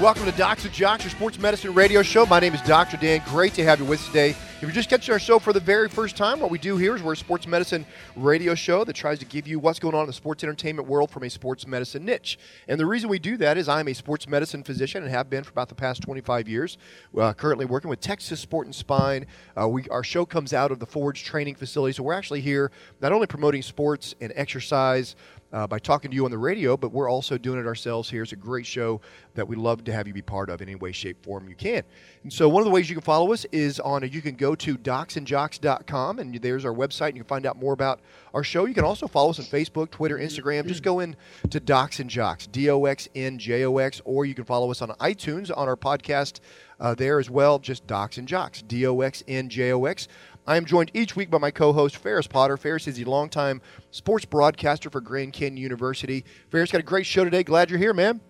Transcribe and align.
welcome 0.00 0.24
to 0.24 0.32
Docs 0.32 0.64
and 0.64 0.72
Jocks, 0.72 1.04
your 1.04 1.10
sports 1.10 1.38
medicine 1.38 1.74
radio 1.74 2.00
show. 2.00 2.24
My 2.24 2.40
name 2.40 2.54
is 2.54 2.62
Dr. 2.62 2.96
Dan. 2.96 3.20
Great 3.26 3.52
to 3.52 3.64
have 3.64 3.80
you 3.80 3.84
with 3.84 4.00
us 4.00 4.06
today. 4.06 4.30
If 4.30 4.62
you're 4.62 4.70
just 4.70 4.88
catching 4.88 5.12
our 5.12 5.18
show 5.18 5.38
for 5.38 5.52
the 5.52 5.60
very 5.60 5.90
first 5.90 6.16
time, 6.16 6.40
what 6.40 6.50
we 6.50 6.58
do 6.58 6.78
here 6.78 6.96
is 6.96 7.02
we're 7.02 7.12
a 7.12 7.16
sports 7.16 7.46
medicine 7.46 7.84
radio 8.16 8.54
show 8.54 8.82
that 8.84 8.94
tries 8.94 9.18
to 9.18 9.26
give 9.26 9.46
you 9.46 9.58
what's 9.58 9.78
going 9.78 9.94
on 9.94 10.02
in 10.02 10.06
the 10.06 10.14
sports 10.14 10.42
entertainment 10.42 10.88
world 10.88 11.10
from 11.10 11.22
a 11.24 11.28
sports 11.28 11.66
medicine 11.66 12.06
niche. 12.06 12.38
And 12.66 12.80
the 12.80 12.86
reason 12.86 13.10
we 13.10 13.18
do 13.18 13.36
that 13.38 13.58
is 13.58 13.68
I'm 13.68 13.88
a 13.88 13.94
sports 13.94 14.26
medicine 14.26 14.62
physician 14.62 15.02
and 15.02 15.12
have 15.12 15.28
been 15.28 15.44
for 15.44 15.50
about 15.50 15.68
the 15.68 15.74
past 15.74 16.00
25 16.00 16.48
years. 16.48 16.78
Uh, 17.16 17.34
currently 17.34 17.66
working 17.66 17.90
with 17.90 18.00
Texas 18.00 18.40
Sport 18.40 18.66
and 18.66 18.74
Spine. 18.74 19.26
Uh, 19.60 19.68
we 19.68 19.86
our 19.88 20.04
show 20.04 20.24
comes 20.24 20.54
out 20.54 20.72
of 20.72 20.78
the 20.78 20.86
Forge 20.86 21.24
Training 21.24 21.56
Facility, 21.56 21.92
so 21.92 22.02
we're 22.02 22.14
actually 22.14 22.40
here 22.40 22.70
not 23.02 23.12
only 23.12 23.26
promoting 23.26 23.60
sports 23.60 24.14
and 24.20 24.32
exercise 24.34 25.14
uh, 25.52 25.66
by 25.66 25.78
talking 25.78 26.10
to 26.10 26.14
you 26.14 26.24
on 26.24 26.30
the 26.30 26.38
radio, 26.38 26.76
but 26.76 26.92
we're 26.92 27.10
also 27.10 27.36
doing 27.36 27.58
it 27.58 27.66
ourselves 27.66 28.08
here. 28.08 28.22
It's 28.22 28.32
a 28.32 28.36
great 28.36 28.66
show 28.66 29.00
that 29.34 29.46
we 29.46 29.56
love 29.56 29.84
to 29.84 29.92
have 29.92 30.06
you 30.06 30.14
be 30.14 30.22
part 30.22 30.50
of 30.50 30.62
in 30.62 30.68
any 30.68 30.76
way, 30.76 30.92
shape, 30.92 31.22
form 31.24 31.48
you 31.48 31.54
can. 31.54 31.82
And 32.22 32.32
so 32.32 32.48
one 32.48 32.60
of 32.60 32.66
the 32.66 32.70
ways 32.70 32.88
you 32.88 32.96
can 32.96 33.02
follow 33.02 33.32
us 33.32 33.46
is 33.52 33.80
on, 33.80 34.08
you 34.08 34.22
can 34.22 34.34
go 34.34 34.54
to 34.54 34.76
docsandjocks.com 34.76 36.18
and 36.18 36.34
there's 36.36 36.64
our 36.64 36.74
website 36.74 37.08
and 37.08 37.16
you 37.16 37.22
can 37.22 37.28
find 37.28 37.46
out 37.46 37.58
more 37.58 37.72
about 37.72 38.00
our 38.34 38.44
show. 38.44 38.66
You 38.66 38.74
can 38.74 38.84
also 38.84 39.08
follow 39.08 39.30
us 39.30 39.38
on 39.38 39.44
Facebook, 39.46 39.90
Twitter, 39.90 40.18
Instagram. 40.18 40.66
Just 40.66 40.82
go 40.82 41.00
in 41.00 41.16
to 41.50 41.60
Docs 41.60 42.00
and 42.00 42.08
Jocks, 42.08 42.46
D-O-X-N-J-O-X, 42.46 44.02
or 44.04 44.24
you 44.24 44.34
can 44.34 44.44
follow 44.44 44.70
us 44.70 44.82
on 44.82 44.90
iTunes 45.00 45.50
on 45.56 45.68
our 45.68 45.76
podcast 45.76 46.40
uh, 46.80 46.94
there 46.94 47.18
as 47.18 47.28
well, 47.28 47.58
just 47.58 47.86
Docs 47.86 48.18
and 48.18 48.26
Jocks, 48.26 48.62
D-O-X-N-J-O-X. 48.62 50.08
I 50.50 50.56
am 50.56 50.64
joined 50.64 50.90
each 50.94 51.14
week 51.14 51.30
by 51.30 51.38
my 51.38 51.52
co-host 51.52 51.96
Ferris 51.98 52.26
Potter. 52.26 52.56
Ferris 52.56 52.88
is 52.88 52.98
a 52.98 53.04
longtime 53.04 53.62
sports 53.92 54.24
broadcaster 54.24 54.90
for 54.90 55.00
Grand 55.00 55.32
Canyon 55.32 55.56
University. 55.56 56.24
Ferris 56.48 56.72
got 56.72 56.80
a 56.80 56.82
great 56.82 57.06
show 57.06 57.22
today. 57.22 57.44
Glad 57.44 57.70
you're 57.70 57.78
here, 57.78 57.94
man. 57.94 58.20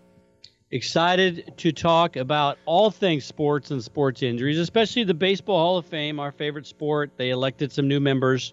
Excited 0.70 1.54
to 1.56 1.72
talk 1.72 2.16
about 2.16 2.58
all 2.66 2.90
things 2.90 3.24
sports 3.24 3.70
and 3.70 3.82
sports 3.82 4.22
injuries, 4.22 4.58
especially 4.58 5.04
the 5.04 5.14
Baseball 5.14 5.56
Hall 5.56 5.78
of 5.78 5.86
Fame, 5.86 6.20
our 6.20 6.30
favorite 6.30 6.66
sport. 6.66 7.12
They 7.16 7.30
elected 7.30 7.72
some 7.72 7.88
new 7.88 8.00
members. 8.00 8.52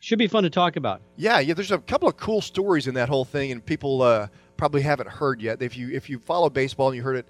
Should 0.00 0.18
be 0.18 0.26
fun 0.26 0.42
to 0.42 0.50
talk 0.50 0.76
about. 0.76 1.00
Yeah, 1.16 1.38
yeah. 1.38 1.54
There's 1.54 1.72
a 1.72 1.78
couple 1.78 2.10
of 2.10 2.18
cool 2.18 2.42
stories 2.42 2.88
in 2.88 2.92
that 2.92 3.08
whole 3.08 3.24
thing, 3.24 3.52
and 3.52 3.64
people 3.64 4.02
uh, 4.02 4.28
probably 4.58 4.82
haven't 4.82 5.08
heard 5.08 5.40
yet. 5.40 5.62
If 5.62 5.78
you 5.78 5.88
if 5.88 6.10
you 6.10 6.18
follow 6.18 6.50
baseball 6.50 6.88
and 6.88 6.96
you 6.96 7.02
heard 7.02 7.16
it 7.16 7.26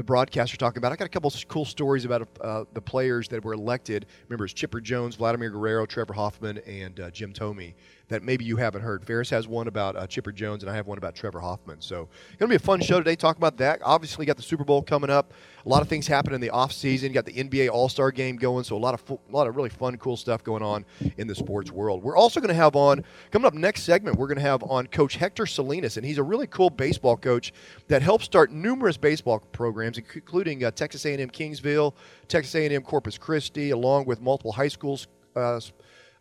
the 0.00 0.04
broadcaster 0.04 0.56
talking 0.56 0.78
about. 0.78 0.92
I 0.92 0.96
got 0.96 1.04
a 1.04 1.10
couple 1.10 1.30
cool 1.48 1.66
stories 1.66 2.06
about 2.06 2.26
uh, 2.40 2.64
the 2.72 2.80
players 2.80 3.28
that 3.28 3.44
were 3.44 3.52
elected. 3.52 4.06
Remember, 4.28 4.46
it's 4.46 4.54
Chipper 4.54 4.80
Jones, 4.80 5.16
Vladimir 5.16 5.50
Guerrero, 5.50 5.84
Trevor 5.84 6.14
Hoffman, 6.14 6.56
and 6.66 6.98
uh, 6.98 7.10
Jim 7.10 7.34
Thome 7.34 7.74
that 8.10 8.22
maybe 8.22 8.44
you 8.44 8.56
haven't 8.56 8.82
heard. 8.82 9.04
Ferris 9.04 9.30
has 9.30 9.48
one 9.48 9.68
about 9.68 9.96
uh, 9.96 10.06
Chipper 10.06 10.32
Jones, 10.32 10.62
and 10.62 10.70
I 10.70 10.74
have 10.74 10.86
one 10.86 10.98
about 10.98 11.14
Trevor 11.14 11.40
Hoffman. 11.40 11.80
So, 11.80 12.08
going 12.38 12.48
to 12.48 12.48
be 12.48 12.56
a 12.56 12.58
fun 12.58 12.80
show 12.80 12.98
today. 12.98 13.16
Talk 13.16 13.36
about 13.36 13.56
that. 13.58 13.80
Obviously, 13.82 14.26
got 14.26 14.36
the 14.36 14.42
Super 14.42 14.64
Bowl 14.64 14.82
coming 14.82 15.10
up. 15.10 15.32
A 15.64 15.68
lot 15.68 15.80
of 15.80 15.88
things 15.88 16.06
happen 16.06 16.34
in 16.34 16.40
the 16.40 16.50
off 16.50 16.72
season. 16.72 17.12
Got 17.12 17.24
the 17.24 17.32
NBA 17.32 17.70
All 17.70 17.88
Star 17.88 18.10
Game 18.10 18.36
going. 18.36 18.64
So 18.64 18.76
a 18.76 18.78
lot 18.78 18.94
of 18.94 19.10
a 19.10 19.32
lot 19.32 19.46
of 19.46 19.56
really 19.56 19.68
fun, 19.68 19.96
cool 19.98 20.16
stuff 20.16 20.42
going 20.42 20.62
on 20.62 20.84
in 21.18 21.26
the 21.26 21.34
sports 21.34 21.70
world. 21.70 22.02
We're 22.02 22.16
also 22.16 22.40
going 22.40 22.48
to 22.48 22.54
have 22.54 22.76
on 22.76 23.04
coming 23.30 23.46
up 23.46 23.54
next 23.54 23.82
segment. 23.82 24.16
We're 24.16 24.26
going 24.26 24.38
to 24.38 24.42
have 24.42 24.62
on 24.64 24.86
Coach 24.88 25.16
Hector 25.16 25.46
Salinas, 25.46 25.96
and 25.96 26.04
he's 26.04 26.18
a 26.18 26.22
really 26.22 26.46
cool 26.46 26.70
baseball 26.70 27.16
coach 27.16 27.52
that 27.88 28.02
helped 28.02 28.24
start 28.24 28.50
numerous 28.50 28.96
baseball 28.96 29.38
programs, 29.52 29.98
including 29.98 30.64
uh, 30.64 30.70
Texas 30.72 31.04
A&M 31.04 31.30
Kingsville, 31.30 31.94
Texas 32.28 32.54
A&M 32.54 32.82
Corpus 32.82 33.18
Christi, 33.18 33.70
along 33.70 34.06
with 34.06 34.20
multiple 34.20 34.52
high 34.52 34.68
schools. 34.68 35.06
Uh, 35.36 35.60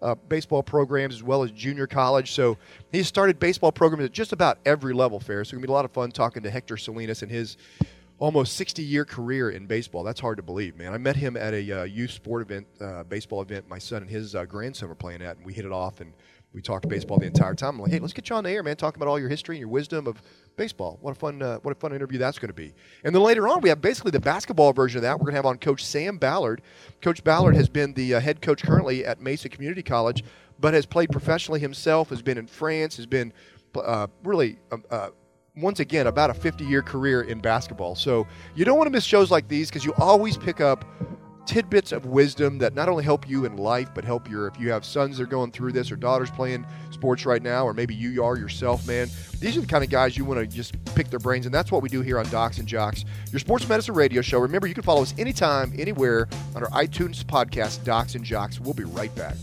uh, 0.01 0.15
baseball 0.27 0.63
programs 0.63 1.15
as 1.15 1.23
well 1.23 1.43
as 1.43 1.51
junior 1.51 1.87
college. 1.87 2.31
So 2.31 2.57
he 2.91 3.03
started 3.03 3.39
baseball 3.39 3.71
programs 3.71 4.05
at 4.05 4.11
just 4.11 4.33
about 4.33 4.59
every 4.65 4.93
level 4.93 5.19
fair. 5.19 5.43
So 5.43 5.49
it's 5.49 5.51
going 5.51 5.61
to 5.61 5.67
be 5.67 5.71
a 5.71 5.75
lot 5.75 5.85
of 5.85 5.91
fun 5.91 6.11
talking 6.11 6.43
to 6.43 6.49
Hector 6.49 6.77
Salinas 6.77 7.21
and 7.21 7.31
his 7.31 7.57
almost 8.19 8.55
60 8.55 8.83
year 8.83 9.05
career 9.05 9.49
in 9.49 9.65
baseball. 9.65 10.03
That's 10.03 10.19
hard 10.19 10.37
to 10.37 10.43
believe, 10.43 10.75
man. 10.75 10.93
I 10.93 10.97
met 10.97 11.15
him 11.15 11.37
at 11.37 11.53
a 11.53 11.81
uh, 11.81 11.83
youth 11.83 12.11
sport 12.11 12.41
event, 12.41 12.67
uh, 12.79 13.03
baseball 13.03 13.41
event, 13.41 13.67
my 13.69 13.79
son 13.79 14.01
and 14.01 14.09
his 14.09 14.35
uh, 14.35 14.45
grandson 14.45 14.89
were 14.89 14.95
playing 14.95 15.21
at, 15.21 15.37
and 15.37 15.45
we 15.45 15.53
hit 15.53 15.65
it 15.65 15.71
off 15.71 16.01
and 16.01 16.13
we 16.53 16.61
talked 16.61 16.89
baseball 16.89 17.19
the 17.19 17.27
entire 17.27 17.53
time. 17.53 17.75
I'm 17.75 17.81
like, 17.81 17.91
hey, 17.91 17.99
let's 17.99 18.13
get 18.13 18.29
you 18.29 18.35
on 18.35 18.43
the 18.43 18.49
air, 18.49 18.63
man. 18.63 18.75
Talk 18.75 18.95
about 18.95 19.07
all 19.07 19.19
your 19.19 19.29
history 19.29 19.55
and 19.55 19.59
your 19.59 19.69
wisdom 19.69 20.07
of 20.07 20.21
baseball. 20.55 20.97
What 21.01 21.11
a 21.11 21.15
fun, 21.15 21.41
uh, 21.41 21.57
what 21.59 21.71
a 21.71 21.79
fun 21.79 21.93
interview 21.93 22.17
that's 22.17 22.39
going 22.39 22.49
to 22.49 22.53
be. 22.53 22.73
And 23.03 23.13
then 23.13 23.21
later 23.21 23.47
on, 23.47 23.61
we 23.61 23.69
have 23.69 23.81
basically 23.81 24.11
the 24.11 24.19
basketball 24.19 24.73
version 24.73 24.97
of 24.97 25.01
that. 25.03 25.19
We're 25.19 25.25
going 25.25 25.33
to 25.33 25.37
have 25.37 25.45
on 25.45 25.57
Coach 25.57 25.85
Sam 25.85 26.17
Ballard. 26.17 26.61
Coach 27.01 27.23
Ballard 27.23 27.55
has 27.55 27.69
been 27.69 27.93
the 27.93 28.15
uh, 28.15 28.19
head 28.19 28.41
coach 28.41 28.63
currently 28.63 29.05
at 29.05 29.21
Mesa 29.21 29.47
Community 29.47 29.83
College, 29.83 30.23
but 30.59 30.73
has 30.73 30.87
played 30.87 31.11
professionally 31.11 31.59
himself. 31.59 32.09
Has 32.09 32.23
been 32.23 32.37
in 32.37 32.47
France. 32.47 32.97
Has 32.97 33.05
been 33.05 33.31
uh, 33.75 34.07
really. 34.23 34.59
Um, 34.71 34.83
uh, 34.89 35.09
once 35.55 35.81
again, 35.81 36.07
about 36.07 36.29
a 36.29 36.33
50 36.33 36.63
year 36.63 36.81
career 36.81 37.23
in 37.23 37.39
basketball. 37.39 37.93
So, 37.93 38.25
you 38.55 38.63
don't 38.63 38.77
want 38.77 38.87
to 38.87 38.91
miss 38.91 39.03
shows 39.03 39.29
like 39.29 39.49
these 39.49 39.67
because 39.67 39.83
you 39.83 39.93
always 39.97 40.37
pick 40.37 40.61
up 40.61 40.85
tidbits 41.45 41.91
of 41.91 42.05
wisdom 42.05 42.57
that 42.59 42.75
not 42.75 42.89
only 42.89 43.03
help 43.03 43.27
you 43.27 43.45
in 43.45 43.57
life, 43.57 43.89
but 43.93 44.05
help 44.05 44.29
your, 44.29 44.47
if 44.47 44.59
you 44.59 44.71
have 44.71 44.85
sons 44.85 45.17
that 45.17 45.23
are 45.23 45.27
going 45.27 45.51
through 45.51 45.71
this 45.71 45.91
or 45.91 45.95
daughters 45.95 46.29
playing 46.29 46.65
sports 46.91 47.25
right 47.25 47.41
now, 47.41 47.65
or 47.65 47.73
maybe 47.73 47.95
you 47.95 48.23
are 48.23 48.37
yourself, 48.37 48.85
man. 48.87 49.09
These 49.39 49.57
are 49.57 49.61
the 49.61 49.67
kind 49.67 49.83
of 49.83 49.89
guys 49.89 50.17
you 50.17 50.25
want 50.25 50.39
to 50.39 50.47
just 50.47 50.73
pick 50.95 51.09
their 51.09 51.19
brains, 51.19 51.45
and 51.45 51.53
that's 51.53 51.71
what 51.71 51.81
we 51.81 51.89
do 51.89 52.01
here 52.01 52.19
on 52.19 52.29
Docs 52.29 52.59
and 52.59 52.67
Jocks, 52.67 53.05
your 53.31 53.39
sports 53.39 53.67
medicine 53.67 53.95
radio 53.95 54.21
show. 54.21 54.39
Remember, 54.39 54.67
you 54.67 54.73
can 54.73 54.83
follow 54.83 55.01
us 55.01 55.13
anytime, 55.17 55.73
anywhere 55.77 56.27
on 56.55 56.63
our 56.63 56.69
iTunes 56.69 57.23
podcast, 57.23 57.83
Docs 57.83 58.15
and 58.15 58.23
Jocks. 58.23 58.59
We'll 58.59 58.73
be 58.73 58.83
right 58.83 59.13
back. 59.15 59.35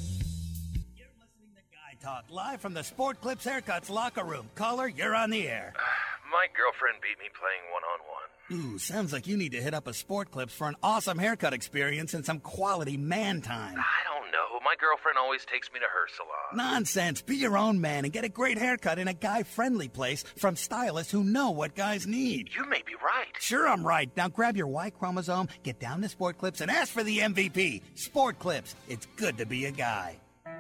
You're 0.94 1.08
listening 1.18 1.54
to 1.56 1.62
Guy 1.72 1.96
Talk 2.02 2.24
live 2.30 2.60
from 2.60 2.74
the 2.74 2.84
Sport 2.84 3.20
Clips 3.20 3.46
Haircuts 3.46 3.90
locker 3.90 4.24
room. 4.24 4.48
Caller, 4.54 4.88
you're 4.88 5.14
on 5.14 5.30
the 5.30 5.48
air. 5.48 5.72
My 6.30 6.46
girlfriend 6.56 6.98
beat 7.00 7.18
me 7.18 7.30
playing 7.34 7.72
one 7.72 7.82
on 7.82 8.00
one. 8.10 8.28
Ooh, 8.52 8.78
sounds 8.78 9.12
like 9.12 9.26
you 9.26 9.36
need 9.36 9.52
to 9.52 9.60
hit 9.60 9.74
up 9.74 9.88
a 9.88 9.92
Sport 9.92 10.30
Clips 10.30 10.54
for 10.54 10.68
an 10.68 10.76
awesome 10.80 11.18
haircut 11.18 11.52
experience 11.52 12.14
and 12.14 12.24
some 12.24 12.38
quality 12.38 12.96
man 12.96 13.40
time. 13.42 13.76
I 13.76 14.04
don't 14.04 14.30
know. 14.30 14.60
My 14.64 14.76
girlfriend 14.78 15.18
always 15.18 15.44
takes 15.44 15.72
me 15.72 15.80
to 15.80 15.84
her 15.84 16.06
salon. 16.14 16.56
Nonsense. 16.72 17.22
Be 17.22 17.36
your 17.36 17.58
own 17.58 17.80
man 17.80 18.04
and 18.04 18.12
get 18.12 18.24
a 18.24 18.28
great 18.28 18.56
haircut 18.56 19.00
in 19.00 19.08
a 19.08 19.14
guy 19.14 19.42
friendly 19.42 19.88
place 19.88 20.22
from 20.36 20.54
stylists 20.54 21.10
who 21.10 21.24
know 21.24 21.50
what 21.50 21.74
guys 21.74 22.06
need. 22.06 22.50
You 22.54 22.68
may 22.68 22.82
be 22.86 22.94
right. 23.04 23.32
Sure, 23.40 23.66
I'm 23.66 23.84
right. 23.84 24.10
Now 24.16 24.28
grab 24.28 24.56
your 24.56 24.68
Y 24.68 24.90
chromosome, 24.90 25.48
get 25.64 25.80
down 25.80 26.02
to 26.02 26.08
Sport 26.08 26.38
Clips, 26.38 26.60
and 26.60 26.70
ask 26.70 26.92
for 26.92 27.02
the 27.02 27.18
MVP. 27.18 27.82
Sport 27.96 28.38
Clips. 28.38 28.76
It's 28.88 29.06
good 29.16 29.38
to 29.38 29.46
be 29.46 29.64
a 29.64 29.72
guy. 29.72 30.18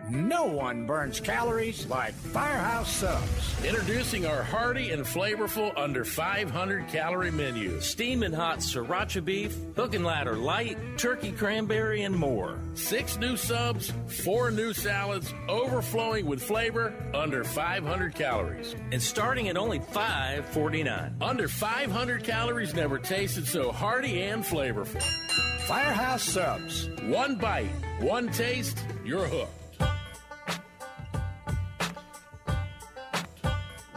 No 0.08 0.44
one 0.44 0.86
burns 0.86 1.18
calories 1.18 1.86
like 1.86 2.14
Firehouse 2.14 2.94
Subs. 2.94 3.64
Introducing 3.64 4.24
our 4.24 4.42
hearty 4.42 4.90
and 4.90 5.04
flavorful 5.04 5.76
under 5.76 6.04
500 6.04 6.86
calorie 6.86 7.32
menu. 7.32 7.80
Steaming 7.80 8.32
hot 8.32 8.58
sriracha 8.60 9.24
beef, 9.24 9.56
hook 9.74 9.94
and 9.94 10.04
ladder 10.04 10.36
light, 10.36 10.78
turkey 10.96 11.32
cranberry, 11.32 12.04
and 12.04 12.14
more. 12.14 12.60
Six 12.74 13.16
new 13.16 13.36
subs, 13.36 13.92
four 14.22 14.52
new 14.52 14.72
salads, 14.72 15.34
overflowing 15.48 16.26
with 16.26 16.40
flavor, 16.40 16.94
under 17.12 17.42
500 17.42 18.14
calories. 18.14 18.76
And 18.92 19.02
starting 19.02 19.48
at 19.48 19.56
only 19.56 19.80
$5.49. 19.80 21.20
Under 21.20 21.48
500 21.48 22.22
calories 22.22 22.74
never 22.74 22.98
tasted 22.98 23.48
so 23.48 23.72
hearty 23.72 24.22
and 24.22 24.44
flavorful. 24.44 25.02
Firehouse 25.66 26.22
Subs. 26.22 26.88
One 27.02 27.34
bite, 27.34 27.70
one 27.98 28.28
taste, 28.28 28.78
you're 29.04 29.26
hooked. 29.26 29.65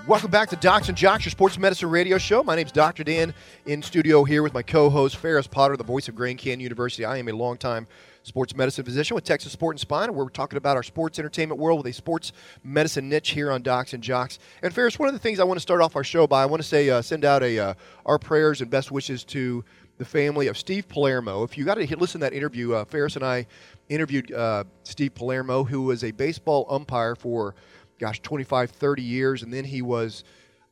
Welcome 0.10 0.32
back 0.32 0.50
to 0.50 0.56
Docs 0.56 0.90
and 0.90 0.98
Jocks, 0.98 1.26
your 1.26 1.30
sports 1.30 1.60
medicine 1.60 1.88
radio 1.88 2.18
show. 2.18 2.44
My 2.44 2.56
name 2.56 2.66
is 2.66 2.72
Dr. 2.72 3.04
Dan 3.04 3.32
in 3.68 3.84
studio 3.84 4.24
here 4.24 4.42
with 4.42 4.56
my 4.56 4.64
co-host 4.64 5.18
Ferris 5.18 5.46
Potter, 5.46 5.78
the 5.78 5.84
voice 5.84 6.08
of 6.08 6.16
Grand 6.16 6.40
Canyon 6.40 6.62
University. 6.62 7.06
I 7.06 7.18
am 7.18 7.28
a 7.28 7.32
longtime 7.32 7.86
sports 8.24 8.56
medicine 8.56 8.86
physician 8.86 9.14
with 9.14 9.24
Texas 9.24 9.52
Sport 9.52 9.76
and 9.76 9.80
Spine. 9.80 10.12
We're 10.16 10.30
talking 10.30 10.58
about 10.58 10.76
our 10.78 10.82
sports 10.82 11.20
entertainment 11.20 11.62
world 11.62 11.78
with 11.78 11.92
a 11.92 11.94
sports 11.94 12.32
medicine 12.64 13.08
niche 13.08 13.30
here 13.30 13.52
on 13.52 13.62
Docs 13.62 13.94
and 13.94 14.02
Jocks. 14.02 14.40
And 14.64 14.74
Ferris, 14.74 14.98
one 14.98 15.10
of 15.10 15.14
the 15.14 15.20
things 15.20 15.40
I 15.40 15.44
want 15.44 15.58
to 15.58 15.62
start 15.62 15.80
off 15.80 15.96
our 15.96 16.04
show 16.04 16.26
by, 16.26 16.42
I 16.42 16.48
want 16.48 16.64
to 16.64 16.68
say, 16.68 16.90
uh, 16.90 17.04
send 17.04 17.24
out 17.24 17.44
a 17.44 17.60
uh, 17.60 17.74
our 18.08 18.18
prayers 18.18 18.62
and 18.62 18.72
best 18.72 18.92
wishes 18.92 19.24
to 19.26 19.64
the 20.00 20.06
family 20.06 20.48
of 20.48 20.58
Steve 20.58 20.88
Palermo. 20.88 21.44
If 21.44 21.56
you 21.56 21.66
got 21.66 21.76
to 21.76 21.98
listen 21.98 22.22
to 22.22 22.26
that 22.26 22.34
interview, 22.34 22.74
uh, 22.74 22.86
Ferris 22.86 23.16
and 23.16 23.24
I 23.24 23.46
interviewed 23.90 24.32
uh, 24.32 24.64
Steve 24.84 25.14
Palermo, 25.14 25.64
who 25.64 25.84
was 25.84 26.04
a 26.04 26.12
baseball 26.12 26.66
umpire 26.70 27.16
for 27.16 27.54
gosh, 28.00 28.22
25, 28.22 28.72
30 28.72 29.02
years, 29.02 29.44
and 29.44 29.54
then 29.54 29.66
he 29.66 29.82
was 29.82 30.24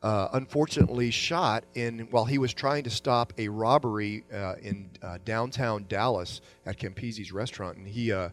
uh, 0.03 0.29
unfortunately 0.33 1.11
shot 1.11 1.63
in 1.73 2.07
while 2.11 2.25
he 2.25 2.37
was 2.37 2.53
trying 2.53 2.83
to 2.83 2.89
stop 2.89 3.33
a 3.37 3.47
robbery 3.47 4.23
uh, 4.33 4.55
in 4.61 4.89
uh, 5.01 5.17
downtown 5.25 5.85
Dallas 5.89 6.41
at 6.65 6.77
Campisi's 6.77 7.31
restaurant, 7.31 7.77
and 7.77 7.87
he 7.87 8.11
uh, 8.11 8.29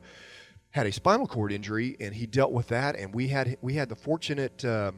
had 0.70 0.86
a 0.86 0.92
spinal 0.92 1.26
cord 1.26 1.52
injury, 1.52 1.96
and 2.00 2.14
he 2.14 2.26
dealt 2.26 2.52
with 2.52 2.68
that, 2.68 2.96
and 2.96 3.14
we 3.14 3.28
had 3.28 3.56
we 3.60 3.74
had 3.74 3.88
the 3.88 3.96
fortunate. 3.96 4.64
Uh, 4.64 4.92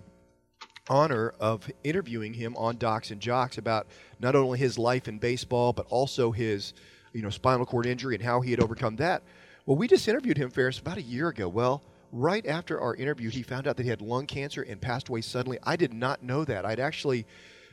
honor 0.88 1.34
of 1.40 1.68
interviewing 1.82 2.32
him 2.32 2.56
on 2.56 2.76
Docs 2.76 3.10
and 3.10 3.20
Jocks 3.20 3.58
about 3.58 3.88
not 4.20 4.36
only 4.36 4.56
his 4.56 4.78
life 4.78 5.08
in 5.08 5.18
baseball 5.18 5.72
but 5.72 5.84
also 5.88 6.30
his 6.30 6.74
you 7.12 7.22
know 7.22 7.28
spinal 7.28 7.66
cord 7.66 7.86
injury 7.86 8.14
and 8.14 8.22
how 8.22 8.40
he 8.40 8.52
had 8.52 8.62
overcome 8.62 8.94
that. 8.96 9.24
Well, 9.64 9.76
we 9.76 9.88
just 9.88 10.06
interviewed 10.06 10.36
him, 10.36 10.48
Ferris, 10.48 10.78
about 10.78 10.96
a 10.96 11.02
year 11.02 11.28
ago. 11.28 11.48
Well, 11.48 11.82
right 12.12 12.46
after 12.46 12.80
our 12.80 12.94
interview, 12.94 13.30
he 13.30 13.42
found 13.42 13.66
out 13.66 13.76
that 13.76 13.82
he 13.82 13.88
had 13.88 14.00
lung 14.00 14.26
cancer 14.26 14.62
and 14.62 14.80
passed 14.80 15.08
away 15.08 15.20
suddenly. 15.20 15.58
I 15.62 15.76
did 15.76 15.92
not 15.92 16.22
know 16.22 16.44
that. 16.44 16.64
I'd 16.64 16.80
actually 16.80 17.26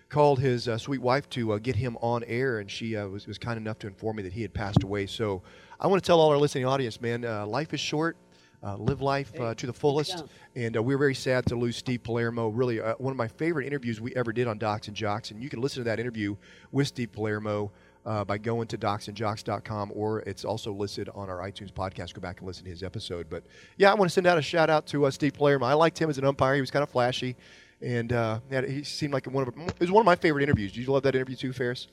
called 0.09 0.39
his 0.39 0.67
uh, 0.67 0.77
sweet 0.77 1.01
wife 1.01 1.27
to 1.31 1.53
uh, 1.53 1.57
get 1.57 1.75
him 1.75 1.97
on 2.01 2.23
air, 2.25 2.59
and 2.59 2.69
she 2.69 2.95
uh, 2.95 3.07
was 3.07 3.25
was 3.25 3.37
kind 3.37 3.57
enough 3.57 3.79
to 3.79 3.87
inform 3.87 4.17
me 4.17 4.23
that 4.23 4.33
he 4.33 4.41
had 4.41 4.53
passed 4.53 4.83
away. 4.83 5.07
So 5.07 5.41
I 5.79 5.87
want 5.87 6.03
to 6.03 6.05
tell 6.05 6.19
all 6.19 6.29
our 6.29 6.37
listening 6.37 6.65
audience, 6.65 7.01
man, 7.01 7.25
uh, 7.25 7.45
life 7.45 7.73
is 7.73 7.79
short. 7.79 8.17
Uh, 8.65 8.77
live 8.77 9.01
life 9.01 9.37
uh, 9.41 9.53
to 9.53 9.67
the 9.67 9.73
fullest, 9.73 10.23
and 10.55 10.77
uh, 10.77 10.81
we're 10.81 10.97
very 10.97 11.13
sad 11.13 11.45
to 11.45 11.53
lose 11.53 11.75
Steve 11.75 12.01
Palermo. 12.01 12.47
Really, 12.47 12.79
uh, 12.79 12.93
one 12.97 13.11
of 13.11 13.17
my 13.17 13.27
favorite 13.27 13.67
interviews 13.67 13.99
we 13.99 14.15
ever 14.15 14.31
did 14.31 14.47
on 14.47 14.57
Docs 14.57 14.87
and 14.87 14.95
Jocks, 14.95 15.31
and 15.31 15.43
you 15.43 15.49
can 15.49 15.59
listen 15.59 15.81
to 15.81 15.89
that 15.89 15.99
interview 15.99 16.37
with 16.71 16.87
Steve 16.87 17.11
Palermo 17.11 17.73
uh, 18.05 18.23
by 18.25 18.37
going 18.37 18.67
to 18.67 18.77
docsandjocks.com, 18.77 19.91
or 19.95 20.19
it's 20.21 20.43
also 20.45 20.73
listed 20.73 21.09
on 21.13 21.29
our 21.29 21.39
iTunes 21.39 21.71
podcast. 21.71 22.13
Go 22.13 22.21
back 22.21 22.39
and 22.39 22.47
listen 22.47 22.63
to 22.65 22.69
his 22.69 22.83
episode. 22.83 23.29
But 23.29 23.43
yeah, 23.77 23.91
I 23.91 23.93
want 23.95 24.09
to 24.09 24.13
send 24.13 24.27
out 24.27 24.37
a 24.37 24.41
shout 24.41 24.69
out 24.69 24.85
to 24.87 25.05
uh, 25.05 25.11
Steve 25.11 25.33
Palermo. 25.33 25.65
I 25.65 25.73
liked 25.73 25.99
him 25.99 26.09
as 26.09 26.17
an 26.17 26.25
umpire. 26.25 26.55
He 26.55 26.61
was 26.61 26.71
kind 26.71 26.83
of 26.83 26.89
flashy, 26.89 27.35
and 27.81 28.11
uh, 28.13 28.39
yeah, 28.51 28.65
he 28.65 28.83
seemed 28.83 29.13
like 29.13 29.25
one 29.27 29.47
of 29.47 29.53
it 29.57 29.79
was 29.79 29.91
one 29.91 30.01
of 30.01 30.05
my 30.05 30.15
favorite 30.15 30.43
interviews. 30.43 30.71
Did 30.73 30.85
you 30.85 30.91
love 30.91 31.03
that 31.03 31.15
interview 31.15 31.35
too, 31.35 31.53
Ferris? 31.53 31.87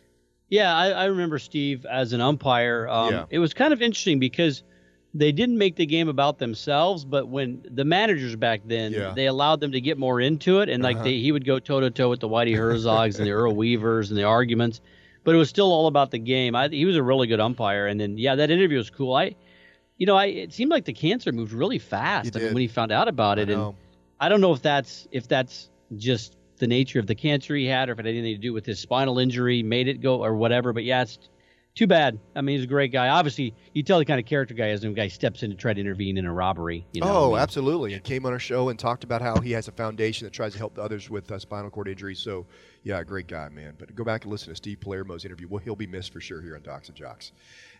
Yeah, 0.49 0.75
I, 0.77 0.89
I 0.91 1.05
remember 1.05 1.39
Steve 1.39 1.87
as 1.87 2.13
an 2.13 2.21
umpire. 2.21 2.89
Um, 2.89 3.13
Yeah. 3.13 3.25
It 3.31 3.39
was 3.39 3.55
kind 3.55 3.73
of 3.73 3.81
interesting 3.83 4.19
because 4.19 4.65
they 5.15 5.31
didn't 5.31 5.59
make 5.59 5.77
the 5.77 5.87
game 5.87 6.09
about 6.09 6.39
themselves, 6.39 7.05
but 7.05 7.29
when 7.29 7.65
the 7.71 7.85
managers 7.85 8.35
back 8.35 8.63
then, 8.65 8.93
Yeah. 8.93 9.13
they 9.15 9.27
allowed 9.27 9.61
them 9.61 9.71
to 9.73 9.81
get 9.81 9.97
more 9.97 10.21
into 10.21 10.59
it, 10.61 10.69
and 10.69 10.83
like 10.83 10.97
Uh-huh. 10.97 11.05
they, 11.05 11.19
he 11.19 11.31
would 11.31 11.45
go 11.45 11.61
toe 11.61 11.79
to 11.81 11.91
toe 11.91 12.09
with 12.11 12.19
the 12.21 12.29
Whitey 12.29 12.55
Herzogs 12.57 13.19
and 13.19 13.27
the 13.27 13.31
Earl 13.31 13.55
Weavers 13.55 14.11
and 14.11 14.19
the 14.19 14.25
arguments, 14.25 14.81
but 15.25 15.35
it 15.35 15.39
was 15.39 15.49
still 15.49 15.73
all 15.73 15.87
about 15.87 16.11
the 16.11 16.19
game. 16.19 16.55
I, 16.55 16.69
he 16.69 16.85
was 16.85 16.97
a 16.97 17.03
really 17.03 17.27
good 17.27 17.41
umpire, 17.41 17.87
and 17.87 18.01
then 18.01 18.19
yeah, 18.19 18.35
that 18.37 18.51
interview 18.51 18.79
was 18.79 18.91
cool. 18.91 19.15
I, 19.15 19.35
you 19.97 20.07
know, 20.07 20.17
I 20.17 20.27
it 20.27 20.53
seemed 20.53 20.71
like 20.71 20.85
the 20.85 20.93
cancer 20.93 21.33
moved 21.33 21.53
really 21.53 21.79
fast. 21.79 22.37
I 22.37 22.41
mean, 22.41 22.55
when 22.55 22.61
he 22.63 22.69
found 22.69 22.93
out 22.93 23.09
about 23.09 23.39
it, 23.39 23.49
I 23.49 23.53
and. 23.53 23.75
I 24.21 24.29
don't 24.29 24.41
know 24.43 24.53
if 24.53 24.63
that's 24.63 25.09
if 25.11 25.27
that's 25.29 25.71
just 25.97 26.37
the 26.59 26.67
nature 26.67 27.01
of 27.01 27.07
the 27.07 27.15
cancer 27.15 27.57
he 27.57 27.65
had, 27.65 27.89
or 27.89 27.93
if 27.93 27.99
it 27.99 28.05
had 28.05 28.15
anything 28.15 28.35
to 28.35 28.41
do 28.41 28.53
with 28.53 28.67
his 28.67 28.79
spinal 28.79 29.19
injury, 29.19 29.63
made 29.63 29.89
it 29.89 30.03
go, 30.03 30.23
or 30.23 30.35
whatever. 30.35 30.73
But 30.75 30.85
yeah, 30.85 31.03
it's 31.03 31.19
too 31.81 31.87
bad. 31.87 32.19
I 32.37 32.43
mean, 32.43 32.57
he's 32.57 32.65
a 32.65 32.69
great 32.69 32.93
guy. 32.93 33.09
Obviously, 33.09 33.55
you 33.73 33.83
tell 33.83 33.99
the 33.99 34.05
kind 34.05 34.21
of 34.21 34.27
character 34.27 34.53
guy 34.53 34.69
is 34.69 34.83
when 34.83 34.93
a 34.93 34.95
guy 34.95 35.09
steps 35.09 35.43
in 35.43 35.49
to 35.51 35.57
try 35.57 35.73
to 35.73 35.81
intervene 35.81 36.19
in 36.19 36.27
a 36.27 36.33
robbery. 36.33 36.87
You 36.93 37.01
know, 37.01 37.07
oh, 37.09 37.27
I 37.29 37.33
mean, 37.33 37.39
absolutely. 37.39 37.95
He 37.95 38.01
came 38.01 38.27
on 38.27 38.35
our 38.35 38.39
show 38.39 38.69
and 38.69 38.79
talked 38.79 39.03
about 39.03 39.23
how 39.23 39.41
he 39.41 39.53
has 39.53 39.67
a 39.67 39.73
foundation 39.73 40.27
that 40.27 40.35
tries 40.35 40.53
to 40.53 40.59
help 40.59 40.79
others 40.79 41.09
with 41.09 41.33
uh, 41.33 41.39
spinal 41.39 41.71
cord 41.71 41.89
injuries. 41.89 42.19
So, 42.19 42.45
yeah, 42.83 43.03
great 43.03 43.29
guy, 43.29 43.49
man. 43.49 43.77
But 43.79 43.95
go 43.95 44.05
back 44.05 44.25
and 44.25 44.31
listen 44.31 44.51
to 44.51 44.57
Steve 44.57 44.79
Palermo's 44.79 45.25
interview. 45.25 45.49
Well, 45.49 45.63
he'll 45.65 45.75
be 45.75 45.87
missed 45.87 46.13
for 46.13 46.21
sure 46.21 46.43
here 46.43 46.55
on 46.55 46.61
Docs 46.61 46.89
and 46.89 46.97
Jocks. 46.99 47.33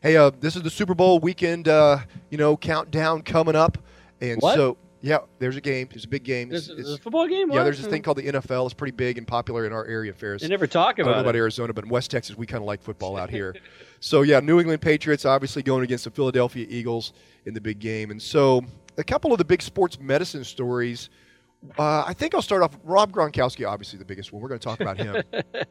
Hey, 0.03 0.17
uh, 0.17 0.31
this 0.41 0.57
is 0.57 0.63
the 0.63 0.71
Super 0.71 0.95
Bowl 0.95 1.21
weekend, 1.21 1.69
uh, 1.69 1.99
you 2.31 2.39
know, 2.39 2.57
countdown 2.57 3.21
coming 3.21 3.55
up. 3.55 3.77
And 4.23 4.41
What? 4.41 4.55
so, 4.57 4.79
yeah, 5.03 5.19
there's 5.39 5.57
a 5.57 5.61
game. 5.63 5.89
There's 5.91 6.05
a 6.05 6.09
big 6.09 6.25
game. 6.25 6.49
There's, 6.51 6.69
It's- 6.71 6.89
a 6.89 6.99
football 6.99 7.27
game. 7.27 7.51
yeah, 7.51 7.59
What? 7.59 7.65
there's 7.65 7.79
this 7.79 7.87
thing 7.87 8.01
called 8.03 8.17
the 8.19 8.27
NFL. 8.29 8.65
It's 8.67 8.75
pretty 8.75 8.93
big 8.93 9.19
and 9.19 9.27
popular 9.27 9.67
in 9.67 9.73
our 9.73 9.87
area, 9.87 10.13
Ferris. 10.13 10.41
They 10.43 10.49
never 10.49 10.67
talk 10.67 10.99
about. 10.99 11.03
I 11.03 11.03
don't 11.03 11.07
know 11.07 11.13
about 11.13 11.21
about 11.31 11.35
it. 11.37 11.39
Arizona, 11.39 11.73
but 11.75 11.85
in 11.85 11.91
West 11.91 12.11
Texas, 12.11 12.37
we 12.37 12.47
kind 12.47 12.63
of 12.63 12.67
like 12.67 12.83
football 12.83 13.17
out 13.19 13.29
here. 13.31 13.55
so 14.01 14.23
yeah, 14.23 14.41
New 14.41 14.59
England 14.59 14.81
Patriots 14.81 15.25
obviously 15.25 15.63
going 15.63 15.85
against 15.85 16.05
the 16.05 16.11
Philadelphia 16.11 16.67
Eagles 16.69 17.13
in 17.45 17.55
the 17.55 17.61
big 17.61 17.79
game, 17.79 18.11
and 18.11 18.21
so 18.21 18.65
a 18.97 19.05
couple 19.05 19.33
of 19.33 19.39
the 19.39 19.45
big 19.45 19.63
sports 19.63 20.01
medicine 20.01 20.45
stories. 20.45 21.11
Uh, 21.79 22.05
I 22.07 22.15
think 22.15 22.35
I'll 22.35 22.41
start 22.41 22.63
off. 22.63 22.79
Rob 22.85 23.13
Gronkowski, 23.13 23.69
obviously 23.69 23.99
the 23.99 24.05
biggest 24.07 24.33
one. 24.33 24.41
We're 24.41 24.49
going 24.49 24.61
to 24.61 24.65
talk 24.65 24.81
about 24.81 24.97
him. 24.97 25.23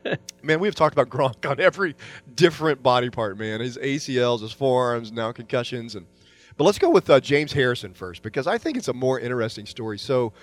man, 0.43 0.59
we've 0.59 0.75
talked 0.75 0.93
about 0.93 1.09
Gronk 1.09 1.49
on 1.49 1.59
every 1.59 1.95
different 2.35 2.83
body 2.83 3.09
part. 3.09 3.39
Man, 3.39 3.59
his 3.59 3.75
ACLs, 3.77 4.41
his 4.41 4.51
forearms, 4.51 5.11
now 5.11 5.31
concussions, 5.31 5.95
and 5.95 6.05
but 6.57 6.65
let's 6.65 6.77
go 6.77 6.91
with 6.91 7.09
uh, 7.09 7.19
James 7.19 7.53
Harrison 7.53 7.93
first 7.93 8.21
because 8.21 8.45
I 8.45 8.59
think 8.59 8.77
it's 8.77 8.89
a 8.89 8.93
more 8.93 9.19
interesting 9.19 9.65
story. 9.65 9.97
So, 9.97 10.33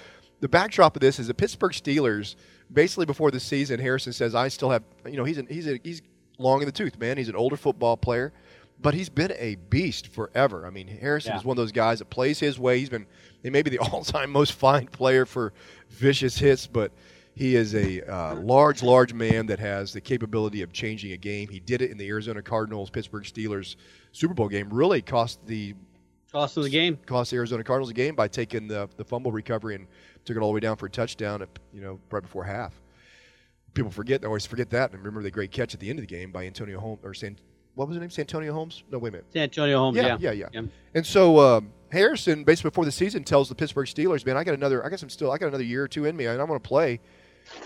the 0.40 0.48
backdrop 0.48 0.96
of 0.96 1.00
this 1.00 1.20
is 1.20 1.28
the 1.28 1.34
Pittsburgh 1.34 1.72
Steelers. 1.72 2.34
Basically, 2.72 3.06
before 3.06 3.30
the 3.30 3.38
season, 3.38 3.78
Harrison 3.78 4.12
says, 4.12 4.34
"I 4.34 4.48
still 4.48 4.70
have, 4.70 4.82
you 5.04 5.16
know, 5.16 5.24
he's 5.24 5.38
an, 5.38 5.46
he's 5.46 5.68
a, 5.68 5.78
he's 5.84 6.02
long 6.38 6.60
in 6.60 6.66
the 6.66 6.72
tooth, 6.72 6.98
man. 6.98 7.16
He's 7.16 7.28
an 7.28 7.36
older 7.36 7.56
football 7.56 7.96
player, 7.96 8.32
but 8.80 8.94
he's 8.94 9.08
been 9.08 9.32
a 9.38 9.54
beast 9.54 10.08
forever. 10.08 10.66
I 10.66 10.70
mean, 10.70 10.86
Harrison 10.88 11.32
Yeah. 11.32 11.38
is 11.38 11.44
one 11.44 11.54
of 11.56 11.62
those 11.62 11.72
guys 11.72 11.98
that 12.00 12.10
plays 12.10 12.38
his 12.40 12.58
way. 12.58 12.78
He's 12.78 12.88
been 12.90 13.06
he 13.42 13.50
may 13.50 13.62
be 13.62 13.70
the 13.70 13.78
all-time 13.92 14.30
most 14.30 14.52
fine 14.52 14.86
player 14.86 15.24
for 15.26 15.52
vicious 15.90 16.38
hits, 16.38 16.66
but 16.66 16.92
he 17.34 17.54
is 17.54 17.74
a 17.74 18.02
uh, 18.10 18.34
large, 18.36 18.82
large 18.82 19.12
man 19.12 19.46
that 19.46 19.58
has 19.58 19.92
the 19.92 20.00
capability 20.00 20.62
of 20.62 20.72
changing 20.72 21.12
a 21.12 21.16
game. 21.18 21.48
He 21.48 21.60
did 21.60 21.82
it 21.82 21.90
in 21.90 21.98
the 21.98 22.08
Arizona 22.08 22.42
Cardinals 22.42 22.88
Pittsburgh 22.90 23.24
Steelers 23.24 23.76
Super 24.12 24.34
Bowl 24.34 24.48
game. 24.48 24.68
Really 24.70 25.02
cost 25.02 25.44
the 25.46 25.74
Cost 26.32 26.56
of 26.56 26.64
the 26.64 26.70
game. 26.70 26.98
cost 27.06 27.30
the 27.30 27.36
Arizona 27.36 27.62
Cardinals 27.62 27.90
a 27.90 27.94
game 27.94 28.14
by 28.14 28.26
taking 28.28 28.66
the 28.68 28.88
the 28.96 29.04
fumble 29.04 29.30
recovery 29.32 29.74
and 29.76 29.86
took 30.24 30.36
it 30.36 30.40
all 30.40 30.48
the 30.48 30.54
way 30.54 30.60
down 30.60 30.76
for 30.76 30.86
a 30.86 30.90
touchdown. 30.90 31.40
At, 31.40 31.48
you 31.72 31.80
know, 31.80 32.00
right 32.10 32.22
before 32.22 32.44
half. 32.44 32.74
People 33.76 33.90
forget. 33.92 34.22
They 34.22 34.26
always 34.26 34.46
forget 34.46 34.70
that. 34.70 34.90
And 34.90 34.98
remember 34.98 35.22
the 35.22 35.30
great 35.30 35.52
catch 35.52 35.74
at 35.74 35.80
the 35.80 35.88
end 35.90 35.98
of 35.98 36.02
the 36.02 36.12
game 36.12 36.32
by 36.32 36.46
Antonio 36.46 36.80
Holmes 36.80 37.00
or 37.04 37.14
San. 37.14 37.36
What 37.74 37.86
was 37.88 37.94
his 37.96 38.00
name? 38.00 38.08
Santonio 38.10 38.52
Holmes? 38.54 38.82
No, 38.90 38.98
wait 38.98 39.10
a 39.10 39.12
minute. 39.12 39.26
Santonio 39.32 39.76
Holmes. 39.78 39.96
Yeah, 39.98 40.16
Yeah, 40.18 40.30
yeah, 40.32 40.48
yeah. 40.52 40.62
And 40.94 41.06
so 41.06 41.38
um, 41.38 41.70
Harrison, 41.92 42.42
basically 42.42 42.70
before 42.70 42.86
the 42.86 42.90
season, 42.92 43.22
tells 43.22 43.50
the 43.50 43.54
Pittsburgh 43.54 43.86
Steelers, 43.86 44.24
"Man, 44.24 44.36
I 44.36 44.44
got 44.44 44.54
another, 44.54 44.84
I 44.84 44.88
got 44.88 44.98
some 44.98 45.10
still, 45.10 45.30
I 45.30 45.36
got 45.38 45.48
another 45.48 45.62
year 45.62 45.84
or 45.84 45.88
two 45.88 46.06
in 46.06 46.16
me, 46.16 46.24
and 46.24 46.40
I 46.40 46.44
want 46.44 46.62
to 46.62 46.66
play." 46.66 47.00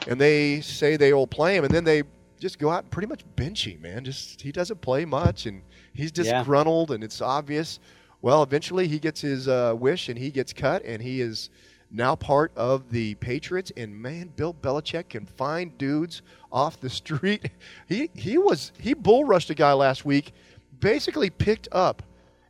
And 0.09 0.21
they 0.21 0.61
say 0.63 0.97
they 0.97 1.13
will 1.13 1.29
play 1.29 1.57
him, 1.57 1.65
and 1.65 1.73
then 1.73 1.85
they 1.85 2.03
just 2.41 2.59
go 2.59 2.71
out 2.71 2.83
and 2.83 2.91
pretty 2.91 3.07
much 3.07 3.23
bench 3.37 3.67
him, 3.69 3.83
man. 3.83 4.05
Just 4.05 4.41
he 4.43 4.51
doesn't 4.51 4.81
play 4.81 5.05
much, 5.05 5.47
and 5.47 5.63
he's 5.95 6.11
Yeah. 6.17 6.39
disgruntled, 6.41 6.91
and 6.91 7.05
it's 7.05 7.21
obvious. 7.21 7.79
Well, 8.21 8.43
eventually 8.43 8.89
he 8.89 8.99
gets 8.99 9.21
his 9.21 9.47
uh, 9.47 9.75
wish, 9.79 10.09
and 10.09 10.19
he 10.19 10.31
gets 10.33 10.53
cut, 10.53 10.85
and 10.85 11.01
he 11.01 11.21
is 11.21 11.51
now 11.91 12.15
part 12.15 12.53
of 12.57 12.91
the 12.91 13.15
Patriots. 13.17 13.73
And 13.77 13.95
man, 13.95 14.33
Bill 14.37 14.55
Belichick 14.55 15.09
can 15.09 15.27
find 15.27 15.77
dudes 15.79 16.23
off 16.53 16.81
the 16.81 16.91
street. 16.91 17.51
He 17.89 18.11
he 18.15 18.39
was 18.39 18.73
he 18.79 18.95
bull 18.95 19.25
rushed 19.25 19.51
a 19.51 19.55
guy 19.55 19.73
last 19.73 20.05
week, 20.05 20.33
basically 20.79 21.29
picked 21.29 21.69
up 21.73 22.03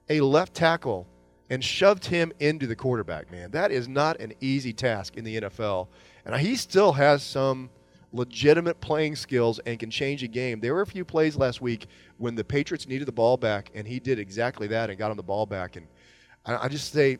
a 0.08 0.20
left 0.20 0.54
tackle 0.54 1.06
and 1.48 1.64
shoved 1.64 2.04
him 2.04 2.32
into 2.40 2.66
the 2.66 2.76
quarterback. 2.76 3.30
Man, 3.30 3.50
that 3.52 3.72
is 3.72 3.88
not 3.88 4.20
an 4.20 4.34
easy 4.40 4.72
task 4.72 5.16
in 5.16 5.24
the 5.24 5.40
NFL, 5.40 5.88
and 6.24 6.36
he 6.36 6.56
still 6.56 6.92
has 6.92 7.22
some 7.22 7.70
legitimate 8.12 8.80
playing 8.80 9.16
skills 9.16 9.60
and 9.60 9.78
can 9.78 9.90
change 9.90 10.22
a 10.22 10.28
game. 10.28 10.60
There 10.60 10.74
were 10.74 10.82
a 10.82 10.86
few 10.86 11.04
plays 11.04 11.36
last 11.36 11.60
week 11.60 11.86
when 12.18 12.34
the 12.34 12.44
Patriots 12.44 12.86
needed 12.86 13.06
the 13.06 13.12
ball 13.12 13.36
back, 13.36 13.70
and 13.74 13.86
he 13.86 13.98
did 13.98 14.18
exactly 14.18 14.66
that 14.68 14.90
and 14.90 14.98
got 14.98 15.10
him 15.10 15.16
the 15.16 15.22
ball 15.22 15.46
back. 15.46 15.76
And 15.76 15.86
I, 16.44 16.64
I 16.64 16.68
just 16.68 16.92
say 16.92 17.18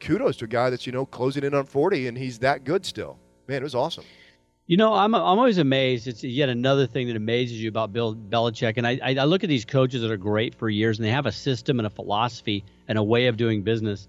kudos 0.00 0.36
to 0.38 0.44
a 0.44 0.48
guy 0.48 0.70
that's 0.70 0.86
you 0.86 0.92
know 0.92 1.06
closing 1.06 1.44
in 1.44 1.54
on 1.54 1.64
40, 1.66 2.08
and 2.08 2.16
he's 2.18 2.38
that 2.40 2.64
good 2.64 2.84
still. 2.86 3.18
Man, 3.48 3.58
it 3.58 3.64
was 3.64 3.74
awesome. 3.74 4.04
You 4.66 4.76
know, 4.76 4.92
I'm 4.92 5.14
I'm 5.14 5.38
always 5.38 5.56
amazed. 5.58 6.06
It's 6.06 6.22
yet 6.22 6.48
another 6.50 6.86
thing 6.86 7.06
that 7.08 7.16
amazes 7.16 7.60
you 7.62 7.68
about 7.70 7.92
Bill 7.92 8.14
Belichick. 8.14 8.74
And 8.76 8.86
I, 8.86 8.98
I 9.02 9.24
look 9.24 9.42
at 9.42 9.48
these 9.48 9.64
coaches 9.64 10.02
that 10.02 10.10
are 10.10 10.16
great 10.18 10.54
for 10.54 10.68
years, 10.68 10.98
and 10.98 11.06
they 11.06 11.10
have 11.10 11.24
a 11.26 11.32
system 11.32 11.80
and 11.80 11.86
a 11.86 11.90
philosophy 11.90 12.64
and 12.86 12.98
a 12.98 13.02
way 13.02 13.26
of 13.28 13.36
doing 13.38 13.62
business, 13.62 14.08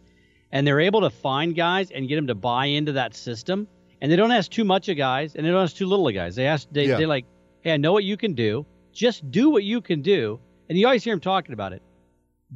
and 0.51 0.67
they're 0.67 0.81
able 0.81 1.01
to 1.01 1.09
find 1.09 1.55
guys 1.55 1.91
and 1.91 2.07
get 2.09 2.15
them 2.17 2.27
to 2.27 2.35
buy 2.35 2.65
into 2.65 2.91
that 2.93 3.15
system. 3.15 3.67
And 4.01 4.11
they 4.11 4.15
don't 4.17 4.31
ask 4.31 4.51
too 4.51 4.63
much 4.65 4.89
of 4.89 4.97
guys, 4.97 5.35
and 5.35 5.45
they 5.45 5.49
don't 5.51 5.63
ask 5.63 5.75
too 5.77 5.85
little 5.85 6.07
of 6.07 6.13
guys. 6.13 6.35
They 6.35 6.45
ask 6.47 6.67
they 6.71 6.87
Yeah. 6.87 6.97
they 6.97 7.05
like, 7.05 7.25
hey, 7.61 7.73
I 7.73 7.77
know 7.77 7.93
what 7.93 8.03
you 8.03 8.17
can 8.17 8.33
do. 8.33 8.65
Just 8.91 9.29
do 9.31 9.49
what 9.49 9.63
you 9.63 9.79
can 9.81 10.01
do. 10.01 10.39
And 10.67 10.77
you 10.77 10.85
always 10.87 11.03
hear 11.03 11.13
him 11.13 11.19
talking 11.21 11.53
about 11.53 11.71
it. 11.73 11.81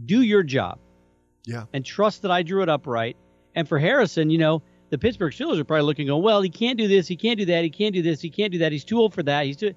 Do 0.05 0.21
your 0.21 0.43
job 0.43 0.79
Yeah. 1.45 1.65
and 1.73 1.85
trust 1.85 2.21
that 2.23 2.31
I 2.31 2.43
drew 2.43 2.63
it 2.63 2.69
up 2.69 2.85
right. 2.87 3.15
And 3.55 3.67
for 3.67 3.79
Harrison, 3.79 4.29
you 4.29 4.37
know, 4.37 4.61
the 4.89 4.97
Pittsburgh 4.97 5.33
Steelers 5.33 5.59
are 5.59 5.63
probably 5.63 5.85
looking, 5.85 6.07
going, 6.07 6.23
well, 6.23 6.41
he 6.41 6.49
can't 6.49 6.77
do 6.77 6.87
this, 6.87 7.07
he 7.07 7.15
can't 7.15 7.37
do 7.39 7.45
that, 7.45 7.63
he 7.63 7.69
can't 7.69 7.93
do 7.93 8.01
this, 8.01 8.21
he 8.21 8.29
can't 8.29 8.51
do 8.51 8.59
that. 8.59 8.71
He's 8.71 8.83
too 8.83 8.97
old 8.99 9.13
for 9.13 9.23
that. 9.23 9.45
He's 9.45 9.57
too. 9.57 9.73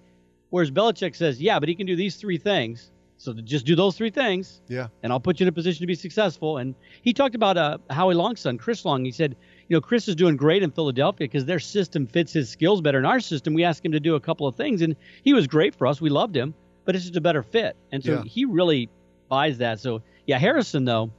Whereas 0.51 0.71
Belichick 0.71 1.17
says, 1.17 1.41
yeah, 1.41 1.59
but 1.59 1.69
he 1.69 1.75
can 1.75 1.87
do 1.87 1.97
these 1.97 2.17
three 2.17 2.39
things. 2.39 2.91
So 3.19 3.33
just 3.33 3.65
do 3.65 3.75
those 3.75 3.97
three 3.97 4.11
things, 4.11 4.61
Yeah. 4.69 4.89
and 5.03 5.11
I'll 5.11 5.21
put 5.21 5.41
you 5.41 5.45
in 5.45 5.49
a 5.49 5.53
position 5.53 5.81
to 5.81 5.87
be 5.87 5.95
successful. 5.95 6.59
And 6.59 6.75
he 7.01 7.15
talked 7.15 7.35
about 7.35 7.57
uh, 7.57 7.79
Howie 7.89 8.15
Long's 8.15 8.41
son, 8.41 8.59
Chris 8.59 8.85
Long. 8.85 9.07
He 9.07 9.11
said, 9.11 9.37
you 9.69 9.77
know, 9.77 9.81
Chris 9.81 10.07
is 10.07 10.15
doing 10.15 10.37
great 10.37 10.63
in 10.63 10.71
Philadelphia 10.71 11.27
because 11.27 11.47
their 11.47 11.59
system 11.59 12.07
fits 12.07 12.31
his 12.35 12.51
skills 12.51 12.83
better. 12.83 12.99
In 12.99 13.07
our 13.07 13.21
system, 13.21 13.55
we 13.55 13.65
asked 13.65 13.85
him 13.87 13.93
to 13.93 14.01
do 14.01 14.17
a 14.17 14.21
couple 14.21 14.47
of 14.47 14.55
things, 14.55 14.83
and 14.83 14.95
he 15.25 15.33
was 15.33 15.47
great 15.47 15.75
for 15.75 15.87
us. 15.87 15.99
We 15.99 16.11
loved 16.11 16.37
him, 16.37 16.53
but 16.85 16.95
it's 16.95 17.05
just 17.05 17.17
a 17.17 17.21
better 17.23 17.43
fit. 17.43 17.75
And 17.91 18.05
so 18.05 18.13
Yeah. 18.17 18.23
he 18.25 18.45
really 18.45 18.91
buys 19.31 19.57
that. 19.59 19.81
So 19.81 20.03
yeah, 20.27 20.39
Harrison 20.39 20.85
though, 20.85 21.11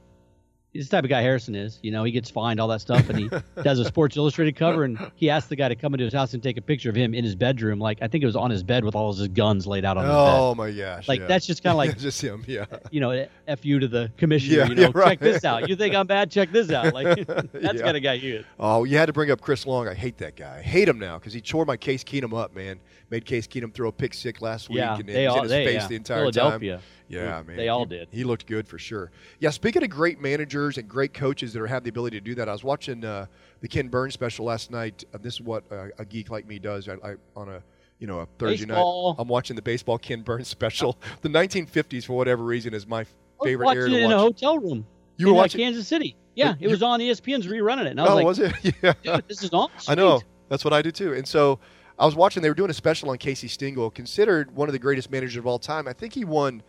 he's 0.72 0.88
the 0.88 0.96
type 0.96 1.04
of 1.04 1.10
guy 1.10 1.20
Harrison 1.22 1.54
is. 1.54 1.78
You 1.82 1.90
know, 1.90 2.04
he 2.04 2.12
gets 2.12 2.30
fined 2.30 2.60
all 2.60 2.68
that 2.68 2.80
stuff, 2.80 3.08
and 3.08 3.18
he 3.18 3.30
does 3.62 3.78
a 3.78 3.84
Sports 3.84 4.16
Illustrated 4.16 4.56
cover, 4.56 4.84
and 4.84 4.98
he 5.16 5.30
asked 5.30 5.48
the 5.48 5.56
guy 5.56 5.68
to 5.68 5.74
come 5.74 5.94
into 5.94 6.04
his 6.04 6.14
house 6.14 6.34
and 6.34 6.42
take 6.42 6.56
a 6.56 6.62
picture 6.62 6.90
of 6.90 6.96
him 6.96 7.14
in 7.14 7.24
his 7.24 7.34
bedroom. 7.34 7.78
Like 7.78 7.98
I 8.02 8.08
think 8.08 8.22
it 8.22 8.26
was 8.26 8.36
on 8.36 8.50
his 8.50 8.62
bed 8.62 8.84
with 8.84 8.94
all 8.94 9.12
his 9.12 9.28
guns 9.28 9.66
laid 9.66 9.84
out 9.84 9.96
on 9.96 10.04
his 10.04 10.10
bed. 10.12 10.16
Oh 10.18 10.54
my 10.54 10.70
gosh. 10.70 11.08
Like 11.08 11.20
yeah. 11.20 11.26
that's 11.26 11.46
just 11.46 11.62
kind 11.62 11.72
of 11.72 11.78
like 11.78 11.98
just 12.08 12.20
him. 12.20 12.44
Yeah. 12.46 12.66
you 12.90 13.00
know, 13.00 13.26
f 13.46 13.64
you 13.64 13.78
to 13.78 13.88
the 13.88 14.10
commissioner. 14.16 14.58
Yeah, 14.58 14.66
you 14.68 14.74
know, 14.74 14.82
yeah, 14.82 14.90
right. 14.94 15.08
check 15.10 15.20
this 15.20 15.44
out. 15.44 15.68
You 15.68 15.76
think 15.76 15.94
I'm 15.94 16.06
bad? 16.06 16.30
Check 16.30 16.52
this 16.52 16.70
out. 16.70 16.92
Like 16.94 17.26
that's 17.26 17.78
Yeah. 17.78 17.82
kind 17.84 17.96
of 17.96 18.02
guy 18.02 18.14
is. 18.22 18.44
Oh, 18.58 18.84
you 18.84 18.96
had 18.96 19.06
to 19.06 19.12
bring 19.12 19.30
up 19.30 19.40
Chris 19.40 19.66
Long. 19.66 19.88
I 19.88 19.94
hate 19.94 20.18
that 20.18 20.36
guy. 20.36 20.58
I 20.58 20.62
hate 20.62 20.88
him 20.88 20.98
now 20.98 21.18
because 21.18 21.32
he 21.32 21.40
tore 21.40 21.64
my 21.64 21.76
Case 21.76 22.04
Keenum 22.04 22.36
up, 22.38 22.54
man. 22.54 22.78
Made 23.10 23.24
Case 23.24 23.46
Keenum 23.46 23.72
throw 23.72 23.88
a 23.88 23.92
pick 23.92 24.12
six 24.12 24.42
last 24.42 24.68
week, 24.68 24.78
Yeah, 24.78 24.96
and 24.98 25.08
they 25.08 25.26
all 25.26 25.38
in 25.38 25.42
his 25.44 25.50
they, 25.50 25.64
face 25.64 25.82
yeah. 25.82 25.86
the 25.88 25.96
entire 25.96 26.18
Philadelphia. 26.20 26.74
time. 26.76 26.84
Yeah, 27.08 27.42
They 27.42 27.68
all 27.68 27.84
he, 27.84 27.86
did. 27.86 28.08
He 28.10 28.22
looked 28.22 28.46
good 28.46 28.68
for 28.68 28.78
sure. 28.78 29.10
Yeah, 29.40 29.48
speaking 29.48 29.82
of 29.82 29.88
great 29.88 30.20
managers 30.20 30.67
and 30.76 30.88
great 30.88 31.14
coaches 31.14 31.52
that 31.52 31.62
are, 31.62 31.66
have 31.66 31.84
the 31.84 31.90
ability 31.90 32.18
to 32.18 32.24
do 32.24 32.34
that, 32.34 32.48
I 32.48 32.52
was 32.52 32.64
watching 32.64 33.04
uh, 33.04 33.26
the 33.60 33.68
Ken 33.68 33.88
Burns 33.88 34.14
special 34.14 34.44
last 34.44 34.70
night. 34.70 35.04
Uh, 35.14 35.18
this 35.18 35.34
is 35.34 35.40
what 35.40 35.64
uh, 35.72 35.88
a 35.98 36.04
geek 36.04 36.30
like 36.30 36.46
me 36.46 36.58
does. 36.58 36.88
I, 36.88 36.94
I 36.94 37.14
on 37.34 37.48
a 37.48 37.62
you 37.98 38.06
know, 38.06 38.20
a 38.20 38.26
Thursday 38.38 38.66
Baseball. 38.66 39.14
night. 39.14 39.22
I'm 39.22 39.28
watching 39.28 39.56
the 39.56 39.62
baseball 39.62 39.98
Ken 39.98 40.22
Burns 40.22 40.48
special. 40.48 40.98
The 41.22 41.28
1950s, 41.28 42.04
for 42.04 42.16
whatever 42.16 42.44
reason, 42.44 42.74
is 42.74 42.86
my 42.86 43.04
favorite 43.42 43.66
I 43.66 43.74
was 43.74 43.78
watching 43.78 43.80
era 43.80 43.88
it 43.88 43.98
to 43.98 44.04
in 44.04 44.12
a 44.12 44.18
hotel 44.18 44.58
room. 44.58 44.86
You 45.16 45.26
were 45.26 45.32
in 45.32 45.38
uh, 45.38 45.42
watching- 45.42 45.60
Kansas 45.60 45.88
City. 45.88 46.16
Yeah, 46.34 46.54
it 46.60 46.68
was 46.68 46.84
on 46.84 47.00
ESPN's 47.00 47.48
rerunning 47.48 47.86
it, 47.86 47.90
and 47.90 48.00
I 48.00 48.04
was 48.04 48.10
oh, 48.12 48.14
like, 48.14 48.26
was 48.26 48.38
it? 48.38 48.52
Yeah. 48.82 48.92
dude, 49.02 49.26
this 49.26 49.42
is 49.42 49.50
on. 49.52 49.70
I 49.88 49.96
know. 49.96 50.20
That's 50.48 50.64
what 50.64 50.72
I 50.72 50.82
do 50.82 50.92
too. 50.92 51.14
And 51.14 51.26
so 51.26 51.58
I 51.98 52.06
was 52.06 52.14
watching. 52.14 52.44
They 52.44 52.48
were 52.48 52.54
doing 52.54 52.70
a 52.70 52.74
special 52.74 53.10
on 53.10 53.18
Casey 53.18 53.48
Stengel, 53.48 53.90
considered 53.90 54.54
one 54.54 54.68
of 54.68 54.72
the 54.72 54.78
greatest 54.78 55.10
managers 55.10 55.36
of 55.36 55.48
all 55.48 55.58
time. 55.58 55.88
I 55.88 55.92
think 55.92 56.12
he 56.12 56.24
won 56.24 56.62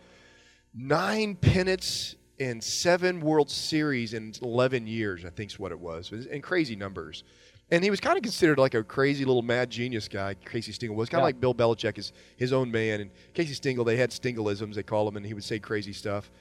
nine 0.74 1.36
pennants 1.36 2.16
and 2.40 2.62
seven 2.64 3.20
World 3.20 3.50
Series 3.50 4.14
in 4.14 4.32
11 4.42 4.86
years. 4.86 5.20
I 5.20 5.24
think 5.24 5.36
think's 5.36 5.58
what 5.58 5.70
it 5.70 5.78
was, 5.78 6.10
and 6.10 6.42
crazy 6.42 6.74
numbers. 6.74 7.22
And 7.70 7.84
he 7.84 7.90
was 7.90 8.00
kind 8.00 8.16
of 8.16 8.22
considered 8.24 8.58
like 8.58 8.74
a 8.74 8.82
crazy 8.82 9.24
little 9.24 9.42
mad 9.42 9.70
genius 9.70 10.08
guy. 10.08 10.34
Casey 10.44 10.72
Stengel 10.72 10.96
was 10.96 11.08
kind 11.08 11.20
of 11.20 11.22
Yeah. 11.22 11.26
like 11.26 11.40
Bill 11.40 11.54
Belichick 11.54 11.98
is 11.98 12.12
his 12.36 12.52
own 12.52 12.68
man. 12.70 13.00
And 13.00 13.10
Casey 13.32 13.54
Stengel, 13.54 13.84
they 13.84 13.96
had 13.96 14.10
Stengelisms, 14.10 14.74
they 14.74 14.82
call 14.82 15.06
him, 15.06 15.16
and 15.16 15.24
he 15.24 15.34
would 15.34 15.44
say 15.44 15.60
crazy 15.60 15.92
stuff. 15.92 16.32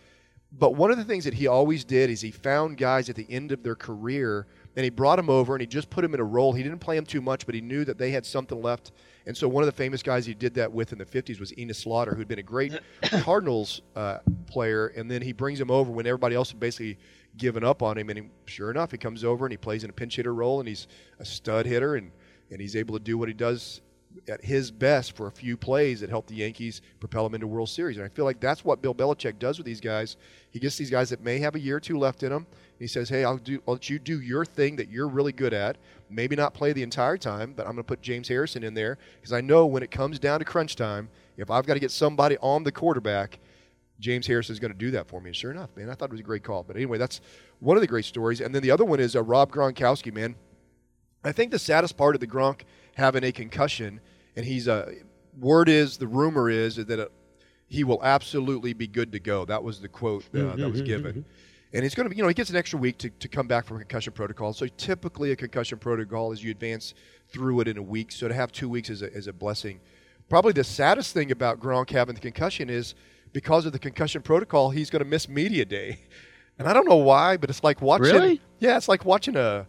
But 0.52 0.74
one 0.76 0.90
of 0.90 0.98
the 0.98 1.04
things 1.04 1.26
that 1.26 1.36
he 1.36 1.46
always 1.46 1.84
did 1.84 2.10
is 2.10 2.22
he 2.22 2.32
found 2.32 2.78
guys 2.78 3.10
at 3.10 3.16
the 3.16 3.28
end 3.30 3.52
of 3.52 3.62
their 3.62 3.76
career 3.76 4.48
and 4.76 4.84
he 4.84 4.90
brought 4.90 5.20
him 5.20 5.30
over 5.30 5.56
and 5.56 5.62
he 5.62 5.68
just 5.68 5.90
put 5.90 6.04
him 6.04 6.14
in 6.14 6.20
a 6.20 6.24
role. 6.24 6.54
He 6.54 6.64
didn't 6.64 6.80
play 6.80 6.96
him 6.96 7.06
too 7.06 7.22
much, 7.22 7.46
but 7.46 7.56
he 7.56 7.62
knew 7.62 7.84
that 7.86 7.98
they 7.98 8.12
had 8.12 8.26
something 8.26 8.62
left. 8.62 8.92
And 9.26 9.36
so 9.36 9.48
one 9.48 9.64
of 9.64 9.66
the 9.66 9.76
famous 9.76 10.04
guys 10.04 10.26
he 10.26 10.34
did 10.34 10.54
that 10.56 10.72
with 10.72 10.92
in 10.92 11.00
the 11.00 11.06
50s 11.06 11.40
was 11.40 11.58
Enos 11.58 11.80
Slaughter, 11.80 12.16
who'd 12.16 12.28
been 12.28 12.40
a 12.40 12.44
great 12.44 12.74
Cardinals 13.22 13.82
uh, 13.96 14.20
player. 14.48 14.88
And 14.88 15.10
then 15.10 15.22
he 15.22 15.34
brings 15.34 15.60
him 15.60 15.72
over 15.72 15.92
when 15.92 16.06
everybody 16.06 16.36
else 16.36 16.52
had 16.52 16.60
basically 16.60 16.98
given 17.38 17.64
up 17.64 17.82
on 17.82 17.98
him. 17.98 18.10
And 18.10 18.20
he, 18.20 18.26
sure 18.46 18.72
enough, 18.72 18.92
he 18.92 18.98
comes 18.98 19.24
over 19.24 19.46
and 19.46 19.52
he 19.52 19.58
plays 19.58 19.84
in 19.84 19.90
a 19.90 19.94
pinch 19.94 20.16
hitter 20.16 20.34
role 20.34 20.60
and 20.60 20.68
he's 20.68 20.88
a 21.20 21.26
stud 21.26 21.66
hitter 21.66 21.96
and, 21.96 22.12
and 22.52 22.62
he's 22.62 22.76
able 22.76 22.98
to 22.98 23.04
do 23.04 23.18
what 23.18 23.28
he 23.28 23.34
does 23.34 23.82
at 24.28 24.44
his 24.44 24.72
best 24.72 25.16
for 25.16 25.28
a 25.28 25.32
few 25.32 25.56
plays 25.56 26.00
that 26.02 26.10
help 26.10 26.28
the 26.28 26.36
Yankees 26.36 26.82
propel 27.00 27.24
them 27.24 27.36
into 27.36 27.48
World 27.48 27.70
Series. 27.70 27.98
And 27.98 28.06
I 28.06 28.10
feel 28.10 28.26
like 28.26 28.40
that's 28.40 28.66
what 28.66 28.82
Bill 28.82 28.96
Belichick 28.96 29.40
does 29.40 29.58
with 29.58 29.66
these 29.66 29.82
guys. 29.82 30.18
He 30.52 30.60
gets 30.60 30.78
these 30.78 30.90
guys 30.90 31.10
that 31.10 31.22
may 31.22 31.40
have 31.40 31.56
a 31.56 31.60
year 31.60 31.78
or 31.78 31.80
two 31.80 31.98
left 31.98 32.24
in 32.24 32.30
them. 32.30 32.48
He 32.80 32.88
says, 32.88 33.10
"Hey, 33.10 33.24
I'll 33.24 33.38
do. 33.38 33.62
I'll 33.68 33.76
let 33.76 33.90
you 33.90 34.00
do 34.00 34.22
your 34.22 34.46
thing 34.46 34.78
that 34.78 34.90
you're 34.90 35.08
really 35.08 35.34
good 35.34 35.54
at. 35.54 35.78
Maybe 36.10 36.36
not 36.36 36.54
play 36.54 36.74
the 36.74 36.82
entire 36.82 37.18
time, 37.18 37.54
but 37.56 37.64
I'm 37.64 37.74
going 37.74 37.84
to 37.84 37.88
put 37.88 38.02
James 38.02 38.28
Harrison 38.28 38.64
in 38.64 38.74
there 38.74 38.98
because 39.20 39.34
I 39.34 39.42
know 39.42 39.66
when 39.66 39.84
it 39.84 39.92
comes 39.92 40.18
down 40.18 40.40
to 40.40 40.46
crunch 40.46 40.76
time, 40.76 41.10
if 41.38 41.52
I've 41.52 41.66
got 41.66 41.74
to 41.76 41.80
get 41.80 41.92
somebody 41.92 42.38
on 42.38 42.64
the 42.64 42.72
quarterback." 42.72 43.40
James 44.00 44.26
Harrison 44.28 44.54
is 44.54 44.60
going 44.60 44.72
to 44.72 44.78
do 44.78 44.92
that 44.92 45.10
for 45.10 45.20
me. 45.20 45.28
And 45.28 45.36
sure 45.36 45.52
enough, 45.52 45.76
man, 45.76 45.90
I 45.90 45.94
thought 45.94 46.06
it 46.06 46.12
was 46.12 46.22
a 46.22 46.24
great 46.24 46.42
call. 46.42 46.64
But 46.64 46.78
anyway, 46.78 46.98
that's 46.98 47.20
one 47.60 47.76
of 47.76 47.82
the 47.82 47.88
great 47.88 48.06
stories. 48.06 48.40
And 48.40 48.56
then 48.56 48.64
the 48.64 48.72
other 48.72 48.86
one 48.86 49.02
is 49.02 49.14
uh, 49.14 49.22
Rob 49.22 49.52
Gronkowski, 49.52 50.14
man. 50.14 50.36
I 51.22 51.34
think 51.34 51.52
the 51.52 51.60
saddest 51.60 51.98
part 51.98 52.16
of 52.16 52.22
the 52.22 52.28
Gronk 52.28 52.62
having 52.96 53.26
a 53.26 53.34
concussion, 53.34 54.00
and 54.38 54.46
he's 54.46 54.70
uh, 54.70 54.90
word 55.38 55.68
is 55.68 55.98
the 55.98 56.08
rumor 56.08 56.50
is 56.50 56.78
that 56.78 57.00
uh 57.00 57.08
he 57.68 57.84
will 57.84 58.04
absolutely 58.04 58.74
be 58.74 58.88
good 58.88 59.12
to 59.12 59.20
go. 59.20 59.46
That 59.46 59.64
was 59.64 59.80
the 59.80 59.88
quote 59.88 60.24
uh, 60.34 60.56
that 60.56 60.70
was 60.72 60.82
given. 60.82 61.26
And 61.72 61.86
it's 61.86 61.94
going 61.94 62.06
to 62.06 62.10
be, 62.10 62.16
you 62.16 62.24
know, 62.24 62.28
he 62.28 62.34
gets 62.34 62.50
an 62.50 62.56
extra 62.56 62.80
week 62.80 62.98
to, 62.98 63.10
to 63.10 63.28
come 63.28 63.48
back 63.48 63.66
from 63.66 63.78
a 63.78 63.80
concussion 63.80 64.12
protocol. 64.12 64.54
So 64.54 64.68
typically, 64.78 65.32
a 65.32 65.36
concussion 65.36 65.78
protocol 65.78 66.32
is 66.32 66.44
you 66.44 66.50
advance 66.50 66.96
through 67.28 67.60
it 67.62 67.68
in 67.68 67.78
a 67.78 67.84
week. 67.84 68.12
So 68.12 68.28
to 68.28 68.34
have 68.34 68.52
two 68.52 68.68
weeks 68.68 68.90
is 68.90 69.04
a, 69.04 69.14
is 69.14 69.28
a 69.28 69.34
blessing. 69.34 69.80
Probably 70.30 70.54
the 70.54 70.64
saddest 70.64 71.14
thing 71.14 71.32
about 71.32 71.60
Gronk 71.60 71.92
having 71.92 72.16
the 72.16 72.22
concussion 72.22 72.70
is 72.70 72.96
because 73.34 73.68
of 73.68 73.74
the 73.74 73.80
concussion 73.80 74.24
protocol, 74.24 74.72
he's 74.72 74.90
going 74.90 75.04
to 75.04 75.10
miss 75.10 75.30
media 75.30 75.66
day. 75.66 76.00
And 76.58 76.68
I 76.68 76.74
don't 76.74 76.88
know 76.88 76.98
why, 76.98 77.38
but 77.38 77.50
it's 77.50 77.64
like 77.64 77.82
watching. 77.82 78.14
Really? 78.14 78.42
Yeah, 78.60 78.76
it's 78.76 78.90
like 78.90 79.06
watching 79.06 79.38
a, 79.38 79.66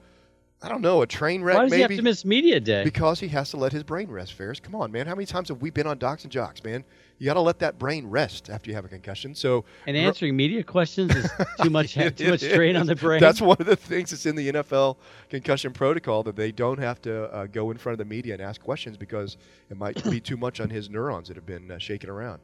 I 0.62 0.68
don't 0.68 0.82
know, 0.82 1.00
a 1.00 1.06
train 1.06 1.42
wreck 1.42 1.56
Why 1.56 1.62
does 1.62 1.70
maybe. 1.70 1.78
he 1.78 1.82
have 1.82 1.96
to 1.96 2.02
miss 2.02 2.22
media 2.22 2.60
day? 2.60 2.84
Because 2.84 3.18
he 3.18 3.28
has 3.28 3.50
to 3.50 3.56
let 3.56 3.72
his 3.72 3.82
brain 3.82 4.10
rest, 4.10 4.34
Ferris. 4.34 4.60
Come 4.60 4.74
on, 4.74 4.92
man. 4.92 5.06
How 5.06 5.14
many 5.14 5.24
times 5.24 5.48
have 5.48 5.62
we 5.62 5.70
been 5.70 5.86
on 5.86 5.96
Docs 5.96 6.24
and 6.24 6.32
Jocks, 6.32 6.62
man? 6.62 6.84
You 7.18 7.24
got 7.24 7.34
to 7.34 7.40
let 7.40 7.58
that 7.60 7.78
brain 7.78 8.06
rest 8.06 8.50
after 8.50 8.68
you 8.68 8.74
have 8.76 8.84
a 8.84 8.88
concussion. 8.88 9.34
So, 9.34 9.64
and 9.86 9.96
answering 9.96 10.36
media 10.36 10.62
questions 10.62 11.14
is 11.14 11.30
too 11.62 11.70
much 11.70 11.96
It 11.96 12.16
too 12.18 12.30
much 12.30 12.40
strain 12.40 12.76
on 12.76 12.86
the 12.86 12.94
brain. 12.96 13.20
That's 13.20 13.40
one 13.40 13.56
of 13.58 13.66
the 13.66 13.76
things 13.76 14.10
that's 14.10 14.26
in 14.26 14.36
the 14.36 14.52
NFL 14.52 14.96
concussion 15.30 15.72
protocol 15.72 16.22
that 16.24 16.36
they 16.36 16.52
don't 16.52 16.78
have 16.78 17.00
to 17.02 17.24
uh, 17.32 17.46
go 17.46 17.70
in 17.70 17.78
front 17.78 17.94
of 17.94 17.98
the 17.98 18.04
media 18.14 18.34
and 18.34 18.42
ask 18.42 18.60
questions 18.60 18.98
because 18.98 19.38
it 19.70 19.78
might 19.78 20.02
be 20.10 20.20
too 20.20 20.36
much 20.36 20.60
on 20.60 20.68
his 20.68 20.90
neurons 20.90 21.28
that 21.28 21.36
have 21.36 21.46
been 21.46 21.70
uh, 21.70 21.78
shaking 21.78 22.10
around. 22.10 22.40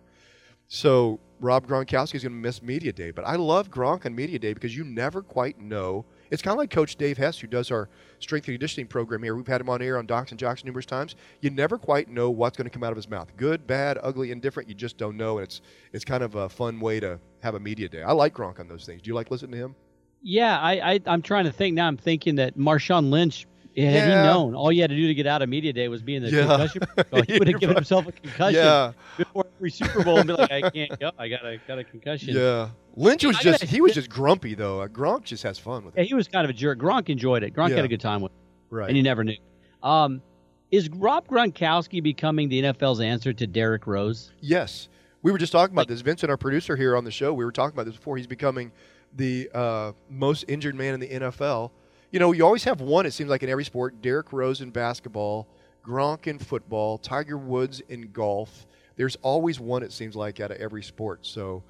So 0.68 1.20
Rob 1.40 1.66
Gronkowski 1.66 2.16
is 2.16 2.22
going 2.22 2.32
to 2.32 2.38
miss 2.38 2.62
media 2.62 2.92
day, 2.92 3.10
but 3.10 3.26
I 3.26 3.36
love 3.36 3.70
Gronk 3.70 4.06
on 4.06 4.14
media 4.14 4.38
day 4.38 4.54
because 4.54 4.76
you 4.76 4.84
never 4.84 5.22
quite 5.22 5.60
know. 5.60 6.06
It's 6.30 6.42
kind 6.42 6.52
of 6.52 6.58
like 6.58 6.70
Coach 6.70 6.96
Dave 6.96 7.16
Hess, 7.16 7.38
who 7.38 7.46
does 7.46 7.70
our 7.70 7.88
strength 8.18 8.48
and 8.48 8.54
conditioning 8.54 8.86
program 8.86 9.22
here. 9.22 9.34
We've 9.34 9.46
had 9.46 9.60
him 9.60 9.68
on 9.68 9.82
air 9.82 9.98
on 9.98 10.06
Docs 10.06 10.30
and 10.30 10.40
Jocks 10.40 10.64
numerous 10.64 10.86
times. 10.86 11.16
You 11.40 11.50
never 11.50 11.78
quite 11.78 12.08
know 12.08 12.30
what's 12.30 12.56
going 12.56 12.64
to 12.64 12.70
come 12.70 12.82
out 12.82 12.92
of 12.92 12.96
his 12.96 13.08
mouth. 13.08 13.30
Good, 13.36 13.66
bad, 13.66 13.98
ugly, 14.02 14.30
indifferent. 14.30 14.68
You 14.68 14.74
just 14.74 14.96
don't 14.98 15.16
know, 15.16 15.38
and 15.38 15.44
it's 15.44 15.60
it's 15.92 16.04
kind 16.04 16.22
of 16.22 16.34
a 16.34 16.48
fun 16.48 16.80
way 16.80 17.00
to 17.00 17.18
have 17.40 17.54
a 17.54 17.60
media 17.60 17.88
day. 17.88 18.02
I 18.02 18.12
like 18.12 18.34
Gronk 18.34 18.60
on 18.60 18.68
those 18.68 18.84
things. 18.84 19.02
Do 19.02 19.08
you 19.08 19.14
like 19.14 19.30
listening 19.30 19.52
to 19.52 19.58
him? 19.58 19.74
yeah, 20.22 20.58
I, 20.58 20.94
I 20.94 21.00
I'm 21.06 21.22
trying 21.22 21.44
to 21.44 21.52
think 21.52 21.74
now. 21.74 21.86
I'm 21.86 21.96
thinking 21.96 22.36
that 22.36 22.56
Marshawn 22.58 23.10
Lynch. 23.10 23.46
Had 23.76 23.92
he 23.92 23.98
Yeah. 24.10 24.22
known, 24.24 24.54
all 24.54 24.72
you 24.72 24.80
had 24.80 24.90
to 24.90 24.96
do 24.96 25.06
to 25.06 25.14
get 25.14 25.26
out 25.26 25.42
of 25.42 25.48
media 25.48 25.72
day 25.72 25.88
was 25.88 26.02
be 26.02 26.16
in 26.16 26.22
the 26.22 26.30
Yeah. 26.30 26.46
concussion. 26.46 26.82
he 27.28 27.38
would 27.38 27.48
have 27.48 27.60
given 27.60 27.76
himself 27.76 28.06
a 28.06 28.12
concussion 28.12 28.54
Yeah. 28.60 28.92
before 29.18 29.46
every 29.58 29.70
Super 29.70 30.02
Bowl 30.02 30.18
and 30.18 30.26
be 30.26 30.32
like, 30.34 30.50
"I 30.50 30.70
can't 30.70 30.98
go. 30.98 31.10
I 31.18 31.28
got 31.28 31.44
a 31.44 31.58
got 31.68 31.78
a 31.78 31.84
concussion." 31.84 32.34
Yeah, 32.34 32.70
Lynch 32.96 33.24
was 33.24 33.36
I 33.36 33.42
just 33.42 33.60
gotta- 33.60 33.70
he 33.72 33.80
was 33.80 33.92
just 33.92 34.08
grumpy 34.08 34.54
though. 34.54 34.80
Uh, 34.80 34.88
Gronk 34.88 35.24
just 35.24 35.42
has 35.42 35.58
fun 35.58 35.84
with 35.84 35.94
Yeah, 35.96 36.02
it. 36.02 36.08
he 36.08 36.14
was 36.14 36.26
kind 36.28 36.44
of 36.44 36.50
a 36.50 36.54
jerk. 36.54 36.78
Gronk 36.78 37.08
enjoyed 37.10 37.42
it. 37.42 37.54
Gronk 37.54 37.70
Yeah. 37.70 37.76
had 37.76 37.84
a 37.84 37.88
good 37.88 38.00
time 38.00 38.22
with 38.22 38.32
it, 38.32 38.74
Right. 38.74 38.88
and 38.88 38.96
you 38.96 39.02
never 39.02 39.22
knew. 39.24 39.36
Um, 39.82 40.22
is 40.70 40.88
Rob 40.88 41.28
Gronkowski 41.28 42.02
becoming 42.02 42.48
the 42.48 42.58
NFL's 42.62 43.00
answer 43.00 43.32
to 43.32 43.46
Derrick 43.46 43.86
Rose? 43.86 44.32
Yes, 44.40 44.88
we 45.22 45.30
were 45.32 45.38
just 45.38 45.52
talking 45.52 45.74
about 45.74 45.86
this. 45.88 46.00
Vincent, 46.00 46.30
our 46.30 46.36
producer 46.36 46.76
here 46.76 46.96
on 46.96 47.04
the 47.04 47.10
show, 47.10 47.32
we 47.34 47.44
were 47.44 47.52
talking 47.52 47.74
about 47.76 47.84
this 47.86 47.94
before. 47.96 48.16
He's 48.16 48.26
becoming 48.26 48.72
the 49.14 49.48
uh, 49.54 49.92
most 50.10 50.44
injured 50.48 50.74
man 50.74 50.94
in 50.94 51.00
the 51.00 51.08
NFL. 51.08 51.70
You 52.10 52.20
know, 52.20 52.32
you 52.32 52.44
always 52.44 52.64
have 52.64 52.80
one. 52.80 53.06
It 53.06 53.12
seems 53.12 53.30
like 53.30 53.42
in 53.42 53.48
every 53.48 53.64
sport: 53.64 54.00
Derrick 54.02 54.32
Rose 54.32 54.60
in 54.60 54.70
basketball, 54.70 55.48
Gronk 55.84 56.26
in 56.26 56.38
football, 56.38 56.98
Tiger 56.98 57.38
Woods 57.38 57.80
in 57.88 58.10
golf. 58.12 58.66
There's 58.96 59.16
always 59.16 59.60
one. 59.60 59.82
It 59.82 59.92
seems 59.92 60.16
like 60.16 60.40
out 60.40 60.50
of 60.50 60.58
every 60.58 60.82
sport. 60.82 61.26
So. 61.26 61.62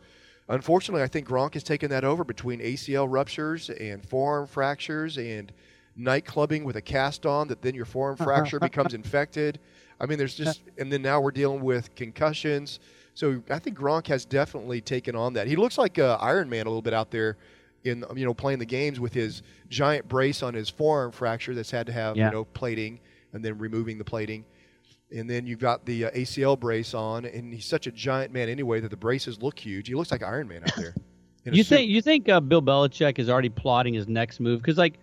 Unfortunately, 0.48 1.02
I 1.02 1.08
think 1.08 1.26
Gronk 1.26 1.54
has 1.54 1.64
taken 1.64 1.90
that 1.90 2.04
over 2.04 2.22
between 2.22 2.60
ACL 2.60 3.08
ruptures 3.10 3.68
and 3.68 4.08
forearm 4.08 4.46
fractures 4.46 5.18
and 5.18 5.50
night 5.96 6.24
clubbing 6.24 6.64
with 6.64 6.76
a 6.76 6.82
cast 6.82 7.26
on 7.26 7.48
that 7.48 7.62
then 7.62 7.74
your 7.74 7.84
forearm 7.84 8.16
fracture 8.16 8.60
becomes 8.60 8.94
infected. 8.94 9.58
I 9.98 10.06
mean, 10.06 10.18
there's 10.18 10.34
just, 10.34 10.62
and 10.78 10.92
then 10.92 11.02
now 11.02 11.20
we're 11.20 11.30
dealing 11.30 11.62
with 11.62 11.94
concussions. 11.94 12.80
So 13.14 13.42
I 13.50 13.58
think 13.58 13.78
Gronk 13.78 14.06
has 14.08 14.24
definitely 14.24 14.80
taken 14.82 15.16
on 15.16 15.32
that. 15.32 15.46
He 15.46 15.56
looks 15.56 15.78
like 15.78 15.98
uh, 15.98 16.18
Iron 16.20 16.50
Man 16.50 16.66
a 16.66 16.68
little 16.68 16.82
bit 16.82 16.92
out 16.92 17.10
there 17.10 17.38
in, 17.86 18.04
you 18.14 18.24
know, 18.24 18.34
playing 18.34 18.58
the 18.58 18.66
games 18.66 19.00
with 19.00 19.12
his 19.14 19.42
giant 19.68 20.08
brace 20.08 20.42
on 20.42 20.54
his 20.54 20.68
forearm 20.68 21.12
fracture 21.12 21.54
that's 21.54 21.70
had 21.70 21.86
to 21.86 21.92
have, 21.92 22.16
Yeah. 22.16 22.26
you 22.26 22.32
know, 22.32 22.44
plating 22.44 23.00
and 23.32 23.44
then 23.44 23.58
removing 23.58 23.98
the 23.98 24.04
plating. 24.04 24.44
And 25.14 25.30
then 25.30 25.46
you've 25.46 25.60
got 25.60 25.86
the 25.86 26.06
uh, 26.06 26.10
ACL 26.10 26.58
brace 26.58 26.92
on, 26.92 27.24
and 27.26 27.52
he's 27.54 27.64
such 27.64 27.86
a 27.86 27.92
giant 27.92 28.32
man 28.32 28.48
anyway 28.48 28.80
that 28.80 28.90
the 28.90 28.96
braces 28.96 29.40
look 29.40 29.58
huge. 29.58 29.86
He 29.88 29.94
looks 29.94 30.10
like 30.10 30.22
Iron 30.22 30.48
Man 30.48 30.62
out 30.64 30.74
there. 30.76 30.94
You 31.44 31.62
suit. 31.62 31.76
think 31.76 31.90
you 31.90 32.02
think 32.02 32.28
uh, 32.28 32.40
Bill 32.40 32.60
Belichick 32.60 33.20
is 33.20 33.30
already 33.30 33.48
plotting 33.48 33.94
his 33.94 34.08
next 34.08 34.40
move? 34.40 34.60
Because 34.60 34.76
like 34.78 34.98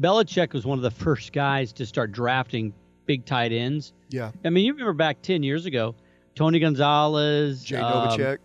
Belichick 0.00 0.54
was 0.54 0.64
one 0.64 0.78
of 0.78 0.82
the 0.82 0.90
first 0.90 1.32
guys 1.34 1.74
to 1.74 1.84
start 1.84 2.10
drafting 2.10 2.72
big 3.04 3.26
tight 3.26 3.52
ends. 3.52 3.92
Yeah. 4.08 4.30
I 4.46 4.50
mean, 4.50 4.64
you 4.64 4.72
remember 4.72 4.94
back 4.94 5.20
ten 5.20 5.42
years 5.42 5.66
ago, 5.66 5.94
Tony 6.34 6.58
Gonzalez, 6.58 7.62
Jay 7.62 7.76
um, 7.76 8.08
Novacek. 8.08 8.38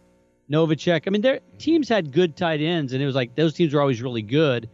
Novacek. 0.51 1.03
I 1.06 1.10
mean, 1.10 1.22
their 1.22 1.39
teams 1.58 1.88
had 1.89 2.12
good 2.12 2.36
tight 2.36 2.62
ends, 2.62 2.94
and 2.94 3.01
it 3.01 3.06
was 3.06 3.15
like 3.15 3.36
those 3.36 3.53
teams 3.53 3.74
were 3.74 3.82
always 3.82 4.01
really 4.01 4.22
good, 4.22 4.70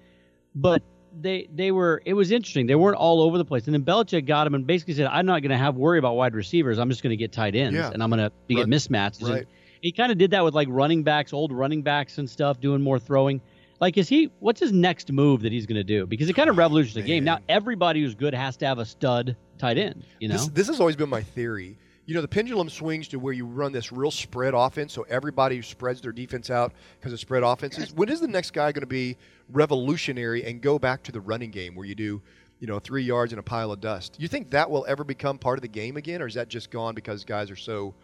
but 0.53 0.81
they 1.19 1.47
they 1.53 1.71
were. 1.71 2.01
It 2.05 2.13
was 2.13 2.31
interesting. 2.31 2.67
They 2.67 2.75
weren't 2.75 2.97
all 2.97 3.21
over 3.21 3.37
the 3.37 3.45
place. 3.45 3.65
And 3.65 3.73
then 3.73 3.83
Belichick 3.83 4.25
got 4.25 4.47
him 4.47 4.53
and 4.55 4.65
basically 4.67 4.93
said, 4.95 5.07
"I'm 5.07 5.25
not 5.25 5.41
going 5.41 5.51
to 5.51 5.57
have 5.57 5.75
worry 5.75 5.99
about 5.99 6.15
wide 6.15 6.35
receivers. 6.35 6.77
I'm 6.79 6.89
just 6.89 7.03
going 7.03 7.11
to 7.11 7.17
get 7.17 7.31
tight 7.31 7.55
ends, 7.55 7.75
Yeah. 7.75 7.91
and 7.91 8.01
I'm 8.03 8.09
going 8.09 8.19
to 8.19 8.31
get 8.49 8.57
Right. 8.61 8.67
mismatches." 8.67 9.29
Right. 9.29 9.47
he 9.81 9.91
kind 9.91 10.11
of 10.11 10.17
did 10.17 10.31
that 10.31 10.43
with 10.43 10.53
like 10.55 10.67
running 10.71 11.03
backs, 11.03 11.31
old 11.33 11.51
running 11.51 11.81
backs 11.83 12.17
and 12.17 12.29
stuff, 12.29 12.59
doing 12.59 12.81
more 12.81 12.99
throwing. 12.99 13.39
Like, 13.81 13.97
is 13.97 14.07
he? 14.09 14.31
What's 14.39 14.59
his 14.61 14.71
next 14.71 15.11
move 15.11 15.41
that 15.41 15.51
he's 15.51 15.65
going 15.65 15.75
to 15.75 15.83
do? 15.83 16.05
Because 16.05 16.29
it 16.29 16.33
kind 16.33 16.49
of 16.49 16.55
oh, 16.55 16.59
revolutionized 16.59 16.95
the 16.95 17.01
game. 17.07 17.23
Now 17.25 17.39
everybody 17.49 18.01
who's 18.01 18.15
good 18.15 18.33
has 18.33 18.55
to 18.57 18.65
have 18.65 18.79
a 18.79 18.85
stud 18.85 19.35
tight 19.57 19.77
end. 19.77 20.05
You 20.19 20.29
know, 20.29 20.35
This, 20.35 20.47
this 20.47 20.67
has 20.67 20.79
always 20.79 20.95
been 20.95 21.09
my 21.09 21.21
theory. 21.21 21.77
You 22.05 22.13
know, 22.13 22.21
the 22.21 22.27
pendulum 22.27 22.69
swings 22.69 23.07
to 23.09 23.17
where 23.17 23.33
you 23.33 23.45
run 23.45 23.71
this 23.71 23.91
real 23.91 24.11
spread 24.11 24.53
offense, 24.53 24.93
so 24.93 25.03
everybody 25.09 25.61
spreads 25.63 26.01
their 26.01 26.11
defense 26.11 26.51
out 26.51 26.73
because 26.99 27.11
of 27.13 27.19
spread 27.19 27.41
offenses. 27.41 27.93
When 27.93 28.09
is 28.09 28.19
the 28.19 28.27
next 28.27 28.51
guy 28.51 28.71
going 28.71 28.81
to 28.81 28.87
be 28.87 29.17
revolutionary 29.51 30.43
and 30.45 30.61
go 30.61 30.77
back 30.77 31.01
to 31.03 31.11
the 31.11 31.19
running 31.19 31.49
game 31.49 31.73
where 31.73 31.87
you 31.87 31.95
do, 31.95 32.21
you 32.59 32.67
know, 32.67 32.77
three 32.77 33.03
yards 33.03 33.33
and 33.33 33.39
a 33.39 33.43
pile 33.43 33.71
of 33.71 33.81
dust? 33.81 34.17
You 34.19 34.27
think 34.27 34.51
that 34.51 34.69
will 34.69 34.85
ever 34.87 35.03
become 35.03 35.39
part 35.39 35.57
of 35.57 35.63
the 35.63 35.67
game 35.67 35.97
again, 35.97 36.21
or 36.21 36.27
is 36.27 36.35
that 36.35 36.47
just 36.47 36.69
gone 36.69 36.93
because 36.93 37.25
guys 37.25 37.49
are 37.49 37.55
so 37.55 37.95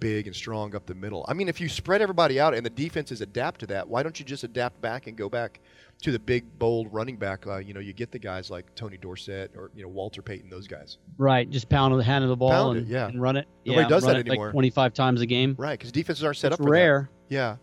big 0.00 0.26
and 0.26 0.34
strong 0.34 0.74
up 0.74 0.86
the 0.86 0.94
middle? 0.96 1.24
I 1.28 1.34
mean, 1.34 1.48
if 1.48 1.60
you 1.60 1.68
spread 1.68 2.02
everybody 2.02 2.40
out 2.40 2.54
and 2.54 2.66
the 2.66 2.70
defenses 2.70 3.20
adapt 3.20 3.60
to 3.60 3.66
that, 3.68 3.88
why 3.88 4.02
don't 4.02 4.18
you 4.18 4.24
just 4.24 4.42
adapt 4.42 4.80
back 4.80 5.06
and 5.06 5.16
go 5.16 5.28
back 5.28 5.60
to 6.02 6.12
the 6.12 6.18
big, 6.18 6.58
bold 6.58 6.92
running 6.92 7.16
back. 7.16 7.46
Uh, 7.46 7.56
you 7.56 7.74
know, 7.74 7.80
you 7.80 7.92
get 7.92 8.10
the 8.10 8.18
guys 8.18 8.50
like 8.50 8.72
Tony 8.74 8.96
Dorsett 8.96 9.52
or 9.56 9.70
you 9.74 9.82
know 9.82 9.88
Walter 9.88 10.22
Payton, 10.22 10.48
those 10.48 10.68
guys. 10.68 10.98
Right, 11.16 11.48
just 11.48 11.68
pound 11.68 11.98
the 11.98 12.04
hand 12.04 12.24
of 12.24 12.30
the 12.30 12.36
ball 12.36 12.72
and, 12.72 12.86
yeah. 12.86 13.08
and 13.08 13.20
run 13.20 13.36
it. 13.36 13.48
Nobody 13.64 13.82
yeah, 13.82 13.88
does 13.88 14.04
that 14.04 14.16
anymore. 14.16 14.46
Like 14.46 14.52
25 14.52 14.94
times 14.94 15.20
a 15.20 15.26
game. 15.26 15.56
Right, 15.58 15.78
because 15.78 15.92
defenses 15.92 16.24
aren't 16.24 16.36
set 16.36 16.52
It's 16.52 16.60
up 16.60 16.64
for 16.64 16.70
rare. 16.70 17.10
that. 17.28 17.34
Yeah, 17.34 17.56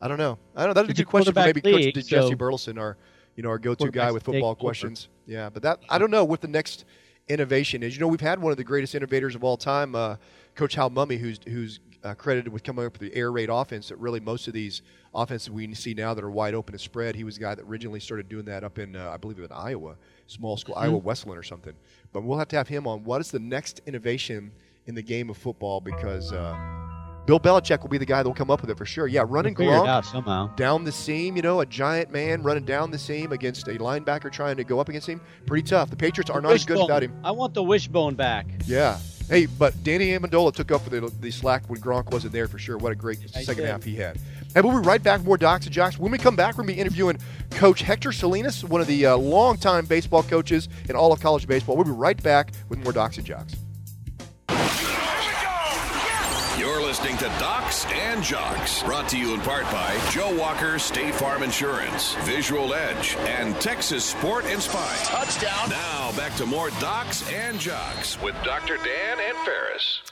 I 0.00 0.08
don't 0.08 0.18
know. 0.18 0.38
I 0.54 0.64
don't 0.64 0.74
know. 0.74 0.82
That's 0.82 0.90
a 0.92 0.94
good 0.94 1.08
question 1.08 1.32
for 1.32 1.40
maybe 1.40 1.60
quarterback 1.60 1.84
Coach 1.84 1.94
league, 1.96 2.06
Jesse 2.06 2.30
so- 2.30 2.36
Burleson, 2.36 2.78
our 2.78 2.96
you 3.36 3.42
know 3.42 3.48
our 3.48 3.58
go-to 3.58 3.90
guy 3.90 4.12
with 4.12 4.22
football 4.22 4.50
over. 4.50 4.60
questions. 4.60 5.08
Yeah, 5.26 5.50
but 5.50 5.62
that 5.62 5.80
I 5.88 5.98
don't 5.98 6.10
know 6.10 6.24
what 6.24 6.40
the 6.40 6.48
next 6.48 6.84
innovation 7.28 7.82
is. 7.82 7.94
You 7.94 8.00
know, 8.00 8.08
we've 8.08 8.20
had 8.20 8.40
one 8.40 8.52
of 8.52 8.56
the 8.58 8.64
greatest 8.64 8.94
innovators 8.94 9.34
of 9.34 9.42
all 9.42 9.56
time, 9.56 9.94
uh, 9.94 10.16
Coach 10.54 10.74
Hal 10.74 10.90
Mumme, 10.90 11.18
who's 11.18 11.40
who's 11.46 11.80
uh, 12.04 12.14
credited 12.14 12.52
with 12.52 12.62
coming 12.62 12.84
up 12.84 12.92
with 12.92 13.10
the 13.10 13.16
air 13.16 13.32
raid 13.32 13.48
offense. 13.50 13.88
That 13.88 13.98
really 13.98 14.20
most 14.20 14.46
of 14.46 14.54
these 14.54 14.82
offenses 15.14 15.50
we 15.50 15.72
see 15.74 15.94
now 15.94 16.14
that 16.14 16.22
are 16.22 16.30
wide 16.30 16.54
open 16.54 16.74
and 16.74 16.80
spread. 16.80 17.16
He 17.16 17.24
was 17.24 17.36
the 17.36 17.42
guy 17.42 17.54
that 17.54 17.64
originally 17.64 18.00
started 18.00 18.28
doing 18.28 18.44
that 18.44 18.64
up 18.64 18.78
in 18.78 18.94
uh, 18.94 19.10
I 19.12 19.16
believe 19.16 19.38
in 19.38 19.50
Iowa, 19.50 19.96
small 20.26 20.56
school, 20.56 20.74
Iowa 20.76 20.98
Wesleyan 20.98 21.38
or 21.38 21.42
something. 21.42 21.74
But 22.12 22.22
we'll 22.22 22.38
have 22.38 22.48
to 22.48 22.56
have 22.56 22.68
him 22.68 22.86
on. 22.86 23.04
What 23.04 23.20
is 23.20 23.30
the 23.30 23.40
next 23.40 23.80
innovation 23.86 24.52
in 24.86 24.94
the 24.94 25.02
game 25.02 25.30
of 25.30 25.36
football? 25.36 25.80
Because 25.80 26.32
uh, 26.32 26.54
Bill 27.26 27.40
Belichick 27.40 27.80
will 27.80 27.88
be 27.88 27.98
the 27.98 28.04
guy 28.04 28.22
that 28.22 28.28
will 28.28 28.34
come 28.34 28.50
up 28.50 28.60
with 28.60 28.70
it 28.70 28.76
for 28.76 28.84
sure. 28.84 29.06
Yeah, 29.06 29.24
running 29.26 29.54
Gronk 29.54 30.04
somehow. 30.04 30.54
down 30.56 30.84
the 30.84 30.92
seam, 30.92 31.36
you 31.36 31.42
know, 31.42 31.60
a 31.60 31.66
giant 31.66 32.12
man 32.12 32.42
running 32.42 32.64
down 32.64 32.90
the 32.90 32.98
seam 32.98 33.32
against 33.32 33.66
a 33.68 33.72
linebacker 33.72 34.30
trying 34.30 34.56
to 34.58 34.64
go 34.64 34.78
up 34.78 34.90
against 34.90 35.08
him. 35.08 35.20
Pretty 35.46 35.66
tough. 35.66 35.88
The 35.88 35.96
Patriots 35.96 36.30
are 36.30 36.42
not 36.42 36.52
as 36.52 36.66
good 36.66 36.78
without 36.78 37.02
him. 37.02 37.14
I 37.24 37.30
want 37.30 37.54
the 37.54 37.62
wishbone 37.62 38.14
back. 38.14 38.46
Yeah. 38.66 38.98
Hey, 39.28 39.46
but 39.46 39.82
Danny 39.82 40.08
Amendola 40.08 40.54
took 40.54 40.70
up 40.70 40.82
for 40.82 40.90
the, 40.90 41.00
the 41.20 41.30
slack 41.30 41.68
when 41.68 41.80
Gronk 41.80 42.12
wasn't 42.12 42.32
there 42.34 42.46
for 42.46 42.58
sure. 42.58 42.76
What 42.76 42.92
a 42.92 42.94
great 42.94 43.18
I 43.34 43.42
second 43.42 43.62
did. 43.62 43.70
half 43.70 43.82
he 43.82 43.96
had. 43.96 44.18
And 44.54 44.64
we'll 44.64 44.80
be 44.80 44.86
right 44.86 45.02
back. 45.02 45.20
with 45.20 45.26
More 45.26 45.38
Docs 45.38 45.64
and 45.66 45.74
Jocks. 45.74 45.98
When 45.98 46.12
we 46.12 46.18
come 46.18 46.36
back, 46.36 46.54
we're 46.56 46.64
going 46.64 46.68
to 46.68 46.74
be 46.74 46.80
interviewing 46.80 47.18
Coach 47.50 47.80
Hector 47.80 48.12
Salinas, 48.12 48.64
one 48.64 48.80
of 48.80 48.86
the 48.86 49.06
uh, 49.06 49.16
longtime 49.16 49.86
baseball 49.86 50.22
coaches 50.22 50.68
in 50.88 50.94
all 50.94 51.10
of 51.10 51.20
college 51.20 51.46
baseball. 51.46 51.74
We'll 51.74 51.86
be 51.86 51.90
right 51.90 52.22
back 52.22 52.52
with 52.68 52.78
more 52.80 52.92
Docs 52.92 53.16
and 53.16 53.26
Jocks. 53.26 53.56
Listening 56.94 57.16
to 57.16 57.38
Docs 57.40 57.86
and 57.86 58.22
Jocks, 58.22 58.84
brought 58.84 59.08
to 59.08 59.18
you 59.18 59.34
in 59.34 59.40
part 59.40 59.64
by 59.64 59.98
Joe 60.12 60.32
Walker 60.38 60.78
State 60.78 61.12
Farm 61.12 61.42
Insurance, 61.42 62.14
Visual 62.20 62.72
Edge, 62.72 63.16
and 63.16 63.60
Texas 63.60 64.04
Sport 64.04 64.44
and 64.44 64.62
Spine. 64.62 64.96
Touchdown. 64.98 65.70
Now 65.70 66.12
back 66.12 66.36
to 66.36 66.46
more 66.46 66.70
Docs 66.78 67.28
and 67.32 67.58
Jocks 67.58 68.22
with 68.22 68.36
Dr. 68.44 68.76
Dan 68.76 69.18
and 69.18 69.36
Ferris. 69.38 70.02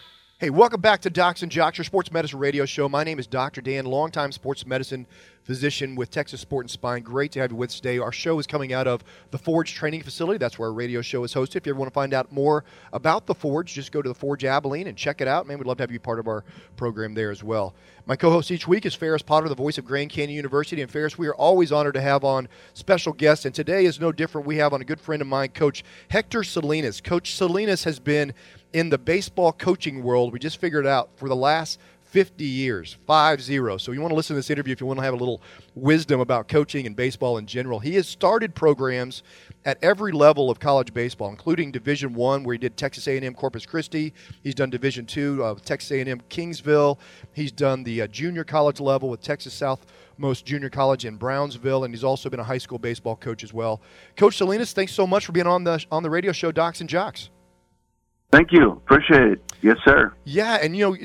Hey, 0.43 0.51
welcome 0.51 0.81
back 0.81 1.03
to 1.03 1.09
Docs 1.09 1.45
and 1.45 1.53
Jocks, 1.53 1.79
your 1.79 1.85
sports 1.85 2.11
medicine 2.11 2.41
radio 2.41 2.67
show. 2.67 2.89
My 2.89 3.05
name 3.05 3.21
is 3.21 3.29
Dr. 3.29 3.61
Dan, 3.61 3.85
longtime 3.85 4.33
sports 4.33 4.67
medicine 4.67 5.07
physician 5.45 5.95
with 5.95 6.11
Texas 6.11 6.41
Sport 6.41 6.65
and 6.65 6.71
Spine. 6.71 7.03
Great 7.03 7.31
to 7.33 7.41
have 7.41 7.53
you 7.53 7.57
with 7.57 7.71
us 7.71 7.77
today. 7.77 7.99
Our 7.99 8.11
show 8.11 8.41
is 8.41 8.47
coming 8.49 8.73
out 8.73 8.89
of 8.89 9.05
the 9.31 9.39
Forge 9.39 9.73
Training 9.73 10.03
Facility. 10.03 10.39
That's 10.39 10.59
where 10.59 10.69
our 10.69 10.75
radio 10.75 11.01
show 11.01 11.23
is 11.23 11.33
hosted. 11.33 11.55
If 11.55 11.67
you 11.67 11.71
ever 11.71 11.79
want 11.79 11.93
to 11.93 11.95
find 11.95 12.13
out 12.13 12.33
more 12.33 12.65
about 12.93 13.27
the 13.27 13.37
Forge, 13.37 13.73
just 13.73 13.93
go 13.93 14.03
to 14.03 14.09
the 14.09 14.17
Forge 14.17 14.45
Abilene 14.45 14.89
and 14.89 14.97
check 14.97 15.21
it 15.21 15.29
out. 15.29 15.47
Man, 15.47 15.59
we'd 15.59 15.67
love 15.69 15.77
to 15.77 15.85
have 15.85 15.93
you 15.93 16.01
part 16.01 16.19
of 16.19 16.27
our 16.27 16.43
program 16.77 17.15
there 17.15 17.31
as 17.31 17.45
well. 17.45 17.73
My 18.07 18.17
co-host 18.17 18.51
each 18.51 18.67
week 18.67 18.85
is 18.85 18.97
Ferris 18.97 19.23
Potter, 19.23 19.49
the 19.49 19.55
voice 19.55 19.79
of 19.79 19.85
Grand 19.85 20.11
Canyon 20.11 20.35
University. 20.35 20.83
And 20.83 20.91
Ferris, 20.91 21.17
we 21.17 21.29
are 21.29 21.37
always 21.37 21.71
honored 21.71 21.95
to 21.95 22.01
have 22.01 22.25
on 22.25 22.49
special 22.75 23.13
guests, 23.13 23.45
and 23.45 23.55
today 23.55 23.85
is 23.85 24.01
no 24.01 24.11
different. 24.11 24.45
We 24.45 24.57
have 24.57 24.73
on 24.73 24.81
a 24.81 24.85
good 24.85 25.01
friend 25.01 25.23
of 25.23 25.29
mine, 25.29 25.51
Coach 25.51 25.85
Hector 26.09 26.43
Salinas. 26.43 27.01
Coach 27.01 27.37
Salinas 27.37 27.85
has 27.85 28.01
been 28.01 28.35
in 28.73 28.91
the 28.91 28.99
baseball 28.99 29.53
coaching 29.53 30.03
world. 30.03 30.33
We 30.33 30.39
just 30.39 30.59
figured 30.59 30.87
out 30.87 31.11
for 31.17 31.29
the 31.29 31.37
last 31.37 31.79
50 32.13 32.45
years, 32.45 32.99
5 33.07 33.41
0. 33.41 33.79
So 33.79 33.91
you 33.91 34.03
want 34.03 34.11
to 34.11 34.15
listen 34.15 34.35
to 34.35 34.39
this 34.39 34.51
interview 34.51 34.73
if 34.73 34.83
you 34.83 34.87
want 34.87 34.99
to 34.99 35.05
have 35.05 35.15
a 35.15 35.17
little 35.17 35.41
wisdom 35.75 36.21
about 36.21 36.47
coaching 36.47 36.87
and 36.87 36.95
baseball 36.95 37.39
in 37.39 37.47
general. 37.47 37.79
He 37.79 37.95
has 37.95 38.07
started 38.07 38.55
programs 38.55 39.23
at 39.65 39.79
every 39.83 40.13
level 40.13 40.51
of 40.51 40.61
college 40.61 40.93
baseball, 40.93 41.31
including 41.31 41.73
Division 41.73 42.13
One, 42.13 42.45
where 42.45 42.53
he 42.53 42.59
did 42.59 42.77
Texas 42.77 43.09
A&M 43.09 43.33
Corpus 43.33 43.65
Christi. 43.65 44.13
He's 44.43 44.55
done 44.55 44.69
Division 44.69 45.07
Two, 45.07 45.43
uh, 45.43 45.55
Texas 45.65 45.91
A&M 45.91 46.21
Kingsville. 46.29 46.99
He's 47.33 47.51
done 47.51 47.83
the 47.83 48.03
uh, 48.03 48.07
junior 48.09 48.45
college 48.45 48.79
level 48.79 49.09
with 49.09 49.23
Texas 49.23 49.59
Southmost 49.59 50.45
Junior 50.45 50.69
College 50.69 51.07
in 51.07 51.17
Brownsville, 51.17 51.85
and 51.85 51.95
he's 51.95 52.05
also 52.05 52.29
been 52.29 52.41
a 52.41 52.45
high 52.45 52.59
school 52.59 52.79
baseball 52.79 53.17
coach 53.17 53.43
as 53.43 53.55
well. 53.55 53.81
Coach 54.19 54.37
Salinas, 54.37 54.75
thanks 54.75 54.93
so 54.93 55.07
much 55.07 55.25
for 55.25 55.33
being 55.33 55.47
on 55.47 55.65
the 55.65 55.83
on 55.91 56.03
the 56.03 56.11
radio 56.11 56.33
show 56.33 56.53
Docs 56.53 56.83
and 56.83 56.91
Jocks. 56.91 57.31
Thank 58.33 58.51
you. 58.51 58.71
Appreciate 58.71 59.33
it. 59.33 59.53
Yes, 59.61 59.77
sir. 59.85 60.13
Yeah, 60.25 60.59
and 60.63 60.75
you 60.75 60.91
know, 60.91 60.97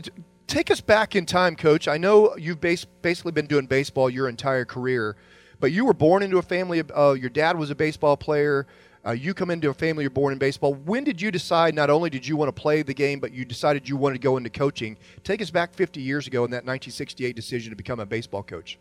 take 0.48 0.72
us 0.72 0.82
back 0.82 1.16
in 1.16 1.26
time, 1.26 1.56
Coach. 1.56 1.88
I 1.88 1.98
know 1.98 2.36
you've 2.38 2.62
bas- 2.62 2.86
basically 3.02 3.34
been 3.34 3.48
doing 3.48 3.68
baseball 3.68 4.10
your 4.10 4.30
entire 4.30 4.66
career, 4.66 5.18
but 5.60 5.72
you 5.74 5.86
were 5.86 5.94
born 5.94 6.24
into 6.24 6.38
a 6.38 6.42
family. 6.42 6.80
Of, 6.80 6.92
uh, 6.96 7.12
your 7.12 7.30
dad 7.30 7.58
was 7.58 7.70
a 7.70 7.76
baseball 7.76 8.16
player. 8.16 8.66
Uh, 9.06 9.12
you 9.12 9.34
come 9.34 9.52
into 9.52 9.70
a 9.70 9.74
family 9.74 10.04
you're 10.04 10.10
born 10.10 10.34
in 10.34 10.40
baseball. 10.40 10.74
When 10.74 11.04
did 11.04 11.22
you 11.22 11.32
decide 11.32 11.76
not 11.76 11.90
only 11.90 12.10
did 12.10 12.28
you 12.28 12.36
want 12.36 12.54
to 12.54 12.62
play 12.62 12.82
the 12.82 12.94
game, 12.94 13.20
but 13.20 13.32
you 13.32 13.46
decided 13.46 13.88
you 13.88 13.96
wanted 13.96 14.16
to 14.16 14.20
go 14.20 14.38
into 14.38 14.50
coaching? 14.50 14.98
Take 15.24 15.42
us 15.42 15.50
back 15.50 15.74
50 15.74 16.02
years 16.02 16.28
ago 16.28 16.44
in 16.44 16.52
that 16.52 16.66
1968 16.66 17.36
decision 17.36 17.70
to 17.70 17.76
become 17.76 18.00
a 18.00 18.06
baseball 18.06 18.44
coach. 18.44 18.80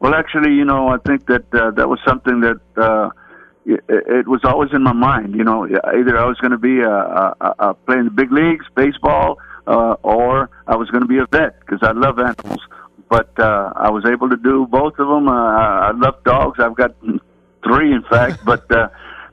Well, 0.00 0.14
actually, 0.14 0.52
you 0.52 0.64
know, 0.64 0.88
I 0.88 0.98
think 1.06 1.26
that 1.26 1.44
uh, 1.54 1.70
that 1.72 1.88
was 1.88 1.98
something 2.06 2.40
that 2.40 2.60
uh, 2.76 3.10
it, 3.66 4.28
was 4.28 4.40
always 4.44 4.70
in 4.72 4.82
my 4.82 4.92
mind. 4.92 5.34
You 5.34 5.44
know, 5.44 5.64
either 5.64 6.18
I 6.18 6.26
was 6.26 6.38
going 6.38 6.52
to 6.52 6.58
be 6.58 6.80
a, 6.80 6.90
a, 6.90 7.54
a 7.58 7.74
playing 7.74 8.04
the 8.04 8.10
big 8.10 8.32
leagues, 8.32 8.64
baseball, 8.74 9.38
uh, 9.66 9.96
or 10.02 10.50
I 10.66 10.76
was 10.76 10.88
going 10.90 11.02
to 11.02 11.08
be 11.08 11.18
a 11.18 11.26
vet 11.26 11.60
because 11.60 11.80
I 11.82 11.92
love 11.92 12.18
animals. 12.18 12.60
But 13.08 13.38
uh, 13.38 13.72
I 13.76 13.90
was 13.90 14.04
able 14.04 14.30
to 14.30 14.36
do 14.36 14.66
both 14.66 14.94
of 14.98 15.08
them. 15.08 15.28
Uh, 15.28 15.32
I 15.32 15.92
love 15.92 16.22
dogs. 16.24 16.58
I've 16.60 16.76
got 16.76 16.96
three, 17.64 17.92
in 17.92 18.02
fact. 18.08 18.44
but 18.44 18.70
uh, 18.70 18.88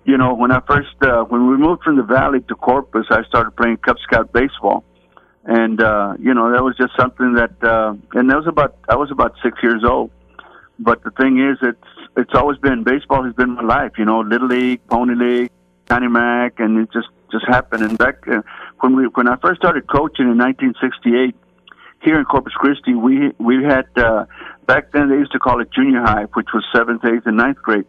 you 0.05 0.17
know, 0.17 0.33
when 0.33 0.51
I 0.51 0.61
first 0.67 0.95
uh, 1.01 1.23
when 1.23 1.49
we 1.49 1.57
moved 1.57 1.83
from 1.83 1.97
the 1.97 2.03
valley 2.03 2.41
to 2.41 2.55
Corpus, 2.55 3.05
I 3.09 3.23
started 3.23 3.55
playing 3.55 3.77
Cub 3.77 3.97
Scout 4.03 4.31
baseball. 4.33 4.83
And 5.45 5.81
uh, 5.81 6.13
you 6.19 6.33
know 6.33 6.53
that 6.53 6.63
was 6.63 6.75
just 6.77 6.93
something 6.97 7.33
that, 7.33 7.51
uh, 7.61 7.95
and 8.13 8.29
that 8.29 8.37
was 8.37 8.47
about 8.47 8.77
I 8.87 8.95
was 8.95 9.11
about 9.11 9.33
six 9.43 9.57
years 9.61 9.83
old, 9.83 10.09
but 10.79 11.03
the 11.03 11.11
thing 11.11 11.37
is, 11.37 11.57
it's 11.61 11.92
it's 12.17 12.33
always 12.33 12.57
been 12.59 12.83
baseball 12.83 13.23
has 13.23 13.33
been 13.33 13.51
my 13.51 13.63
life. 13.63 13.93
You 13.97 14.05
know, 14.05 14.21
little 14.21 14.47
league, 14.47 14.85
pony 14.87 15.15
league, 15.15 15.51
Connie 15.89 16.07
Mack, 16.07 16.59
and 16.59 16.79
it 16.79 16.89
just 16.91 17.07
just 17.31 17.45
happened. 17.47 17.83
And 17.83 17.97
back 17.97 18.27
uh, 18.27 18.41
when 18.79 18.95
we 18.95 19.05
when 19.07 19.27
I 19.27 19.35
first 19.37 19.59
started 19.59 19.87
coaching 19.87 20.29
in 20.29 20.37
1968 20.37 21.35
here 22.03 22.19
in 22.19 22.25
Corpus 22.25 22.53
Christi, 22.53 22.93
we 22.93 23.31
we 23.39 23.63
had 23.63 23.85
uh, 23.97 24.25
back 24.65 24.91
then 24.91 25.09
they 25.09 25.15
used 25.15 25.31
to 25.33 25.39
call 25.39 25.61
it 25.61 25.69
junior 25.73 26.01
high, 26.01 26.25
which 26.33 26.47
was 26.53 26.63
seventh, 26.75 27.03
eighth, 27.05 27.25
and 27.25 27.37
ninth 27.37 27.57
grade, 27.57 27.85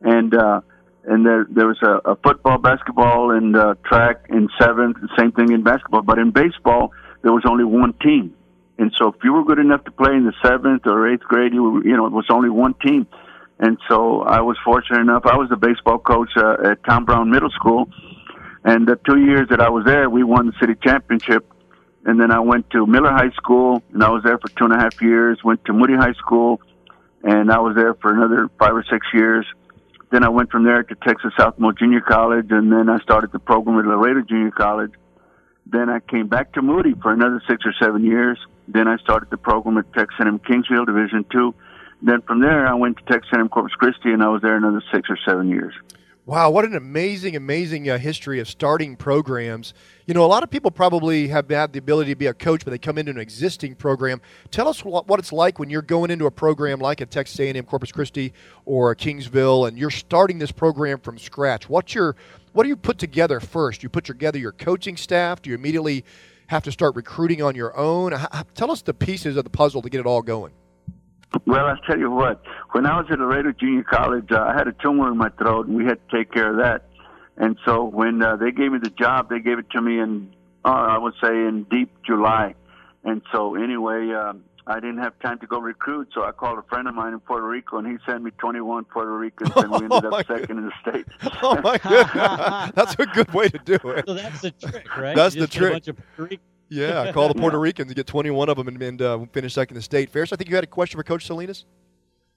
and 0.00 0.34
uh, 0.34 0.60
and 1.04 1.26
there 1.26 1.46
there 1.50 1.66
was 1.66 1.78
a, 1.82 2.10
a 2.10 2.16
football, 2.16 2.58
basketball, 2.58 3.32
and 3.32 3.56
uh, 3.56 3.74
track 3.84 4.26
in 4.30 4.48
seventh. 4.60 4.96
Same 5.18 5.32
thing 5.32 5.52
in 5.52 5.62
basketball, 5.62 6.02
but 6.02 6.18
in 6.18 6.30
baseball 6.30 6.92
there 7.22 7.32
was 7.32 7.44
only 7.48 7.64
one 7.64 7.92
team. 7.94 8.34
And 8.78 8.92
so, 8.98 9.08
if 9.08 9.16
you 9.22 9.32
were 9.32 9.44
good 9.44 9.58
enough 9.58 9.84
to 9.84 9.90
play 9.92 10.12
in 10.12 10.24
the 10.24 10.32
seventh 10.42 10.86
or 10.86 11.12
eighth 11.12 11.22
grade, 11.22 11.52
you 11.52 11.62
were, 11.62 11.84
you 11.84 11.96
know 11.96 12.06
it 12.06 12.12
was 12.12 12.26
only 12.30 12.48
one 12.48 12.74
team. 12.74 13.06
And 13.62 13.78
so, 13.88 14.22
I 14.22 14.40
was 14.40 14.56
fortunate 14.64 15.02
enough. 15.02 15.24
I 15.24 15.36
was 15.36 15.48
the 15.48 15.56
baseball 15.56 15.98
coach 15.98 16.30
uh, 16.36 16.70
at 16.72 16.82
Tom 16.82 17.04
Brown 17.04 17.30
Middle 17.30 17.50
School, 17.50 17.88
and 18.64 18.88
the 18.88 18.98
two 19.08 19.20
years 19.20 19.50
that 19.50 19.60
I 19.60 19.70
was 19.70 19.84
there, 19.84 20.10
we 20.10 20.24
won 20.24 20.46
the 20.46 20.52
city 20.60 20.74
championship. 20.82 21.48
And 22.04 22.20
then 22.20 22.32
I 22.32 22.40
went 22.40 22.68
to 22.70 22.84
Miller 22.86 23.12
High 23.12 23.30
School, 23.36 23.80
and 23.92 24.02
I 24.02 24.10
was 24.10 24.24
there 24.24 24.36
for 24.38 24.48
two 24.48 24.64
and 24.64 24.72
a 24.72 24.78
half 24.78 25.00
years. 25.00 25.38
Went 25.44 25.64
to 25.66 25.72
Moody 25.72 25.94
High 25.94 26.14
School, 26.14 26.60
and 27.22 27.52
I 27.52 27.60
was 27.60 27.76
there 27.76 27.94
for 27.94 28.12
another 28.12 28.50
five 28.58 28.74
or 28.74 28.84
six 28.90 29.06
years. 29.14 29.46
Then 30.10 30.24
I 30.24 30.28
went 30.28 30.50
from 30.50 30.64
there 30.64 30.82
to 30.82 30.94
Texas 30.96 31.32
Southmost 31.38 31.78
Junior 31.78 32.00
College, 32.00 32.48
and 32.50 32.72
then 32.72 32.88
I 32.88 32.98
started 32.98 33.30
the 33.30 33.38
program 33.38 33.78
at 33.78 33.86
Laredo 33.86 34.22
Junior 34.22 34.50
College. 34.50 34.92
Then 35.66 35.88
I 35.88 36.00
came 36.00 36.26
back 36.26 36.52
to 36.54 36.62
Moody 36.62 36.94
for 37.00 37.12
another 37.12 37.40
six 37.48 37.62
or 37.64 37.72
seven 37.80 38.04
years. 38.04 38.38
Then 38.66 38.88
I 38.88 38.96
started 38.96 39.30
the 39.30 39.36
program 39.36 39.78
at 39.78 39.92
Texas 39.92 40.18
A&M 40.20 40.40
Kingsville 40.40 40.84
Division 40.84 41.24
Two. 41.30 41.54
Then 42.02 42.20
from 42.22 42.40
there, 42.40 42.66
I 42.66 42.74
went 42.74 42.98
to 42.98 43.04
Texas 43.04 43.30
A&M 43.32 43.48
Corpus 43.48 43.74
Christi, 43.74 44.12
and 44.12 44.22
I 44.22 44.28
was 44.28 44.42
there 44.42 44.56
another 44.56 44.82
six 44.92 45.08
or 45.08 45.18
seven 45.24 45.48
years. 45.48 45.74
Wow, 46.24 46.50
what 46.50 46.64
an 46.64 46.76
amazing, 46.76 47.34
amazing 47.34 47.90
uh, 47.90 47.98
history 47.98 48.38
of 48.38 48.48
starting 48.48 48.94
programs. 48.94 49.74
You 50.06 50.14
know, 50.14 50.24
a 50.24 50.26
lot 50.26 50.44
of 50.44 50.50
people 50.50 50.70
probably 50.70 51.26
have 51.28 51.48
had 51.48 51.72
the 51.72 51.80
ability 51.80 52.12
to 52.12 52.16
be 52.16 52.26
a 52.26 52.34
coach, 52.34 52.64
but 52.64 52.70
they 52.70 52.78
come 52.78 52.96
into 52.96 53.10
an 53.10 53.18
existing 53.18 53.74
program. 53.74 54.20
Tell 54.52 54.68
us 54.68 54.84
what, 54.84 55.18
it's 55.18 55.32
like 55.32 55.58
when 55.58 55.68
you're 55.68 55.82
going 55.82 56.12
into 56.12 56.26
a 56.26 56.30
program 56.30 56.78
like 56.78 57.00
a 57.00 57.06
Texas 57.06 57.40
A&M 57.40 57.64
Corpus 57.64 57.90
Christi 57.90 58.32
or 58.66 58.94
Kingsville, 58.94 59.66
and 59.66 59.76
you're 59.76 59.90
starting 59.90 60.38
this 60.38 60.52
program 60.52 61.00
from 61.00 61.18
scratch. 61.18 61.68
What's 61.68 61.92
your 61.92 62.14
what 62.52 62.62
do 62.62 62.68
you 62.68 62.76
put 62.76 62.98
together 62.98 63.40
first? 63.40 63.82
You 63.82 63.88
put 63.88 64.04
together 64.04 64.38
your 64.38 64.52
coaching 64.52 64.96
staff. 64.96 65.42
Do 65.42 65.50
you 65.50 65.56
immediately 65.56 66.04
have 66.48 66.62
to 66.64 66.72
start 66.72 66.94
recruiting 66.94 67.42
on 67.42 67.56
your 67.56 67.76
own? 67.76 68.12
Tell 68.54 68.70
us 68.70 68.82
the 68.82 68.94
pieces 68.94 69.36
of 69.36 69.42
the 69.42 69.50
puzzle 69.50 69.82
to 69.82 69.90
get 69.90 69.98
it 69.98 70.06
all 70.06 70.22
going. 70.22 70.52
Well, 71.46 71.66
I'll 71.66 71.76
tell 71.78 71.98
you 71.98 72.10
what. 72.10 72.42
When 72.72 72.86
I 72.86 72.96
was 72.96 73.06
at 73.10 73.18
Laredo 73.18 73.52
Junior 73.52 73.82
College, 73.84 74.30
uh, 74.32 74.40
I 74.48 74.54
had 74.54 74.68
a 74.68 74.72
tumor 74.72 75.10
in 75.10 75.16
my 75.16 75.30
throat, 75.30 75.66
and 75.66 75.76
we 75.76 75.84
had 75.84 75.98
to 76.08 76.16
take 76.16 76.32
care 76.32 76.50
of 76.50 76.56
that. 76.58 76.86
And 77.36 77.56
so 77.64 77.84
when 77.84 78.22
uh, 78.22 78.36
they 78.36 78.52
gave 78.52 78.72
me 78.72 78.78
the 78.82 78.90
job, 78.90 79.30
they 79.30 79.40
gave 79.40 79.58
it 79.58 79.70
to 79.70 79.80
me 79.80 79.98
in, 79.98 80.34
uh, 80.64 80.68
I 80.68 80.98
would 80.98 81.14
say, 81.22 81.30
in 81.30 81.64
deep 81.70 81.90
July. 82.06 82.54
And 83.04 83.22
so 83.32 83.54
anyway, 83.56 84.12
um, 84.12 84.44
I 84.66 84.74
didn't 84.76 84.98
have 84.98 85.18
time 85.20 85.38
to 85.40 85.46
go 85.46 85.58
recruit, 85.58 86.08
so 86.14 86.22
I 86.22 86.30
called 86.32 86.58
a 86.58 86.62
friend 86.62 86.86
of 86.86 86.94
mine 86.94 87.14
in 87.14 87.20
Puerto 87.20 87.46
Rico, 87.46 87.78
and 87.78 87.86
he 87.86 87.96
sent 88.06 88.22
me 88.22 88.30
21 88.38 88.84
Puerto 88.84 89.10
Ricans, 89.16 89.50
and 89.56 89.70
we 89.70 89.76
ended 89.84 90.04
Oh, 90.04 90.10
up 90.16 90.26
second 90.26 90.58
in 90.58 90.66
the 90.66 90.72
state. 90.82 91.06
Oh 91.42 91.60
my 91.62 91.78
goodness, 91.82 92.72
that's 92.74 92.94
a 92.98 93.06
good 93.06 93.32
way 93.34 93.48
to 93.48 93.58
do 93.58 93.74
it. 93.86 94.04
So 94.06 94.14
that's 94.14 94.42
the 94.42 94.50
trick, 94.52 94.96
right? 94.96 95.16
That's 95.16 95.34
You 95.34 95.40
the 95.42 95.46
just 95.48 95.58
get 95.58 95.96
a 95.96 96.00
trick. 96.16 96.40
Bunch 96.74 96.88
of 96.88 96.94
Puerto 96.94 97.06
Yeah, 97.06 97.12
call 97.12 97.28
the 97.28 97.34
Puerto 97.34 97.58
Ricans 97.58 97.88
and 97.88 97.96
get 97.96 98.06
21 98.06 98.48
of 98.48 98.56
them 98.56 98.68
and, 98.68 98.82
and 98.82 99.02
uh, 99.02 99.24
finish 99.32 99.54
second 99.54 99.76
in 99.76 99.78
the 99.78 99.82
state. 99.82 100.10
Ferris, 100.10 100.32
I 100.32 100.36
think 100.36 100.50
you 100.50 100.56
had 100.56 100.64
a 100.64 100.68
question 100.68 100.98
for 100.98 101.04
Coach 101.04 101.26
Salinas. 101.26 101.64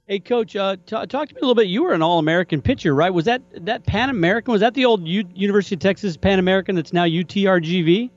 Hey, 0.08 0.20
Coach, 0.20 0.56
uh, 0.56 0.76
t- 0.86 1.06
talk 1.08 1.30
to 1.30 1.34
me 1.34 1.40
a 1.40 1.42
little 1.42 1.56
bit. 1.56 1.68
You 1.68 1.84
were 1.84 1.94
an 1.94 2.04
All-American 2.04 2.62
pitcher, 2.62 2.94
right? 2.94 3.10
Was 3.10 3.26
that 3.26 3.42
that 3.66 3.88
Pan 3.88 4.12
American? 4.12 4.52
Was 4.52 4.62
that 4.62 4.76
the 4.76 4.86
old 4.86 5.08
U- 5.08 5.28
University 5.34 5.76
of 5.76 5.80
Texas 5.80 6.16
Pan 6.16 6.38
American 6.38 6.76
that's 6.76 6.94
now 6.94 7.06
UTRGV? 7.06 8.12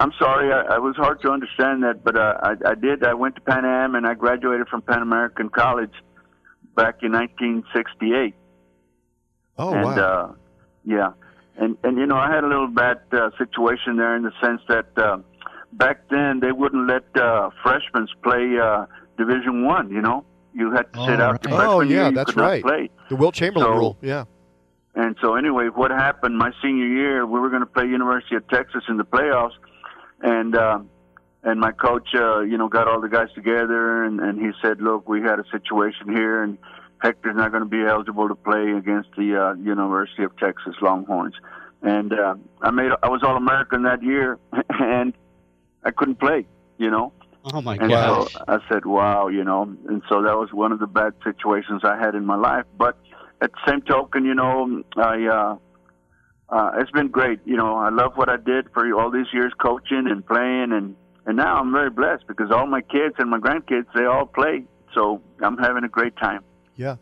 I'm 0.00 0.12
sorry, 0.18 0.52
I, 0.52 0.76
I 0.76 0.78
was 0.78 0.96
hard 0.96 1.20
to 1.22 1.30
understand 1.30 1.82
that, 1.82 2.04
but 2.04 2.16
uh, 2.16 2.38
I, 2.42 2.70
I 2.70 2.74
did. 2.76 3.04
I 3.04 3.14
went 3.14 3.34
to 3.34 3.40
Pan 3.40 3.64
Am, 3.64 3.94
and 3.94 4.06
I 4.06 4.14
graduated 4.14 4.68
from 4.68 4.80
Pan 4.80 5.02
American 5.02 5.50
College 5.50 5.92
back 6.76 7.02
in 7.02 7.12
1968. 7.12 8.34
Oh 9.58 9.74
and, 9.74 9.84
wow. 9.84 9.96
Uh, 9.96 10.32
yeah, 10.84 11.10
and 11.58 11.76
and 11.84 11.98
you 11.98 12.06
know 12.06 12.16
I 12.16 12.32
had 12.34 12.44
a 12.44 12.48
little 12.48 12.68
bad 12.68 12.98
uh, 13.12 13.30
situation 13.38 13.96
there 13.96 14.16
in 14.16 14.22
the 14.22 14.32
sense 14.42 14.60
that 14.68 14.86
uh, 14.96 15.18
back 15.72 16.08
then 16.10 16.40
they 16.40 16.52
wouldn't 16.52 16.86
let 16.88 17.04
uh, 17.20 17.50
freshmen 17.62 18.06
play 18.22 18.56
uh, 18.62 18.86
Division 19.16 19.64
One. 19.66 19.90
You 19.90 20.00
know, 20.00 20.24
you 20.54 20.70
had 20.72 20.92
to 20.94 20.98
sit 21.06 21.20
Oh, 21.20 21.24
out 21.24 21.42
the 21.42 21.48
right. 21.50 21.56
freshman 21.56 21.66
Oh, 21.68 21.80
yeah, 21.80 22.08
you 22.08 22.14
that's 22.14 22.36
right. 22.36 22.62
Play. 22.62 22.90
the 23.10 23.16
Wilt 23.16 23.34
Chamberlain 23.34 23.68
so- 23.68 23.78
rule. 23.78 23.96
Yeah. 24.00 24.24
And 24.94 25.14
so 25.22 25.36
anyway, 25.36 25.68
what 25.72 25.92
happened 25.92 26.36
my 26.38 26.50
senior 26.60 26.86
year, 26.86 27.24
we 27.24 27.38
were 27.38 27.50
going 27.50 27.60
to 27.60 27.66
play 27.66 27.84
University 27.86 28.34
of 28.34 28.48
Texas 28.48 28.82
in 28.88 28.96
the 28.96 29.04
playoffs, 29.04 29.52
and 30.22 30.56
uh, 30.56 30.80
and 31.44 31.60
my 31.60 31.70
coach, 31.70 32.08
uh, 32.16 32.40
you 32.40 32.58
know, 32.58 32.68
got 32.68 32.88
all 32.88 33.00
the 33.00 33.08
guys 33.08 33.28
together, 33.32 34.02
and, 34.02 34.18
and 34.18 34.40
he 34.40 34.50
said, 34.60 34.80
look, 34.80 35.08
we 35.08 35.20
had 35.22 35.38
a 35.38 35.44
situation 35.52 36.08
here, 36.12 36.42
and 36.42 36.58
Hector's 37.00 37.36
not 37.36 37.52
going 37.52 37.62
to 37.62 37.68
be 37.68 37.82
eligible 37.82 38.28
to 38.28 38.34
play 38.34 38.72
against 38.72 39.10
the 39.16 39.40
uh, 39.40 39.54
University 39.54 40.24
of 40.24 40.36
Texas 40.36 40.74
Longhorns. 40.82 41.34
And 41.82 42.12
uh, 42.12 42.34
I 42.60 42.70
made, 42.70 42.90
I 43.02 43.08
was 43.08 43.22
All 43.22 43.36
American 43.36 43.84
that 43.84 44.02
year, 44.02 44.38
and 44.68 45.14
I 45.84 45.90
couldn't 45.90 46.18
play, 46.18 46.46
you 46.76 46.90
know. 46.90 47.12
Oh 47.52 47.62
my 47.62 47.76
And 47.76 47.90
gosh! 47.90 48.32
so 48.32 48.44
I 48.48 48.58
said, 48.68 48.84
wow, 48.84 49.28
you 49.28 49.44
know, 49.44 49.62
and 49.62 50.02
so 50.08 50.22
that 50.22 50.36
was 50.36 50.52
one 50.52 50.72
of 50.72 50.80
the 50.80 50.88
bad 50.88 51.14
situations 51.22 51.82
I 51.84 51.96
had 51.96 52.14
in 52.14 52.26
my 52.26 52.34
life. 52.34 52.64
But 52.76 52.98
at 53.40 53.52
the 53.52 53.58
same 53.66 53.82
token, 53.82 54.24
you 54.24 54.34
know, 54.34 54.82
I, 54.96 55.26
uh, 55.26 55.56
uh, 56.48 56.70
it's 56.78 56.90
been 56.90 57.08
great. 57.08 57.40
You 57.44 57.56
know, 57.56 57.76
I 57.76 57.90
love 57.90 58.12
what 58.16 58.28
I 58.28 58.36
did 58.36 58.66
for 58.74 58.92
all 58.94 59.10
these 59.10 59.26
years 59.32 59.52
coaching 59.62 60.06
and 60.08 60.26
playing 60.26 60.72
and, 60.72 60.96
and 61.26 61.36
now 61.36 61.60
I'm 61.60 61.72
very 61.72 61.90
blessed 61.90 62.26
because 62.26 62.50
all 62.50 62.66
my 62.66 62.80
kids 62.80 63.14
and 63.18 63.30
my 63.30 63.38
grandkids, 63.38 63.86
they 63.94 64.06
all 64.06 64.26
play. 64.26 64.64
So 64.94 65.22
I'm 65.42 65.58
having 65.58 65.84
a 65.84 65.88
great 65.88 66.16
time. 66.16 66.42
Yeah. 66.78 66.96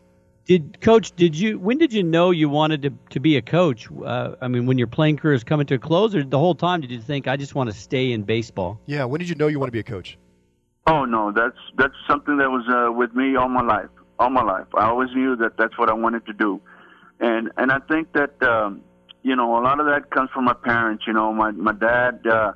Did 0.45 0.81
Coach? 0.81 1.15
Did 1.15 1.35
you? 1.35 1.59
When 1.59 1.77
did 1.77 1.93
you 1.93 2.03
know 2.03 2.31
you 2.31 2.49
wanted 2.49 2.81
to 2.81 2.93
to 3.11 3.19
be 3.19 3.37
a 3.37 3.41
coach? 3.41 3.87
Uh, 3.91 4.35
I 4.41 4.47
mean, 4.47 4.65
when 4.65 4.77
your 4.77 4.87
playing 4.87 5.17
career 5.17 5.33
is 5.33 5.43
coming 5.43 5.67
to 5.67 5.75
a 5.75 5.77
close, 5.77 6.15
or 6.15 6.23
the 6.23 6.39
whole 6.39 6.55
time 6.55 6.81
did 6.81 6.89
you 6.89 7.01
think 7.01 7.27
I 7.27 7.37
just 7.37 7.53
want 7.53 7.69
to 7.69 7.75
stay 7.75 8.11
in 8.11 8.23
baseball? 8.23 8.79
Yeah. 8.85 9.05
When 9.05 9.19
did 9.19 9.29
you 9.29 9.35
know 9.35 9.47
you 9.47 9.59
want 9.59 9.67
to 9.67 9.73
be 9.73 9.79
a 9.79 9.83
coach? 9.83 10.17
Oh 10.87 11.03
no, 11.03 11.33
that's 11.33 11.57
that's 11.77 11.93
something 12.09 12.37
that 12.37 12.49
was 12.49 12.65
uh, 12.69 12.91
with 12.91 13.13
me 13.13 13.35
all 13.35 13.49
my 13.49 13.61
life, 13.61 13.89
all 14.19 14.29
my 14.29 14.41
life. 14.41 14.67
I 14.73 14.85
always 14.85 15.09
knew 15.13 15.35
that 15.35 15.57
that's 15.57 15.77
what 15.77 15.89
I 15.89 15.93
wanted 15.93 16.25
to 16.27 16.33
do, 16.33 16.61
and 17.19 17.51
and 17.57 17.69
I 17.69 17.79
think 17.79 18.13
that 18.13 18.41
um, 18.41 18.81
you 19.21 19.35
know 19.35 19.59
a 19.59 19.61
lot 19.61 19.81
of 19.81 19.85
that 19.87 20.09
comes 20.11 20.29
from 20.33 20.45
my 20.45 20.53
parents. 20.53 21.03
You 21.05 21.11
know, 21.11 21.33
my 21.33 21.51
my 21.51 21.73
dad, 21.73 22.25
uh, 22.25 22.53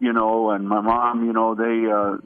you 0.00 0.14
know, 0.14 0.50
and 0.50 0.66
my 0.66 0.80
mom. 0.80 1.26
You 1.26 1.34
know, 1.34 1.54
they 1.54 1.92
uh, 1.92 2.16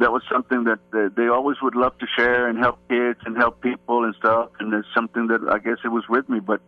that 0.00 0.12
was 0.12 0.22
something 0.30 0.64
that 0.64 0.78
they, 0.92 1.08
they 1.22 1.28
always 1.28 1.56
would 1.62 1.74
love 1.74 1.96
to 1.98 2.06
share 2.16 2.48
and 2.48 2.58
help 2.58 2.78
kids 2.88 3.20
and 3.24 3.36
help 3.36 3.60
people 3.60 4.04
and 4.04 4.14
stuff. 4.16 4.50
And 4.58 4.72
it's 4.72 4.88
something 4.94 5.26
that 5.28 5.40
I 5.50 5.58
guess 5.58 5.78
it 5.84 5.88
was 5.88 6.04
with 6.08 6.28
me. 6.28 6.40
But 6.40 6.60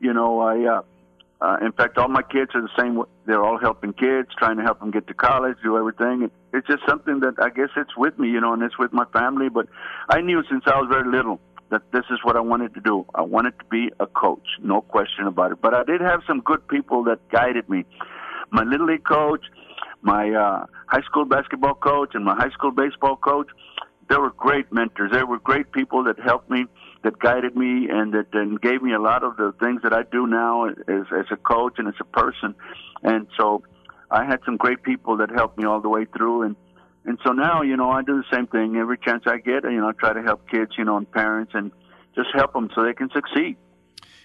you 0.00 0.12
know, 0.12 0.40
I. 0.40 0.78
Uh, 0.78 0.82
uh, 1.38 1.58
in 1.60 1.70
fact, 1.72 1.98
all 1.98 2.08
my 2.08 2.22
kids 2.22 2.52
are 2.54 2.62
the 2.62 2.70
same. 2.78 3.02
They're 3.26 3.44
all 3.44 3.58
helping 3.58 3.92
kids, 3.92 4.28
trying 4.38 4.56
to 4.56 4.62
help 4.62 4.80
them 4.80 4.90
get 4.90 5.06
to 5.08 5.14
college, 5.14 5.58
do 5.62 5.76
everything. 5.76 6.30
It's 6.54 6.66
just 6.66 6.82
something 6.88 7.20
that 7.20 7.34
I 7.38 7.50
guess 7.50 7.68
it's 7.76 7.94
with 7.94 8.18
me, 8.18 8.28
you 8.28 8.40
know, 8.40 8.54
and 8.54 8.62
it's 8.62 8.78
with 8.78 8.92
my 8.94 9.04
family. 9.12 9.50
But 9.50 9.66
I 10.08 10.22
knew 10.22 10.42
since 10.48 10.64
I 10.66 10.78
was 10.78 10.88
very 10.90 11.10
little 11.10 11.38
that 11.70 11.82
this 11.92 12.04
is 12.10 12.20
what 12.22 12.36
I 12.36 12.40
wanted 12.40 12.74
to 12.74 12.80
do. 12.80 13.04
I 13.14 13.22
wanted 13.22 13.58
to 13.58 13.64
be 13.66 13.90
a 14.00 14.06
coach, 14.06 14.46
no 14.62 14.80
question 14.80 15.26
about 15.26 15.52
it. 15.52 15.58
But 15.60 15.74
I 15.74 15.84
did 15.84 16.00
have 16.00 16.20
some 16.26 16.40
good 16.40 16.66
people 16.68 17.04
that 17.04 17.28
guided 17.28 17.68
me. 17.68 17.84
My 18.50 18.62
little 18.62 18.86
league 18.86 19.04
coach, 19.04 19.44
my 20.02 20.30
uh, 20.30 20.66
high 20.86 21.02
school 21.02 21.24
basketball 21.24 21.74
coach, 21.74 22.10
and 22.14 22.24
my 22.24 22.34
high 22.34 22.50
school 22.50 22.70
baseball 22.70 23.16
coach. 23.16 23.48
They 24.08 24.16
were 24.16 24.30
great 24.30 24.72
mentors. 24.72 25.10
They 25.10 25.24
were 25.24 25.40
great 25.40 25.72
people 25.72 26.04
that 26.04 26.16
helped 26.20 26.48
me, 26.48 26.66
that 27.02 27.18
guided 27.18 27.56
me, 27.56 27.88
and 27.90 28.14
that 28.14 28.26
and 28.34 28.60
gave 28.60 28.80
me 28.80 28.92
a 28.92 29.00
lot 29.00 29.24
of 29.24 29.36
the 29.36 29.52
things 29.60 29.82
that 29.82 29.92
I 29.92 30.02
do 30.04 30.26
now 30.26 30.66
as 30.66 31.06
as 31.10 31.26
a 31.32 31.36
coach 31.36 31.74
and 31.78 31.88
as 31.88 31.94
a 32.00 32.04
person. 32.04 32.54
And 33.02 33.26
so, 33.36 33.62
I 34.10 34.24
had 34.24 34.40
some 34.44 34.56
great 34.56 34.82
people 34.84 35.16
that 35.16 35.30
helped 35.30 35.58
me 35.58 35.64
all 35.64 35.80
the 35.80 35.88
way 35.88 36.04
through. 36.04 36.42
And 36.42 36.56
and 37.04 37.18
so 37.24 37.32
now, 37.32 37.62
you 37.62 37.76
know, 37.76 37.90
I 37.90 38.02
do 38.02 38.16
the 38.22 38.36
same 38.36 38.46
thing 38.48 38.76
every 38.76 38.98
chance 38.98 39.24
I 39.26 39.38
get. 39.38 39.64
You 39.64 39.80
know, 39.80 39.88
I 39.88 39.92
try 39.92 40.12
to 40.12 40.22
help 40.22 40.48
kids, 40.48 40.72
you 40.76 40.84
know, 40.84 40.96
and 40.96 41.10
parents, 41.10 41.52
and 41.54 41.70
just 42.16 42.28
help 42.34 42.52
them 42.52 42.68
so 42.74 42.82
they 42.82 42.94
can 42.94 43.10
succeed. 43.10 43.56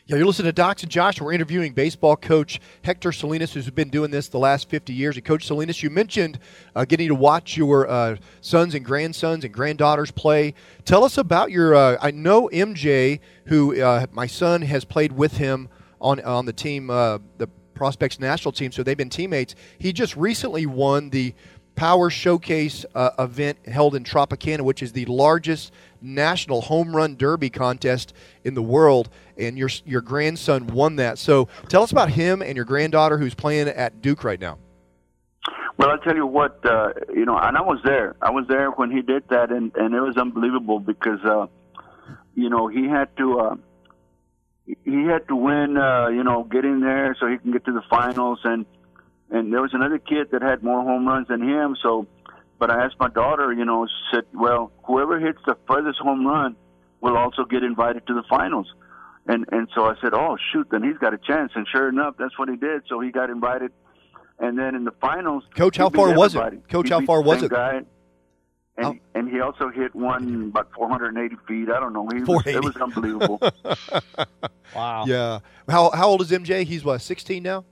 Yeah, 0.07 0.17
you're 0.17 0.25
listening 0.25 0.47
to 0.47 0.53
Docs 0.53 0.81
and 0.81 0.91
Jocks. 0.91 1.21
We're 1.21 1.31
interviewing 1.31 1.73
baseball 1.73 2.15
coach 2.15 2.59
Hector 2.83 3.11
Salinas, 3.11 3.53
who's 3.53 3.69
been 3.69 3.89
doing 3.89 4.09
this 4.09 4.29
the 4.29 4.39
last 4.39 4.67
50 4.67 4.93
years. 4.93 5.15
And 5.15 5.23
Coach 5.23 5.45
Salinas, 5.45 5.83
you 5.83 5.91
mentioned 5.91 6.39
uh, 6.75 6.85
getting 6.85 7.07
to 7.09 7.15
watch 7.15 7.55
your 7.55 7.87
uh, 7.87 8.15
sons 8.41 8.73
and 8.73 8.83
grandsons 8.83 9.45
and 9.45 9.53
granddaughters 9.53 10.09
play. 10.09 10.55
Tell 10.85 11.03
us 11.03 11.19
about 11.19 11.51
your. 11.51 11.75
Uh, 11.75 11.97
I 12.01 12.09
know 12.09 12.49
MJ, 12.51 13.19
who 13.45 13.79
uh, 13.79 14.07
my 14.11 14.25
son 14.25 14.63
has 14.63 14.83
played 14.85 15.11
with 15.11 15.37
him 15.37 15.69
on 16.01 16.19
on 16.21 16.47
the 16.47 16.53
team, 16.53 16.89
uh, 16.89 17.19
the 17.37 17.47
Prospects 17.75 18.19
national 18.19 18.53
team. 18.53 18.71
So 18.71 18.81
they've 18.81 18.97
been 18.97 19.09
teammates. 19.09 19.53
He 19.77 19.93
just 19.93 20.17
recently 20.17 20.65
won 20.65 21.11
the 21.11 21.35
Power 21.75 22.09
Showcase 22.09 22.85
uh, 22.93 23.11
event 23.17 23.67
held 23.67 23.95
in 23.95 24.03
Tropicana, 24.03 24.61
which 24.61 24.83
is 24.83 24.91
the 24.91 25.05
largest 25.05 25.71
national 26.01 26.61
home 26.61 26.95
run 26.95 27.15
derby 27.15 27.49
contest 27.49 28.13
in 28.43 28.53
the 28.53 28.61
world, 28.61 29.09
and 29.37 29.57
your 29.57 29.69
your 29.85 30.01
grandson 30.01 30.67
won 30.67 30.97
that. 30.97 31.17
So 31.17 31.47
tell 31.69 31.83
us 31.83 31.91
about 31.91 32.09
him 32.09 32.41
and 32.41 32.55
your 32.55 32.65
granddaughter 32.65 33.17
who's 33.17 33.33
playing 33.33 33.67
at 33.67 34.01
Duke 34.01 34.23
right 34.23 34.39
now. 34.39 34.57
Well, 35.77 35.89
I'll 35.89 35.97
tell 35.97 36.15
you 36.15 36.27
what, 36.27 36.63
uh, 36.63 36.93
you 37.11 37.25
know, 37.25 37.37
and 37.37 37.57
I 37.57 37.61
was 37.61 37.79
there. 37.83 38.15
I 38.21 38.29
was 38.29 38.45
there 38.47 38.69
when 38.69 38.91
he 38.91 39.01
did 39.01 39.23
that, 39.29 39.51
and, 39.51 39.75
and 39.75 39.95
it 39.95 40.01
was 40.01 40.15
unbelievable 40.15 40.79
because, 40.79 41.19
uh, 41.25 41.47
you 42.35 42.49
know, 42.49 42.67
he 42.67 42.87
had 42.87 43.15
to, 43.17 43.39
uh, 43.39 43.55
he 44.65 45.05
had 45.05 45.27
to 45.29 45.35
win, 45.35 45.77
uh, 45.77 46.09
you 46.09 46.23
know, 46.23 46.43
get 46.43 46.65
in 46.65 46.81
there 46.81 47.15
so 47.19 47.25
he 47.25 47.39
can 47.39 47.51
get 47.51 47.65
to 47.65 47.71
the 47.71 47.81
finals, 47.89 48.41
and 48.43 48.67
and 49.31 49.51
there 49.51 49.61
was 49.61 49.73
another 49.73 49.97
kid 49.97 50.27
that 50.31 50.41
had 50.41 50.61
more 50.63 50.81
home 50.83 51.07
runs 51.07 51.27
than 51.29 51.41
him. 51.41 51.75
So, 51.81 52.05
but 52.59 52.69
I 52.69 52.83
asked 52.85 52.95
my 52.99 53.09
daughter, 53.09 53.51
you 53.53 53.65
know, 53.65 53.87
said, 54.13 54.25
well, 54.33 54.71
whoever 54.83 55.19
hits 55.19 55.39
the 55.45 55.55
furthest 55.67 55.99
home 55.99 56.25
run 56.27 56.55
will 57.01 57.17
also 57.17 57.45
get 57.45 57.63
invited 57.63 58.05
to 58.07 58.13
the 58.13 58.23
finals. 58.29 58.67
And 59.27 59.45
and 59.51 59.67
so 59.75 59.85
I 59.85 59.93
said, 60.01 60.13
oh 60.13 60.37
shoot, 60.51 60.67
then 60.71 60.83
he's 60.83 60.97
got 60.97 61.13
a 61.13 61.17
chance. 61.17 61.51
And 61.55 61.65
sure 61.71 61.89
enough, 61.89 62.15
that's 62.19 62.37
what 62.37 62.49
he 62.49 62.55
did. 62.55 62.83
So 62.89 62.99
he 62.99 63.11
got 63.11 63.29
invited. 63.29 63.71
And 64.39 64.57
then 64.57 64.73
in 64.75 64.83
the 64.85 64.91
finals, 64.99 65.43
Coach, 65.55 65.77
how 65.77 65.89
beat 65.89 65.97
far 65.97 66.13
was 66.15 66.33
it? 66.35 66.67
Coach, 66.69 66.87
He 66.87 66.93
how 66.93 67.01
far 67.01 67.21
was 67.21 67.43
it? 67.43 67.51
Guy, 67.51 67.81
and 68.77 68.85
How- 68.85 68.95
and 69.13 69.29
he 69.29 69.39
also 69.39 69.69
hit 69.69 69.93
one 69.93 70.45
about 70.49 70.69
480 70.73 71.35
feet. 71.47 71.69
I 71.69 71.79
don't 71.79 71.93
know. 71.93 72.07
He 72.11 72.23
was, 72.23 72.47
it 72.47 72.63
was 72.63 72.75
unbelievable. 72.77 73.39
Wow. 74.75 75.03
Yeah. 75.05 75.39
How 75.67 75.91
how 75.91 76.07
old 76.07 76.21
is 76.21 76.31
MJ? 76.31 76.63
He's 76.63 76.83
what 76.83 77.01
16 77.01 77.43
now. 77.43 77.65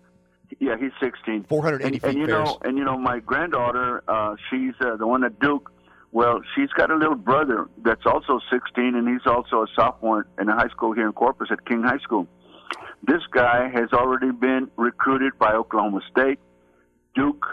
Yeah, 0.59 0.75
he's 0.77 0.91
16. 1.01 1.45
480 1.45 1.85
and, 1.85 2.01
feet. 2.01 2.09
and 2.09 2.17
you 2.19 2.27
know, 2.27 2.57
and 2.63 2.77
you 2.77 2.83
know, 2.83 2.97
my 2.97 3.19
granddaughter, 3.19 4.03
uh, 4.07 4.35
she's 4.49 4.73
uh, 4.81 4.95
the 4.97 5.07
one 5.07 5.23
at 5.23 5.39
Duke. 5.39 5.71
Well, 6.11 6.41
she's 6.55 6.69
got 6.69 6.89
a 6.89 6.95
little 6.95 7.15
brother 7.15 7.67
that's 7.83 8.05
also 8.05 8.39
16, 8.51 8.95
and 8.95 9.07
he's 9.07 9.25
also 9.27 9.63
a 9.63 9.67
sophomore 9.75 10.27
in 10.39 10.49
a 10.49 10.55
high 10.55 10.69
school 10.69 10.91
here 10.91 11.05
in 11.05 11.13
Corpus 11.13 11.49
at 11.51 11.65
King 11.65 11.83
High 11.83 11.99
School. 11.99 12.27
This 13.07 13.21
guy 13.31 13.69
has 13.69 13.93
already 13.93 14.31
been 14.31 14.69
recruited 14.75 15.37
by 15.39 15.53
Oklahoma 15.53 16.01
State, 16.11 16.39
Duke, 17.15 17.45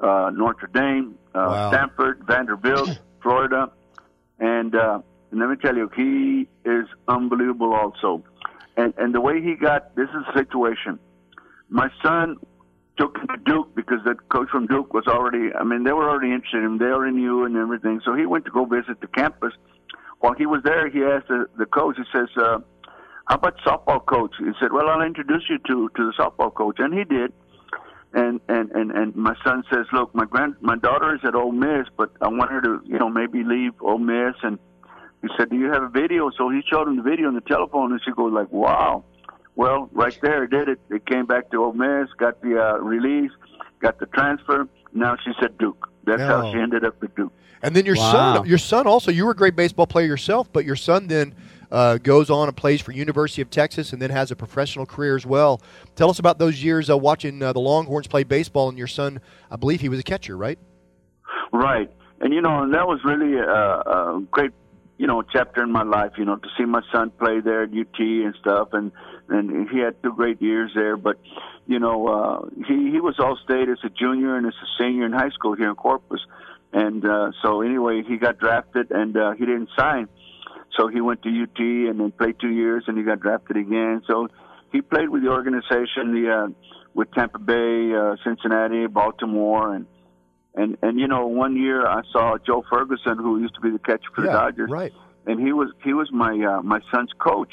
uh, 0.00 0.30
Notre 0.34 0.68
Dame, 0.72 1.18
uh, 1.34 1.46
Wow. 1.48 1.70
Stanford, 1.70 2.22
Vanderbilt, 2.26 3.00
Florida, 3.22 3.72
and 4.38 4.74
uh, 4.74 5.00
and 5.30 5.40
let 5.40 5.48
me 5.48 5.56
tell 5.56 5.74
you, 5.74 5.90
he 5.96 6.46
is 6.68 6.86
unbelievable 7.08 7.74
also. 7.74 8.22
And 8.76 8.94
and 8.98 9.14
the 9.14 9.20
way 9.20 9.42
he 9.42 9.54
got 9.54 9.96
this 9.96 10.08
is 10.10 10.24
the 10.32 10.38
situation. 10.40 10.98
My 11.74 11.88
son 12.04 12.36
took 12.96 13.16
him 13.18 13.26
to 13.26 13.36
Duke 13.44 13.74
because 13.74 13.98
the 14.04 14.14
coach 14.30 14.48
from 14.48 14.68
Duke 14.68 14.94
was 14.94 15.08
already. 15.08 15.52
I 15.52 15.64
mean, 15.64 15.82
they 15.82 15.90
were 15.92 16.08
already 16.08 16.32
interested 16.32 16.58
in 16.58 16.66
him. 16.66 16.78
They 16.78 16.84
already 16.84 17.16
knew 17.16 17.44
and 17.44 17.56
everything. 17.56 18.00
So 18.04 18.14
he 18.14 18.26
went 18.26 18.44
to 18.44 18.52
go 18.52 18.64
visit 18.64 19.00
the 19.00 19.08
campus. 19.08 19.52
While 20.20 20.34
he 20.34 20.46
was 20.46 20.62
there, 20.62 20.88
he 20.88 21.02
asked 21.02 21.26
the, 21.26 21.46
the 21.58 21.66
coach. 21.66 21.96
He 21.96 22.04
says, 22.16 22.28
uh, 22.36 22.58
"How 23.26 23.34
about 23.34 23.56
softball 23.66 24.06
coach?" 24.06 24.30
He 24.38 24.52
said, 24.60 24.70
"Well, 24.72 24.88
I'll 24.88 25.02
introduce 25.02 25.42
you 25.50 25.58
to 25.66 25.90
to 25.96 26.02
the 26.06 26.12
softball 26.16 26.54
coach," 26.54 26.76
and 26.78 26.94
he 26.94 27.02
did. 27.02 27.32
and 28.14 28.40
and 28.48 28.70
and 28.70 28.92
and 28.92 29.16
my 29.16 29.34
son 29.44 29.64
says, 29.72 29.86
"Look, 29.92 30.14
my 30.14 30.26
grand 30.26 30.54
my 30.60 30.76
daughter 30.76 31.12
is 31.16 31.22
at 31.24 31.34
Ole 31.34 31.50
Miss, 31.50 31.88
but 31.96 32.10
I 32.22 32.28
want 32.28 32.52
her 32.52 32.60
to, 32.60 32.82
you 32.84 32.98
know, 33.00 33.10
maybe 33.10 33.42
leave 33.42 33.72
Ole 33.80 33.98
Miss." 33.98 34.36
And 34.44 34.60
he 35.22 35.28
said, 35.36 35.50
"Do 35.50 35.56
you 35.56 35.72
have 35.72 35.82
a 35.82 35.88
video?" 35.88 36.30
So 36.38 36.50
he 36.50 36.62
showed 36.70 36.86
him 36.86 36.96
the 36.98 37.02
video 37.02 37.26
on 37.26 37.34
the 37.34 37.40
telephone, 37.40 37.90
and 37.90 38.00
she 38.04 38.12
goes 38.12 38.32
like, 38.32 38.52
"Wow." 38.52 39.04
Well, 39.56 39.88
right 39.92 40.18
there, 40.20 40.44
it 40.44 40.50
did 40.50 40.68
it. 40.68 40.80
It 40.90 41.06
came 41.06 41.26
back 41.26 41.50
to 41.50 41.64
Ole 41.64 41.72
Miss, 41.72 42.08
got 42.18 42.40
the 42.42 42.60
uh, 42.60 42.78
release, 42.78 43.30
got 43.80 43.98
the 44.00 44.06
transfer. 44.06 44.68
Now 44.92 45.16
she's 45.24 45.34
at 45.42 45.58
Duke. 45.58 45.88
That's 46.04 46.22
oh. 46.22 46.26
how 46.26 46.52
she 46.52 46.58
ended 46.58 46.84
up 46.84 47.02
at 47.02 47.14
Duke. 47.14 47.32
And 47.62 47.74
then 47.74 47.86
your 47.86 47.96
wow. 47.96 48.12
son, 48.12 48.46
your 48.46 48.58
son 48.58 48.86
also, 48.86 49.10
you 49.10 49.24
were 49.24 49.30
a 49.30 49.36
great 49.36 49.56
baseball 49.56 49.86
player 49.86 50.06
yourself, 50.06 50.52
but 50.52 50.66
your 50.66 50.76
son 50.76 51.06
then 51.06 51.34
uh, 51.70 51.98
goes 51.98 52.28
on 52.28 52.48
and 52.48 52.56
plays 52.56 52.80
for 52.80 52.92
University 52.92 53.40
of 53.40 53.48
Texas, 53.48 53.92
and 53.92 54.02
then 54.02 54.10
has 54.10 54.30
a 54.30 54.36
professional 54.36 54.84
career 54.84 55.16
as 55.16 55.24
well. 55.24 55.62
Tell 55.96 56.10
us 56.10 56.18
about 56.18 56.38
those 56.38 56.62
years 56.62 56.90
uh, 56.90 56.98
watching 56.98 57.42
uh, 57.42 57.52
the 57.52 57.60
Longhorns 57.60 58.06
play 58.06 58.22
baseball, 58.22 58.68
and 58.68 58.76
your 58.76 58.86
son, 58.86 59.20
I 59.50 59.56
believe 59.56 59.80
he 59.80 59.88
was 59.88 59.98
a 59.98 60.02
catcher, 60.02 60.36
right? 60.36 60.58
Right, 61.52 61.90
and 62.20 62.34
you 62.34 62.42
know, 62.42 62.62
and 62.62 62.74
that 62.74 62.86
was 62.86 63.00
really 63.04 63.38
a, 63.38 63.44
a 63.44 64.22
great, 64.30 64.50
you 64.98 65.06
know, 65.06 65.22
chapter 65.22 65.62
in 65.62 65.72
my 65.72 65.84
life. 65.84 66.12
You 66.18 66.26
know, 66.26 66.36
to 66.36 66.48
see 66.58 66.64
my 66.64 66.82
son 66.92 67.10
play 67.18 67.40
there 67.40 67.62
at 67.62 67.70
UT 67.70 67.98
and 67.98 68.34
stuff, 68.40 68.68
and 68.72 68.92
and 69.28 69.68
he 69.70 69.78
had 69.78 70.02
two 70.02 70.12
great 70.12 70.40
years 70.42 70.70
there. 70.74 70.96
But 70.96 71.18
you 71.66 71.78
know, 71.78 72.08
uh, 72.08 72.48
he 72.66 72.90
he 72.90 73.00
was 73.00 73.16
all 73.18 73.38
state 73.44 73.68
as 73.68 73.78
a 73.84 73.90
junior 73.90 74.36
and 74.36 74.46
as 74.46 74.54
a 74.54 74.82
senior 74.82 75.06
in 75.06 75.12
high 75.12 75.30
school 75.30 75.54
here 75.54 75.70
in 75.70 75.76
Corpus. 75.76 76.20
And 76.72 77.04
uh, 77.04 77.30
so 77.42 77.62
anyway, 77.62 78.02
he 78.06 78.16
got 78.16 78.38
drafted 78.38 78.90
and 78.90 79.16
uh, 79.16 79.32
he 79.32 79.46
didn't 79.46 79.70
sign. 79.78 80.08
So 80.76 80.88
he 80.88 81.00
went 81.00 81.22
to 81.22 81.28
UT 81.28 81.58
and 81.58 82.00
then 82.00 82.10
played 82.10 82.40
two 82.40 82.50
years, 82.50 82.84
and 82.88 82.98
he 82.98 83.04
got 83.04 83.20
drafted 83.20 83.56
again. 83.56 84.02
So 84.08 84.28
he 84.72 84.80
played 84.80 85.08
with 85.08 85.22
the 85.22 85.28
organization, 85.30 86.12
the 86.12 86.30
uh, 86.30 86.70
with 86.94 87.12
Tampa 87.12 87.38
Bay, 87.38 87.94
uh, 87.94 88.16
Cincinnati, 88.24 88.86
Baltimore, 88.86 89.74
and 89.74 89.86
and 90.54 90.76
and 90.82 90.98
you 90.98 91.06
know, 91.06 91.26
one 91.26 91.56
year 91.56 91.86
I 91.86 92.02
saw 92.12 92.38
Joe 92.44 92.64
Ferguson, 92.68 93.18
who 93.18 93.40
used 93.40 93.54
to 93.54 93.60
be 93.60 93.70
the 93.70 93.78
catcher 93.78 94.10
for 94.14 94.24
yeah, 94.24 94.32
the 94.32 94.38
Dodgers, 94.38 94.70
right? 94.70 94.92
And 95.26 95.40
he 95.40 95.52
was 95.52 95.70
he 95.84 95.92
was 95.92 96.10
my 96.12 96.32
uh, 96.32 96.62
my 96.62 96.80
son's 96.92 97.12
coach, 97.18 97.52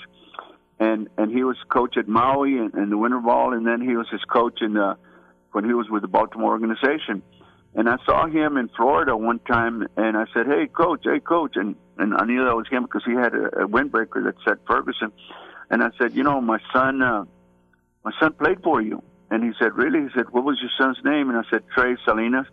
and 0.81 1.07
and 1.15 1.31
he 1.31 1.43
was 1.43 1.55
coach 1.69 1.95
at 1.95 2.07
Maui 2.07 2.57
and, 2.57 2.73
and 2.73 2.91
the 2.91 2.97
Winter 2.97 3.19
Ball, 3.19 3.53
and 3.53 3.65
then 3.65 3.81
he 3.81 3.95
was 3.95 4.07
his 4.11 4.23
coach 4.23 4.61
in 4.61 4.75
uh, 4.75 4.95
when 5.51 5.63
he 5.63 5.73
was 5.73 5.87
with 5.89 6.01
the 6.01 6.07
Baltimore 6.07 6.51
organization. 6.51 7.21
And 7.75 7.87
I 7.87 7.97
saw 8.05 8.25
him 8.25 8.57
in 8.57 8.67
Florida 8.75 9.15
one 9.15 9.39
time, 9.39 9.87
and 9.95 10.17
I 10.17 10.25
said, 10.33 10.47
"Hey, 10.47 10.65
coach! 10.67 11.01
Hey, 11.03 11.19
coach!" 11.19 11.55
And 11.55 11.75
and 11.99 12.15
I 12.15 12.25
knew 12.25 12.43
that 12.45 12.55
was 12.55 12.67
him 12.67 12.83
because 12.83 13.03
he 13.05 13.13
had 13.13 13.35
a, 13.35 13.63
a 13.63 13.67
windbreaker 13.67 14.23
that 14.25 14.35
said 14.43 14.57
Ferguson. 14.67 15.11
And 15.69 15.83
I 15.83 15.91
said, 15.99 16.15
"You 16.15 16.23
know, 16.23 16.41
my 16.41 16.57
son, 16.73 17.01
uh, 17.03 17.25
my 18.03 18.11
son 18.19 18.33
played 18.33 18.63
for 18.63 18.81
you." 18.81 19.03
And 19.29 19.43
he 19.43 19.51
said, 19.59 19.75
"Really?" 19.75 20.01
He 20.01 20.09
said, 20.15 20.31
"What 20.31 20.43
was 20.43 20.57
your 20.59 20.71
son's 20.79 20.97
name?" 21.05 21.29
And 21.29 21.37
I 21.37 21.43
said, 21.51 21.61
"Trey 21.75 21.95
Salinas." 22.05 22.47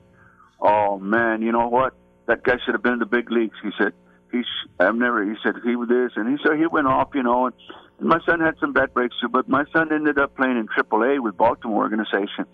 Oh 0.60 0.98
man, 0.98 1.40
you 1.40 1.50
know 1.50 1.68
what? 1.68 1.94
That 2.26 2.42
guy 2.42 2.58
should 2.62 2.74
have 2.74 2.82
been 2.82 2.92
in 2.94 2.98
the 2.98 3.06
big 3.06 3.30
leagues. 3.30 3.56
He 3.62 3.70
said, 3.78 3.94
"He's 4.32 4.46
I've 4.78 4.94
never." 4.94 5.24
He 5.24 5.36
said 5.42 5.56
he 5.64 5.76
was 5.76 5.88
this, 5.88 6.12
and 6.16 6.28
he 6.28 6.42
said 6.44 6.58
he 6.58 6.66
went 6.66 6.86
off, 6.86 7.10
you 7.14 7.22
know. 7.22 7.46
And, 7.46 7.54
and 7.98 8.08
my 8.08 8.20
son 8.26 8.40
had 8.40 8.54
some 8.60 8.72
bad 8.72 8.94
breaks 8.94 9.16
too, 9.20 9.28
but 9.28 9.48
my 9.48 9.64
son 9.72 9.92
ended 9.92 10.18
up 10.18 10.36
playing 10.36 10.58
in 10.58 10.68
triple 10.68 11.02
A 11.02 11.20
with 11.20 11.36
Baltimore 11.36 11.82
organization. 11.82 12.46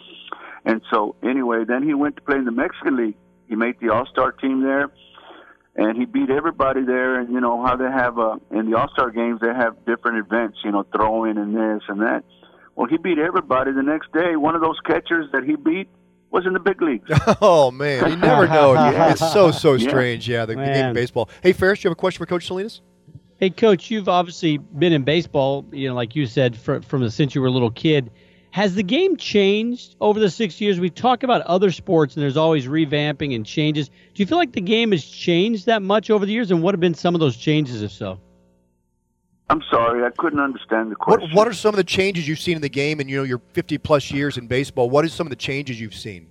And 0.65 0.81
so 0.91 1.17
anyway, 1.23 1.65
then 1.67 1.83
he 1.83 1.95
went 1.95 2.17
to 2.17 2.23
play 2.23 2.37
in 2.37 2.45
the 2.45 2.53
Mexican 2.53 2.97
League. 2.97 3.17
He 3.49 3.57
made 3.57 3.79
the 3.81 3.91
All 3.91 4.07
Star 4.07 4.33
team 4.33 4.63
there, 4.63 4.91
and 5.77 5.97
he 5.99 6.07
beat 6.07 6.31
everybody 6.31 6.85
there. 6.85 7.21
And 7.21 7.33
you 7.33 7.41
know 7.41 7.65
how 7.65 7.77
they 7.77 7.91
have 7.91 8.19
uh, 8.19 8.37
in 8.51 8.71
the 8.71 8.79
All 8.79 8.89
Star 8.93 9.11
games 9.11 9.41
they 9.41 9.53
have 9.53 9.85
different 9.85 10.19
events, 10.19 10.59
you 10.65 10.73
know, 10.73 10.85
throwing 10.95 11.37
and 11.37 11.55
this 11.55 11.83
and 11.89 12.01
that. 12.01 12.25
Well, 12.77 12.89
he 12.89 12.97
beat 12.97 13.19
everybody. 13.19 13.73
The 13.73 13.83
next 13.83 14.13
day, 14.13 14.37
one 14.37 14.57
of 14.57 14.63
those 14.63 14.79
catchers 14.85 15.31
that 15.33 15.45
he 15.45 15.57
beat 15.57 15.89
was 16.35 16.47
in 16.47 16.53
the 16.53 16.61
big 16.61 16.83
leagues. 16.83 17.09
oh 17.41 17.71
man, 17.71 18.11
you 18.11 18.17
never 18.17 18.47
know. 18.47 18.75
yeah. 18.75 19.11
It's 19.13 19.33
so 19.33 19.51
so 19.53 19.79
strange. 19.79 20.29
Yeah, 20.29 20.41
yeah 20.41 20.47
the, 20.47 20.55
the, 20.57 20.65
game 20.65 20.87
of 20.87 20.95
baseball. 20.95 21.31
Hey, 21.43 21.53
Ferris, 21.53 21.83
you 21.83 21.89
have 21.89 21.97
a 21.97 21.97
question 21.97 22.19
for 22.19 22.27
Coach 22.27 22.47
Salinas? 22.47 22.83
Hey, 23.39 23.51
Coach, 23.51 23.91
you've 23.91 24.09
obviously 24.09 24.59
been 24.59 24.93
in 24.93 25.05
baseball. 25.05 25.65
You 25.73 25.89
know, 25.89 25.95
like 25.95 26.17
you 26.17 26.27
said, 26.27 26.57
for, 26.57 26.83
from 26.83 27.03
the 27.03 27.11
since 27.11 27.35
you 27.35 27.41
were 27.41 27.47
a 27.47 27.53
little 27.53 27.71
kid. 27.71 28.11
Has 28.51 28.77
the 28.77 28.85
game 28.85 29.17
changed 29.17 29.97
over 30.01 30.21
the 30.21 30.31
six 30.31 30.61
years? 30.61 30.79
We 30.79 30.89
talk 30.89 31.25
about 31.25 31.43
other 31.43 31.73
sports 31.73 32.15
and 32.15 32.23
there's 32.23 32.37
always 32.37 32.67
revamping 32.67 33.35
and 33.35 33.45
changes. 33.45 33.89
Do 33.89 34.23
you 34.23 34.27
feel 34.27 34.39
like 34.39 34.53
the 34.53 34.61
game 34.61 34.93
has 34.93 35.05
changed 35.05 35.67
that 35.67 35.83
much 35.83 36.09
over 36.09 36.25
the 36.25 36.33
years? 36.33 36.53
And 36.53 36.63
what 36.63 36.73
have 36.73 36.81
been 36.81 36.95
some 36.95 37.15
of 37.17 37.21
those 37.21 37.37
changes, 37.37 37.83
if 37.83 37.91
so? 37.91 38.21
I'm 39.51 39.63
sorry, 39.71 40.05
I 40.05 40.11
couldn't 40.11 40.41
understand 40.41 40.91
the 40.91 40.97
question. 40.97 41.29
What, 41.31 41.37
what 41.37 41.49
are 41.49 41.53
some 41.53 41.75
of 41.75 41.77
the 41.77 41.85
changes 41.85 42.27
you've 42.27 42.39
seen 42.39 42.57
in 42.57 42.63
the 42.63 42.69
game 42.69 43.01
and 43.01 43.11
you 43.11 43.19
know 43.19 43.25
your 43.25 43.43
50 43.53 43.79
plus 43.79 44.11
years 44.11 44.39
in 44.39 44.47
baseball? 44.47 44.89
What 44.89 45.05
are 45.05 45.09
some 45.09 45.27
of 45.27 45.31
the 45.31 45.37
changes 45.37 45.81
you've 45.81 45.95
seen? 45.95 46.29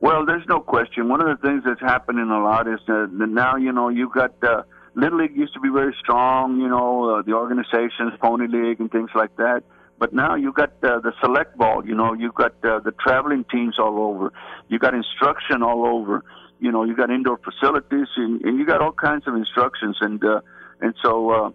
Well, 0.00 0.26
there's 0.26 0.46
no 0.46 0.60
question. 0.60 1.08
One 1.08 1.20
of 1.20 1.28
the 1.28 1.48
things 1.48 1.62
that's 1.64 1.80
happening 1.80 2.30
a 2.30 2.42
lot 2.42 2.68
is 2.68 2.80
that 2.86 3.08
now 3.10 3.56
you 3.56 3.72
know 3.72 3.88
you've 3.88 4.12
got 4.12 4.32
uh, 4.44 4.62
Little 4.94 5.18
League 5.18 5.36
used 5.36 5.54
to 5.54 5.60
be 5.60 5.70
very 5.70 5.94
strong. 5.98 6.60
You 6.60 6.68
know 6.68 7.16
uh, 7.16 7.22
the 7.22 7.32
organizations, 7.32 8.12
Pony 8.20 8.46
League, 8.46 8.78
and 8.78 8.90
things 8.90 9.10
like 9.14 9.34
that. 9.36 9.64
But 9.98 10.12
now 10.12 10.36
you've 10.36 10.54
got 10.54 10.72
uh, 10.84 11.00
the 11.00 11.12
select 11.20 11.58
ball. 11.58 11.84
You 11.84 11.94
know, 11.94 12.12
you've 12.12 12.34
got 12.34 12.52
uh, 12.64 12.78
the 12.78 12.92
traveling 13.00 13.44
teams 13.50 13.78
all 13.78 13.98
over. 13.98 14.32
You've 14.68 14.80
got 14.80 14.94
instruction 14.94 15.62
all 15.62 15.84
over. 15.86 16.22
You 16.60 16.70
know, 16.70 16.84
you've 16.84 16.96
got 16.96 17.10
indoor 17.10 17.38
facilities, 17.38 18.06
and, 18.16 18.40
and 18.42 18.58
you 18.58 18.66
got 18.66 18.80
all 18.80 18.92
kinds 18.92 19.26
of 19.26 19.34
instructions. 19.34 19.96
And 20.00 20.22
uh, 20.24 20.40
and 20.80 20.94
so 21.02 21.30
uh, 21.30 21.50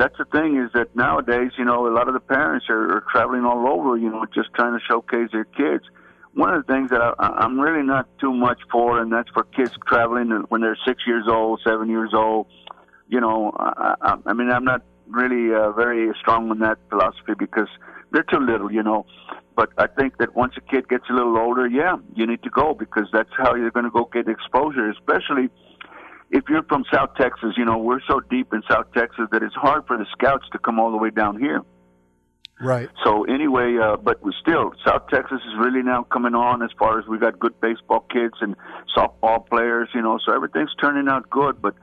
that's 0.00 0.16
the 0.16 0.24
thing 0.24 0.56
is 0.56 0.72
that 0.72 0.96
nowadays, 0.96 1.52
you 1.58 1.64
know, 1.64 1.86
a 1.86 1.92
lot 1.92 2.08
of 2.08 2.14
the 2.14 2.20
parents 2.20 2.66
are, 2.70 2.96
are 2.96 3.04
traveling 3.12 3.44
all 3.44 3.68
over. 3.68 3.98
You 3.98 4.08
know, 4.08 4.24
just 4.34 4.48
trying 4.54 4.72
to 4.72 4.80
showcase 4.88 5.28
their 5.30 5.44
kids. 5.44 5.84
One 6.32 6.54
of 6.54 6.66
the 6.66 6.72
things 6.72 6.90
that 6.90 7.02
I, 7.02 7.12
I'm 7.18 7.60
really 7.60 7.86
not 7.86 8.08
too 8.18 8.32
much 8.32 8.58
for, 8.72 9.00
and 9.00 9.12
that's 9.12 9.28
for 9.30 9.44
kids 9.44 9.72
traveling 9.86 10.30
when 10.48 10.62
they're 10.62 10.78
six 10.86 11.02
years 11.06 11.26
old, 11.28 11.60
seven 11.66 11.90
years 11.90 12.12
old. 12.14 12.46
You 13.08 13.20
know, 13.20 13.52
I, 13.58 14.16
I, 14.24 14.32
mean, 14.32 14.50
I'm 14.50 14.64
not 14.64 14.82
really 15.08 15.54
uh, 15.54 15.72
very 15.72 16.10
strong 16.18 16.50
on 16.50 16.60
that 16.60 16.78
philosophy 16.88 17.34
because 17.38 17.68
they're 18.10 18.22
too 18.22 18.38
little, 18.38 18.72
you 18.72 18.82
know. 18.82 19.04
But 19.54 19.70
I 19.76 19.86
think 19.88 20.16
that 20.18 20.34
once 20.34 20.54
a 20.56 20.62
kid 20.62 20.88
gets 20.88 21.04
a 21.10 21.12
little 21.12 21.36
older, 21.36 21.66
yeah, 21.66 21.96
you 22.14 22.26
need 22.26 22.42
to 22.44 22.50
go 22.50 22.72
because 22.72 23.08
that's 23.12 23.30
how 23.36 23.54
you're 23.54 23.72
going 23.72 23.84
to 23.84 23.90
go 23.90 24.08
get 24.10 24.28
exposure, 24.28 24.88
especially 24.88 25.50
if 26.30 26.44
you're 26.48 26.62
from 26.64 26.84
South 26.92 27.10
Texas. 27.16 27.54
You 27.56 27.64
know, 27.64 27.78
we're 27.78 28.00
so 28.08 28.20
deep 28.20 28.52
in 28.52 28.62
South 28.70 28.86
Texas 28.94 29.26
that 29.32 29.42
it's 29.42 29.54
hard 29.54 29.86
for 29.86 29.96
the 29.96 30.06
scouts 30.12 30.46
to 30.52 30.58
come 30.58 30.78
all 30.78 30.90
the 30.90 30.96
way 30.96 31.10
down 31.10 31.38
here. 31.38 31.62
Right. 32.62 32.90
So 33.04 33.24
anyway, 33.24 33.78
uh, 33.82 33.96
but 33.96 34.22
we 34.22 34.34
still 34.40 34.72
South 34.86 35.08
Texas 35.08 35.40
is 35.46 35.54
really 35.58 35.82
now 35.82 36.02
coming 36.02 36.34
on 36.34 36.62
as 36.62 36.68
far 36.78 36.98
as 36.98 37.06
we 37.06 37.18
got 37.18 37.38
good 37.38 37.58
baseball 37.60 38.00
kids 38.00 38.34
and 38.42 38.54
softball 38.94 39.46
players, 39.48 39.88
you 39.94 40.02
know. 40.02 40.18
So 40.24 40.34
everything's 40.34 40.74
turning 40.78 41.08
out 41.08 41.30
good. 41.30 41.62
But 41.62 41.74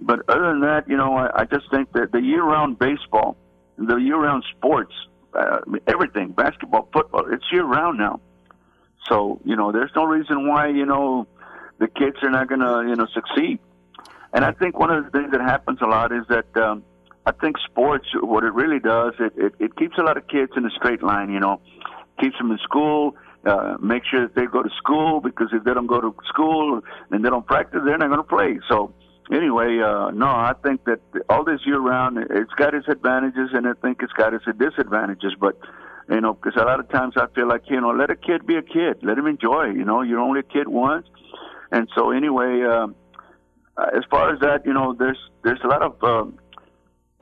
but 0.00 0.20
other 0.30 0.48
than 0.48 0.60
that, 0.62 0.88
you 0.88 0.96
know, 0.96 1.14
I, 1.16 1.42
I 1.42 1.44
just 1.44 1.70
think 1.70 1.92
that 1.92 2.12
the 2.12 2.20
year-round 2.20 2.78
baseball, 2.78 3.36
the 3.76 3.96
year-round 3.96 4.44
sports, 4.56 4.94
uh, 5.34 5.58
everything, 5.86 6.32
basketball, 6.32 6.88
football, 6.94 7.26
it's 7.30 7.44
year-round 7.52 7.98
now. 7.98 8.20
So 9.10 9.38
you 9.44 9.54
know, 9.54 9.70
there's 9.70 9.92
no 9.94 10.04
reason 10.04 10.48
why 10.48 10.68
you 10.68 10.86
know 10.86 11.26
the 11.78 11.88
kids 11.88 12.16
are 12.22 12.30
not 12.30 12.48
going 12.48 12.60
to 12.60 12.88
you 12.88 12.96
know 12.96 13.06
succeed. 13.12 13.58
And 14.32 14.44
I 14.44 14.52
think 14.52 14.78
one 14.78 14.90
of 14.90 15.04
the 15.04 15.10
things 15.10 15.30
that 15.32 15.40
happens 15.40 15.78
a 15.82 15.86
lot 15.86 16.12
is 16.12 16.24
that 16.28 16.56
um, 16.56 16.82
I 17.26 17.32
think 17.32 17.56
sports, 17.70 18.06
what 18.14 18.44
it 18.44 18.52
really 18.52 18.80
does, 18.80 19.12
it, 19.20 19.32
it, 19.36 19.52
it 19.58 19.76
keeps 19.76 19.98
a 19.98 20.02
lot 20.02 20.16
of 20.16 20.26
kids 20.28 20.52
in 20.56 20.64
a 20.64 20.70
straight 20.70 21.02
line. 21.02 21.30
You 21.30 21.40
know, 21.40 21.60
keeps 22.20 22.36
them 22.38 22.50
in 22.50 22.58
school. 22.58 23.16
Uh, 23.44 23.76
make 23.80 24.04
sure 24.08 24.22
that 24.22 24.36
they 24.36 24.46
go 24.46 24.62
to 24.62 24.70
school 24.78 25.20
because 25.20 25.48
if 25.52 25.64
they 25.64 25.74
don't 25.74 25.88
go 25.88 26.00
to 26.00 26.14
school 26.28 26.80
and 27.10 27.24
they 27.24 27.28
don't 27.28 27.46
practice, 27.46 27.80
they're 27.84 27.98
not 27.98 28.06
going 28.06 28.18
to 28.18 28.22
play. 28.22 28.60
So 28.68 28.94
anyway, 29.32 29.80
uh, 29.84 30.10
no, 30.12 30.26
I 30.26 30.54
think 30.62 30.84
that 30.84 31.00
all 31.28 31.44
this 31.44 31.60
year 31.66 31.80
round, 31.80 32.18
it's 32.18 32.52
got 32.54 32.72
its 32.72 32.86
advantages, 32.88 33.50
and 33.52 33.66
I 33.66 33.72
think 33.82 33.98
it's 34.00 34.12
got 34.12 34.32
its 34.32 34.44
disadvantages. 34.44 35.34
But 35.40 35.58
you 36.08 36.20
know, 36.20 36.34
because 36.34 36.54
a 36.60 36.64
lot 36.64 36.80
of 36.80 36.88
times 36.88 37.14
I 37.16 37.26
feel 37.34 37.48
like 37.48 37.62
you 37.68 37.80
know, 37.80 37.90
let 37.90 38.10
a 38.10 38.16
kid 38.16 38.46
be 38.46 38.56
a 38.56 38.62
kid, 38.62 38.98
let 39.02 39.18
him 39.18 39.26
enjoy. 39.26 39.66
You 39.66 39.84
know, 39.84 40.02
you're 40.02 40.20
only 40.20 40.40
a 40.40 40.44
kid 40.44 40.68
once, 40.68 41.06
and 41.72 41.88
so 41.96 42.12
anyway, 42.12 42.62
uh, 43.76 43.86
as 43.96 44.04
far 44.10 44.32
as 44.32 44.40
that, 44.40 44.66
you 44.66 44.72
know, 44.72 44.94
there's 44.98 45.18
there's 45.44 45.60
a 45.64 45.68
lot 45.68 45.82
of 45.82 45.96
uh, 46.02 46.24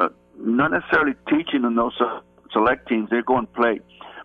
uh, 0.02 0.08
not 0.38 0.72
necessarily 0.72 1.14
teaching 1.28 1.64
in 1.64 1.76
those 1.76 1.94
uh, 2.00 2.20
select 2.52 2.88
teams. 2.88 3.08
They 3.10 3.22
go 3.24 3.38
and 3.38 3.52
play, 3.52 3.80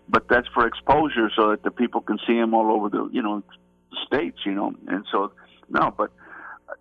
but 0.08 0.28
that's 0.28 0.48
for 0.54 0.66
exposure, 0.66 1.30
so 1.36 1.50
that 1.50 1.62
the 1.62 1.70
people 1.70 2.00
can 2.00 2.18
see 2.26 2.34
them 2.34 2.54
all 2.54 2.72
over 2.72 2.88
the 2.88 3.08
you 3.12 3.22
know 3.22 3.42
states. 4.06 4.38
You 4.44 4.54
know, 4.54 4.74
and 4.88 5.04
so 5.12 5.32
no, 5.68 5.94
but 5.96 6.10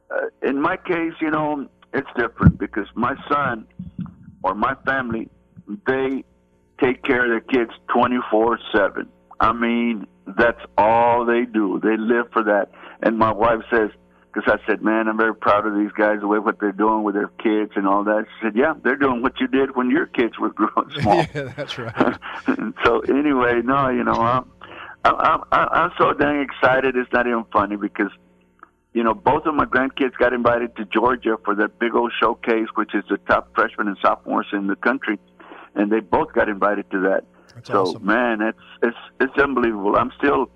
uh, 0.09 0.27
in 0.41 0.61
my 0.61 0.77
case, 0.77 1.13
you 1.21 1.29
know, 1.29 1.67
it's 1.93 2.09
different 2.17 2.57
because 2.57 2.87
my 2.95 3.15
son 3.29 3.67
or 4.43 4.55
my 4.55 4.75
family, 4.85 5.29
they 5.87 6.23
take 6.81 7.03
care 7.03 7.23
of 7.23 7.29
their 7.29 7.65
kids 7.65 7.71
24 7.93 8.59
7. 8.73 9.09
I 9.39 9.53
mean, 9.53 10.07
that's 10.37 10.61
all 10.77 11.25
they 11.25 11.45
do. 11.45 11.79
They 11.83 11.97
live 11.97 12.31
for 12.31 12.43
that. 12.43 12.71
And 13.01 13.17
my 13.17 13.31
wife 13.31 13.61
says, 13.71 13.89
because 14.35 14.59
I 14.59 14.67
said, 14.67 14.81
man, 14.81 15.07
I'm 15.07 15.17
very 15.17 15.33
proud 15.33 15.65
of 15.65 15.75
these 15.75 15.91
guys, 15.93 16.19
the 16.19 16.27
way 16.27 16.39
what 16.39 16.59
they're 16.59 16.73
doing 16.73 17.03
with 17.03 17.15
their 17.15 17.29
kids 17.41 17.71
and 17.75 17.87
all 17.87 18.03
that. 18.03 18.25
She 18.27 18.47
said, 18.47 18.55
yeah, 18.55 18.73
they're 18.83 18.97
doing 18.97 19.21
what 19.21 19.39
you 19.39 19.47
did 19.47 19.77
when 19.77 19.89
your 19.89 20.07
kids 20.07 20.37
were 20.37 20.49
growing 20.53 20.89
small. 20.99 21.25
yeah, 21.33 21.53
that's 21.55 21.77
right. 21.77 22.19
so 22.83 22.99
anyway, 23.01 23.61
no, 23.63 23.89
you 23.89 24.03
know, 24.03 24.13
I'm, 24.13 24.45
I'm, 25.05 25.41
I'm, 25.51 25.69
I'm 25.71 25.91
so 25.97 26.11
dang 26.13 26.41
excited. 26.41 26.97
It's 26.97 27.11
not 27.13 27.27
even 27.27 27.45
funny 27.53 27.77
because, 27.77 28.11
you 28.93 29.03
know, 29.03 29.13
both 29.13 29.45
of 29.45 29.55
my 29.55 29.65
grandkids 29.65 30.17
got 30.17 30.33
invited 30.33 30.75
to 30.77 30.85
Georgia 30.85 31.37
for 31.45 31.55
that 31.55 31.79
big 31.79 31.95
old 31.95 32.11
showcase, 32.19 32.67
which 32.75 32.93
is 32.93 33.05
the 33.09 33.17
top 33.17 33.55
freshmen 33.55 33.87
and 33.87 33.97
sophomores 34.01 34.47
in 34.51 34.67
the 34.67 34.75
country, 34.75 35.17
and 35.75 35.91
they 35.91 36.01
both 36.01 36.33
got 36.33 36.49
invited 36.49 36.89
to 36.91 36.99
that. 37.01 37.23
That's 37.53 37.69
so, 37.69 37.83
awesome. 37.83 38.05
man, 38.05 38.41
it's 38.41 38.57
it's 38.83 38.97
it's 39.21 39.37
unbelievable. 39.41 39.95
I'm 39.95 40.11
still, 40.17 40.49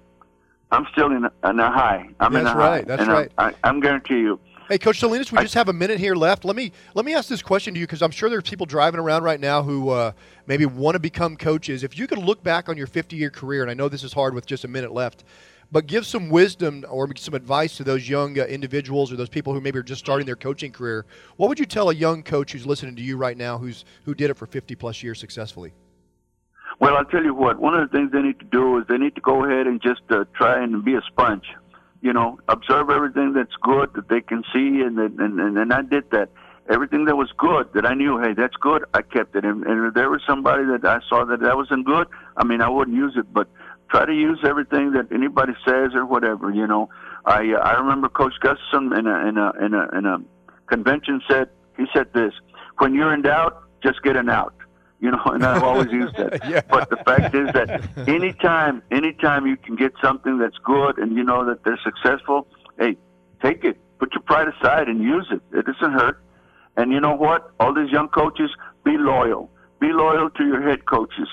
I'm 0.71 0.85
still 0.91 1.11
in 1.11 1.25
a, 1.25 1.49
in 1.49 1.59
a 1.59 1.71
high. 1.71 2.07
I'm 2.19 2.35
in 2.35 2.45
a 2.45 2.55
right, 2.55 2.55
high. 2.55 2.81
that's 2.81 3.01
and 3.01 3.11
right. 3.11 3.31
I, 3.37 3.47
I, 3.47 3.53
I'm 3.63 3.79
guarantee 3.79 4.19
you. 4.19 4.39
Hey, 4.69 4.77
Coach 4.77 4.99
Salinas, 4.99 5.31
we 5.31 5.39
just 5.39 5.55
have 5.55 5.67
a 5.67 5.73
minute 5.73 5.99
here 5.99 6.13
left. 6.13 6.45
Let 6.45 6.55
me 6.55 6.71
let 6.93 7.03
me 7.03 7.15
ask 7.15 7.27
this 7.27 7.41
question 7.41 7.73
to 7.73 7.79
you 7.79 7.87
because 7.87 8.03
I'm 8.03 8.11
sure 8.11 8.29
there's 8.29 8.43
people 8.43 8.67
driving 8.67 8.99
around 8.99 9.23
right 9.23 9.39
now 9.39 9.63
who 9.63 9.89
uh, 9.89 10.11
maybe 10.45 10.67
want 10.67 10.93
to 10.93 10.99
become 10.99 11.37
coaches. 11.37 11.83
If 11.83 11.97
you 11.97 12.05
could 12.05 12.19
look 12.19 12.43
back 12.43 12.69
on 12.69 12.77
your 12.77 12.85
50 12.85 13.15
year 13.15 13.31
career, 13.31 13.63
and 13.63 13.71
I 13.71 13.73
know 13.73 13.89
this 13.89 14.03
is 14.03 14.13
hard 14.13 14.35
with 14.35 14.45
just 14.45 14.65
a 14.65 14.67
minute 14.67 14.91
left, 14.91 15.23
but 15.71 15.87
give 15.87 16.05
some 16.05 16.29
wisdom 16.29 16.85
or 16.87 17.09
some 17.15 17.33
advice 17.33 17.77
to 17.77 17.83
those 17.83 18.07
young 18.07 18.37
uh, 18.37 18.43
individuals 18.43 19.11
or 19.11 19.15
those 19.15 19.27
people 19.27 19.53
who 19.53 19.61
maybe 19.61 19.79
are 19.79 19.83
just 19.83 20.01
starting 20.01 20.27
their 20.27 20.35
coaching 20.35 20.71
career. 20.71 21.07
What 21.37 21.49
would 21.49 21.57
you 21.57 21.65
tell 21.65 21.89
a 21.89 21.95
young 21.95 22.21
coach 22.21 22.51
who's 22.51 22.67
listening 22.67 22.95
to 22.95 23.01
you 23.01 23.17
right 23.17 23.37
now, 23.37 23.57
who's 23.57 23.85
who 24.05 24.13
did 24.13 24.29
it 24.29 24.35
for 24.35 24.45
50 24.45 24.75
plus 24.75 25.01
years 25.01 25.17
successfully? 25.17 25.73
Well, 26.79 26.95
I'll 26.95 27.05
tell 27.05 27.23
you 27.23 27.33
what. 27.33 27.59
One 27.59 27.75
of 27.75 27.89
the 27.89 27.97
things 27.97 28.11
they 28.11 28.21
need 28.21 28.39
to 28.39 28.45
do 28.45 28.77
is 28.77 28.85
they 28.87 28.97
need 28.97 29.15
to 29.15 29.21
go 29.21 29.43
ahead 29.43 29.67
and 29.67 29.81
just 29.81 30.01
uh, 30.09 30.23
try 30.33 30.63
and 30.63 30.83
be 30.83 30.95
a 30.95 31.01
sponge. 31.07 31.45
You 32.01 32.13
know, 32.13 32.39
observe 32.47 32.89
everything 32.89 33.33
that's 33.33 33.55
good 33.61 33.93
that 33.95 34.07
they 34.07 34.21
can 34.21 34.43
see, 34.53 34.81
and 34.81 34.97
and 34.97 35.19
and, 35.19 35.57
and 35.57 35.73
I 35.73 35.81
did 35.81 36.09
that. 36.11 36.29
Everything 36.69 37.05
that 37.05 37.17
was 37.17 37.31
good 37.35 37.73
that 37.73 37.87
I 37.87 37.95
knew, 37.95 38.19
hey, 38.19 38.33
that's 38.37 38.55
good. 38.55 38.85
I 38.93 39.01
kept 39.01 39.35
it. 39.35 39.43
And, 39.43 39.63
and 39.65 39.87
if 39.87 39.95
there 39.95 40.07
was 40.07 40.21
somebody 40.27 40.65
that 40.65 40.85
I 40.85 40.99
saw 41.09 41.25
that 41.25 41.39
that 41.39 41.57
wasn't 41.57 41.83
good, 41.83 42.07
I 42.37 42.43
mean, 42.45 42.61
I 42.61 42.69
wouldn't 42.69 42.95
use 42.95 43.13
it. 43.17 43.33
But 43.33 43.47
try 43.89 44.05
to 44.05 44.13
use 44.13 44.39
everything 44.45 44.91
that 44.93 45.11
anybody 45.11 45.53
says 45.67 45.95
or 45.95 46.05
whatever. 46.05 46.51
You 46.51 46.67
know, 46.67 46.89
I 47.25 47.53
uh, 47.53 47.59
I 47.59 47.73
remember 47.73 48.07
Coach 48.07 48.35
Gustafson 48.39 48.93
in 48.97 49.07
a 49.07 49.27
in 49.27 49.37
a 49.37 49.51
in 49.65 49.73
a 49.73 49.97
in 49.97 50.05
a 50.05 50.19
convention 50.67 51.21
said 51.29 51.49
he 51.75 51.85
said 51.93 52.13
this: 52.13 52.33
when 52.77 52.93
you're 52.93 53.13
in 53.13 53.23
doubt, 53.23 53.63
just 53.83 54.01
get 54.03 54.15
an 54.15 54.29
out. 54.29 54.53
You 54.99 55.11
know, 55.11 55.23
and 55.25 55.45
I've 55.45 55.63
always 55.63 55.91
used 55.91 56.15
that. 56.17 56.39
Yeah. 56.49 56.61
But 56.69 56.89
the 56.89 56.97
fact 56.97 57.33
is 57.35 57.47
that 57.53 58.07
anytime, 58.07 58.81
anytime 58.91 59.45
you 59.45 59.55
can 59.55 59.75
get 59.75 59.93
something 60.01 60.37
that's 60.37 60.57
good 60.63 60.97
and 60.97 61.15
you 61.15 61.23
know 61.23 61.45
that 61.45 61.63
they're 61.63 61.79
successful, 61.83 62.47
hey, 62.77 62.97
take 63.41 63.63
it. 63.63 63.77
Put 63.99 64.13
your 64.13 64.21
pride 64.23 64.47
aside 64.47 64.87
and 64.87 65.01
use 65.01 65.27
it. 65.31 65.41
It 65.55 65.65
doesn't 65.65 65.93
hurt. 65.93 66.21
And 66.77 66.91
you 66.91 66.99
know 66.99 67.13
what? 67.13 67.51
All 67.59 67.73
these 67.73 67.91
young 67.91 68.07
coaches, 68.09 68.49
be 68.83 68.97
loyal. 68.97 69.51
Be 69.79 69.91
loyal 69.91 70.29
to 70.31 70.45
your 70.45 70.61
head 70.61 70.85
coaches. 70.85 71.27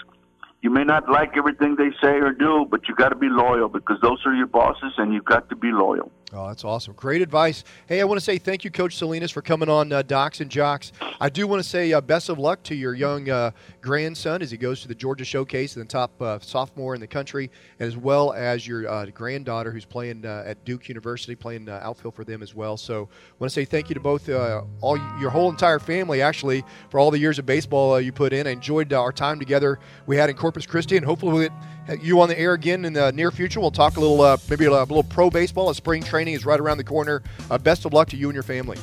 You 0.62 0.70
may 0.70 0.84
not 0.84 1.08
like 1.08 1.36
everything 1.36 1.76
they 1.76 1.90
say 2.02 2.16
or 2.18 2.32
do, 2.32 2.66
but 2.68 2.88
you 2.88 2.94
got 2.94 3.10
to 3.10 3.16
be 3.16 3.28
loyal 3.28 3.68
because 3.68 3.98
those 4.02 4.18
are 4.26 4.34
your 4.34 4.48
bosses, 4.48 4.92
and 4.98 5.12
you've 5.14 5.24
got 5.24 5.48
to 5.50 5.56
be 5.56 5.70
loyal. 5.70 6.10
Oh, 6.36 6.48
that's 6.48 6.64
awesome. 6.64 6.92
Great 6.92 7.22
advice. 7.22 7.64
Hey, 7.86 8.02
I 8.02 8.04
want 8.04 8.20
to 8.20 8.24
say 8.24 8.36
thank 8.36 8.62
you, 8.62 8.70
Coach 8.70 8.96
Salinas, 8.96 9.30
for 9.30 9.40
coming 9.40 9.70
on 9.70 9.90
uh, 9.90 10.02
Docs 10.02 10.42
and 10.42 10.50
Jocks. 10.50 10.92
I 11.18 11.30
do 11.30 11.46
want 11.46 11.62
to 11.62 11.68
say 11.68 11.94
uh, 11.94 12.02
best 12.02 12.28
of 12.28 12.38
luck 12.38 12.62
to 12.64 12.74
your 12.74 12.92
young 12.92 13.30
uh, 13.30 13.52
grandson 13.80 14.42
as 14.42 14.50
he 14.50 14.58
goes 14.58 14.82
to 14.82 14.88
the 14.88 14.94
Georgia 14.94 15.24
Showcase, 15.24 15.72
the 15.72 15.86
top 15.86 16.20
uh, 16.20 16.38
sophomore 16.40 16.94
in 16.94 17.00
the 17.00 17.06
country, 17.06 17.50
as 17.80 17.96
well 17.96 18.34
as 18.34 18.66
your 18.66 18.86
uh, 18.86 19.06
granddaughter 19.06 19.70
who's 19.70 19.86
playing 19.86 20.26
uh, 20.26 20.42
at 20.44 20.62
Duke 20.66 20.90
University, 20.90 21.34
playing 21.34 21.70
outfield 21.70 22.14
for 22.14 22.24
them 22.24 22.42
as 22.42 22.54
well. 22.54 22.76
So 22.76 23.08
I 23.12 23.34
want 23.38 23.50
to 23.50 23.54
say 23.54 23.64
thank 23.64 23.88
you 23.88 23.94
to 23.94 24.00
both, 24.00 24.28
all 24.28 24.98
your 25.18 25.30
whole 25.30 25.48
entire 25.48 25.78
family, 25.78 26.20
actually, 26.20 26.64
for 26.90 27.00
all 27.00 27.10
the 27.10 27.18
years 27.18 27.38
of 27.38 27.46
baseball 27.46 27.98
you 27.98 28.12
put 28.12 28.34
in. 28.34 28.46
I 28.46 28.50
enjoyed 28.50 28.92
our 28.92 29.10
time 29.10 29.38
together 29.38 29.78
we 30.04 30.18
had 30.18 30.28
in 30.28 30.36
Corpus 30.36 30.66
Christi, 30.66 30.98
and 30.98 31.06
hopefully 31.06 31.32
we'll 31.32 31.48
get 31.48 31.52
you 32.00 32.20
on 32.20 32.28
the 32.28 32.38
air 32.38 32.54
again 32.54 32.84
in 32.84 32.92
the 32.92 33.12
near 33.12 33.30
future. 33.30 33.60
We'll 33.60 33.70
talk 33.70 33.96
a 33.96 34.00
little, 34.00 34.20
uh, 34.20 34.36
maybe 34.48 34.64
a, 34.66 34.70
little 34.70 35.02
pro 35.02 35.30
baseball. 35.30 35.70
as 35.70 35.76
spring 35.76 36.02
training 36.02 36.34
is 36.34 36.44
right 36.44 36.60
around 36.60 36.78
the 36.78 36.84
corner. 36.84 37.22
Uh, 37.50 37.58
best 37.58 37.84
of 37.84 37.92
luck 37.92 38.08
to 38.10 38.16
you 38.16 38.28
and 38.28 38.34
your 38.34 38.42
family. 38.42 38.78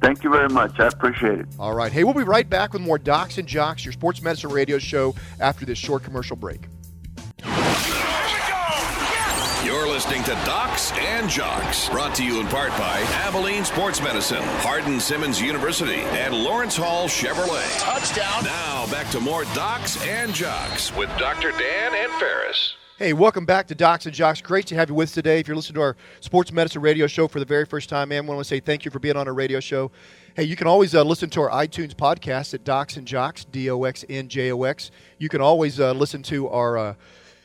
Thank 0.00 0.22
you 0.22 0.30
very 0.30 0.48
much. 0.48 0.78
I 0.80 0.88
appreciate 0.88 1.40
it. 1.40 1.46
All 1.58 1.74
right. 1.74 1.90
Hey, 1.90 2.04
we'll 2.04 2.14
be 2.14 2.24
right 2.24 2.48
back 2.48 2.72
with 2.72 2.82
more 2.82 2.98
Docs 2.98 3.38
and 3.38 3.48
Jocks, 3.48 3.84
your 3.84 3.92
sports 3.92 4.20
medicine 4.20 4.50
radio 4.50 4.78
show, 4.78 5.14
after 5.40 5.64
this 5.64 5.78
short 5.78 6.02
commercial 6.02 6.36
break. 6.36 6.68
You're 9.94 10.00
listening 10.00 10.24
to 10.24 10.32
Docs 10.44 10.90
and 10.98 11.30
Jocks, 11.30 11.88
brought 11.88 12.16
to 12.16 12.24
you 12.24 12.40
in 12.40 12.48
part 12.48 12.70
by 12.70 12.98
Abilene 13.12 13.64
Sports 13.64 14.02
Medicine, 14.02 14.42
Hardin 14.42 14.98
Simmons 14.98 15.40
University, 15.40 16.00
and 16.00 16.34
Lawrence 16.34 16.76
Hall 16.76 17.06
Chevrolet. 17.06 17.78
Touchdown. 17.78 18.42
Now 18.42 18.90
back 18.90 19.08
to 19.12 19.20
more 19.20 19.44
Docs 19.54 20.04
and 20.04 20.34
Jocks 20.34 20.92
with 20.96 21.08
Dr. 21.16 21.52
Dan 21.52 21.94
and 21.94 22.12
Ferris. 22.14 22.74
Hey, 22.98 23.12
welcome 23.12 23.44
back 23.44 23.68
to 23.68 23.76
Docs 23.76 24.06
and 24.06 24.12
Jocks. 24.12 24.42
Great 24.42 24.66
to 24.66 24.74
have 24.74 24.88
you 24.88 24.96
with 24.96 25.10
us 25.10 25.14
today. 25.14 25.38
If 25.38 25.46
you're 25.46 25.54
listening 25.56 25.76
to 25.76 25.82
our 25.82 25.96
sports 26.18 26.50
medicine 26.50 26.82
radio 26.82 27.06
show 27.06 27.28
for 27.28 27.38
the 27.38 27.46
very 27.46 27.64
first 27.64 27.88
time, 27.88 28.08
man, 28.08 28.24
I 28.24 28.26
want 28.26 28.40
to 28.40 28.44
say 28.44 28.58
thank 28.58 28.84
you 28.84 28.90
for 28.90 28.98
being 28.98 29.16
on 29.16 29.28
our 29.28 29.34
radio 29.34 29.60
show. 29.60 29.92
Hey, 30.34 30.42
you 30.42 30.56
can 30.56 30.66
always 30.66 30.96
uh, 30.96 31.04
listen 31.04 31.30
to 31.30 31.42
our 31.42 31.50
iTunes 31.50 31.94
podcast 31.94 32.52
at 32.52 32.64
Docs 32.64 32.96
and 32.96 33.06
Jocks, 33.06 33.44
D 33.44 33.70
O 33.70 33.84
X 33.84 34.04
N 34.08 34.26
J 34.26 34.50
O 34.50 34.64
X. 34.64 34.90
You 35.18 35.28
can 35.28 35.40
always 35.40 35.78
uh, 35.78 35.92
listen 35.92 36.24
to 36.24 36.48
our 36.48 36.76
uh, 36.76 36.94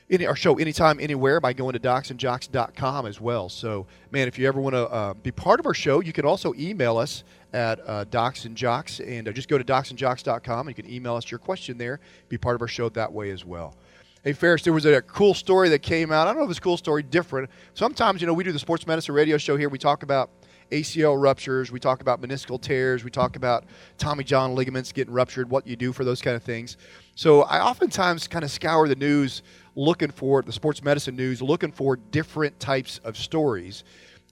any, 0.10 0.26
our 0.26 0.36
show 0.36 0.58
anytime, 0.58 1.00
anywhere 1.00 1.40
by 1.40 1.54
going 1.54 1.74
to 1.74 1.80
docsandjocks.com 1.80 3.06
as 3.06 3.22
well. 3.22 3.50
So, 3.50 3.86
man, 4.12 4.28
if 4.28 4.40
you 4.40 4.48
ever 4.48 4.60
want 4.60 4.76
to 4.76 4.88
uh, 4.90 5.14
be 5.14 5.32
part 5.32 5.60
of 5.60 5.66
our 5.66 5.74
show, 5.74 6.00
you 6.00 6.14
can 6.14 6.26
also 6.26 6.54
email 6.56 6.98
us 6.98 7.24
at 7.54 7.80
uh, 7.88 8.06
Docs 8.06 8.46
and 8.46 8.56
Jocks, 8.56 9.00
and 9.00 9.28
uh, 9.28 9.32
just 9.32 9.50
go 9.50 9.58
to 9.58 9.64
docsandjocks.com 9.64 10.68
and 10.68 10.78
you 10.78 10.84
can 10.84 10.92
email 10.92 11.16
us 11.16 11.30
your 11.30 11.40
question 11.40 11.78
there. 11.78 12.00
Be 12.28 12.38
part 12.38 12.56
of 12.56 12.62
our 12.62 12.68
show 12.68 12.90
that 12.90 13.12
way 13.12 13.32
as 13.32 13.46
well. 13.46 13.76
Hey, 14.24 14.34
Ferris, 14.34 14.64
there 14.64 14.74
was 14.74 14.86
a 14.86 15.02
cool 15.02 15.34
story 15.34 15.70
that 15.70 15.80
came 15.80 16.12
out. 16.12 16.28
I 16.28 16.32
don't 16.32 16.40
know 16.40 16.44
if 16.44 16.50
it's 16.50 16.60
a 16.60 16.62
cool 16.62 16.76
story, 16.76 17.04
different. 17.04 17.50
Sometimes, 17.74 18.20
you 18.20 18.28
know, 18.28 18.34
we 18.34 18.44
do 18.44 18.52
the 18.52 18.60
Sports 18.60 18.86
Medicine 18.86 19.16
radio 19.16 19.38
show 19.38 19.56
here. 19.56 19.70
We 19.70 19.78
talk 19.78 20.04
about 20.04 20.30
ACL 20.72 21.22
ruptures, 21.22 21.72
we 21.72 21.80
talk 21.80 22.02
about 22.02 22.22
meniscal 22.22 22.62
tears, 22.62 23.04
we 23.04 23.10
talk 23.12 23.36
about 23.36 23.66
Tommy 23.98 24.24
John 24.24 24.56
ligaments 24.56 24.92
getting 24.92 25.14
ruptured, 25.14 25.50
what 25.50 25.66
you 25.66 25.76
do 25.76 25.92
for 25.92 26.04
those 26.04 26.22
kind 26.22 26.36
of 26.36 26.44
things. 26.44 26.78
So 27.16 27.44
I 27.44 27.62
oftentimes 27.62 28.28
kind 28.28 28.44
of 28.46 28.52
scour 28.52 28.88
the 28.88 28.96
news 28.96 29.42
looking 29.76 30.12
for 30.12 30.42
the 30.42 30.52
sports 30.52 30.84
medicine 30.84 31.16
news, 31.16 31.42
looking 31.42 31.72
for 31.72 31.96
different 31.96 32.60
types 32.60 33.00
of 33.04 33.18
stories. 33.18 33.84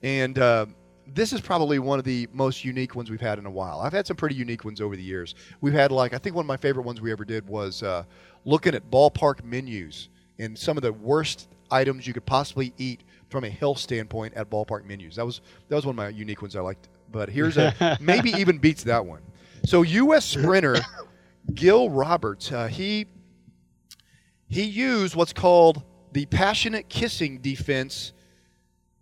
And 0.02 0.38
uh, 0.38 0.66
this 1.14 1.32
is 1.32 1.40
probably 1.40 1.78
one 1.78 1.98
of 1.98 2.04
the 2.04 2.28
most 2.32 2.64
unique 2.64 2.94
ones 2.94 3.10
we've 3.10 3.20
had 3.20 3.38
in 3.38 3.46
a 3.46 3.50
while. 3.50 3.80
I've 3.80 3.92
had 3.92 4.06
some 4.06 4.16
pretty 4.16 4.34
unique 4.34 4.64
ones 4.64 4.80
over 4.80 4.96
the 4.96 5.02
years. 5.02 5.34
We've 5.60 5.72
had, 5.72 5.90
like, 5.90 6.12
I 6.12 6.18
think 6.18 6.36
one 6.36 6.44
of 6.44 6.48
my 6.48 6.56
favorite 6.56 6.84
ones 6.84 7.00
we 7.00 7.10
ever 7.12 7.24
did 7.24 7.48
was 7.48 7.82
uh, 7.82 8.04
looking 8.44 8.74
at 8.74 8.90
ballpark 8.90 9.44
menus 9.44 10.08
and 10.38 10.56
some 10.56 10.76
of 10.76 10.82
the 10.82 10.92
worst 10.92 11.48
items 11.70 12.06
you 12.06 12.12
could 12.12 12.26
possibly 12.26 12.72
eat 12.78 13.02
from 13.28 13.44
a 13.44 13.50
health 13.50 13.78
standpoint 13.78 14.34
at 14.34 14.50
ballpark 14.50 14.84
menus. 14.84 15.16
That 15.16 15.26
was 15.26 15.40
that 15.68 15.76
was 15.76 15.84
one 15.86 15.92
of 15.92 15.96
my 15.96 16.08
unique 16.08 16.42
ones 16.42 16.56
I 16.56 16.60
liked. 16.60 16.88
But 17.10 17.28
here's 17.28 17.56
a 17.56 17.98
maybe 18.00 18.30
even 18.32 18.58
beats 18.58 18.84
that 18.84 19.04
one. 19.04 19.22
So 19.64 19.82
U.S. 19.82 20.24
sprinter 20.24 20.76
Gil 21.54 21.90
Roberts, 21.90 22.52
uh, 22.52 22.66
he 22.66 23.06
he 24.48 24.62
used 24.62 25.14
what's 25.14 25.32
called 25.32 25.82
the 26.12 26.26
passionate 26.26 26.88
kissing 26.88 27.38
defense 27.38 28.12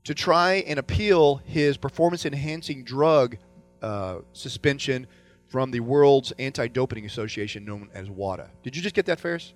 to 0.05 0.15
try 0.15 0.55
and 0.67 0.79
appeal 0.79 1.37
his 1.45 1.77
performance 1.77 2.27
enhancing 2.27 2.85
drug 2.85 3.37
uh, 3.83 4.19
suspension 4.33 5.07
from 5.49 5.71
the 5.71 5.81
world's 5.81 6.33
anti-doping 6.39 7.07
association 7.07 7.65
known 7.65 7.89
as 7.95 8.09
WADA. 8.11 8.51
Did 8.63 8.75
you 8.77 8.83
just 8.83 8.95
get 8.95 9.07
that, 9.07 9.21
Ferris? 9.21 9.55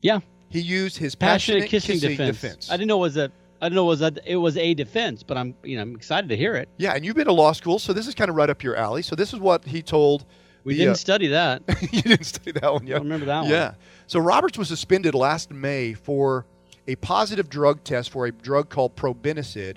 Yeah. 0.00 0.20
He 0.48 0.60
used 0.60 0.96
his 0.98 1.14
Passionate, 1.14 1.62
passionate, 1.62 1.70
kissing, 1.70 1.98
defense. 1.98 2.40
defense. 2.40 2.70
I 2.70 2.76
didn't 2.76 2.88
know 2.88 2.98
it 2.98 3.00
was 3.00 3.16
a. 3.16 3.32
I 3.62 3.66
didn't 3.66 3.76
know 3.76 3.84
it 3.84 3.86
was 3.86 4.02
a, 4.02 4.12
it 4.26 4.36
was 4.36 4.56
a 4.56 4.74
defense, 4.74 5.22
but 5.22 5.36
I'm 5.36 5.54
you 5.62 5.76
know 5.76 5.82
I'm 5.82 5.94
excited 5.94 6.28
to 6.30 6.36
hear 6.36 6.56
it. 6.56 6.68
Yeah, 6.78 6.94
and 6.94 7.04
you've 7.04 7.14
been 7.14 7.26
to 7.26 7.32
law 7.32 7.52
school, 7.52 7.78
so 7.78 7.92
this 7.92 8.08
is 8.08 8.14
kind 8.14 8.28
of 8.28 8.34
right 8.34 8.50
up 8.50 8.64
your 8.64 8.74
alley. 8.74 9.02
So 9.02 9.14
this 9.14 9.32
is 9.32 9.38
what 9.38 9.64
he 9.64 9.82
told. 9.82 10.26
We 10.64 10.74
the, 10.74 10.80
didn't 10.80 10.92
uh, 10.92 10.96
study 10.96 11.28
that. 11.28 11.62
you 11.92 12.02
didn't 12.02 12.24
study 12.24 12.50
that 12.52 12.72
one 12.72 12.88
yet. 12.88 12.96
I 12.96 12.98
remember 12.98 13.26
that 13.26 13.42
one. 13.42 13.50
Yeah. 13.50 13.74
So 14.08 14.18
Roberts 14.18 14.58
was 14.58 14.66
suspended 14.66 15.14
last 15.14 15.52
May 15.52 15.94
for 15.94 16.44
a 16.88 16.96
positive 16.96 17.48
drug 17.48 17.84
test 17.84 18.10
for 18.10 18.26
a 18.26 18.32
drug 18.32 18.68
called 18.68 18.96
probenecid. 18.96 19.76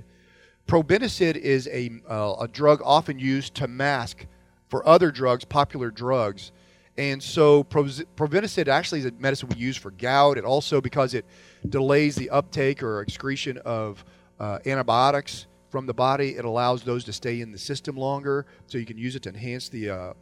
Probenecid 0.67 1.35
is 1.35 1.67
a, 1.71 1.91
uh, 2.09 2.35
a 2.41 2.47
drug 2.47 2.81
often 2.83 3.19
used 3.19 3.53
to 3.55 3.67
mask 3.67 4.25
for 4.67 4.87
other 4.87 5.11
drugs, 5.11 5.45
popular 5.45 5.91
drugs. 5.91 6.51
And 6.97 7.21
so 7.21 7.63
probenecid 7.63 8.67
actually 8.67 8.99
is 8.99 9.05
a 9.05 9.11
medicine 9.11 9.49
we 9.49 9.57
use 9.57 9.77
for 9.77 9.91
gout. 9.91 10.37
It 10.37 10.45
also, 10.45 10.81
because 10.81 11.13
it 11.13 11.25
delays 11.69 12.15
the 12.15 12.29
uptake 12.29 12.83
or 12.83 13.01
excretion 13.01 13.57
of 13.59 14.03
uh, 14.39 14.59
antibiotics 14.65 15.47
from 15.69 15.85
the 15.85 15.93
body, 15.93 16.35
it 16.37 16.45
allows 16.45 16.83
those 16.83 17.03
to 17.05 17.13
stay 17.13 17.41
in 17.41 17.51
the 17.51 17.57
system 17.57 17.95
longer. 17.95 18.45
So 18.67 18.77
you 18.77 18.85
can 18.85 18.97
use 18.97 19.15
it 19.15 19.23
to 19.23 19.29
enhance 19.29 19.69
the 19.69 19.89
uh, 19.89 20.13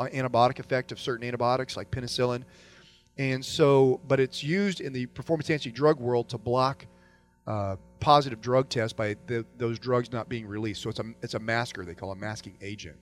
antibiotic 0.00 0.58
effect 0.58 0.92
of 0.92 1.00
certain 1.00 1.26
antibiotics 1.26 1.76
like 1.76 1.90
penicillin. 1.90 2.44
And 3.18 3.44
so, 3.44 4.00
but 4.08 4.20
it's 4.20 4.42
used 4.42 4.80
in 4.80 4.92
the 4.92 5.06
performance 5.06 5.48
enhancing 5.50 5.72
drug 5.72 6.00
world 6.00 6.28
to 6.30 6.38
block 6.38 6.86
uh, 7.46 7.76
positive 8.00 8.40
drug 8.40 8.68
tests 8.68 8.92
by 8.92 9.16
the, 9.26 9.44
those 9.58 9.78
drugs 9.78 10.12
not 10.12 10.28
being 10.28 10.46
released. 10.46 10.82
So 10.82 10.90
it's 10.90 11.00
a, 11.00 11.04
it's 11.22 11.34
a 11.34 11.38
masker, 11.38 11.84
they 11.84 11.94
call 11.94 12.12
a 12.12 12.16
masking 12.16 12.56
agent. 12.62 12.96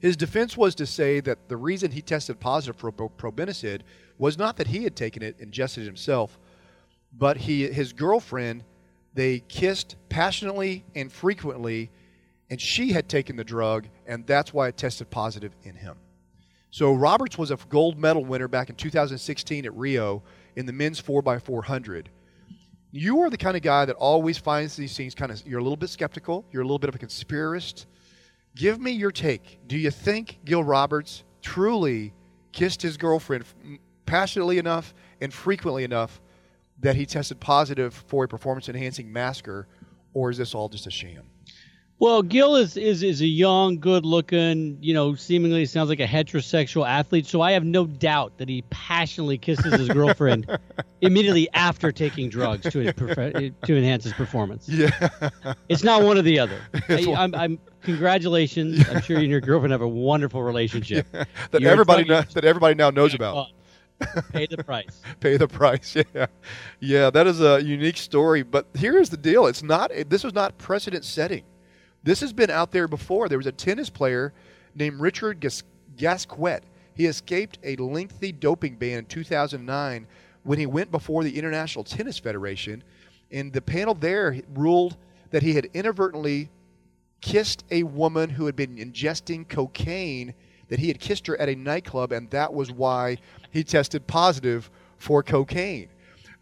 His 0.00 0.16
defense 0.16 0.56
was 0.56 0.74
to 0.76 0.86
say 0.86 1.20
that 1.20 1.48
the 1.48 1.56
reason 1.56 1.90
he 1.90 2.02
tested 2.02 2.40
positive 2.40 2.76
for 2.76 2.90
probenecid 2.90 3.82
was 4.18 4.38
not 4.38 4.56
that 4.56 4.66
he 4.66 4.84
had 4.84 4.96
taken 4.96 5.22
it, 5.22 5.36
ingested 5.38 5.84
it 5.84 5.86
himself, 5.86 6.38
but 7.12 7.36
he 7.36 7.66
his 7.66 7.92
girlfriend 7.92 8.64
they 9.14 9.40
kissed 9.40 9.96
passionately 10.08 10.84
and 10.94 11.12
frequently, 11.12 11.90
and 12.48 12.60
she 12.60 12.92
had 12.92 13.08
taken 13.08 13.36
the 13.36 13.44
drug, 13.44 13.88
and 14.06 14.26
that's 14.26 14.54
why 14.54 14.68
it 14.68 14.76
tested 14.76 15.10
positive 15.10 15.52
in 15.62 15.74
him. 15.74 15.96
So 16.70 16.92
Roberts 16.92 17.36
was 17.36 17.50
a 17.50 17.56
gold 17.68 17.98
medal 17.98 18.24
winner 18.24 18.46
back 18.46 18.70
in 18.70 18.76
2016 18.76 19.66
at 19.66 19.74
Rio 19.74 20.22
in 20.54 20.66
the 20.66 20.72
men's 20.72 21.02
4x400. 21.02 22.06
You 22.92 23.20
are 23.20 23.30
the 23.30 23.36
kind 23.36 23.56
of 23.56 23.62
guy 23.62 23.84
that 23.84 23.96
always 23.96 24.38
finds 24.38 24.76
these 24.76 24.96
things 24.96 25.14
kind 25.14 25.32
of, 25.32 25.44
you're 25.46 25.58
a 25.58 25.62
little 25.62 25.76
bit 25.76 25.90
skeptical, 25.90 26.44
you're 26.52 26.62
a 26.62 26.64
little 26.64 26.78
bit 26.78 26.88
of 26.88 26.94
a 26.94 26.98
conspiracist. 26.98 27.86
Give 28.54 28.80
me 28.80 28.92
your 28.92 29.12
take. 29.12 29.60
Do 29.66 29.76
you 29.76 29.90
think 29.90 30.38
Gil 30.44 30.64
Roberts 30.64 31.24
truly 31.42 32.12
kissed 32.52 32.82
his 32.82 32.96
girlfriend 32.96 33.44
passionately 34.06 34.58
enough 34.58 34.92
and 35.20 35.32
frequently 35.32 35.84
enough 35.84 36.20
that 36.80 36.96
he 36.96 37.06
tested 37.06 37.40
positive 37.40 37.94
for 37.94 38.24
a 38.24 38.28
performance 38.28 38.68
enhancing 38.68 39.12
masker, 39.12 39.68
or 40.14 40.30
is 40.30 40.38
this 40.38 40.54
all 40.54 40.68
just 40.68 40.86
a 40.86 40.90
sham? 40.90 41.24
Well, 42.00 42.22
Gil 42.22 42.56
is, 42.56 42.78
is 42.78 43.02
is 43.02 43.20
a 43.20 43.26
young, 43.26 43.78
good 43.78 44.06
looking, 44.06 44.78
you 44.80 44.94
know, 44.94 45.14
seemingly 45.14 45.66
sounds 45.66 45.90
like 45.90 46.00
a 46.00 46.06
heterosexual 46.06 46.88
athlete. 46.88 47.26
So 47.26 47.42
I 47.42 47.52
have 47.52 47.62
no 47.62 47.86
doubt 47.86 48.38
that 48.38 48.48
he 48.48 48.62
passionately 48.70 49.36
kisses 49.36 49.74
his 49.74 49.88
girlfriend 49.90 50.46
immediately 51.02 51.50
after 51.52 51.92
taking 51.92 52.30
drugs 52.30 52.62
to 52.72 52.92
to 52.92 53.76
enhance 53.76 54.04
his 54.04 54.14
performance. 54.14 54.66
Yeah, 54.66 55.10
it's 55.68 55.84
not 55.84 56.02
one 56.02 56.16
or 56.16 56.22
the 56.22 56.38
other. 56.38 56.58
I, 56.88 57.14
I'm, 57.14 57.34
I'm 57.34 57.58
congratulations. 57.82 58.88
I'm 58.88 59.02
sure 59.02 59.16
you 59.16 59.24
and 59.24 59.30
your 59.30 59.42
girlfriend 59.42 59.72
have 59.72 59.82
a 59.82 59.88
wonderful 59.88 60.42
relationship. 60.42 61.06
Yeah, 61.20 61.24
that 61.50 61.60
You're 61.60 61.70
everybody 61.70 62.04
that 62.04 62.44
everybody 62.44 62.74
now 62.76 62.88
knows 62.88 63.12
about. 63.12 63.48
Pay 64.32 64.46
the 64.46 64.62
price. 64.64 65.00
Pay 65.20 65.36
the 65.36 65.48
price. 65.48 65.96
Yeah, 66.14 66.26
yeah. 66.80 67.10
That 67.10 67.26
is 67.26 67.40
a 67.40 67.62
unique 67.62 67.96
story. 67.96 68.42
But 68.42 68.66
here's 68.74 69.10
the 69.10 69.16
deal: 69.16 69.46
it's 69.46 69.62
not. 69.62 69.90
This 70.08 70.24
was 70.24 70.34
not 70.34 70.56
precedent 70.58 71.04
setting. 71.04 71.44
This 72.02 72.20
has 72.20 72.32
been 72.32 72.50
out 72.50 72.70
there 72.72 72.88
before. 72.88 73.28
There 73.28 73.38
was 73.38 73.46
a 73.46 73.52
tennis 73.52 73.90
player 73.90 74.32
named 74.74 75.00
Richard 75.00 75.40
Gas- 75.40 75.62
Gasquet. 75.96 76.60
He 76.94 77.06
escaped 77.06 77.58
a 77.62 77.76
lengthy 77.76 78.32
doping 78.32 78.76
ban 78.76 78.98
in 79.00 79.04
2009 79.06 80.06
when 80.42 80.58
he 80.58 80.66
went 80.66 80.90
before 80.90 81.22
the 81.24 81.38
International 81.38 81.84
Tennis 81.84 82.18
Federation, 82.18 82.82
and 83.30 83.52
the 83.52 83.60
panel 83.60 83.94
there 83.94 84.40
ruled 84.54 84.96
that 85.30 85.42
he 85.42 85.54
had 85.54 85.66
inadvertently 85.74 86.48
kissed 87.20 87.64
a 87.70 87.82
woman 87.82 88.30
who 88.30 88.46
had 88.46 88.56
been 88.56 88.76
ingesting 88.76 89.46
cocaine. 89.48 90.34
That 90.70 90.78
he 90.78 90.88
had 90.88 90.98
kissed 90.98 91.26
her 91.26 91.38
at 91.40 91.48
a 91.48 91.54
nightclub, 91.54 92.12
and 92.12 92.30
that 92.30 92.54
was 92.54 92.72
why 92.72 93.18
he 93.50 93.62
tested 93.62 94.06
positive 94.06 94.70
for 94.96 95.22
cocaine. 95.22 95.88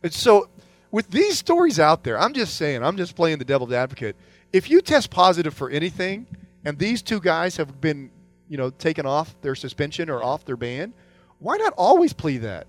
And 0.02 0.12
so, 0.12 0.48
with 0.90 1.10
these 1.10 1.38
stories 1.38 1.80
out 1.80 2.04
there, 2.04 2.18
I'm 2.18 2.32
just 2.32 2.56
saying, 2.56 2.82
I'm 2.82 2.96
just 2.96 3.16
playing 3.16 3.38
the 3.38 3.44
devil's 3.44 3.72
advocate 3.72 4.16
if 4.52 4.70
you 4.70 4.80
test 4.80 5.10
positive 5.10 5.54
for 5.54 5.70
anything, 5.70 6.26
and 6.64 6.78
these 6.78 7.02
two 7.02 7.20
guys 7.20 7.56
have 7.56 7.80
been, 7.80 8.10
you 8.48 8.56
know, 8.56 8.70
taken 8.70 9.06
off 9.06 9.34
their 9.42 9.54
suspension 9.54 10.08
or 10.08 10.22
off 10.22 10.44
their 10.44 10.56
ban, 10.56 10.94
why 11.38 11.56
not 11.56 11.74
always 11.76 12.12
plead 12.12 12.38
that? 12.38 12.66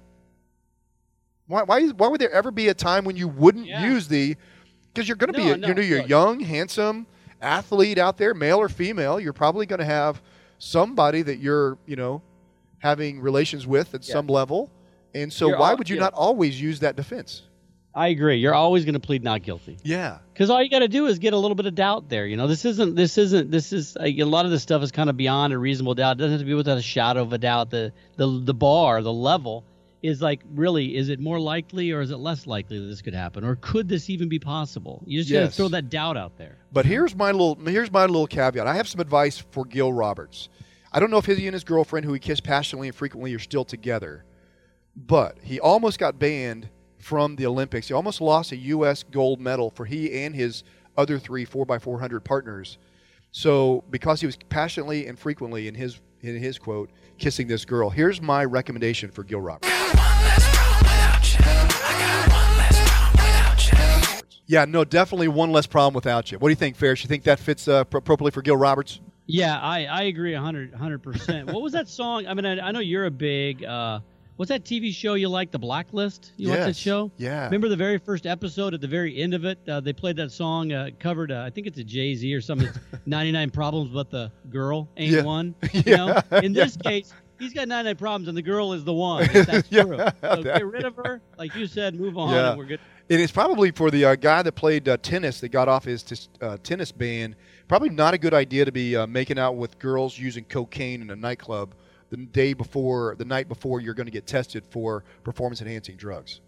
Why, 1.48 1.64
why, 1.64 1.88
why 1.88 2.08
would 2.08 2.22
there 2.22 2.32
ever 2.32 2.52
be 2.52 2.68
a 2.68 2.74
time 2.74 3.06
when 3.06 3.16
you 3.16 3.28
wouldn't 3.28 3.66
yeah. 3.66 3.86
use 3.86 4.08
the? 4.08 4.36
Because 4.94 5.08
you're 5.08 5.18
going 5.18 5.34
to 5.34 5.40
no, 5.40 5.46
be, 5.46 5.52
a, 5.52 5.58
no, 5.58 5.68
you 5.68 5.74
know, 5.74 5.82
you're 5.82 6.06
young, 6.06 6.40
handsome 6.40 7.08
athlete 7.42 7.98
out 7.98 8.18
there, 8.18 8.34
male 8.34 8.58
or 8.58 8.70
female. 8.70 9.20
You're 9.20 9.34
probably 9.34 9.66
going 9.66 9.80
to 9.80 9.86
have 9.86 10.22
somebody 10.60 11.24
that 11.24 11.40
you're, 11.40 11.78
you 11.88 11.96
know, 11.96 12.22
having 12.78 13.20
relations 13.20 13.66
with 13.66 13.96
at 13.96 14.08
yeah. 14.08 14.14
some 14.14 14.28
level. 14.28 14.72
And 15.16 15.34
so, 15.34 15.48
you're 15.48 15.58
why 15.58 15.72
all, 15.72 15.78
would 15.78 15.90
you 15.90 15.96
yeah. 15.96 16.04
not 16.04 16.14
always 16.14 16.62
use 16.62 16.82
that 16.82 16.96
defense? 16.96 17.42
I 17.96 18.10
agree. 18.10 18.38
You're 18.38 18.54
always 18.54 18.86
going 18.86 18.94
to 18.94 19.00
plead 19.00 19.24
not 19.24 19.42
guilty. 19.42 19.78
Yeah. 19.84 20.20
Because 20.32 20.52
all 20.52 20.62
you 20.62 20.70
got 20.70 20.80
to 20.80 20.88
do 20.88 21.08
is 21.08 21.18
get 21.18 21.34
a 21.34 21.38
little 21.38 21.56
bit 21.56 21.66
of 21.66 21.74
doubt 21.74 22.08
there. 22.08 22.28
You 22.28 22.38
know, 22.38 22.48
this 22.48 22.64
isn't. 22.64 22.96
This 22.96 23.18
isn't. 23.18 23.50
This 23.50 23.74
is 23.74 23.98
a, 24.00 24.22
a 24.22 24.26
lot 24.26 24.46
of 24.46 24.52
this 24.52 24.62
stuff 24.62 24.84
is 24.84 24.92
kind 24.92 25.10
of 25.10 25.18
beyond 25.18 25.54
a 25.54 25.58
reasonable 25.58 25.96
doubt. 25.96 26.18
It 26.18 26.20
doesn't 26.20 26.34
have 26.34 26.42
to 26.42 26.46
be 26.46 26.54
without 26.54 26.78
a 26.78 26.84
shadow 26.84 27.24
of 27.24 27.34
a 27.34 27.40
doubt. 27.40 27.72
The 27.72 27.92
the 28.16 28.28
the 28.28 28.54
bar, 28.54 29.02
the 29.02 29.12
level 29.12 29.66
is 30.02 30.22
like 30.22 30.42
really 30.54 30.96
is 30.96 31.10
it 31.10 31.20
more 31.20 31.40
likely 31.40 31.92
or 31.92 32.02
is 32.02 32.12
it 32.12 32.18
less 32.18 32.48
likely 32.48 32.80
that 32.80 32.86
this 32.86 33.02
could 33.02 33.14
happen 33.14 33.44
or 33.44 33.56
could 33.58 33.88
this 33.88 34.10
even 34.10 34.30
be 34.30 34.40
possible 34.40 35.04
you 35.06 35.20
just 35.20 35.30
yes. 35.30 35.44
got 35.44 35.50
to 35.50 35.56
throw 35.56 35.68
that 35.68 35.90
doubt 35.90 36.16
out 36.16 36.38
there 36.38 36.58
but 36.72 36.86
here's 36.86 37.16
my 37.16 37.32
little 37.32 37.56
here's 37.66 37.92
my 37.92 38.06
little 38.06 38.28
caveat 38.28 38.66
i 38.66 38.74
have 38.74 38.88
some 38.88 39.02
advice 39.02 39.44
for 39.52 39.66
gil 39.66 39.92
roberts 39.92 40.50
i 40.94 41.00
don't 41.00 41.12
know 41.12 41.18
if 41.18 41.26
he 41.26 41.48
and 41.48 41.54
his 41.54 41.64
girlfriend 41.64 42.06
who 42.06 42.14
he 42.14 42.20
kissed 42.20 42.44
passionately 42.44 42.88
and 42.88 42.96
frequently 42.96 43.34
are 43.34 43.40
still 43.40 43.66
together 43.66 44.24
but 44.96 45.38
he 45.42 45.60
almost 45.60 46.00
got 46.00 46.20
banned 46.20 46.70
from 47.00 47.36
the 47.38 47.46
Olympics. 47.46 47.88
He 47.88 47.94
almost 47.94 48.22
lost 48.22 48.52
a 48.52 48.58
U.S. 48.58 49.04
gold 49.04 49.40
medal 49.40 49.70
for 49.70 49.86
he 49.86 50.24
and 50.24 50.36
his 50.36 50.64
other 50.98 51.18
three 51.18 51.46
4x400 51.46 52.24
partners. 52.24 52.78
So, 53.32 53.84
because 53.90 54.20
he 54.20 54.26
was 54.26 54.38
passionately 54.50 55.08
and 55.08 55.18
frequently, 55.18 55.68
in 55.68 55.76
his 55.76 56.02
in 56.22 56.38
his 56.38 56.60
quote, 56.60 56.92
kissing 57.18 57.48
this 57.48 57.64
girl, 57.64 57.90
here's 57.90 58.22
my 58.22 58.44
recommendation 58.44 59.10
for 59.10 59.24
Gil 59.24 59.40
Roberts. 59.40 59.79
Yeah, 64.48 64.66
no, 64.66 64.84
definitely 64.84 65.28
one 65.28 65.52
less 65.52 65.68
problem 65.68 65.94
without 65.94 66.32
you. 66.32 66.40
What 66.40 66.48
do 66.48 66.52
you 66.52 66.56
think, 66.56 66.76
Ferris? 66.76 67.04
You 67.04 67.08
think 67.08 67.24
that 67.26 67.40
fits 67.40 67.68
uh, 67.68 67.84
appropriately 67.92 68.32
for 68.32 68.42
Gil 68.42 68.58
Roberts? 68.58 69.00
Yeah, 69.28 69.60
I, 69.60 69.86
I 69.86 70.02
agree 70.04 70.34
100 70.34 71.04
percent. 71.04 71.52
What 71.54 71.62
was 71.62 71.74
that 71.74 71.88
song? 71.88 72.26
I 72.26 72.34
mean, 72.34 72.48
I, 72.48 72.60
I 72.60 72.72
know 72.72 72.80
you're 72.80 73.06
a 73.06 73.12
big 73.12 73.64
uh, 73.64 74.00
What's 74.40 74.48
that 74.48 74.64
TV 74.64 74.94
show 74.94 75.16
you 75.16 75.28
like, 75.28 75.52
The 75.52 75.60
Blacklist? 75.60 76.32
You 76.38 76.48
yes. 76.48 76.60
like 76.60 76.68
that 76.68 76.76
show? 76.78 77.12
Yeah. 77.18 77.44
Remember 77.44 77.68
the 77.68 77.76
very 77.76 77.98
first 77.98 78.26
episode 78.26 78.74
at 78.74 78.80
the 78.80 78.88
very 78.88 79.22
end 79.22 79.34
of 79.34 79.44
it? 79.44 79.60
Uh, 79.68 79.82
they 79.82 79.92
played 79.92 80.16
that 80.16 80.32
song, 80.32 80.72
uh, 80.72 80.92
covered, 80.98 81.30
uh, 81.30 81.44
I 81.46 81.50
think 81.50 81.68
it's 81.68 81.78
a 81.78 81.84
Jay 81.84 82.16
Z 82.16 82.34
or 82.34 82.40
something. 82.40 82.70
99 83.06 83.50
Problems, 83.50 83.90
but 83.90 84.10
the 84.10 84.32
girl 84.50 84.88
ain't 84.96 85.12
yeah. 85.12 85.24
one. 85.24 85.56
You 85.74 85.84
yeah. 85.86 85.96
know? 85.98 86.38
In 86.38 86.54
this 86.54 86.78
yeah. 86.82 86.90
case, 86.90 87.14
he's 87.40 87.54
got 87.54 87.68
99 87.68 87.96
problems 87.96 88.28
and 88.28 88.38
the 88.38 88.42
girl 88.42 88.74
is 88.74 88.84
the 88.84 88.94
one. 88.94 89.28
That's 89.34 89.72
yeah, 89.72 89.84
true. 89.84 89.98
So 90.22 90.44
get 90.44 90.66
rid 90.66 90.86
of 90.86 90.96
her. 90.98 91.22
Like 91.38 91.56
you 91.56 91.68
said, 91.68 91.96
move 91.96 92.18
on 92.18 92.34
yeah. 92.34 92.50
and 92.50 92.58
we're 92.58 92.66
good. 92.66 92.80
And 93.10 93.20
it's 93.20 93.32
probably 93.32 93.72
for 93.72 93.90
the 93.90 94.06
uh, 94.06 94.16
guy 94.16 94.44
that 94.44 94.52
played 94.52 94.88
uh, 94.88 94.98
tennis 94.98 95.40
that 95.40 95.50
got 95.50 95.68
off 95.68 95.84
his 95.84 96.04
t- 96.04 96.18
uh, 96.42 96.58
tennis 96.62 96.92
ban. 96.92 97.36
Probably 97.68 97.90
not 97.90 98.14
a 98.14 98.20
good 98.20 98.36
idea 98.36 98.66
to 98.66 98.72
be 98.72 98.96
uh, 98.96 99.08
making 99.08 99.40
out 99.40 99.56
with 99.56 99.80
girls 99.80 100.20
using 100.20 100.44
cocaine 100.44 101.02
in 101.02 101.10
a 101.10 101.16
nightclub 101.16 101.74
the 102.12 102.18
day 102.18 102.54
before, 102.54 103.16
the 103.18 103.26
night 103.26 103.48
before 103.48 103.82
you're 103.82 103.94
going 103.94 104.06
to 104.06 104.12
get 104.12 104.28
tested 104.28 104.64
for 104.70 105.04
performance 105.24 105.62
enhancing 105.62 105.96
drugs. 105.96 106.42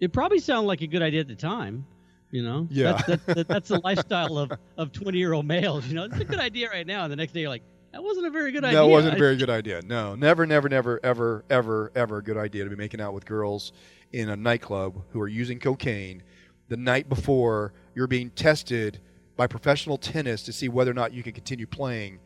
It 0.00 0.12
probably 0.12 0.38
sounded 0.38 0.66
like 0.66 0.82
a 0.82 0.86
good 0.86 1.02
idea 1.02 1.20
at 1.20 1.28
the 1.28 1.34
time. 1.34 1.86
You 2.30 2.42
know, 2.42 2.66
yeah, 2.70 3.00
that's, 3.06 3.24
that's, 3.24 3.48
that's 3.48 3.68
the 3.68 3.80
lifestyle 3.84 4.38
of 4.38 4.52
of 4.78 4.90
twenty 4.90 5.18
year 5.18 5.34
old 5.34 5.44
males. 5.44 5.86
You 5.86 5.94
know, 5.94 6.04
it's 6.04 6.18
a 6.18 6.24
good 6.24 6.40
idea 6.40 6.70
right 6.70 6.86
now, 6.86 7.04
and 7.04 7.12
the 7.12 7.16
next 7.16 7.32
day 7.32 7.40
you're 7.42 7.50
like, 7.50 7.62
that 7.92 8.02
wasn't 8.02 8.26
a 8.26 8.30
very 8.30 8.52
good 8.52 8.64
idea. 8.64 8.80
That 8.80 8.86
wasn't 8.86 9.14
a 9.14 9.18
very 9.18 9.36
good 9.36 9.50
idea. 9.50 9.82
No, 9.82 10.14
never, 10.14 10.46
never, 10.46 10.68
never, 10.68 10.98
ever, 11.02 11.44
ever, 11.50 11.92
ever 11.94 12.18
a 12.18 12.22
good 12.22 12.36
idea 12.36 12.64
to 12.64 12.70
be 12.70 12.76
making 12.76 13.00
out 13.00 13.12
with 13.14 13.24
girls 13.24 13.72
in 14.12 14.30
a 14.30 14.36
nightclub 14.36 15.02
who 15.10 15.20
are 15.20 15.28
using 15.28 15.58
cocaine 15.58 16.22
the 16.68 16.76
night 16.76 17.08
before 17.08 17.74
you're 17.94 18.06
being 18.06 18.30
tested 18.30 18.98
by 19.36 19.46
professional 19.46 19.98
tennis 19.98 20.42
to 20.44 20.52
see 20.52 20.68
whether 20.68 20.90
or 20.90 20.94
not 20.94 21.12
you 21.12 21.22
can 21.22 21.32
continue 21.32 21.66
playing 21.66 22.18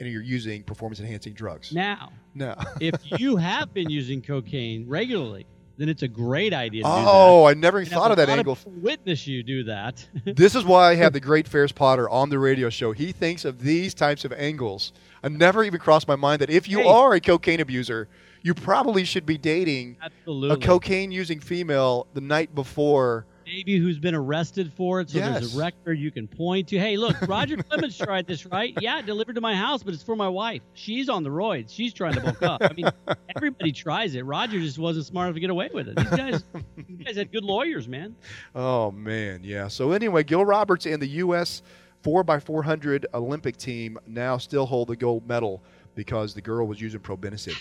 and 0.00 0.10
you're 0.10 0.22
using 0.22 0.62
performance 0.62 1.00
enhancing 1.00 1.32
drugs. 1.32 1.72
Now, 1.72 2.12
now, 2.34 2.56
if 2.80 2.94
you 3.18 3.36
have 3.36 3.72
been 3.72 3.88
using 3.90 4.20
cocaine 4.20 4.86
regularly, 4.88 5.46
then 5.76 5.88
it's 5.88 6.02
a 6.02 6.08
great 6.08 6.52
idea 6.52 6.82
to 6.82 6.88
oh, 6.88 7.46
I 7.46 7.54
never 7.54 7.80
even 7.80 7.92
thought 7.92 8.10
of 8.10 8.16
that 8.18 8.28
angle. 8.28 8.52
Of 8.52 8.66
witness 8.66 9.26
you 9.26 9.42
do 9.42 9.64
that. 9.64 10.06
this 10.24 10.54
is 10.54 10.64
why 10.64 10.90
I 10.90 10.94
have 10.96 11.12
the 11.12 11.20
great 11.30 11.48
Ferris 11.48 11.72
Potter 11.72 12.08
on 12.08 12.30
the 12.30 12.38
radio 12.38 12.70
show. 12.70 12.92
He 12.92 13.12
thinks 13.12 13.44
of 13.44 13.60
these 13.60 13.94
types 13.94 14.24
of 14.24 14.32
angles. 14.32 14.92
I 15.24 15.28
never 15.28 15.64
even 15.64 15.80
crossed 15.80 16.06
my 16.06 16.16
mind 16.16 16.42
that 16.42 16.50
if 16.50 16.68
you 16.68 16.80
hey. 16.80 16.88
are 16.88 17.14
a 17.14 17.20
cocaine 17.20 17.60
abuser, 17.60 18.08
you 18.42 18.52
probably 18.52 19.04
should 19.04 19.24
be 19.24 19.38
dating 19.38 19.96
Absolutely. 20.02 20.50
a 20.50 20.68
cocaine 20.68 21.10
using 21.10 21.40
female 21.40 22.06
the 22.12 22.20
night 22.20 22.54
before 22.54 23.26
Maybe 23.46 23.78
who's 23.78 23.98
been 23.98 24.14
arrested 24.14 24.72
for 24.72 25.00
it, 25.00 25.10
so 25.10 25.18
yes. 25.18 25.40
there's 25.40 25.54
a 25.54 25.58
record 25.58 25.98
you 25.98 26.10
can 26.10 26.26
point 26.26 26.68
to. 26.68 26.78
Hey, 26.78 26.96
look, 26.96 27.20
Roger 27.28 27.56
Clemens 27.56 27.98
tried 27.98 28.26
this, 28.26 28.46
right? 28.46 28.74
Yeah, 28.80 29.02
delivered 29.02 29.34
to 29.34 29.40
my 29.40 29.54
house, 29.54 29.82
but 29.82 29.92
it's 29.92 30.02
for 30.02 30.16
my 30.16 30.28
wife. 30.28 30.62
She's 30.72 31.08
on 31.08 31.22
the 31.22 31.30
roids. 31.30 31.70
She's 31.70 31.92
trying 31.92 32.14
to 32.14 32.20
bulk 32.22 32.42
up. 32.42 32.62
I 32.62 32.72
mean, 32.72 32.88
everybody 33.36 33.72
tries 33.72 34.14
it. 34.14 34.24
Roger 34.24 34.58
just 34.60 34.78
wasn't 34.78 35.06
smart 35.06 35.26
enough 35.26 35.34
to 35.34 35.40
get 35.40 35.50
away 35.50 35.68
with 35.72 35.88
it. 35.88 35.96
These 35.96 36.10
guys, 36.10 36.44
these 36.88 37.06
guys 37.06 37.16
had 37.16 37.32
good 37.32 37.44
lawyers, 37.44 37.86
man. 37.86 38.16
Oh 38.54 38.90
man, 38.90 39.40
yeah. 39.44 39.68
So 39.68 39.92
anyway, 39.92 40.24
Gil 40.24 40.44
Roberts 40.44 40.86
and 40.86 41.00
the 41.02 41.08
U.S. 41.08 41.62
4x400 42.04 43.06
Olympic 43.14 43.56
team 43.56 43.98
now 44.06 44.36
still 44.38 44.66
hold 44.66 44.88
the 44.88 44.96
gold 44.96 45.26
medal 45.26 45.62
because 45.94 46.34
the 46.34 46.42
girl 46.42 46.66
was 46.66 46.80
using 46.80 47.00
probenecid. 47.00 47.56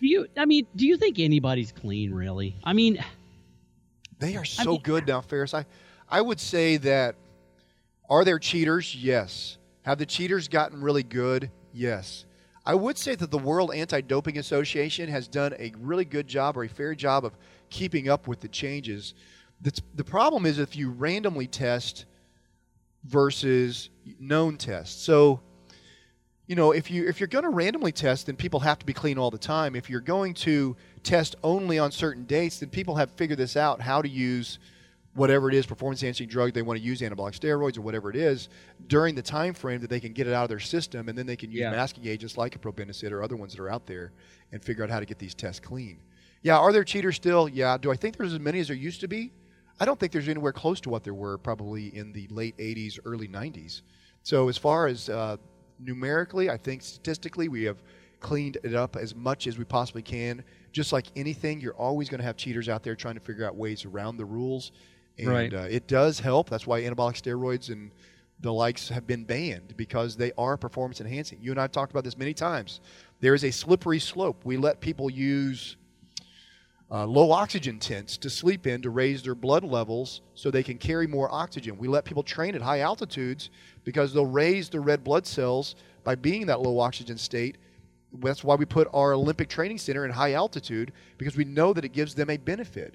Do 0.00 0.08
you? 0.08 0.26
I 0.36 0.46
mean, 0.46 0.66
do 0.74 0.86
you 0.86 0.96
think 0.96 1.18
anybody's 1.18 1.70
clean, 1.72 2.12
really? 2.12 2.56
I 2.64 2.72
mean 2.72 3.04
they 4.22 4.36
are 4.36 4.44
so 4.44 4.62
I 4.62 4.66
mean, 4.66 4.80
good 4.82 5.06
now, 5.06 5.20
Ferris. 5.20 5.52
I, 5.52 5.66
I 6.08 6.20
would 6.20 6.38
say 6.38 6.76
that 6.78 7.16
are 8.08 8.24
there 8.24 8.38
cheaters? 8.38 8.94
Yes. 8.94 9.58
Have 9.82 9.98
the 9.98 10.06
cheaters 10.06 10.46
gotten 10.46 10.80
really 10.80 11.02
good? 11.02 11.50
Yes. 11.72 12.24
I 12.64 12.76
would 12.76 12.96
say 12.96 13.16
that 13.16 13.32
the 13.32 13.38
World 13.38 13.74
Anti 13.74 14.00
Doping 14.02 14.38
Association 14.38 15.08
has 15.08 15.26
done 15.26 15.54
a 15.58 15.72
really 15.76 16.04
good 16.04 16.28
job 16.28 16.56
or 16.56 16.62
a 16.62 16.68
fair 16.68 16.94
job 16.94 17.24
of 17.24 17.36
keeping 17.68 18.08
up 18.08 18.28
with 18.28 18.40
the 18.40 18.48
changes. 18.48 19.14
The, 19.60 19.76
the 19.96 20.04
problem 20.04 20.46
is 20.46 20.60
if 20.60 20.76
you 20.76 20.90
randomly 20.90 21.48
test 21.48 22.06
versus 23.04 23.90
known 24.18 24.56
tests. 24.56 25.02
So, 25.02 25.40
you 26.46 26.56
know, 26.56 26.72
if 26.72 26.90
you 26.90 27.06
if 27.08 27.20
you're 27.20 27.26
going 27.28 27.44
to 27.44 27.50
randomly 27.50 27.92
test, 27.92 28.26
then 28.26 28.36
people 28.36 28.60
have 28.60 28.78
to 28.78 28.86
be 28.86 28.92
clean 28.92 29.18
all 29.18 29.30
the 29.30 29.38
time. 29.38 29.74
If 29.76 29.88
you're 29.88 30.00
going 30.00 30.34
to 30.34 30.76
test 31.02 31.36
only 31.42 31.78
on 31.78 31.90
certain 31.90 32.24
dates, 32.24 32.58
then 32.58 32.68
people 32.68 32.94
have 32.96 33.10
figured 33.12 33.38
this 33.38 33.56
out 33.56 33.80
how 33.80 34.02
to 34.02 34.08
use 34.08 34.58
whatever 35.14 35.46
it 35.50 35.54
is 35.54 35.66
performance 35.66 36.02
enhancing 36.02 36.26
drug 36.26 36.54
they 36.54 36.62
want 36.62 36.78
to 36.80 36.82
use 36.82 37.02
anabolic 37.02 37.38
steroids 37.38 37.76
or 37.76 37.82
whatever 37.82 38.08
it 38.08 38.16
is 38.16 38.48
during 38.86 39.14
the 39.14 39.20
time 39.20 39.52
frame 39.52 39.78
that 39.78 39.90
they 39.90 40.00
can 40.00 40.14
get 40.14 40.26
it 40.26 40.32
out 40.32 40.44
of 40.44 40.48
their 40.48 40.58
system 40.58 41.06
and 41.10 41.18
then 41.18 41.26
they 41.26 41.36
can 41.36 41.50
use 41.50 41.60
Yeah. 41.60 41.70
masking 41.70 42.06
agents 42.06 42.38
like 42.38 42.56
a 42.56 42.58
probenecid 42.58 43.10
or 43.12 43.22
other 43.22 43.36
ones 43.36 43.52
that 43.52 43.60
are 43.60 43.68
out 43.68 43.86
there 43.86 44.12
and 44.52 44.64
figure 44.64 44.82
out 44.82 44.88
how 44.88 45.00
to 45.00 45.04
get 45.04 45.18
these 45.18 45.34
tests 45.34 45.60
clean 45.60 45.98
yeah 46.40 46.56
are 46.56 46.72
there 46.72 46.82
cheaters 46.82 47.16
still 47.16 47.46
yeah 47.46 47.76
do 47.76 47.92
i 47.92 47.94
think 47.94 48.16
there's 48.16 48.32
as 48.32 48.40
many 48.40 48.58
as 48.60 48.68
there 48.68 48.76
used 48.76 49.02
to 49.02 49.06
be 49.08 49.30
i 49.80 49.84
don't 49.84 49.98
think 49.98 50.12
there's 50.12 50.28
anywhere 50.28 50.52
close 50.52 50.80
to 50.80 50.88
what 50.90 51.04
there 51.04 51.14
were 51.14 51.38
probably 51.38 51.94
in 51.96 52.12
the 52.12 52.26
late 52.30 52.56
80s 52.58 52.98
early 53.04 53.28
90s 53.28 53.82
so 54.22 54.48
as 54.48 54.56
far 54.58 54.86
as 54.86 55.08
uh, 55.08 55.36
numerically 55.78 56.50
i 56.50 56.56
think 56.56 56.82
statistically 56.82 57.48
we 57.48 57.64
have 57.64 57.82
cleaned 58.20 58.56
it 58.62 58.74
up 58.74 58.96
as 58.96 59.14
much 59.16 59.46
as 59.46 59.58
we 59.58 59.64
possibly 59.64 60.02
can 60.02 60.44
just 60.70 60.92
like 60.92 61.06
anything 61.16 61.60
you're 61.60 61.74
always 61.74 62.08
going 62.08 62.20
to 62.20 62.24
have 62.24 62.36
cheaters 62.36 62.68
out 62.68 62.82
there 62.82 62.94
trying 62.94 63.14
to 63.14 63.20
figure 63.20 63.44
out 63.44 63.56
ways 63.56 63.84
around 63.84 64.16
the 64.16 64.24
rules 64.24 64.72
and 65.18 65.28
Right. 65.28 65.52
uh, 65.52 65.66
it 65.68 65.86
does 65.88 66.18
help. 66.20 66.48
That's 66.48 66.66
why 66.66 66.80
anabolic 66.80 67.20
steroids 67.20 67.68
and 67.68 67.90
the 68.40 68.50
likes 68.50 68.88
have 68.88 69.06
been 69.06 69.24
banned 69.24 69.76
because 69.76 70.16
they 70.16 70.32
are 70.38 70.56
performance 70.56 71.02
enhancing. 71.02 71.38
You 71.42 71.50
and 71.50 71.60
I 71.60 71.64
have 71.64 71.72
talked 71.72 71.90
about 71.92 72.02
this 72.02 72.16
many 72.16 72.32
times. 72.32 72.80
There 73.20 73.34
is 73.34 73.44
a 73.44 73.50
slippery 73.50 73.98
slope. 73.98 74.42
We 74.46 74.56
let 74.56 74.80
people 74.80 75.10
use 75.10 75.76
uh, 76.92 77.06
low 77.06 77.32
oxygen 77.32 77.78
tents 77.78 78.18
to 78.18 78.28
sleep 78.28 78.66
in 78.66 78.82
to 78.82 78.90
raise 78.90 79.22
their 79.22 79.34
blood 79.34 79.64
levels 79.64 80.20
so 80.34 80.50
they 80.50 80.62
can 80.62 80.76
carry 80.76 81.06
more 81.06 81.32
oxygen. 81.32 81.78
We 81.78 81.88
let 81.88 82.04
people 82.04 82.22
train 82.22 82.54
at 82.54 82.60
high 82.60 82.80
altitudes 82.80 83.48
because 83.82 84.12
they'll 84.12 84.26
raise 84.26 84.68
their 84.68 84.82
red 84.82 85.02
blood 85.02 85.26
cells 85.26 85.74
by 86.04 86.16
being 86.16 86.42
in 86.42 86.48
that 86.48 86.60
low 86.60 86.78
oxygen 86.80 87.16
state. 87.16 87.56
That's 88.12 88.44
why 88.44 88.56
we 88.56 88.66
put 88.66 88.88
our 88.92 89.14
Olympic 89.14 89.48
training 89.48 89.78
center 89.78 90.04
in 90.04 90.10
high 90.10 90.34
altitude 90.34 90.92
because 91.16 91.34
we 91.34 91.46
know 91.46 91.72
that 91.72 91.86
it 91.86 91.94
gives 91.94 92.14
them 92.14 92.28
a 92.28 92.36
benefit. 92.36 92.94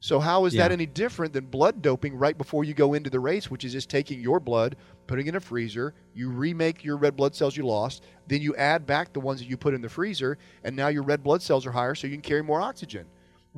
So 0.00 0.18
how 0.18 0.44
is 0.44 0.54
that 0.54 0.72
any 0.72 0.86
different 0.86 1.32
than 1.32 1.46
blood 1.46 1.80
doping 1.80 2.16
right 2.16 2.36
before 2.36 2.64
you 2.64 2.74
go 2.74 2.94
into 2.94 3.10
the 3.10 3.20
race, 3.20 3.50
which 3.50 3.64
is 3.64 3.72
just 3.72 3.88
taking 3.88 4.20
your 4.20 4.40
blood, 4.40 4.76
putting 5.06 5.26
it 5.26 5.30
in 5.30 5.36
a 5.36 5.40
freezer, 5.40 5.94
you 6.14 6.30
remake 6.30 6.84
your 6.84 6.96
red 6.96 7.16
blood 7.16 7.34
cells 7.34 7.56
you 7.56 7.66
lost, 7.66 8.04
then 8.26 8.40
you 8.40 8.54
add 8.56 8.86
back 8.86 9.12
the 9.12 9.20
ones 9.20 9.40
that 9.40 9.48
you 9.48 9.56
put 9.56 9.74
in 9.74 9.80
the 9.80 9.88
freezer, 9.88 10.38
and 10.64 10.74
now 10.74 10.88
your 10.88 11.02
red 11.02 11.22
blood 11.22 11.42
cells 11.42 11.66
are 11.66 11.72
higher 11.72 11.96
so 11.96 12.06
you 12.06 12.12
can 12.12 12.22
carry 12.22 12.42
more 12.42 12.60
oxygen. 12.60 13.06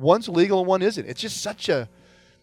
One's 0.01 0.27
legal 0.27 0.59
and 0.59 0.67
one 0.67 0.81
isn't. 0.81 1.05
It's 1.07 1.21
just 1.21 1.41
such 1.41 1.69
a 1.69 1.87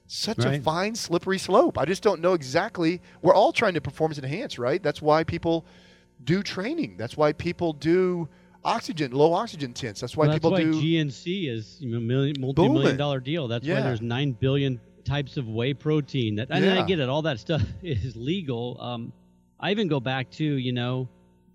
such 0.06 0.38
a 0.44 0.58
fine 0.60 0.94
slippery 0.94 1.38
slope. 1.38 1.76
I 1.76 1.84
just 1.84 2.02
don't 2.02 2.20
know 2.22 2.32
exactly. 2.32 3.02
We're 3.20 3.34
all 3.34 3.52
trying 3.52 3.74
to 3.74 3.80
performance 3.80 4.18
enhance, 4.18 4.58
right? 4.58 4.82
That's 4.82 5.02
why 5.02 5.22
people 5.22 5.66
do 6.24 6.42
training. 6.42 6.96
That's 6.96 7.16
why 7.16 7.32
people 7.34 7.74
do 7.74 8.26
oxygen, 8.64 9.12
low 9.12 9.34
oxygen 9.34 9.74
tents. 9.74 10.00
That's 10.00 10.16
why 10.16 10.22
Well, 10.26 10.32
that's 10.32 10.38
people 10.38 10.52
why 10.52 10.62
do 10.64 10.72
GNC 10.80 11.48
is 11.50 11.76
you 11.80 11.90
know, 11.90 12.00
million, 12.00 12.36
multi-million 12.40 12.96
dollar 12.96 13.20
deal. 13.20 13.48
That's 13.48 13.66
Yeah. 13.66 13.74
why 13.74 13.82
there's 13.82 14.00
nine 14.00 14.32
billion 14.32 14.80
types 15.04 15.36
of 15.36 15.46
whey 15.48 15.74
protein. 15.74 16.36
That 16.36 16.48
and 16.50 16.64
Yeah. 16.64 16.82
I 16.82 16.86
get 16.86 17.00
it. 17.00 17.08
All 17.10 17.22
that 17.22 17.38
stuff 17.38 17.62
is 17.82 18.16
legal. 18.16 18.78
Um, 18.80 19.12
I 19.60 19.70
even 19.72 19.88
go 19.88 20.00
back 20.00 20.30
to 20.32 20.44
you 20.44 20.72
know 20.72 21.08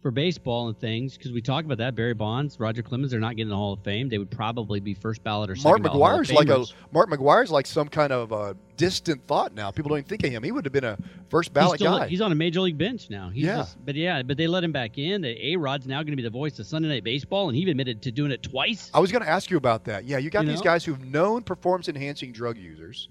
for 0.04 0.12
baseball 0.12 0.68
and 0.68 0.78
things 0.78 1.18
because 1.18 1.32
we 1.32 1.42
talk 1.42 1.66
about 1.66 1.80
that. 1.80 1.96
Barry 1.96 2.14
Bonds, 2.14 2.60
Roger 2.60 2.84
Clemens, 2.84 3.10
they're 3.10 3.20
not 3.20 3.36
getting 3.36 3.50
the 3.50 3.56
Hall 3.56 3.74
of 3.74 3.80
Fame. 3.80 4.10
They 4.10 4.18
would 4.20 4.30
probably 4.30 4.80
be 4.80 4.94
first 4.94 5.24
ballot 5.24 5.50
or 5.50 5.54
Mark 5.54 5.78
second 5.78 5.84
ballot 5.84 5.98
Hall 5.98 6.20
of 6.20 6.28
McGwire's 6.28 6.32
like 6.34 6.50
a 6.50 6.66
Mark 6.94 7.10
McGwire's 7.10 7.50
like 7.52 7.66
some 7.66 7.88
kind 7.88 8.12
of 8.14 8.32
uh, 8.32 8.54
distant 8.78 9.26
thought 9.26 9.56
now. 9.56 9.72
People 9.72 9.90
don't 9.90 10.00
even 10.00 10.08
think 10.10 10.24
of 10.24 10.30
him. 10.32 10.44
He 10.44 10.52
would 10.52 10.66
have 10.66 10.74
been 10.74 10.84
a 10.84 10.98
first 11.30 11.50
He's, 11.50 11.54
ballot 11.54 11.80
still, 11.80 11.98
guy. 11.98 12.08
he's 12.08 12.22
on 12.22 12.32
a 12.32 12.36
major 12.36 12.60
league 12.62 12.78
bench 12.78 13.10
now. 13.10 13.30
He's 13.30 13.46
Yeah. 13.46 13.58
just- 13.58 13.84
but 13.86 13.96
yeah, 13.96 14.22
but 14.22 14.38
they 14.38 14.46
let 14.46 14.64
him 14.64 14.72
back 14.74 14.98
in. 15.00 15.22
The 15.22 15.54
A 15.54 15.56
Rod's 15.56 15.88
now 15.88 15.98
going 16.04 16.12
to 16.12 16.18
be 16.18 16.22
the 16.22 16.30
voice 16.30 16.60
of 16.60 16.68
Sunday 16.68 16.90
Night 16.90 17.04
Baseball, 17.04 17.48
and 17.50 17.58
he 17.58 17.68
admitted 17.70 18.02
to 18.04 18.12
doing 18.12 18.32
it 18.32 18.44
twice. 18.44 18.92
I 18.94 19.00
was 19.00 19.12
going 19.12 19.24
to 19.24 19.30
ask 19.30 19.50
you 19.50 19.58
about 19.58 19.86
that. 19.86 20.04
Yeah, 20.04 20.18
you 20.18 20.30
got 20.30 20.44
You 20.44 20.50
these 20.50 20.60
know? 20.60 20.64
guys 20.66 20.84
who've 20.84 21.04
known 21.04 21.44
performance 21.44 21.88
enhancing 21.88 22.34
drug 22.34 22.58
users, 22.58 23.08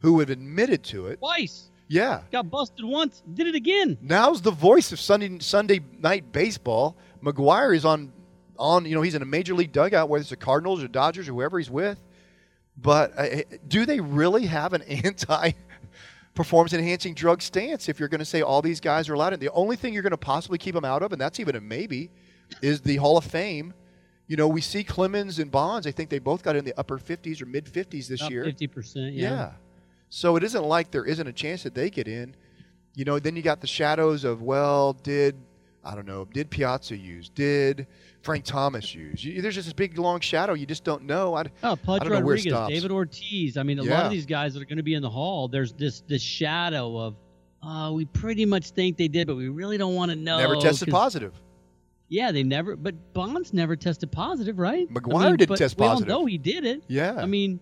who 0.00 0.18
have 0.20 0.30
admitted 0.30 0.82
to 0.84 1.08
it. 1.08 1.18
Twice. 1.18 1.66
Yeah. 1.90 2.22
Got 2.30 2.48
busted 2.50 2.84
once. 2.84 3.20
Did 3.34 3.48
it 3.48 3.56
again. 3.56 3.98
Now's 4.00 4.40
the 4.40 4.52
voice 4.52 4.92
of 4.92 5.00
Sunday 5.00 5.40
Sunday 5.40 5.80
night 5.98 6.30
baseball. 6.30 6.96
McGwire 7.20 7.74
is 7.74 7.84
on 7.84 8.12
on 8.56 8.86
you 8.86 8.94
know 8.94 9.02
he's 9.02 9.16
in 9.16 9.22
a 9.22 9.26
major 9.26 9.54
league 9.54 9.72
dugout 9.72 10.08
whether 10.08 10.20
it's 10.20 10.30
the 10.30 10.36
Cardinals 10.36 10.84
or 10.84 10.88
Dodgers 10.88 11.28
or 11.28 11.32
whoever 11.32 11.58
he's 11.58 11.68
with. 11.68 12.00
But 12.76 13.12
uh, 13.18 13.42
do 13.66 13.86
they 13.86 13.98
really 13.98 14.46
have 14.46 14.72
an 14.72 14.82
anti 15.04 15.50
performance 16.34 16.72
enhancing 16.72 17.14
drug 17.14 17.42
stance 17.42 17.88
if 17.88 17.98
you're 17.98 18.08
going 18.08 18.20
to 18.20 18.24
say 18.24 18.40
all 18.40 18.62
these 18.62 18.78
guys 18.80 19.08
are 19.08 19.14
allowed? 19.14 19.32
And 19.32 19.42
the 19.42 19.50
only 19.50 19.74
thing 19.74 19.92
you're 19.92 20.04
going 20.04 20.12
to 20.12 20.16
possibly 20.16 20.58
keep 20.58 20.76
them 20.76 20.84
out 20.84 21.02
of, 21.02 21.10
and 21.10 21.20
that's 21.20 21.40
even 21.40 21.56
a 21.56 21.60
maybe, 21.60 22.10
is 22.62 22.80
the 22.82 22.96
Hall 22.96 23.18
of 23.18 23.24
Fame. 23.24 23.74
You 24.28 24.36
know, 24.36 24.46
we 24.46 24.60
see 24.60 24.84
Clemens 24.84 25.40
and 25.40 25.50
Bonds. 25.50 25.88
I 25.88 25.90
think 25.90 26.08
they 26.08 26.20
both 26.20 26.44
got 26.44 26.54
in 26.54 26.64
the 26.64 26.78
upper 26.78 26.98
50s 27.00 27.42
or 27.42 27.46
mid 27.46 27.64
50s 27.64 28.06
this 28.06 28.30
year. 28.30 28.44
Fifty 28.44 28.68
percent. 28.68 29.14
Yeah. 29.14 29.54
So 30.10 30.36
it 30.36 30.42
isn't 30.44 30.64
like 30.64 30.90
there 30.90 31.04
isn't 31.04 31.26
a 31.26 31.32
chance 31.32 31.62
that 31.62 31.74
they 31.74 31.88
get 31.88 32.06
in. 32.08 32.34
You 32.94 33.04
know, 33.04 33.18
then 33.18 33.36
you 33.36 33.42
got 33.42 33.60
the 33.60 33.66
shadows 33.66 34.24
of, 34.24 34.42
well, 34.42 34.92
did, 34.92 35.40
I 35.84 35.94
don't 35.94 36.06
know, 36.06 36.24
did 36.24 36.50
Piazza 36.50 36.96
use? 36.96 37.28
Did 37.28 37.86
Frank 38.22 38.44
Thomas 38.44 38.92
use? 38.94 39.24
You, 39.24 39.40
there's 39.40 39.54
just 39.54 39.66
this 39.68 39.72
big, 39.72 39.96
long 39.96 40.18
shadow. 40.20 40.54
You 40.54 40.66
just 40.66 40.82
don't 40.82 41.04
know. 41.04 41.36
I, 41.36 41.44
Oh, 41.62 41.72
I 41.72 41.74
Pudge 41.76 42.02
don't 42.02 42.10
know 42.12 42.20
where 42.20 42.34
it 42.34 42.44
Rodriguez. 42.44 42.68
David 42.82 42.90
Ortiz. 42.90 43.56
I 43.56 43.62
mean, 43.62 43.78
a 43.78 43.84
lot 43.84 44.04
of 44.04 44.10
these 44.10 44.26
guys 44.26 44.54
that 44.54 44.62
are 44.62 44.66
going 44.66 44.78
to 44.78 44.82
be 44.82 44.94
in 44.94 45.02
the 45.02 45.08
hall. 45.10 45.46
There's 45.46 45.72
this 45.72 46.02
this 46.08 46.20
shadow 46.20 46.98
of, 46.98 47.16
uh, 47.62 47.92
we 47.92 48.04
pretty 48.06 48.44
much 48.44 48.70
think 48.70 48.96
they 48.96 49.08
did, 49.08 49.28
but 49.28 49.36
we 49.36 49.48
really 49.48 49.78
don't 49.78 49.94
want 49.94 50.10
to 50.10 50.16
know. 50.16 50.38
Never 50.38 50.56
tested 50.56 50.88
positive. 50.90 51.32
Yeah, 52.08 52.32
they 52.32 52.42
never. 52.42 52.74
But 52.74 53.14
Bonds 53.14 53.52
never 53.52 53.76
tested 53.76 54.10
positive, 54.10 54.58
right? 54.58 54.92
McGwire 54.92 55.14
I 55.14 55.28
mean, 55.28 55.36
didn't 55.36 55.48
but 55.50 55.58
test 55.58 55.78
we 55.78 55.86
all 55.86 56.00
know 56.00 56.26
he 56.26 56.38
did 56.38 56.64
it. 56.64 56.82
Yeah. 56.88 57.14
I 57.16 57.26
mean, 57.26 57.60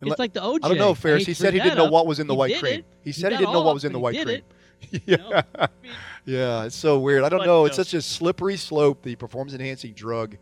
it's 0.00 0.10
let- 0.10 0.18
like 0.18 0.32
the 0.32 0.40
OJ. 0.40 0.60
I 0.62 0.68
don't 0.68 0.78
know, 0.78 0.94
Ferris. 0.94 1.26
He 1.26 1.34
said 1.34 1.54
he 1.54 1.60
didn't 1.60 1.78
know 1.78 1.90
what 1.90 2.06
was 2.06 2.18
in 2.20 2.26
the 2.26 2.34
He 2.34 2.38
white 2.38 2.58
cream. 2.58 2.80
it. 2.80 2.84
He 3.02 3.12
said 3.12 3.32
he 3.32 3.36
got 3.36 3.40
didn't 3.40 3.52
know 3.54 3.62
what 3.62 3.74
was 3.74 3.84
in 3.84 3.92
the 3.92 3.98
white 3.98 4.14
he 4.14 4.24
cream. 4.24 4.36
yeah. 4.38 4.42
it. 4.42 5.02
You 5.06 5.16
know? 5.16 5.42
I 5.58 5.68
mean, 5.82 5.92
Yeah, 6.26 6.64
it's 6.64 6.76
so 6.76 6.98
weird. 6.98 7.22
I 7.24 7.28
don't 7.30 7.40
But, 7.40 7.46
know. 7.46 7.64
It's 7.64 7.78
uh, 7.78 7.84
such 7.84 7.94
a 7.94 8.02
slippery 8.02 8.56
slope, 8.56 9.02
the 9.02 9.16
performance 9.16 9.54
enhancing 9.54 9.92
drug 9.94 10.36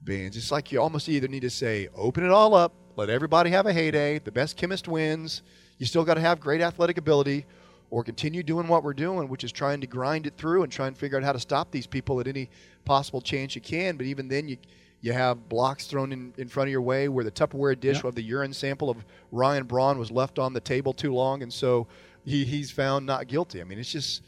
bans. 0.00 0.36
It's 0.36 0.50
like 0.50 0.72
you 0.72 0.80
almost 0.80 1.08
either 1.08 1.28
need 1.28 1.40
to 1.42 1.50
say, 1.50 1.88
open 1.94 2.24
it 2.24 2.30
all 2.30 2.54
up, 2.54 2.72
let 2.96 3.08
everybody 3.08 3.50
have 3.50 3.66
a 3.66 3.72
heyday, 3.72 4.18
the 4.18 4.32
best 4.32 4.56
chemist 4.56 4.88
wins. 4.88 5.42
You 5.78 5.86
still 5.86 6.04
got 6.04 6.14
to 6.14 6.20
have 6.20 6.40
great 6.40 6.60
athletic 6.60 6.98
ability, 6.98 7.46
or 7.90 8.02
continue 8.02 8.42
doing 8.42 8.66
what 8.68 8.82
we're 8.82 8.94
doing, 8.94 9.28
which 9.28 9.44
is 9.44 9.52
trying 9.52 9.80
to 9.82 9.86
grind 9.86 10.26
it 10.26 10.34
through 10.36 10.62
and 10.64 10.72
try 10.72 10.86
and 10.88 10.96
figure 10.96 11.18
out 11.18 11.22
how 11.24 11.32
to 11.32 11.38
stop 11.40 11.70
these 11.70 11.86
people 11.86 12.18
at 12.20 12.26
any 12.26 12.48
possible 12.84 13.20
chance 13.20 13.54
you 13.54 13.60
can. 13.60 13.96
But 13.96 14.06
even 14.06 14.28
then, 14.28 14.48
you 14.48 14.56
you 15.02 15.12
have 15.12 15.48
blocks 15.48 15.86
thrown 15.86 16.12
in, 16.12 16.32
in 16.38 16.48
front 16.48 16.68
of 16.68 16.72
your 16.72 16.80
way 16.80 17.08
where 17.08 17.24
the 17.24 17.30
Tupperware 17.30 17.78
dish 17.78 17.96
Yep. 17.96 18.04
of 18.04 18.14
the 18.14 18.22
urine 18.22 18.52
sample 18.54 18.88
of 18.88 19.04
Ryan 19.30 19.64
Braun 19.64 19.98
was 19.98 20.10
left 20.10 20.38
on 20.38 20.52
the 20.54 20.60
table 20.60 20.92
too 20.94 21.12
long, 21.12 21.42
and 21.42 21.52
so 21.52 21.86
he, 22.24 22.44
he's 22.44 22.70
found 22.70 23.04
not 23.04 23.26
guilty. 23.26 23.60
I 23.60 23.64
mean, 23.64 23.78
it's 23.78 23.92
just 23.92 24.22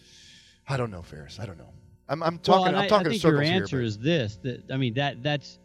I 0.68 0.76
don't 0.76 0.90
know, 0.90 1.02
Ferris. 1.02 1.38
I 1.40 1.46
don't 1.46 1.58
know. 1.58 1.70
I'm, 2.08 2.22
I'm 2.22 2.38
talking. 2.38 2.68
and 2.68 2.76
I'm 2.76 2.84
I, 2.84 2.88
talking 2.88 3.06
I 3.06 3.10
think 3.10 3.22
your 3.22 3.40
answer 3.42 3.78
here. 3.78 3.86
is 3.86 3.96
this. 3.98 4.38
That 4.42 4.64
I 4.70 4.76
mean, 4.76 4.94
that 4.94 5.22
that's 5.22 5.58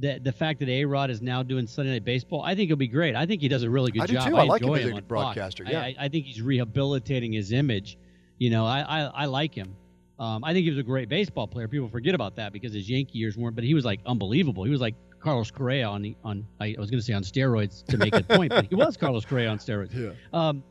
that 0.00 0.22
the 0.24 0.32
fact 0.32 0.60
that 0.60 0.68
A 0.68 0.84
Rod 0.84 1.10
is 1.10 1.20
now 1.22 1.42
doing 1.42 1.66
Sunday 1.66 1.92
Night 1.92 2.04
Baseball. 2.04 2.42
I 2.42 2.54
think 2.54 2.70
it'll 2.70 2.78
be 2.78 2.88
great. 2.88 3.14
I 3.16 3.26
think 3.26 3.40
he 3.42 3.48
does 3.48 3.62
a 3.62 3.70
really 3.70 3.90
good 3.90 4.02
I 4.02 4.06
do 4.06 4.12
job. 4.14 4.28
too. 4.28 4.36
I 4.36 4.44
like 4.44 4.62
him 4.62 4.74
as 4.74 4.86
a 4.98 5.02
broadcaster, 5.02 5.64
I- 5.66 5.70
yeah. 5.70 5.80
I, 5.82 5.96
I 6.00 6.08
think 6.08 6.26
he's 6.26 6.40
rehabilitating 6.42 7.32
his 7.32 7.52
image. 7.52 7.98
You 8.38 8.50
know, 8.50 8.64
I 8.66 8.80
I, 8.80 9.00
I 9.04 9.24
like 9.26 9.54
him. 9.54 9.76
Um, 10.18 10.44
I 10.44 10.52
think 10.52 10.64
he 10.64 10.70
was 10.70 10.78
a 10.78 10.84
great 10.84 11.08
baseball 11.08 11.46
player. 11.46 11.68
People 11.68 11.88
forget 11.88 12.14
about 12.14 12.36
that 12.36 12.52
because 12.52 12.72
his 12.72 12.88
Yankee 12.88 13.18
years 13.18 13.36
weren't. 13.36 13.56
But 13.56 13.64
he 13.64 13.74
was 13.74 13.84
like 13.84 14.00
unbelievable. 14.06 14.64
He 14.64 14.70
was 14.70 14.80
like 14.80 14.94
Carlos 15.20 15.50
Correa 15.50 15.88
on 15.88 16.02
the 16.02 16.16
on. 16.24 16.46
I 16.60 16.74
was 16.78 16.90
going 16.90 17.00
to 17.00 17.04
say 17.04 17.12
on 17.12 17.22
steroids 17.22 17.84
to 17.86 17.96
make 17.96 18.14
a 18.14 18.22
point, 18.22 18.50
but 18.50 18.66
he 18.66 18.74
was 18.74 18.96
Carlos 18.96 19.24
Correa 19.24 19.48
on 19.48 19.58
steroids. 19.58 19.94
Yeah. 19.94 20.12
Um, 20.32 20.62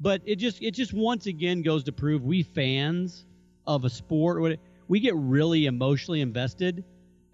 but 0.00 0.22
it 0.24 0.36
just 0.36 0.62
it 0.62 0.72
just 0.72 0.92
once 0.92 1.26
again 1.26 1.62
goes 1.62 1.84
to 1.84 1.92
prove 1.92 2.24
we 2.24 2.42
fans 2.42 3.24
of 3.66 3.84
a 3.84 3.90
sport 3.90 4.58
we 4.88 5.00
get 5.00 5.14
really 5.16 5.66
emotionally 5.66 6.22
invested. 6.22 6.82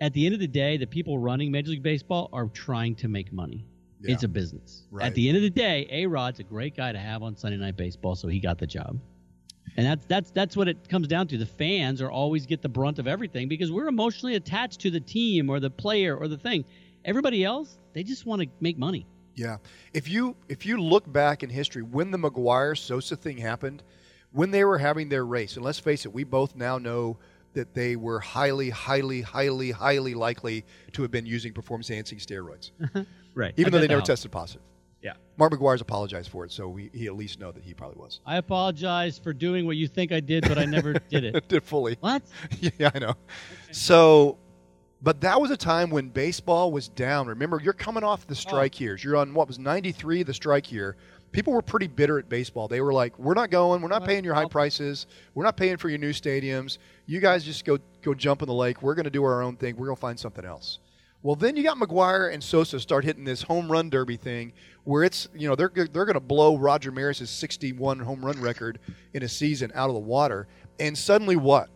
At 0.00 0.12
the 0.12 0.26
end 0.26 0.34
of 0.34 0.40
the 0.40 0.48
day, 0.48 0.76
the 0.76 0.86
people 0.86 1.18
running 1.18 1.50
Major 1.52 1.70
League 1.70 1.82
Baseball 1.82 2.28
are 2.32 2.46
trying 2.48 2.96
to 2.96 3.08
make 3.08 3.32
money. 3.32 3.64
Yeah. 4.00 4.12
It's 4.12 4.24
a 4.24 4.28
business. 4.28 4.82
Right. 4.90 5.06
At 5.06 5.14
the 5.14 5.28
end 5.28 5.36
of 5.36 5.42
the 5.42 5.50
day, 5.50 5.86
A 5.90 6.06
Rod's 6.06 6.40
a 6.40 6.42
great 6.42 6.76
guy 6.76 6.92
to 6.92 6.98
have 6.98 7.22
on 7.22 7.36
Sunday 7.36 7.56
Night 7.56 7.76
Baseball, 7.76 8.16
so 8.16 8.28
he 8.28 8.40
got 8.40 8.58
the 8.58 8.66
job. 8.66 8.98
And 9.76 9.86
that's 9.86 10.06
that's 10.06 10.30
that's 10.30 10.56
what 10.56 10.68
it 10.68 10.88
comes 10.88 11.08
down 11.08 11.26
to. 11.28 11.38
The 11.38 11.46
fans 11.46 12.00
are 12.00 12.10
always 12.10 12.46
get 12.46 12.62
the 12.62 12.68
brunt 12.68 12.98
of 12.98 13.06
everything 13.06 13.48
because 13.48 13.72
we're 13.72 13.88
emotionally 13.88 14.36
attached 14.36 14.80
to 14.80 14.90
the 14.90 15.00
team 15.00 15.50
or 15.50 15.58
the 15.60 15.70
player 15.70 16.16
or 16.16 16.28
the 16.28 16.38
thing. 16.38 16.64
Everybody 17.04 17.44
else, 17.44 17.78
they 17.92 18.02
just 18.02 18.24
want 18.24 18.42
to 18.42 18.48
make 18.60 18.78
money. 18.78 19.06
Yeah. 19.34 19.56
If 19.92 20.08
you 20.08 20.36
if 20.48 20.64
you 20.64 20.78
look 20.80 21.10
back 21.12 21.42
in 21.42 21.50
history, 21.50 21.82
when 21.82 22.10
the 22.10 22.18
McGwire 22.18 22.78
Sosa 22.78 23.16
thing 23.16 23.36
happened, 23.36 23.82
when 24.32 24.50
they 24.50 24.64
were 24.64 24.78
having 24.78 25.08
their 25.08 25.24
race, 25.26 25.56
and 25.56 25.64
let's 25.64 25.78
face 25.80 26.06
it, 26.06 26.12
we 26.12 26.24
both 26.24 26.54
now 26.54 26.78
know 26.78 27.18
that 27.54 27.72
they 27.74 27.96
were 27.96 28.20
highly, 28.20 28.70
highly, 28.70 29.22
highly, 29.22 29.70
highly 29.70 30.14
likely 30.14 30.64
to 30.92 31.02
have 31.02 31.10
been 31.10 31.26
using 31.26 31.52
performance 31.52 31.88
enhancing 31.88 32.18
steroids, 32.18 32.72
Right. 33.34 33.54
even 33.56 33.72
though 33.72 33.78
they 33.80 33.86
never 33.86 34.02
tested 34.02 34.32
positive. 34.32 34.62
Mark 35.36 35.52
McGwire's 35.52 35.80
apologized 35.80 36.30
for 36.30 36.44
it, 36.44 36.52
so 36.52 36.68
we, 36.68 36.90
he 36.94 37.06
at 37.06 37.16
least 37.16 37.40
know 37.40 37.50
that 37.50 37.62
he 37.64 37.74
probably 37.74 37.98
was. 38.00 38.20
I 38.24 38.36
apologize 38.36 39.18
for 39.18 39.32
doing 39.32 39.66
what 39.66 39.76
you 39.76 39.88
think 39.88 40.12
I 40.12 40.20
did, 40.20 40.46
but 40.46 40.58
I 40.58 40.64
never 40.64 40.92
did 41.10 41.24
it. 41.24 41.48
did 41.48 41.64
fully. 41.64 41.96
What? 42.00 42.22
yeah, 42.78 42.90
I 42.94 42.98
know. 43.00 43.14
So, 43.72 44.38
but 45.02 45.20
that 45.22 45.40
was 45.40 45.50
a 45.50 45.56
time 45.56 45.90
when 45.90 46.08
baseball 46.08 46.70
was 46.72 46.88
down. 46.88 47.26
Remember, 47.26 47.60
you're 47.62 47.72
coming 47.72 48.04
off 48.04 48.26
the 48.26 48.34
strike 48.34 48.76
Oh. 48.78 48.84
years. 48.84 49.02
You're 49.02 49.16
on 49.16 49.34
what 49.34 49.48
was 49.48 49.58
93, 49.58 50.22
the 50.22 50.32
strike 50.34 50.70
year. 50.70 50.96
People 51.32 51.52
were 51.52 51.62
pretty 51.62 51.88
bitter 51.88 52.20
at 52.20 52.28
baseball. 52.28 52.68
They 52.68 52.80
were 52.80 52.92
like, 52.92 53.18
"We're 53.18 53.34
not 53.34 53.50
going. 53.50 53.82
We're 53.82 53.88
not 53.88 54.04
paying 54.04 54.22
your 54.22 54.34
high 54.34 54.44
prices. 54.46 55.08
We're 55.34 55.42
not 55.42 55.56
paying 55.56 55.78
for 55.78 55.88
your 55.88 55.98
new 55.98 56.12
stadiums. 56.12 56.78
You 57.06 57.18
guys 57.18 57.42
just 57.42 57.64
go 57.64 57.78
go 58.02 58.14
jump 58.14 58.40
in 58.42 58.46
the 58.46 58.54
lake. 58.54 58.82
We're 58.82 58.94
going 58.94 59.04
to 59.04 59.10
do 59.10 59.24
our 59.24 59.42
own 59.42 59.56
thing. 59.56 59.74
We're 59.76 59.86
going 59.86 59.96
to 59.96 60.00
find 60.00 60.18
something 60.20 60.44
else." 60.44 60.78
Well, 61.24 61.36
then 61.36 61.56
you 61.56 61.62
got 61.62 61.78
McGwire 61.78 62.30
and 62.34 62.44
Sosa 62.44 62.78
start 62.78 63.02
hitting 63.02 63.24
this 63.24 63.40
home 63.40 63.72
run 63.72 63.88
derby 63.88 64.18
thing, 64.18 64.52
where 64.84 65.04
it's 65.04 65.26
you 65.34 65.48
know 65.48 65.56
they're 65.56 65.72
they're 65.74 66.04
going 66.04 66.12
to 66.12 66.20
blow 66.20 66.58
Roger 66.58 66.92
Maris's 66.92 67.30
61 67.30 67.98
home 67.98 68.22
run 68.22 68.38
record 68.42 68.78
in 69.14 69.22
a 69.22 69.28
season 69.28 69.72
out 69.74 69.88
of 69.88 69.94
the 69.94 70.00
water, 70.00 70.46
and 70.78 70.96
suddenly 70.96 71.36
what? 71.36 71.70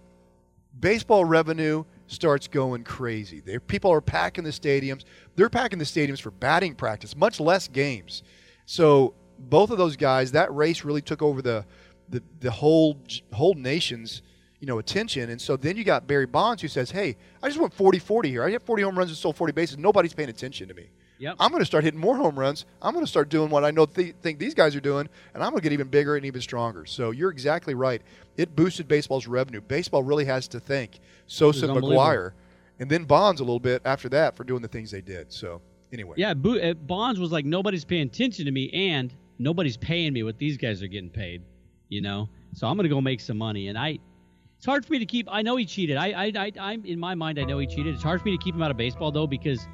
Baseball 0.79 1.25
revenue 1.25 1.85
starts 2.09 2.47
going 2.47 2.85
crazy. 2.85 3.41
They, 3.41 3.59
people 3.59 3.91
are 3.91 4.03
packing 4.03 4.45
the 4.45 4.51
stadiums. 4.51 5.05
They're 5.35 5.49
packing 5.49 5.79
the 5.79 5.87
stadiums 5.87 6.21
for 6.21 6.31
batting 6.31 6.75
practice, 6.75 7.17
much 7.17 7.41
less 7.41 7.69
games. 7.69 8.23
So 8.67 9.15
both 9.39 9.71
of 9.71 9.79
those 9.79 9.97
guys, 9.97 10.33
that 10.33 10.55
race 10.55 10.85
really 10.85 11.03
took 11.03 11.23
over 11.23 11.41
the 11.41 11.65
the, 12.11 12.23
the 12.41 12.51
whole 12.51 12.99
whole 13.33 13.55
nation's 13.55 14.21
you 14.61 14.67
know 14.67 14.79
attention. 14.79 15.31
And 15.31 15.41
so 15.41 15.57
then 15.57 15.77
you 15.77 15.85
got 15.85 16.07
Barry 16.07 16.27
Bonds 16.27 16.63
who 16.63 16.69
says, 16.69 16.91
"Hey, 16.91 17.17
I 17.43 17.49
just 17.49 17.61
went 17.61 17.77
40-40 17.77 18.27
here. 18.27 18.45
I 18.45 18.51
hit 18.51 18.63
40 18.63 18.83
home 18.83 18.99
runs 18.99 19.11
and 19.11 19.17
stole 19.17 19.33
40 19.33 19.53
bases. 19.53 19.79
Nobody's 19.79 20.15
paying 20.15 20.29
attention 20.29 20.69
to 20.69 20.75
me. 20.75 20.91
Yep. 21.21 21.35
I'm 21.41 21.51
going 21.51 21.61
to 21.63 21.67
start 21.67 21.83
hitting 21.83 21.99
more 21.99 22.17
home 22.17 22.39
runs. 22.39 22.65
I'm 22.81 22.93
going 22.93 23.05
to 23.05 23.11
start 23.11 23.29
doing 23.29 23.51
what 23.51 23.65
I 23.65 23.73
know 23.73 23.87
th- 23.87 24.15
think 24.23 24.39
these 24.39 24.55
guys 24.55 24.77
are 24.77 24.81
doing, 24.81 25.09
and 25.35 25.43
I'm 25.43 25.51
going 25.51 25.61
to 25.61 25.65
get 25.65 25.73
even 25.73 25.89
bigger 25.89 26.17
and 26.17 26.25
even 26.25 26.41
stronger." 26.41 26.87
So 26.87 27.11
you're 27.11 27.31
exactly 27.31 27.75
right. 27.75 28.03
It 28.37 28.55
boosted 28.55 28.87
baseball's 28.89 29.27
revenue. 29.27 29.61
Baseball 29.61 30.03
really 30.03 30.25
has 30.27 30.47
to 30.49 30.61
thank 30.61 31.01
Sosa. 31.27 31.67
McGwire, 31.67 32.33
and 32.79 32.89
then 32.91 33.05
Bonds 33.05 33.41
a 33.41 33.45
little 33.45 33.59
bit 33.61 33.83
after 33.85 34.09
that 34.11 34.37
for 34.37 34.45
doing 34.45 34.63
the 34.63 34.69
things 34.69 34.91
they 34.91 35.01
did. 35.01 35.33
So 35.33 35.61
anyway, 35.93 36.15
Yeah, 36.17 36.35
Bo- 36.35 36.59
uh, 36.59 36.75
Bonds 36.75 37.19
was 37.19 37.33
like 37.33 37.45
nobody's 37.45 37.85
paying 37.85 38.07
attention 38.07 38.45
to 38.45 38.53
me, 38.53 38.71
and 38.73 39.13
nobody's 39.39 39.77
paying 39.77 40.13
me 40.13 40.23
what 40.23 40.39
these 40.39 40.57
guys 40.57 40.83
are 40.83 40.89
getting 40.89 41.11
paid. 41.11 41.43
You 41.89 42.01
know, 42.01 42.29
so 42.55 42.67
I'm 42.69 42.77
gonna 42.77 42.89
go 42.89 43.01
make 43.01 43.21
some 43.21 43.39
money, 43.39 43.69
and 43.69 43.79
I. 43.79 43.99
It's 44.59 44.67
hard 44.67 44.85
for 44.85 44.93
me 44.93 44.99
to 44.99 45.07
keep. 45.07 45.29
I 45.31 45.43
know 45.43 45.55
he 45.55 45.65
cheated. 45.65 45.97
I, 45.97 46.09
I, 46.09 46.33
I, 46.37 46.53
I'm 46.59 46.85
in 46.85 46.99
my 46.99 47.15
mind. 47.15 47.39
I 47.39 47.45
know 47.45 47.59
he 47.59 47.67
cheated. 47.69 47.95
It's 47.95 48.03
hard 48.03 48.21
for 48.21 48.27
me 48.27 48.37
to 48.37 48.43
keep 48.43 48.57
him 48.57 48.63
out 48.63 48.73
of 48.73 48.77
baseball 48.77 49.13
though, 49.13 49.27
because 49.27 49.67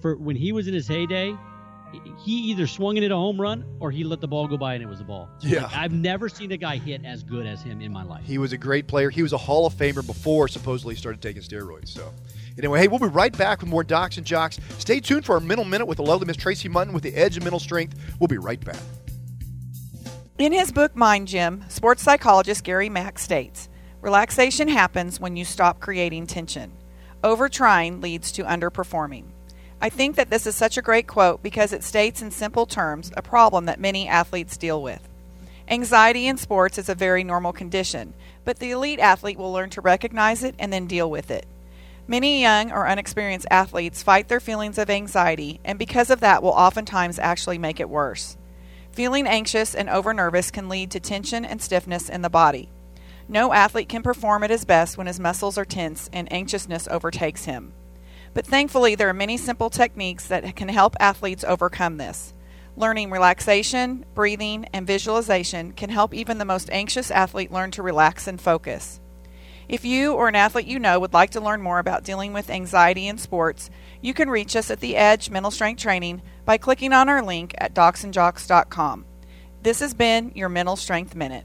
for 0.00 0.16
when 0.16 0.36
he 0.36 0.52
was 0.52 0.68
in 0.68 0.74
his 0.74 0.86
heyday, 0.86 1.36
he 2.24 2.32
either 2.50 2.68
swung 2.68 2.96
it 2.96 3.02
at 3.02 3.10
a 3.10 3.16
home 3.16 3.40
run 3.40 3.64
or 3.80 3.90
he 3.90 4.04
let 4.04 4.20
the 4.20 4.28
ball 4.28 4.46
go 4.46 4.56
by 4.56 4.74
and 4.74 4.84
it 4.84 4.86
was 4.86 5.00
a 5.00 5.04
ball. 5.04 5.28
Yeah. 5.40 5.64
Like, 5.64 5.76
I've 5.76 5.92
never 5.92 6.28
seen 6.28 6.52
a 6.52 6.56
guy 6.56 6.76
hit 6.76 7.04
as 7.04 7.24
good 7.24 7.44
as 7.44 7.60
him 7.62 7.80
in 7.80 7.92
my 7.92 8.04
life. 8.04 8.24
He 8.24 8.38
was 8.38 8.52
a 8.52 8.56
great 8.56 8.86
player. 8.86 9.10
He 9.10 9.24
was 9.24 9.32
a 9.32 9.38
Hall 9.38 9.66
of 9.66 9.74
Famer 9.74 10.06
before 10.06 10.46
supposedly 10.46 10.94
he 10.94 11.00
started 11.00 11.20
taking 11.20 11.42
steroids. 11.42 11.88
So, 11.88 12.12
anyway, 12.56 12.78
hey, 12.78 12.86
we'll 12.86 13.00
be 13.00 13.06
right 13.06 13.36
back 13.36 13.62
with 13.62 13.68
more 13.68 13.82
Docs 13.82 14.16
and 14.18 14.24
Jocks. 14.24 14.60
Stay 14.78 15.00
tuned 15.00 15.24
for 15.24 15.34
our 15.34 15.40
Mental 15.40 15.64
Minute 15.64 15.86
with 15.86 15.96
the 15.96 16.04
lovely 16.04 16.28
Miss 16.28 16.36
Tracy 16.36 16.68
Mutton 16.68 16.92
with 16.94 17.02
the 17.02 17.14
edge 17.16 17.36
of 17.36 17.42
mental 17.42 17.58
strength. 17.58 17.98
We'll 18.20 18.28
be 18.28 18.38
right 18.38 18.64
back. 18.64 18.78
In 20.38 20.52
his 20.52 20.70
book 20.70 20.94
Mind 20.94 21.26
Gym, 21.26 21.64
sports 21.68 22.04
psychologist 22.04 22.62
Gary 22.62 22.88
Mack 22.88 23.18
states 23.18 23.68
Relaxation 24.02 24.68
happens 24.68 25.20
when 25.20 25.36
you 25.36 25.44
stop 25.44 25.78
creating 25.78 26.26
tension. 26.26 26.72
Overtrying 27.22 28.02
leads 28.02 28.32
to 28.32 28.44
underperforming. 28.44 29.24
I 29.82 29.90
think 29.90 30.16
that 30.16 30.30
this 30.30 30.46
is 30.46 30.54
such 30.54 30.78
a 30.78 30.82
great 30.82 31.06
quote 31.06 31.42
because 31.42 31.72
it 31.72 31.84
states 31.84 32.22
in 32.22 32.30
simple 32.30 32.64
terms 32.64 33.12
a 33.14 33.22
problem 33.22 33.66
that 33.66 33.78
many 33.78 34.08
athletes 34.08 34.56
deal 34.56 34.82
with. 34.82 35.06
Anxiety 35.68 36.26
in 36.26 36.38
sports 36.38 36.78
is 36.78 36.88
a 36.88 36.94
very 36.94 37.22
normal 37.22 37.52
condition, 37.52 38.14
but 38.44 38.58
the 38.58 38.70
elite 38.70 38.98
athlete 39.00 39.38
will 39.38 39.52
learn 39.52 39.68
to 39.70 39.82
recognize 39.82 40.42
it 40.42 40.54
and 40.58 40.72
then 40.72 40.86
deal 40.86 41.10
with 41.10 41.30
it. 41.30 41.46
Many 42.08 42.40
young 42.40 42.72
or 42.72 42.88
unexperienced 42.88 43.46
athletes 43.50 44.02
fight 44.02 44.28
their 44.28 44.40
feelings 44.40 44.78
of 44.78 44.88
anxiety, 44.88 45.60
and 45.62 45.78
because 45.78 46.08
of 46.08 46.20
that, 46.20 46.42
will 46.42 46.50
oftentimes 46.50 47.18
actually 47.18 47.58
make 47.58 47.78
it 47.78 47.88
worse. 47.88 48.38
Feeling 48.92 49.26
anxious 49.26 49.74
and 49.74 49.90
over 49.90 50.14
nervous 50.14 50.50
can 50.50 50.70
lead 50.70 50.90
to 50.90 51.00
tension 51.00 51.44
and 51.44 51.60
stiffness 51.62 52.08
in 52.08 52.22
the 52.22 52.30
body. 52.30 52.70
No 53.30 53.52
athlete 53.52 53.88
can 53.88 54.02
perform 54.02 54.42
at 54.42 54.50
his 54.50 54.64
best 54.64 54.98
when 54.98 55.06
his 55.06 55.20
muscles 55.20 55.56
are 55.56 55.64
tense 55.64 56.10
and 56.12 56.30
anxiousness 56.32 56.88
overtakes 56.90 57.44
him. 57.44 57.72
But 58.34 58.44
thankfully, 58.44 58.96
there 58.96 59.08
are 59.08 59.14
many 59.14 59.36
simple 59.36 59.70
techniques 59.70 60.26
that 60.26 60.56
can 60.56 60.68
help 60.68 60.96
athletes 60.98 61.44
overcome 61.44 61.96
this. 61.96 62.34
Learning 62.74 63.08
relaxation, 63.08 64.04
breathing, 64.16 64.64
and 64.72 64.84
visualization 64.84 65.70
can 65.72 65.90
help 65.90 66.12
even 66.12 66.38
the 66.38 66.44
most 66.44 66.70
anxious 66.72 67.12
athlete 67.12 67.52
learn 67.52 67.70
to 67.70 67.84
relax 67.84 68.26
and 68.26 68.40
focus. 68.40 69.00
If 69.68 69.84
you 69.84 70.14
or 70.14 70.26
an 70.26 70.34
athlete 70.34 70.66
you 70.66 70.80
know 70.80 70.98
would 70.98 71.12
like 71.12 71.30
to 71.30 71.40
learn 71.40 71.62
more 71.62 71.78
about 71.78 72.02
dealing 72.02 72.32
with 72.32 72.50
anxiety 72.50 73.06
in 73.06 73.16
sports, 73.16 73.70
you 74.00 74.12
can 74.12 74.28
reach 74.28 74.56
us 74.56 74.72
at 74.72 74.80
the 74.80 74.96
Edge 74.96 75.30
Mental 75.30 75.52
Strength 75.52 75.80
Training 75.80 76.22
by 76.44 76.58
clicking 76.58 76.92
on 76.92 77.08
our 77.08 77.22
link 77.22 77.54
at 77.58 77.74
docsandjocks.com. 77.74 79.04
This 79.62 79.78
has 79.78 79.94
been 79.94 80.32
your 80.34 80.48
Mental 80.48 80.74
Strength 80.74 81.14
Minute. 81.14 81.44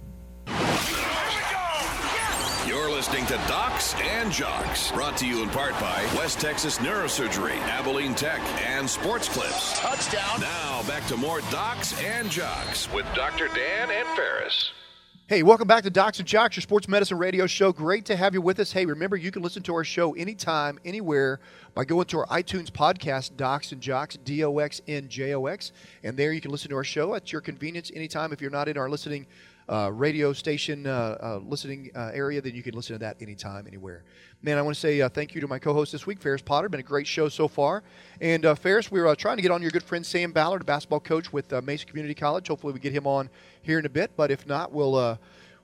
You're 3.05 3.21
listening 3.21 3.37
to 3.37 3.47
Docs 3.47 3.93
and 4.01 4.31
Jocks, 4.31 4.91
brought 4.91 5.15
to 5.17 5.27
you 5.27 5.43
in 5.43 5.49
part 5.49 5.73
by 5.73 6.03
West 6.15 6.39
Texas 6.39 6.79
Neurosurgery, 6.79 7.57
Abilene 7.67 8.15
Tech, 8.15 8.39
and 8.65 8.89
Sports 8.89 9.29
Clips. 9.29 9.79
Touchdown. 9.79 10.41
Now 10.41 10.81
back 10.87 11.05
to 11.07 11.17
more 11.17 11.41
Docs 11.51 12.01
and 12.01 12.31
Jocks 12.31 12.91
with 12.91 13.05
Dr. 13.13 13.47
Dan 13.49 13.91
and 13.91 14.07
Ferris. 14.15 14.71
Hey, 15.27 15.43
welcome 15.43 15.67
back 15.67 15.83
to 15.83 15.91
Docs 15.91 16.19
and 16.19 16.27
Jocks, 16.27 16.55
your 16.55 16.61
sports 16.61 16.87
medicine 16.87 17.19
radio 17.19 17.45
show. 17.45 17.71
Great 17.71 18.05
to 18.05 18.15
have 18.15 18.33
you 18.33 18.41
with 18.41 18.59
us. 18.59 18.71
Hey, 18.71 18.87
remember, 18.87 19.17
you 19.17 19.29
can 19.29 19.43
listen 19.43 19.61
to 19.63 19.75
our 19.75 19.83
show 19.83 20.15
anytime, 20.15 20.79
anywhere 20.83 21.39
by 21.75 21.85
going 21.85 22.05
to 22.07 22.19
our 22.19 22.27
iTunes 22.27 22.71
podcast, 22.71 23.35
Docs 23.37 23.71
and 23.71 23.81
Jocks, 23.81 24.17
D 24.23 24.43
O 24.43 24.57
X 24.57 24.81
N 24.87 25.09
J 25.09 25.35
O 25.35 25.45
X. 25.45 25.73
And 26.03 26.17
there 26.17 26.31
you 26.31 26.41
can 26.41 26.49
listen 26.49 26.69
to 26.69 26.75
our 26.75 26.83
show 26.83 27.13
at 27.13 27.31
your 27.31 27.41
convenience 27.41 27.91
anytime. 27.93 28.33
If 28.33 28.41
you're 28.41 28.49
not 28.49 28.67
in 28.67 28.77
our 28.77 28.89
listening 28.89 29.27
uh, 29.67 29.91
radio 29.91 30.33
station 30.33 30.85
uh, 30.85 31.17
uh, 31.21 31.39
listening 31.43 31.91
uh, 31.95 32.11
area, 32.13 32.41
then 32.41 32.53
you 32.53 32.63
can 32.63 32.75
listen 32.75 32.93
to 32.93 32.99
that 32.99 33.21
anytime, 33.21 33.65
anywhere. 33.67 34.03
Man, 34.41 34.57
I 34.57 34.61
want 34.61 34.75
to 34.75 34.79
say 34.79 35.01
uh, 35.01 35.09
thank 35.09 35.33
you 35.33 35.41
to 35.41 35.47
my 35.47 35.59
co 35.59 35.73
host 35.73 35.91
this 35.91 36.05
week, 36.05 36.21
Ferris 36.21 36.41
Potter. 36.41 36.69
Been 36.69 36.79
a 36.79 36.83
great 36.83 37.07
show 37.07 37.29
so 37.29 37.47
far. 37.47 37.83
And 38.21 38.45
Ferris, 38.59 38.91
we're 38.91 39.07
uh, 39.07 39.15
trying 39.15 39.37
to 39.37 39.41
get 39.41 39.51
on 39.51 39.61
your 39.61 39.71
good 39.71 39.83
friend 39.83 40.05
Sam 40.05 40.31
Ballard, 40.31 40.61
a 40.61 40.65
basketball 40.65 40.99
coach 40.99 41.33
with 41.33 41.51
Mesa 41.63 41.85
Community 41.85 42.13
College. 42.13 42.47
Hopefully, 42.47 42.73
we 42.73 42.79
get 42.79 42.93
him 42.93 43.07
on 43.07 43.29
here 43.61 43.79
in 43.79 43.85
a 43.85 43.89
bit. 43.89 44.11
But 44.15 44.31
if 44.31 44.47
not, 44.47 44.71
we'll. 44.71 45.19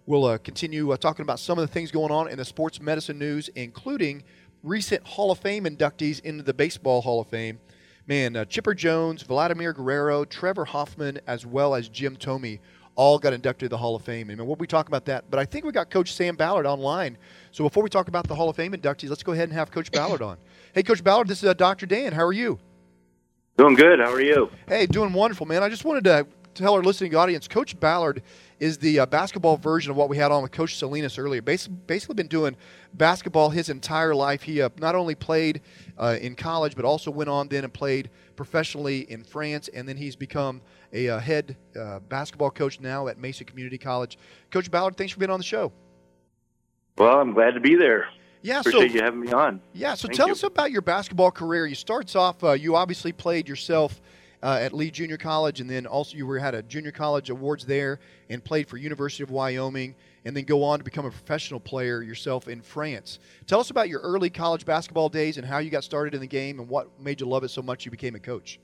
We'll 0.08 0.36
continue 0.39 0.97
talking 0.97 1.22
about 1.22 1.39
some 1.39 1.60
of 1.60 1.62
the 1.62 1.72
things 1.72 1.91
going 1.91 2.12
on 2.12 2.28
in 2.28 2.39
the 2.39 2.43
sports 2.43 2.82
medicine 2.82 3.20
news, 3.20 3.49
including 3.49 4.24
recent 4.64 5.06
Hall 5.06 5.30
of 5.30 5.38
Fame 5.38 5.66
inductees 5.66 6.20
into 6.22 6.43
the 6.43 6.56
Baseball 6.56 7.02
Hall 7.02 7.22
of 7.22 7.28
Fame. 7.28 7.60
Man, 8.08 8.36
uh, 8.36 8.45
Chipper 8.45 8.74
Jones, 8.74 9.22
Vladimir 9.22 9.74
Guerrero, 9.74 10.26
Trevor 10.26 10.66
Hoffman, 10.66 11.20
as 11.28 11.45
well 11.45 11.76
as 11.76 11.88
Jim 11.88 12.16
Thome 12.16 12.60
all 13.02 13.18
got 13.18 13.34
inducted 13.34 13.66
to 13.66 13.70
the 13.70 13.78
Hall 13.78 13.95
of 13.95 14.04
Fame. 14.04 14.30
And 14.30 14.45
we'll 14.45 14.56
be 14.56 14.68
talking 14.68 14.91
about 14.91 15.06
that. 15.06 15.26
But 15.32 15.39
I 15.39 15.45
think 15.45 15.66
we 15.66 15.72
got 15.72 15.89
Coach 15.89 16.14
Sam 16.14 16.36
Ballard 16.36 16.68
online. 16.68 17.18
So 17.49 17.64
before 17.64 17.82
we 17.82 17.89
talk 17.89 18.08
about 18.08 18.28
the 18.28 18.36
Hall 18.36 18.47
of 18.47 18.56
Fame 18.56 18.74
inductees, 18.74 19.10
let's 19.10 19.24
go 19.24 19.32
ahead 19.32 19.45
and 19.45 19.54
have 19.54 19.72
Coach 19.72 19.91
Ballard 19.91 20.22
on. 20.22 20.38
Hey, 20.74 20.84
Coach 20.84 21.04
Ballard, 21.04 21.28
this 21.28 21.43
is 21.43 21.49
uh, 21.49 21.54
Dr. 21.54 21.86
Dan. 21.86 22.14
How 22.14 22.24
are 22.24 22.32
you? 22.32 22.58
Doing 23.58 23.76
good. 23.76 23.99
How 23.99 24.10
are 24.10 24.22
you? 24.22 24.49
Hey, 24.70 24.86
doing 24.86 25.12
wonderful, 25.12 25.45
man. 25.45 25.64
I 25.64 25.68
just 25.68 25.84
wanted 25.84 26.06
to 26.06 26.26
tell 26.54 26.76
our 26.76 26.82
listening 26.82 27.14
audience, 27.14 27.45
Coach 27.45 27.78
Ballard 27.78 28.24
is 28.62 28.78
the 28.78 28.99
uh, 28.99 29.06
basketball 29.06 29.58
version 29.58 29.91
of 29.91 29.97
what 29.97 30.08
we 30.08 30.16
had 30.16 30.32
on 30.32 30.43
with 30.43 30.52
Coach 30.54 30.78
Salinas 30.78 31.18
earlier. 31.18 31.41
Basically, 31.41 31.76
basically 31.88 32.16
been 32.16 32.28
doing 32.28 32.56
basketball 32.93 33.49
his 33.49 33.68
entire 33.68 34.16
life. 34.16 34.43
He 34.43 34.62
uh, 34.62 34.70
not 34.78 34.95
only 34.95 35.16
played 35.16 35.62
uh, 35.97 36.18
in 36.22 36.36
college, 36.36 36.76
but 36.76 36.86
also 36.86 37.12
went 37.12 37.30
on 37.30 37.49
then 37.49 37.66
and 37.66 37.74
played 37.74 38.10
professionally 38.38 39.12
in 39.12 39.26
France, 39.26 39.68
and 39.74 39.89
then 39.89 39.97
he's 39.97 40.16
become 40.16 40.62
a 40.94 41.10
uh, 41.10 41.20
head 41.20 41.58
uh, 41.80 42.00
basketball 42.00 42.52
coach 42.52 42.80
now 42.80 43.08
at 43.08 43.18
Mesa 43.18 43.44
Community 43.44 43.78
College. 43.78 44.18
Coach 44.50 44.70
Ballard, 44.70 44.98
thanks 44.98 45.14
for 45.14 45.20
being 45.20 45.32
on 45.32 45.39
the 45.39 45.46
show. 45.46 45.72
Well, 46.98 47.20
I'm 47.20 47.34
glad 47.34 47.54
to 47.54 47.60
be 47.60 47.76
there. 47.76 48.08
Yeah, 48.42 48.60
Appreciate 48.62 48.89
so, 48.89 48.96
you 48.96 49.02
having 49.04 49.22
me 49.22 49.32
on. 49.32 49.62
Yeah, 49.74 49.94
so 49.94 50.08
Thank 50.08 50.18
tell 50.18 50.28
you. 50.28 50.34
us 50.34 50.44
about 50.44 50.72
your 50.72 50.82
basketball 50.82 51.32
career. 51.32 51.68
You 51.68 51.76
starts 51.76 52.16
off, 52.16 52.44
uh, 52.44 52.54
you 52.54 52.76
obviously 52.76 53.12
played 53.12 53.48
yourself 53.48 54.02
uh, 54.42 54.58
at 54.60 54.74
Lee 54.74 54.89
Junior 54.89 55.18
College, 55.18 55.62
and 55.62 55.70
then 55.70 55.86
also 55.86 56.18
you 56.18 56.26
were 56.26 56.39
had 56.39 56.56
a 56.56 56.64
junior 56.64 56.92
college 56.92 57.30
awards 57.30 57.66
there, 57.66 58.00
and 58.30 58.44
played 58.44 58.68
for 58.68 58.78
University 58.78 59.22
of 59.22 59.30
Wyoming, 59.30 59.96
and 60.26 60.36
then 60.36 60.44
go 60.46 60.64
on 60.64 60.80
to 60.80 60.84
become 60.84 61.06
a 61.06 61.12
professional 61.12 61.60
player 61.60 62.02
yourself 62.02 62.48
in 62.48 62.62
France. 62.62 63.20
Tell 63.46 63.60
us 63.60 63.70
about 63.70 63.89
your 63.89 64.02
early 64.02 64.32
college 64.32 64.66
basketball 64.66 65.10
days 65.10 65.38
and 65.38 65.46
how 65.46 65.60
you 65.60 65.70
got 65.70 65.84
started 65.84 66.16
in 66.16 66.22
the 66.22 66.28
game, 66.28 66.60
and 66.60 66.68
what 66.68 67.00
made 67.00 67.22
you 67.22 67.28
love 67.28 67.44
it 67.44 67.50
so 67.50 67.62
much 67.62 67.86
you 67.86 67.92
became 67.92 68.16
a 68.16 68.20
coach. 68.20 68.60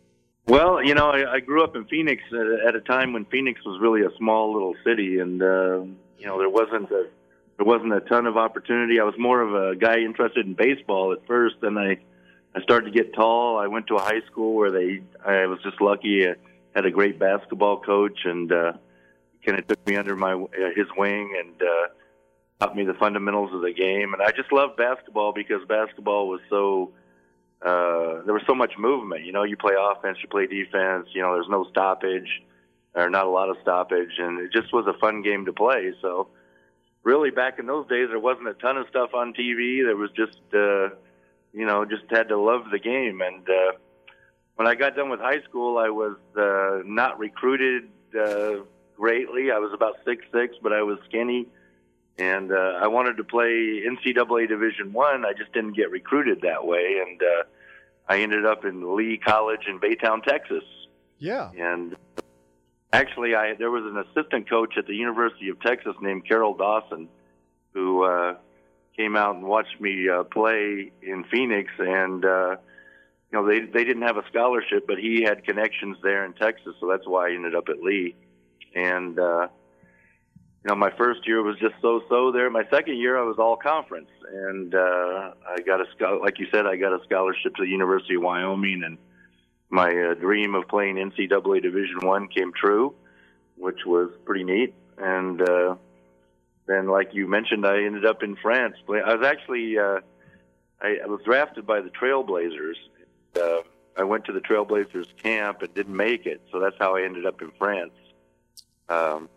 Well, 0.47 0.81
you 0.81 0.95
know, 0.95 1.09
I, 1.09 1.33
I 1.33 1.39
grew 1.41 1.61
up 1.61 1.75
in 1.75 1.85
Phoenix 1.85 2.23
at, 2.31 2.69
at 2.69 2.75
a 2.75 2.79
time 2.79 3.11
when 3.11 3.25
Phoenix 3.25 3.59
was 3.65 3.81
really 3.81 4.01
a 4.01 4.17
small 4.17 4.53
little 4.53 4.75
city, 4.85 5.19
and 5.19 5.41
uh, 5.41 5.81
you 6.17 6.25
know 6.25 6.39
there 6.39 6.49
wasn't 6.49 6.89
a 6.89 7.09
there 7.57 7.65
wasn't 7.65 7.91
a 7.93 7.99
ton 8.01 8.25
of 8.25 8.37
opportunity. 8.37 8.99
I 8.99 9.03
was 9.03 9.15
more 9.17 9.41
of 9.41 9.53
a 9.53 9.75
guy 9.75 9.97
interested 9.99 10.45
in 10.45 10.53
baseball 10.53 11.11
at 11.11 11.27
first, 11.27 11.55
then 11.61 11.77
I 11.77 11.97
I 12.55 12.61
started 12.61 12.93
to 12.93 12.97
get 12.97 13.13
tall. 13.13 13.59
I 13.59 13.67
went 13.67 13.87
to 13.87 13.95
a 13.95 14.01
high 14.01 14.21
school 14.31 14.55
where 14.55 14.71
they 14.71 15.01
I 15.25 15.47
was 15.47 15.59
just 15.63 15.81
lucky. 15.81 16.25
I 16.25 16.35
had 16.73 16.85
a 16.85 16.91
great 16.91 17.19
basketball 17.19 17.81
coach, 17.81 18.19
and 18.23 18.49
uh, 18.49 18.73
kind 19.45 19.59
of 19.59 19.67
took 19.67 19.85
me 19.85 19.97
under 19.97 20.15
my 20.15 20.33
uh, 20.33 20.47
his 20.75 20.87
wing 20.97 21.35
and 21.37 21.61
uh, 21.61 21.87
taught 22.61 22.73
me 22.73 22.85
the 22.85 22.93
fundamentals 22.93 23.53
of 23.53 23.61
the 23.61 23.73
game. 23.73 24.13
And 24.13 24.21
I 24.21 24.31
just 24.31 24.53
loved 24.53 24.77
basketball 24.77 25.33
because 25.33 25.67
basketball 25.67 26.29
was 26.29 26.39
so 26.49 26.93
uh, 27.61 28.21
there 28.23 28.33
was 28.33 28.43
so 28.47 28.55
much 28.55 28.73
movement. 28.77 29.25
You 29.25 29.31
know, 29.31 29.43
you 29.43 29.57
play 29.57 29.73
offense, 29.79 30.17
you 30.21 30.29
play 30.29 30.47
defense. 30.47 31.07
You 31.13 31.21
know, 31.21 31.33
there's 31.33 31.49
no 31.49 31.65
stoppage 31.69 32.41
or 32.95 33.09
not 33.09 33.25
a 33.25 33.29
lot 33.29 33.49
of 33.49 33.57
stoppage, 33.61 34.17
and 34.17 34.39
it 34.39 34.51
just 34.51 34.73
was 34.73 34.85
a 34.87 34.97
fun 34.99 35.21
game 35.21 35.45
to 35.45 35.53
play. 35.53 35.93
So, 36.01 36.29
really, 37.03 37.29
back 37.29 37.59
in 37.59 37.67
those 37.67 37.87
days, 37.87 38.07
there 38.09 38.19
wasn't 38.19 38.47
a 38.47 38.53
ton 38.55 38.77
of 38.77 38.87
stuff 38.89 39.11
on 39.13 39.33
TV. 39.33 39.83
There 39.85 39.95
was 39.95 40.09
just, 40.11 40.39
uh, 40.53 40.95
you 41.53 41.65
know, 41.65 41.85
just 41.85 42.03
had 42.09 42.29
to 42.29 42.39
love 42.39 42.65
the 42.71 42.79
game. 42.79 43.21
And 43.21 43.47
uh, 43.47 43.77
when 44.55 44.67
I 44.67 44.73
got 44.73 44.95
done 44.95 45.09
with 45.09 45.19
high 45.19 45.41
school, 45.43 45.77
I 45.77 45.89
was 45.89 46.17
uh, 46.35 46.81
not 46.85 47.19
recruited 47.19 47.89
uh, 48.19 48.63
greatly. 48.95 49.51
I 49.51 49.59
was 49.59 49.71
about 49.73 49.97
six 50.03 50.25
six, 50.33 50.55
but 50.61 50.73
I 50.73 50.81
was 50.81 50.97
skinny, 51.07 51.47
and 52.17 52.51
uh, 52.51 52.79
I 52.81 52.87
wanted 52.87 53.17
to 53.17 53.23
play 53.23 53.83
NCAA 53.87 54.47
Division 54.47 54.93
One. 54.93 55.25
I. 55.25 55.29
I 55.29 55.33
just 55.33 55.53
didn't 55.53 55.75
get 55.75 55.91
recruited 55.91 56.41
that 56.41 56.65
way, 56.65 57.01
and 57.05 57.21
uh, 57.21 57.43
I 58.09 58.21
ended 58.21 58.45
up 58.45 58.65
in 58.65 58.95
Lee 58.95 59.17
College 59.17 59.67
in 59.67 59.79
Baytown, 59.79 60.23
Texas. 60.23 60.63
Yeah. 61.19 61.51
And 61.57 61.95
actually, 62.91 63.35
I 63.35 63.53
there 63.55 63.71
was 63.71 63.83
an 63.85 63.97
assistant 63.97 64.49
coach 64.49 64.75
at 64.77 64.87
the 64.87 64.95
University 64.95 65.49
of 65.49 65.59
Texas 65.61 65.95
named 66.01 66.27
Carol 66.27 66.55
Dawson, 66.55 67.09
who 67.73 68.03
uh, 68.03 68.35
came 68.95 69.15
out 69.15 69.35
and 69.35 69.45
watched 69.45 69.79
me 69.79 70.09
uh, 70.09 70.23
play 70.23 70.91
in 71.01 71.23
Phoenix, 71.25 71.71
and 71.77 72.25
uh, 72.25 72.55
you 73.31 73.33
know 73.33 73.47
they 73.47 73.59
they 73.59 73.83
didn't 73.83 74.03
have 74.03 74.17
a 74.17 74.25
scholarship, 74.29 74.87
but 74.87 74.97
he 74.97 75.23
had 75.23 75.43
connections 75.43 75.97
there 76.01 76.25
in 76.25 76.33
Texas, 76.33 76.73
so 76.79 76.87
that's 76.87 77.07
why 77.07 77.29
I 77.29 77.31
ended 77.33 77.55
up 77.55 77.69
at 77.69 77.81
Lee. 77.81 78.15
And 78.75 79.19
uh, 79.19 79.47
you 80.63 80.69
know, 80.69 80.75
my 80.75 80.91
first 80.97 81.27
year 81.27 81.41
was 81.43 81.57
just 81.59 81.75
so-so 81.81 82.31
there. 82.31 82.49
My 82.49 82.63
second 82.69 82.97
year, 82.97 83.17
I 83.17 83.23
was 83.23 83.37
all 83.39 83.55
conference, 83.55 84.09
and 84.31 84.73
uh, 84.73 85.31
I 85.47 85.61
got 85.65 85.81
a 85.81 86.15
like 86.17 86.39
you 86.39 86.47
said, 86.51 86.65
I 86.65 86.75
got 86.75 86.93
a 86.93 87.03
scholarship 87.05 87.55
to 87.55 87.63
the 87.63 87.69
University 87.69 88.15
of 88.15 88.23
Wyoming, 88.23 88.83
and 88.83 88.97
my 89.69 89.89
uh, 89.89 90.13
dream 90.15 90.55
of 90.55 90.67
playing 90.67 90.95
NCAA 90.95 91.61
Division 91.61 91.99
One 92.01 92.27
came 92.27 92.51
true, 92.53 92.95
which 93.55 93.85
was 93.85 94.09
pretty 94.25 94.43
neat. 94.43 94.73
And 94.97 95.41
uh, 95.41 95.75
then, 96.65 96.87
like 96.87 97.13
you 97.13 97.27
mentioned, 97.27 97.65
I 97.65 97.83
ended 97.83 98.05
up 98.05 98.23
in 98.23 98.35
France. 98.35 98.75
I 98.89 99.15
was 99.15 99.25
actually 99.25 99.77
uh, 99.77 99.99
I, 100.81 100.97
I 101.03 101.07
was 101.07 101.21
drafted 101.23 101.65
by 101.65 101.81
the 101.81 101.89
Trailblazers. 101.89 102.75
Uh, 103.35 103.61
I 103.95 104.03
went 104.03 104.25
to 104.25 104.33
the 104.33 104.41
Trailblazers 104.41 105.07
camp 105.21 105.61
and 105.61 105.73
didn't 105.73 105.95
make 105.95 106.25
it, 106.25 106.41
so 106.51 106.59
that's 106.59 106.75
how 106.79 106.95
I 106.95 107.03
ended 107.03 107.25
up 107.25 107.41
in 107.41 107.51
France. 107.57 107.93
Um, 108.89 109.29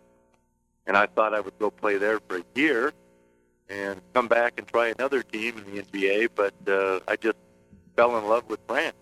and 0.86 0.96
I 0.96 1.06
thought 1.06 1.34
I 1.34 1.40
would 1.40 1.58
go 1.58 1.70
play 1.70 1.98
there 1.98 2.20
for 2.28 2.38
a 2.38 2.44
year 2.54 2.92
and 3.68 4.00
come 4.14 4.26
back 4.26 4.54
and 4.58 4.66
try 4.66 4.88
another 4.88 5.22
team 5.22 5.58
in 5.58 5.74
the 5.74 5.82
NBA, 5.82 6.30
but 6.34 6.54
uh, 6.68 7.00
I 7.06 7.16
just 7.16 7.36
fell 7.96 8.16
in 8.18 8.26
love 8.26 8.48
with 8.48 8.60
France. 8.66 8.96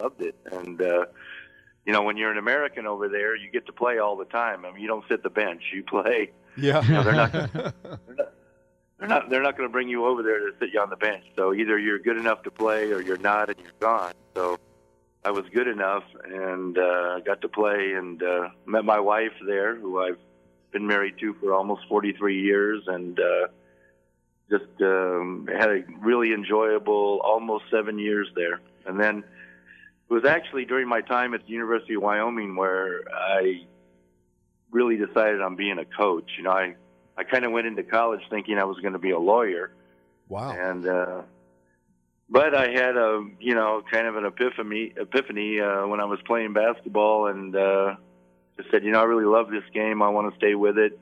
Loved 0.00 0.22
it, 0.22 0.34
and 0.50 0.80
uh, 0.80 1.04
you 1.84 1.92
know, 1.92 2.02
when 2.02 2.16
you're 2.16 2.32
an 2.32 2.38
American 2.38 2.86
over 2.86 3.08
there, 3.08 3.36
you 3.36 3.50
get 3.50 3.66
to 3.66 3.72
play 3.72 3.98
all 3.98 4.16
the 4.16 4.24
time. 4.24 4.64
I 4.64 4.72
mean, 4.72 4.80
you 4.80 4.88
don't 4.88 5.04
sit 5.08 5.22
the 5.22 5.30
bench; 5.30 5.62
you 5.72 5.84
play. 5.84 6.32
Yeah, 6.56 6.82
you 6.82 6.94
know, 6.94 7.02
they're 7.02 7.14
not. 7.14 7.32
They're 7.42 8.16
not. 8.16 8.32
They're 8.98 9.08
not, 9.08 9.28
they're 9.28 9.42
not 9.42 9.56
going 9.56 9.68
to 9.68 9.72
bring 9.72 9.88
you 9.88 10.06
over 10.06 10.22
there 10.22 10.38
to 10.38 10.52
sit 10.58 10.70
you 10.72 10.80
on 10.80 10.88
the 10.88 10.96
bench. 10.96 11.24
So 11.36 11.52
either 11.52 11.78
you're 11.78 11.98
good 11.98 12.16
enough 12.16 12.42
to 12.44 12.50
play 12.50 12.92
or 12.92 13.02
you're 13.02 13.18
not, 13.18 13.50
and 13.50 13.58
you're 13.58 13.72
gone. 13.80 14.14
So 14.34 14.58
I 15.24 15.30
was 15.30 15.44
good 15.52 15.68
enough 15.68 16.04
and 16.24 16.78
uh, 16.78 17.20
got 17.20 17.40
to 17.42 17.48
play 17.48 17.92
and 17.94 18.22
uh, 18.22 18.48
met 18.66 18.84
my 18.84 19.00
wife 19.00 19.32
there, 19.46 19.74
who 19.74 20.00
I've 20.00 20.18
been 20.74 20.86
married 20.86 21.14
to 21.20 21.32
for 21.40 21.54
almost 21.54 21.88
43 21.88 22.42
years, 22.42 22.82
and 22.86 23.18
uh, 23.18 23.46
just 24.50 24.70
um, 24.82 25.48
had 25.50 25.70
a 25.70 25.82
really 26.00 26.34
enjoyable 26.34 27.20
almost 27.24 27.64
seven 27.70 27.98
years 27.98 28.28
there. 28.34 28.60
And 28.84 29.00
then 29.00 29.24
it 30.10 30.12
was 30.12 30.26
actually 30.26 30.66
during 30.66 30.86
my 30.86 31.00
time 31.00 31.32
at 31.32 31.46
the 31.46 31.52
University 31.52 31.94
of 31.94 32.02
Wyoming 32.02 32.56
where 32.56 33.04
I 33.10 33.62
really 34.70 34.96
decided 34.96 35.40
on 35.40 35.56
being 35.56 35.78
a 35.78 35.86
coach. 35.86 36.30
You 36.36 36.42
know, 36.42 36.50
I 36.50 36.74
I 37.16 37.22
kind 37.24 37.44
of 37.44 37.52
went 37.52 37.66
into 37.66 37.84
college 37.84 38.20
thinking 38.28 38.58
I 38.58 38.64
was 38.64 38.78
going 38.80 38.92
to 38.92 38.98
be 38.98 39.12
a 39.12 39.18
lawyer. 39.18 39.72
Wow. 40.28 40.50
And 40.50 40.86
uh, 40.86 41.22
but 42.28 42.54
I 42.54 42.72
had 42.72 42.96
a 42.96 43.24
you 43.40 43.54
know 43.54 43.82
kind 43.90 44.06
of 44.06 44.16
an 44.16 44.26
epiphany 44.26 44.92
epiphany 44.96 45.60
uh, 45.60 45.86
when 45.86 46.00
I 46.00 46.04
was 46.04 46.18
playing 46.26 46.52
basketball 46.52 47.28
and 47.28 47.54
uh, 47.54 47.94
just 48.56 48.70
said 48.70 48.84
you 48.84 48.92
know 48.92 49.00
I 49.00 49.04
really 49.04 49.24
love 49.24 49.50
this 49.50 49.64
game 49.72 50.02
I 50.02 50.08
want 50.08 50.32
to 50.32 50.36
stay 50.36 50.54
with 50.54 50.78
it 50.78 50.98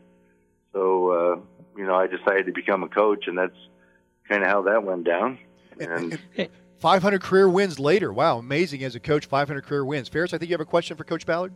so 0.72 1.10
uh, 1.10 1.40
you 1.76 1.84
know 1.84 1.94
I 1.94 2.06
decided 2.06 2.46
to 2.46 2.52
become 2.52 2.82
a 2.82 2.88
coach 2.88 3.26
and 3.26 3.36
that's 3.36 3.56
kind 4.28 4.42
of 4.42 4.48
how 4.48 4.62
that 4.62 4.84
went 4.84 5.04
down 5.04 5.38
and. 5.80 6.18
500 6.82 7.22
career 7.22 7.48
wins 7.48 7.78
later. 7.78 8.12
Wow, 8.12 8.38
amazing 8.38 8.82
as 8.82 8.96
a 8.96 9.00
coach. 9.00 9.26
500 9.26 9.64
career 9.64 9.84
wins. 9.84 10.08
Ferris, 10.08 10.34
I 10.34 10.38
think 10.38 10.50
you 10.50 10.54
have 10.54 10.60
a 10.60 10.64
question 10.64 10.96
for 10.96 11.04
Coach 11.04 11.24
Ballard. 11.24 11.52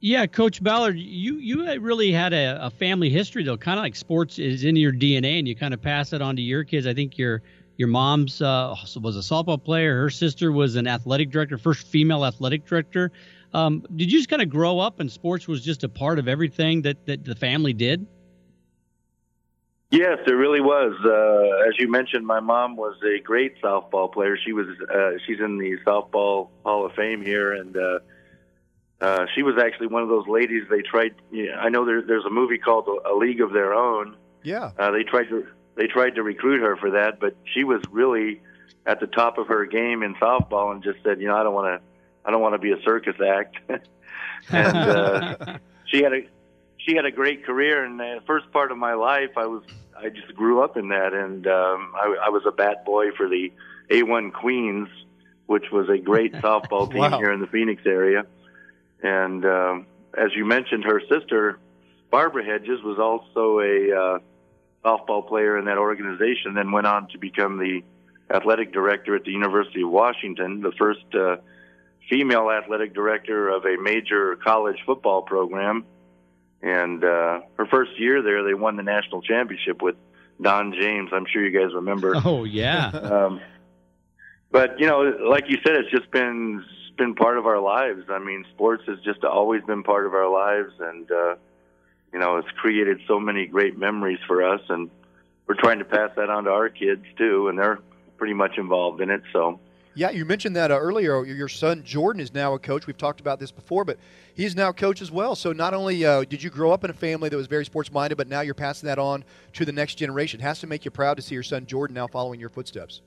Yeah, 0.00 0.26
Coach 0.26 0.62
Ballard, 0.62 0.98
you 0.98 1.36
you 1.38 1.64
really 1.80 2.12
had 2.12 2.32
a, 2.32 2.66
a 2.66 2.70
family 2.70 3.08
history 3.08 3.44
though, 3.44 3.56
kind 3.56 3.78
of 3.78 3.84
like 3.84 3.94
sports 3.94 4.38
is 4.38 4.64
in 4.64 4.74
your 4.74 4.92
DNA, 4.92 5.38
and 5.38 5.46
you 5.46 5.54
kind 5.54 5.72
of 5.72 5.80
pass 5.80 6.12
it 6.12 6.20
on 6.20 6.34
to 6.36 6.42
your 6.42 6.64
kids. 6.64 6.88
I 6.88 6.92
think 6.92 7.16
your 7.16 7.40
your 7.76 7.88
mom's 7.88 8.42
uh, 8.42 8.74
was 9.00 9.16
a 9.16 9.20
softball 9.20 9.62
player. 9.62 9.98
Her 10.00 10.10
sister 10.10 10.52
was 10.52 10.76
an 10.76 10.86
athletic 10.86 11.30
director, 11.30 11.56
first 11.56 11.86
female 11.86 12.26
athletic 12.26 12.66
director. 12.66 13.12
Um, 13.54 13.84
did 13.94 14.10
you 14.10 14.18
just 14.18 14.28
kind 14.28 14.42
of 14.42 14.50
grow 14.50 14.80
up 14.80 15.00
and 15.00 15.10
sports 15.10 15.46
was 15.46 15.62
just 15.62 15.84
a 15.84 15.88
part 15.88 16.18
of 16.18 16.28
everything 16.28 16.82
that, 16.82 17.06
that 17.06 17.24
the 17.24 17.36
family 17.36 17.72
did? 17.72 18.06
Yes, 19.90 20.18
it 20.26 20.32
really 20.32 20.60
was. 20.60 20.92
Uh, 21.04 21.68
as 21.68 21.78
you 21.78 21.88
mentioned, 21.88 22.26
my 22.26 22.40
mom 22.40 22.74
was 22.74 22.96
a 23.04 23.20
great 23.20 23.60
softball 23.62 24.12
player. 24.12 24.36
She 24.36 24.52
was 24.52 24.66
uh, 24.92 25.12
she's 25.24 25.38
in 25.38 25.58
the 25.58 25.76
softball 25.86 26.48
Hall 26.64 26.84
of 26.84 26.92
Fame 26.94 27.22
here, 27.22 27.52
and 27.52 27.76
uh, 27.76 27.98
uh, 29.00 29.26
she 29.36 29.44
was 29.44 29.54
actually 29.56 29.86
one 29.86 30.02
of 30.02 30.08
those 30.08 30.26
ladies 30.26 30.64
they 30.68 30.82
tried. 30.82 31.14
You 31.30 31.52
know, 31.52 31.58
I 31.58 31.68
know 31.68 31.84
there, 31.84 32.02
there's 32.02 32.24
a 32.24 32.30
movie 32.30 32.58
called 32.58 32.88
A 32.88 33.14
League 33.14 33.40
of 33.40 33.52
Their 33.52 33.72
Own. 33.72 34.16
Yeah, 34.42 34.72
uh, 34.80 34.90
they 34.90 35.04
tried 35.04 35.28
to 35.28 35.46
they 35.76 35.86
tried 35.86 36.16
to 36.16 36.24
recruit 36.24 36.60
her 36.60 36.76
for 36.76 36.90
that, 36.90 37.20
but 37.20 37.36
she 37.44 37.62
was 37.62 37.80
really 37.90 38.40
at 38.86 38.98
the 38.98 39.06
top 39.06 39.38
of 39.38 39.46
her 39.46 39.64
game 39.64 40.02
in 40.02 40.14
softball 40.16 40.72
and 40.72 40.82
just 40.82 40.98
said, 41.04 41.20
you 41.20 41.28
know, 41.28 41.36
I 41.36 41.42
don't 41.42 41.54
want 41.54 41.80
to, 41.80 41.93
I 42.24 42.30
don't 42.30 42.40
want 42.40 42.54
to 42.54 42.58
be 42.58 42.72
a 42.72 42.80
circus 42.82 43.16
act. 43.20 43.56
and 44.50 44.76
uh, 44.76 45.58
she 45.86 46.02
had 46.02 46.12
a, 46.12 46.20
she 46.78 46.94
had 46.94 47.04
a 47.04 47.10
great 47.10 47.44
career. 47.44 47.84
And 47.84 47.98
the 47.98 48.20
first 48.26 48.50
part 48.52 48.72
of 48.72 48.78
my 48.78 48.94
life, 48.94 49.30
I 49.36 49.46
was, 49.46 49.62
I 49.96 50.08
just 50.08 50.34
grew 50.34 50.62
up 50.62 50.76
in 50.76 50.88
that, 50.88 51.12
and 51.12 51.46
um, 51.46 51.92
I, 51.94 52.26
I 52.26 52.28
was 52.30 52.42
a 52.46 52.52
bat 52.52 52.84
boy 52.84 53.12
for 53.16 53.28
the 53.28 53.52
A1 53.90 54.32
Queens, 54.32 54.88
which 55.46 55.70
was 55.70 55.88
a 55.88 55.98
great 55.98 56.32
softball 56.34 56.90
team 56.90 57.00
wow. 57.00 57.18
here 57.18 57.32
in 57.32 57.40
the 57.40 57.46
Phoenix 57.46 57.82
area. 57.86 58.24
And 59.02 59.44
um, 59.44 59.86
as 60.16 60.30
you 60.34 60.44
mentioned, 60.44 60.84
her 60.84 61.00
sister 61.08 61.58
Barbara 62.14 62.44
Hedges 62.44 62.80
was 62.84 62.98
also 63.00 63.58
a 63.58 63.92
uh, 63.92 64.18
softball 64.84 65.26
player 65.26 65.58
in 65.58 65.64
that 65.64 65.78
organization, 65.78 66.54
then 66.54 66.70
went 66.70 66.86
on 66.86 67.08
to 67.08 67.18
become 67.18 67.58
the 67.58 67.82
athletic 68.32 68.72
director 68.72 69.16
at 69.16 69.24
the 69.24 69.32
University 69.32 69.82
of 69.82 69.90
Washington, 69.90 70.60
the 70.60 70.70
first 70.78 71.04
uh, 71.12 71.38
female 72.08 72.50
athletic 72.50 72.94
director 72.94 73.48
of 73.48 73.64
a 73.64 73.76
major 73.76 74.36
college 74.36 74.78
football 74.84 75.22
program. 75.22 75.84
And 76.62 77.04
uh, 77.04 77.40
her 77.56 77.66
first 77.66 77.98
year 77.98 78.22
there, 78.22 78.42
they 78.42 78.54
won 78.54 78.76
the 78.76 78.82
national 78.82 79.22
championship 79.22 79.82
with 79.82 79.96
Don 80.40 80.72
James. 80.72 81.10
I'm 81.12 81.26
sure 81.30 81.46
you 81.46 81.58
guys 81.58 81.74
remember. 81.74 82.14
Oh 82.24 82.44
yeah. 82.44 82.88
um, 82.88 83.40
but 84.50 84.78
you 84.80 84.86
know, 84.86 85.02
like 85.28 85.44
you 85.48 85.58
said, 85.64 85.76
it's 85.76 85.90
just 85.90 86.10
been 86.10 86.64
it's 86.64 86.96
been 86.96 87.14
part 87.14 87.38
of 87.38 87.46
our 87.46 87.60
lives. 87.60 88.04
I 88.08 88.18
mean, 88.18 88.46
sports 88.54 88.84
has 88.86 88.98
just 89.00 89.24
always 89.24 89.62
been 89.62 89.82
part 89.82 90.06
of 90.06 90.14
our 90.14 90.30
lives, 90.30 90.72
and 90.78 91.10
uh, 91.10 91.34
you 92.12 92.18
know, 92.18 92.38
it's 92.38 92.50
created 92.56 93.00
so 93.06 93.20
many 93.20 93.46
great 93.46 93.76
memories 93.76 94.20
for 94.26 94.42
us, 94.42 94.60
and 94.68 94.90
we're 95.46 95.56
trying 95.56 95.80
to 95.80 95.84
pass 95.84 96.10
that 96.16 96.30
on 96.30 96.44
to 96.44 96.50
our 96.50 96.68
kids 96.68 97.04
too, 97.18 97.48
and 97.48 97.58
they're 97.58 97.80
pretty 98.16 98.34
much 98.34 98.56
involved 98.56 99.00
in 99.00 99.10
it. 99.10 99.22
So. 99.32 99.60
Yeah, 99.96 100.10
you 100.10 100.24
mentioned 100.24 100.56
that 100.56 100.70
uh, 100.70 100.78
earlier. 100.78 101.24
Your 101.24 101.48
son 101.48 101.84
Jordan 101.84 102.20
is 102.20 102.34
now 102.34 102.54
a 102.54 102.58
coach. 102.58 102.86
We've 102.86 102.98
talked 102.98 103.20
about 103.20 103.38
this 103.38 103.52
before, 103.52 103.84
but 103.84 103.98
he's 104.34 104.56
now 104.56 104.72
coach 104.72 105.00
as 105.00 105.10
well. 105.10 105.36
So 105.36 105.52
not 105.52 105.72
only 105.72 106.04
uh, 106.04 106.24
did 106.24 106.42
you 106.42 106.50
grow 106.50 106.72
up 106.72 106.82
in 106.84 106.90
a 106.90 106.94
family 106.94 107.28
that 107.28 107.36
was 107.36 107.46
very 107.46 107.64
sports 107.64 107.92
minded, 107.92 108.16
but 108.16 108.26
now 108.26 108.40
you're 108.40 108.54
passing 108.54 108.88
that 108.88 108.98
on 108.98 109.24
to 109.52 109.64
the 109.64 109.72
next 109.72 109.94
generation. 109.94 110.40
It 110.40 110.42
has 110.42 110.58
to 110.60 110.66
make 110.66 110.84
you 110.84 110.90
proud 110.90 111.16
to 111.16 111.22
see 111.22 111.34
your 111.34 111.44
son 111.44 111.66
Jordan 111.66 111.94
now 111.94 112.08
following 112.08 112.40
your 112.40 112.48
footsteps. 112.48 113.02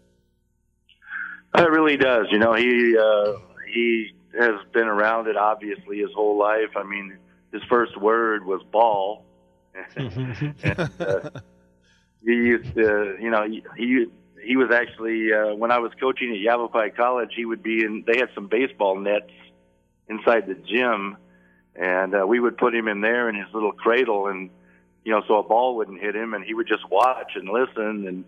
It 1.57 1.69
really 1.69 1.97
does. 1.97 2.27
You 2.31 2.39
know, 2.39 2.53
he 2.53 2.97
uh, 2.97 3.33
he 3.73 4.13
has 4.39 4.55
been 4.71 4.87
around 4.87 5.27
it 5.27 5.35
obviously 5.35 5.99
his 5.99 6.13
whole 6.15 6.37
life. 6.37 6.69
I 6.75 6.83
mean, 6.83 7.17
his 7.51 7.63
first 7.69 7.99
word 7.99 8.45
was 8.45 8.61
ball. 8.71 9.25
and, 9.95 10.91
uh, 10.99 11.29
he 12.23 12.33
used 12.33 12.73
to, 12.75 13.15
you 13.19 13.29
know, 13.29 13.47
he, 13.47 13.63
he 13.77 14.07
he 14.43 14.55
was 14.55 14.71
actually 14.71 15.33
uh, 15.33 15.53
when 15.55 15.71
I 15.71 15.79
was 15.79 15.91
coaching 15.99 16.31
at 16.31 16.39
Yavapai 16.39 16.91
College. 16.91 17.31
He 17.35 17.45
would 17.45 17.63
be 17.63 17.83
in. 17.83 18.03
They 18.05 18.17
had 18.17 18.29
some 18.35 18.47
baseball 18.47 18.99
nets 18.99 19.31
inside 20.09 20.47
the 20.47 20.55
gym, 20.55 21.17
and 21.75 22.15
uh, 22.15 22.25
we 22.27 22.39
would 22.39 22.57
put 22.57 22.73
him 22.73 22.87
in 22.87 23.01
there 23.01 23.29
in 23.29 23.35
his 23.35 23.47
little 23.53 23.71
cradle, 23.71 24.27
and 24.27 24.49
you 25.03 25.11
know, 25.11 25.23
so 25.27 25.37
a 25.37 25.43
ball 25.43 25.75
wouldn't 25.75 26.01
hit 26.01 26.15
him, 26.15 26.33
and 26.33 26.43
he 26.43 26.53
would 26.53 26.67
just 26.67 26.89
watch 26.89 27.31
and 27.35 27.49
listen, 27.49 28.07
and 28.07 28.25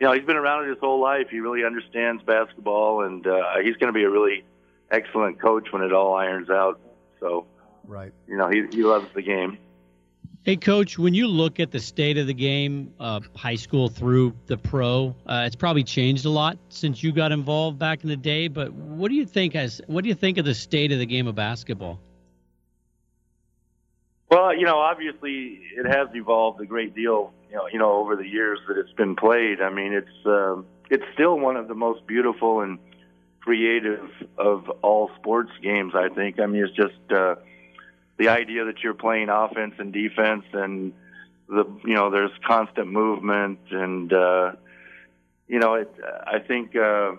you 0.00 0.06
know, 0.06 0.12
he's 0.12 0.24
been 0.24 0.36
around 0.36 0.64
it 0.64 0.70
his 0.70 0.78
whole 0.80 1.00
life. 1.00 1.28
He 1.30 1.40
really 1.40 1.64
understands 1.64 2.22
basketball, 2.22 3.02
and 3.02 3.26
uh, 3.26 3.58
he's 3.62 3.76
going 3.76 3.92
to 3.92 3.92
be 3.92 4.04
a 4.04 4.10
really 4.10 4.44
excellent 4.90 5.40
coach 5.40 5.68
when 5.72 5.82
it 5.82 5.92
all 5.92 6.14
irons 6.14 6.50
out. 6.50 6.80
So, 7.20 7.46
right, 7.86 8.12
you 8.26 8.36
know, 8.36 8.48
he 8.48 8.66
he 8.70 8.82
loves 8.82 9.06
the 9.14 9.22
game. 9.22 9.58
Hey, 10.44 10.56
Coach, 10.56 10.98
when 10.98 11.14
you 11.14 11.26
look 11.26 11.58
at 11.58 11.70
the 11.70 11.80
state 11.80 12.18
of 12.18 12.26
the 12.26 12.34
game, 12.34 12.92
uh, 13.00 13.20
high 13.34 13.54
school 13.54 13.88
through 13.88 14.36
the 14.44 14.58
pro, 14.58 15.16
uh, 15.24 15.44
it's 15.46 15.56
probably 15.56 15.84
changed 15.84 16.26
a 16.26 16.28
lot 16.28 16.58
since 16.68 17.02
you 17.02 17.12
got 17.12 17.32
involved 17.32 17.78
back 17.78 18.02
in 18.02 18.10
the 18.10 18.16
day. 18.16 18.48
But 18.48 18.70
what 18.74 19.08
do 19.08 19.14
you 19.14 19.24
think 19.24 19.56
as 19.56 19.80
what 19.86 20.02
do 20.02 20.08
you 20.08 20.14
think 20.14 20.36
of 20.36 20.44
the 20.44 20.54
state 20.54 20.92
of 20.92 20.98
the 20.98 21.06
game 21.06 21.28
of 21.28 21.34
basketball? 21.34 21.98
Well, 24.30 24.54
you 24.54 24.66
know, 24.66 24.76
obviously 24.76 25.62
it 25.78 25.86
has 25.86 26.08
evolved 26.14 26.60
a 26.60 26.66
great 26.66 26.94
deal. 26.94 27.32
You 27.48 27.56
know, 27.56 27.68
you 27.72 27.78
know, 27.78 27.92
over 27.92 28.14
the 28.14 28.28
years 28.28 28.58
that 28.68 28.76
it's 28.76 28.92
been 28.92 29.16
played. 29.16 29.62
I 29.62 29.70
mean, 29.70 29.94
it's 29.94 30.26
um, 30.26 30.66
it's 30.90 31.04
still 31.14 31.38
one 31.38 31.56
of 31.56 31.68
the 31.68 31.74
most 31.74 32.06
beautiful 32.06 32.60
and 32.60 32.78
creative 33.40 34.10
of 34.36 34.68
all 34.82 35.10
sports 35.16 35.52
games. 35.62 35.94
I 35.94 36.10
think. 36.10 36.38
I 36.38 36.44
mean, 36.44 36.64
it's 36.64 36.76
just. 36.76 37.10
Uh, 37.10 37.36
the 38.16 38.28
idea 38.28 38.64
that 38.64 38.82
you're 38.82 38.94
playing 38.94 39.28
offense 39.28 39.74
and 39.78 39.92
defense 39.92 40.44
and 40.52 40.92
the 41.48 41.64
you 41.84 41.94
know 41.94 42.10
there's 42.10 42.30
constant 42.46 42.88
movement 42.88 43.58
and 43.70 44.12
uh 44.12 44.52
you 45.46 45.58
know 45.58 45.74
it 45.74 45.94
I 46.26 46.38
think 46.38 46.74
uh 46.76 47.12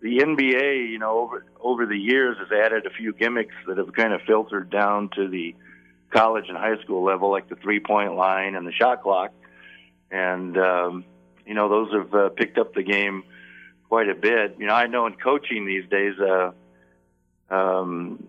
the 0.00 0.18
NBA 0.18 0.90
you 0.90 0.98
know 0.98 1.18
over 1.18 1.44
over 1.60 1.86
the 1.86 1.98
years 1.98 2.36
has 2.38 2.48
added 2.52 2.86
a 2.86 2.90
few 2.90 3.12
gimmicks 3.12 3.54
that 3.66 3.78
have 3.78 3.92
kind 3.92 4.12
of 4.12 4.22
filtered 4.22 4.70
down 4.70 5.10
to 5.16 5.28
the 5.28 5.54
college 6.10 6.44
and 6.48 6.56
high 6.56 6.80
school 6.82 7.02
level 7.04 7.30
like 7.30 7.48
the 7.48 7.56
three 7.56 7.80
point 7.80 8.14
line 8.14 8.54
and 8.54 8.66
the 8.66 8.72
shot 8.72 9.02
clock. 9.02 9.32
And 10.10 10.56
um 10.56 11.04
you 11.46 11.54
know 11.54 11.68
those 11.68 11.92
have 11.92 12.14
uh, 12.14 12.28
picked 12.30 12.58
up 12.58 12.74
the 12.74 12.82
game 12.82 13.24
quite 13.88 14.08
a 14.08 14.14
bit. 14.14 14.56
You 14.58 14.66
know 14.66 14.74
I 14.74 14.86
know 14.86 15.06
in 15.06 15.14
coaching 15.14 15.66
these 15.66 15.88
days 15.90 16.14
uh 16.18 16.52
um 17.50 18.26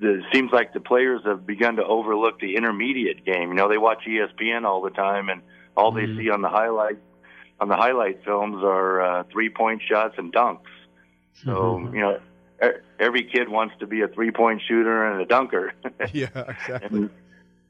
the, 0.00 0.18
it 0.18 0.24
seems 0.32 0.52
like 0.52 0.72
the 0.72 0.80
players 0.80 1.22
have 1.24 1.46
begun 1.46 1.76
to 1.76 1.84
overlook 1.84 2.40
the 2.40 2.56
intermediate 2.56 3.24
game. 3.24 3.48
You 3.48 3.54
know, 3.54 3.68
they 3.68 3.78
watch 3.78 4.04
ESPN 4.06 4.64
all 4.64 4.82
the 4.82 4.90
time, 4.90 5.28
and 5.28 5.42
all 5.76 5.92
mm-hmm. 5.92 6.16
they 6.16 6.22
see 6.24 6.30
on 6.30 6.42
the 6.42 6.48
highlight 6.48 6.98
on 7.58 7.68
the 7.68 7.76
highlight 7.76 8.22
films 8.24 8.62
are 8.62 9.00
uh, 9.00 9.24
three 9.32 9.48
point 9.48 9.82
shots 9.88 10.14
and 10.18 10.32
dunks. 10.32 10.60
So 11.44 11.50
mm-hmm. 11.50 11.94
you 11.94 12.00
know, 12.00 12.18
every 12.98 13.24
kid 13.24 13.48
wants 13.48 13.74
to 13.80 13.86
be 13.86 14.02
a 14.02 14.08
three 14.08 14.30
point 14.30 14.62
shooter 14.66 15.10
and 15.10 15.20
a 15.20 15.26
dunker. 15.26 15.72
yeah, 16.12 16.28
exactly. 16.34 16.98
and, 16.98 17.10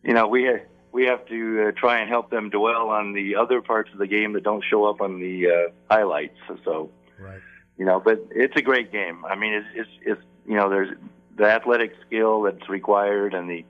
you 0.03 0.15
know, 0.15 0.27
we 0.27 0.51
we 0.93 1.05
have 1.05 1.27
to 1.27 1.69
uh, 1.69 1.73
try 1.79 2.01
and 2.01 2.09
help 2.09 2.31
them 2.31 2.51
dwell 2.51 2.89
on 2.89 3.13
the 3.13 3.37
other 3.37 3.61
parts 3.61 3.91
of 3.93 3.99
the 3.99 4.07
game 4.07 4.33
that 4.33 4.43
don't 4.43 4.65
show 4.69 4.85
up 4.85 5.01
on 5.01 5.21
the 5.21 5.47
uh, 5.47 5.73
highlights. 5.91 6.39
So, 6.65 6.91
right. 7.19 7.41
You 7.77 7.85
know, 7.85 8.01
but 8.01 8.27
it's 8.31 8.57
a 8.57 8.63
great 8.63 8.91
game. 8.91 9.25
I 9.25 9.37
mean, 9.37 9.53
it's 9.53 9.67
it's, 9.75 9.91
it's 10.03 10.23
you 10.47 10.57
know, 10.57 10.71
there's 10.71 10.97
the 11.37 11.45
athletic 11.45 11.93
skill 12.07 12.43
that's 12.43 12.69
required 12.69 13.35
and 13.35 13.49
the 13.49 13.65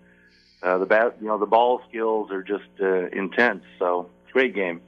uh, 0.62 0.78
the 0.78 0.86
bat, 0.86 1.16
you 1.20 1.26
know, 1.26 1.38
the 1.38 1.46
ball 1.46 1.82
skills 1.88 2.30
are 2.30 2.42
just 2.42 2.64
uh, 2.80 3.06
intense. 3.08 3.62
So 3.78 4.08
it's 4.22 4.30
a 4.30 4.32
great 4.32 4.54
game. 4.54 4.80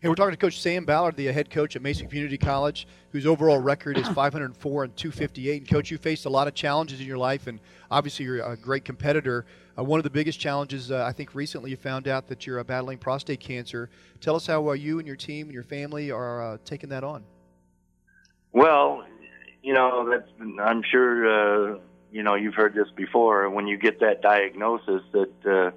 Hey, 0.00 0.08
we're 0.08 0.16
talking 0.16 0.32
to 0.32 0.36
Coach 0.36 0.60
Sam 0.60 0.84
Ballard, 0.84 1.16
the 1.16 1.26
head 1.26 1.48
coach 1.48 1.76
at 1.76 1.82
Mesa 1.82 2.04
Community 2.04 2.36
College, 2.36 2.86
whose 3.10 3.24
overall 3.24 3.58
record 3.58 3.96
is 3.96 4.06
504 4.14 4.84
and 4.84 4.96
258. 4.96 5.62
And 5.62 5.70
coach, 5.70 5.90
you 5.90 5.96
faced 5.96 6.26
a 6.26 6.28
lot 6.28 6.46
of 6.46 6.54
challenges 6.54 7.00
in 7.00 7.06
your 7.06 7.16
life, 7.16 7.46
and 7.46 7.58
obviously 7.90 8.26
you're 8.26 8.42
a 8.42 8.56
great 8.56 8.84
competitor. 8.84 9.46
Uh, 9.78 9.84
one 9.84 9.98
of 9.98 10.04
the 10.04 10.10
biggest 10.10 10.38
challenges, 10.38 10.90
uh, 10.90 11.04
I 11.04 11.12
think, 11.12 11.34
recently 11.34 11.70
you 11.70 11.76
found 11.76 12.06
out 12.06 12.26
that 12.28 12.46
you're 12.46 12.58
uh, 12.58 12.64
battling 12.64 12.98
prostate 12.98 13.40
cancer. 13.40 13.88
Tell 14.20 14.36
us 14.36 14.46
how 14.46 14.68
uh, 14.68 14.72
you 14.72 14.98
and 14.98 15.06
your 15.06 15.16
team 15.16 15.46
and 15.46 15.54
your 15.54 15.62
family 15.62 16.10
are 16.10 16.42
uh, 16.42 16.58
taking 16.66 16.90
that 16.90 17.04
on. 17.04 17.24
Well, 18.52 19.06
you 19.62 19.72
know, 19.72 20.06
that's 20.10 20.28
I'm 20.60 20.82
sure 20.82 21.76
uh, 21.76 21.78
you 22.14 22.22
know, 22.22 22.36
you've 22.36 22.54
heard 22.54 22.74
this 22.74 22.86
before. 22.94 23.50
When 23.50 23.66
you 23.66 23.76
get 23.76 23.98
that 23.98 24.22
diagnosis, 24.22 25.02
that 25.10 25.32
uh, 25.44 25.76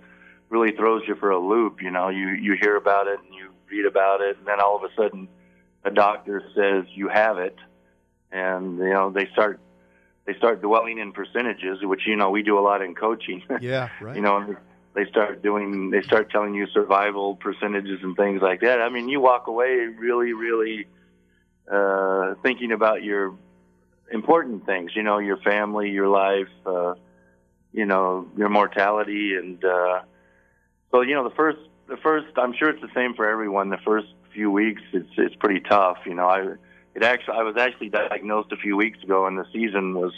really 0.50 0.72
throws 0.72 1.02
you 1.08 1.16
for 1.16 1.32
a 1.32 1.40
loop. 1.40 1.82
You 1.82 1.90
know, 1.90 2.10
you 2.10 2.28
you 2.30 2.56
hear 2.62 2.76
about 2.78 3.08
it 3.08 3.20
and 3.26 3.34
you 3.34 3.50
read 3.72 3.88
about 3.88 4.22
it, 4.22 4.38
and 4.38 4.46
then 4.46 4.62
all 4.62 4.76
of 4.78 4.84
a 4.84 4.94
sudden, 4.96 5.28
a 5.84 5.90
doctor 5.90 6.44
says 6.54 6.86
you 6.94 7.10
have 7.10 7.40
it, 7.40 7.58
and 8.32 8.78
you 8.78 8.94
know 8.94 9.10
they 9.10 9.28
start 9.34 9.60
they 10.28 10.36
start 10.36 10.62
dwelling 10.62 11.00
in 11.00 11.12
percentages, 11.12 11.80
which 11.82 12.06
you 12.06 12.16
know 12.16 12.30
we 12.30 12.44
do 12.44 12.60
a 12.60 12.62
lot 12.62 12.84
in 12.84 12.94
coaching. 12.94 13.42
Yeah, 13.60 13.90
right. 14.00 14.16
you 14.16 14.22
know, 14.22 14.56
they 14.94 15.06
start 15.06 15.42
doing 15.42 15.90
they 15.90 16.04
start 16.04 16.30
telling 16.30 16.54
you 16.54 16.68
survival 16.68 17.36
percentages 17.36 18.02
and 18.04 18.16
things 18.16 18.44
like 18.44 18.62
that. 18.62 18.80
I 18.80 18.90
mean, 18.90 19.10
you 19.10 19.22
walk 19.22 19.48
away 19.48 19.88
really, 19.88 20.34
really 20.34 20.86
uh, 21.68 22.36
thinking 22.44 22.72
about 22.72 23.04
your 23.04 23.36
important 24.12 24.66
things. 24.66 24.92
You 24.96 25.04
know, 25.04 25.20
your 25.20 25.38
family, 25.38 25.90
your 25.90 26.08
life, 26.08 26.50
uh, 26.66 26.96
you 27.74 27.86
know, 27.86 28.28
your 28.38 28.50
mortality, 28.50 29.36
and 29.36 29.64
uh, 29.64 30.02
so 30.92 31.02
you 31.02 31.16
know 31.16 31.28
the 31.28 31.36
first 31.36 31.60
the 31.88 31.98
first. 31.98 32.28
I'm 32.38 32.54
sure 32.54 32.70
it's 32.70 32.82
the 32.82 32.94
same 32.96 33.14
for 33.14 33.30
everyone. 33.30 33.70
The 33.70 33.78
first 33.86 34.08
few 34.34 34.52
weeks, 34.52 34.82
it's 34.94 35.10
it's 35.18 35.36
pretty 35.36 35.62
tough. 35.62 36.00
You 36.06 36.16
know, 36.16 36.28
I 36.28 36.42
it 36.96 37.04
actually 37.04 37.38
I 37.38 37.44
was 37.44 37.58
actually 37.58 37.90
diagnosed 37.90 38.52
a 38.52 38.58
few 38.58 38.76
weeks 38.76 39.02
ago, 39.04 39.26
and 39.28 39.38
the 39.38 39.46
season 39.54 39.94
was 39.94 40.14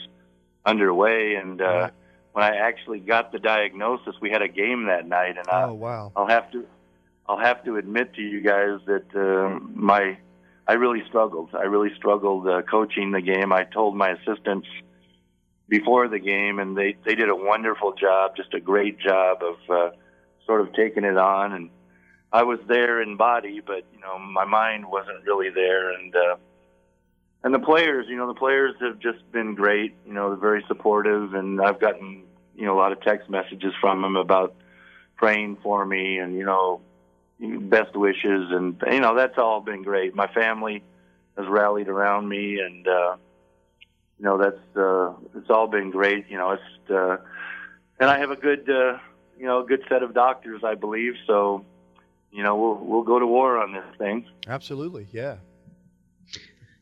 underway, 0.66 1.36
and. 1.36 1.62
uh 1.62 1.90
when 2.34 2.44
I 2.44 2.58
actually 2.58 3.00
got 3.00 3.32
the 3.32 3.40
diagnosis, 3.40 4.16
we 4.22 4.30
had 4.30 4.42
a 4.42 4.48
game 4.48 4.86
that 4.86 5.08
night, 5.08 5.38
and 5.38 5.48
I, 5.50 5.64
oh 5.64 5.74
wow! 5.74 6.12
I'll 6.16 6.28
have 6.28 6.52
to, 6.52 6.66
I'll 7.28 7.40
have 7.40 7.64
to 7.66 7.78
admit 7.78 8.14
to 8.16 8.22
you 8.22 8.42
guys 8.42 8.80
that 8.86 9.16
uh, 9.16 9.60
my 9.74 10.18
I 10.70 10.74
really 10.74 11.02
struggled. 11.08 11.50
I 11.56 11.64
really 11.64 11.90
struggled 11.96 12.48
uh, 12.48 12.62
coaching 12.62 13.10
the 13.10 13.22
game. 13.22 13.52
I 13.52 13.64
told 13.64 13.96
my 13.96 14.10
assistants 14.10 14.68
before 15.68 16.08
the 16.08 16.20
game, 16.20 16.60
and 16.60 16.78
they 16.78 16.96
they 17.04 17.16
did 17.16 17.28
a 17.28 17.36
wonderful 17.36 17.94
job, 17.94 18.36
just 18.36 18.54
a 18.54 18.60
great 18.60 19.00
job 19.00 19.40
of 19.42 19.56
uh, 19.68 19.90
sort 20.46 20.62
of 20.62 20.72
taking 20.74 21.06
it 21.06 21.18
on. 21.18 21.54
And 21.54 21.72
I 22.32 22.44
was 22.44 22.60
there 22.68 23.02
in 23.02 23.18
body, 23.18 23.62
but 23.66 23.84
you 23.92 24.00
know 24.00 24.20
my 24.20 24.46
mind 24.46 24.86
wasn't 24.86 25.26
really 25.26 25.50
there. 25.50 25.92
And 25.92 26.16
uh, 26.16 26.36
and 27.44 27.52
the 27.52 27.66
players, 27.72 28.06
you 28.08 28.18
know, 28.18 28.28
the 28.28 28.40
players 28.40 28.76
have 28.80 29.00
just 29.00 29.32
been 29.32 29.56
great. 29.56 29.96
You 30.06 30.14
know, 30.14 30.30
they're 30.30 30.38
very 30.52 30.64
supportive, 30.68 31.34
and 31.34 31.60
I've 31.60 31.80
gotten 31.80 32.26
you 32.56 32.68
know 32.68 32.76
a 32.76 32.80
lot 32.80 32.92
of 32.92 33.02
text 33.02 33.28
messages 33.28 33.74
from 33.82 34.04
them 34.04 34.16
about 34.16 34.54
praying 35.16 35.58
for 35.64 35.84
me, 35.84 36.20
and 36.20 36.36
you 36.38 36.46
know 36.46 36.82
best 37.40 37.96
wishes, 37.96 38.52
and 38.52 38.82
you 38.92 39.00
know 39.00 39.16
that's 39.16 39.38
all 39.38 39.62
been 39.62 39.84
great. 39.84 40.16
My 40.16 40.28
family 40.28 40.84
has 41.38 41.48
rallied 41.48 41.88
around 41.88 42.28
me, 42.28 42.60
and 42.60 42.88
uh, 42.88 43.16
you 44.18 44.26
know 44.26 44.38
that's 44.38 44.78
uh, 44.78 45.14
it's 45.38 45.50
all 45.50 45.68
been 45.68 45.92
great. 45.92 46.26
You 46.30 46.38
know, 46.38 46.52
it's 46.52 46.92
uh, 46.92 47.18
and 48.00 48.10
I 48.10 48.20
have 48.20 48.32
a 48.32 48.36
good 48.36 48.70
uh, 48.70 49.00
you 49.38 49.46
know 49.46 49.64
a 49.64 49.66
good 49.66 49.84
set 49.90 50.04
of 50.04 50.14
doctors, 50.14 50.62
I 50.64 50.76
believe. 50.76 51.14
So 51.28 51.66
you 52.32 52.44
know 52.44 52.56
we'll 52.56 52.76
we'll 52.76 53.04
go 53.04 53.20
to 53.20 53.28
war 53.28 53.58
on 53.58 53.74
this 53.74 53.98
thing. 53.98 54.26
Absolutely, 54.48 55.08
yeah. 55.12 55.38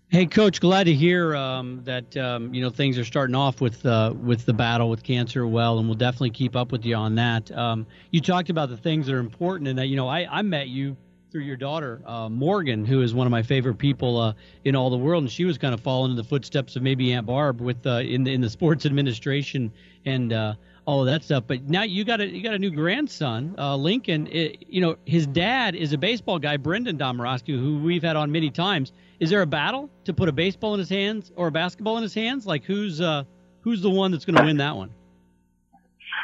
Hey, 0.10 0.26
Coach, 0.26 0.62
glad 0.62 0.86
to 0.86 0.94
hear 0.94 1.36
um, 1.36 1.82
that 1.84 2.16
um, 2.16 2.54
you 2.54 2.62
know 2.62 2.70
things 2.70 2.98
are 2.98 3.04
starting 3.04 3.36
off 3.36 3.60
with 3.60 3.86
uh, 3.86 4.14
with 4.16 4.46
the 4.46 4.54
battle 4.54 4.90
with 4.90 5.04
cancer 5.04 5.46
well, 5.46 5.80
and 5.80 5.88
we'll 5.90 5.98
definitely 5.98 6.30
keep 6.30 6.56
up 6.56 6.72
with 6.72 6.86
you 6.86 6.96
on 6.96 7.16
that. 7.16 7.52
Um, 7.52 7.86
you 8.12 8.22
talked 8.22 8.50
about 8.50 8.70
the 8.70 8.78
things 8.78 9.08
that 9.08 9.16
are 9.16 9.20
important, 9.20 9.68
and 9.68 9.78
that 9.78 9.88
you 9.88 9.98
know 9.98 10.08
I, 10.08 10.26
I 10.32 10.44
met 10.44 10.70
you 10.70 10.96
through 11.30 11.42
your 11.42 11.58
daughter 11.58 12.02
uh, 12.06 12.30
Morgan, 12.30 12.86
who 12.86 13.02
is 13.02 13.14
one 13.14 13.28
of 13.28 13.32
my 13.32 13.44
favorite 13.44 13.78
people 13.78 14.18
uh, 14.18 14.34
in 14.64 14.78
all 14.78 14.90
the 14.90 14.98
world, 14.98 15.24
and 15.24 15.32
she 15.32 15.44
was 15.44 15.58
kind 15.58 15.74
of 15.74 15.82
following 15.82 16.12
in 16.12 16.18
the 16.18 16.24
footsteps 16.24 16.78
of 16.78 16.84
maybe 16.84 17.12
Aunt 17.12 17.26
Barb 17.26 17.60
with 17.60 17.86
uh, 17.86 17.98
in 17.98 18.24
the, 18.24 18.34
in 18.34 18.40
the 18.40 18.50
sports 18.50 18.86
administration 18.86 19.74
and 20.06 20.32
uh, 20.32 20.54
all 20.88 21.02
of 21.02 21.06
that 21.06 21.24
stuff. 21.24 21.44
But 21.46 21.70
now 21.70 21.84
you 21.84 22.04
got 22.04 22.22
a 22.22 22.28
you 22.28 22.42
got 22.42 22.56
a 22.56 22.60
new 22.60 22.72
grandson, 22.72 23.54
uh, 23.60 23.76
Lincoln. 23.76 24.28
It, 24.28 24.66
you 24.68 24.82
know 24.82 24.96
his 25.06 25.28
dad 25.28 25.76
is 25.76 25.94
a 25.94 25.98
baseball 26.00 26.40
guy, 26.40 26.58
Brendan 26.58 26.98
Domorosky, 26.98 27.60
who 27.60 27.78
we've 27.78 28.02
had 28.02 28.16
on 28.16 28.32
many 28.32 28.50
times 28.50 28.92
is 29.20 29.30
there 29.30 29.42
a 29.42 29.48
battle 29.48 29.90
to 30.06 30.14
put 30.14 30.30
a 30.30 30.32
baseball 30.32 30.74
in 30.74 30.80
his 30.80 30.90
hands 30.90 31.32
or 31.36 31.48
a 31.48 31.52
basketball 31.52 31.98
in 31.98 32.04
his 32.04 32.14
hands? 32.14 32.46
Like 32.46 32.64
who's 32.64 33.02
uh, 33.02 33.24
who's 33.62 33.82
the 33.82 33.90
one 33.90 34.12
that's 34.12 34.26
going 34.26 34.38
to 34.38 34.44
win 34.44 34.58
that 34.58 34.76
one? 34.76 34.92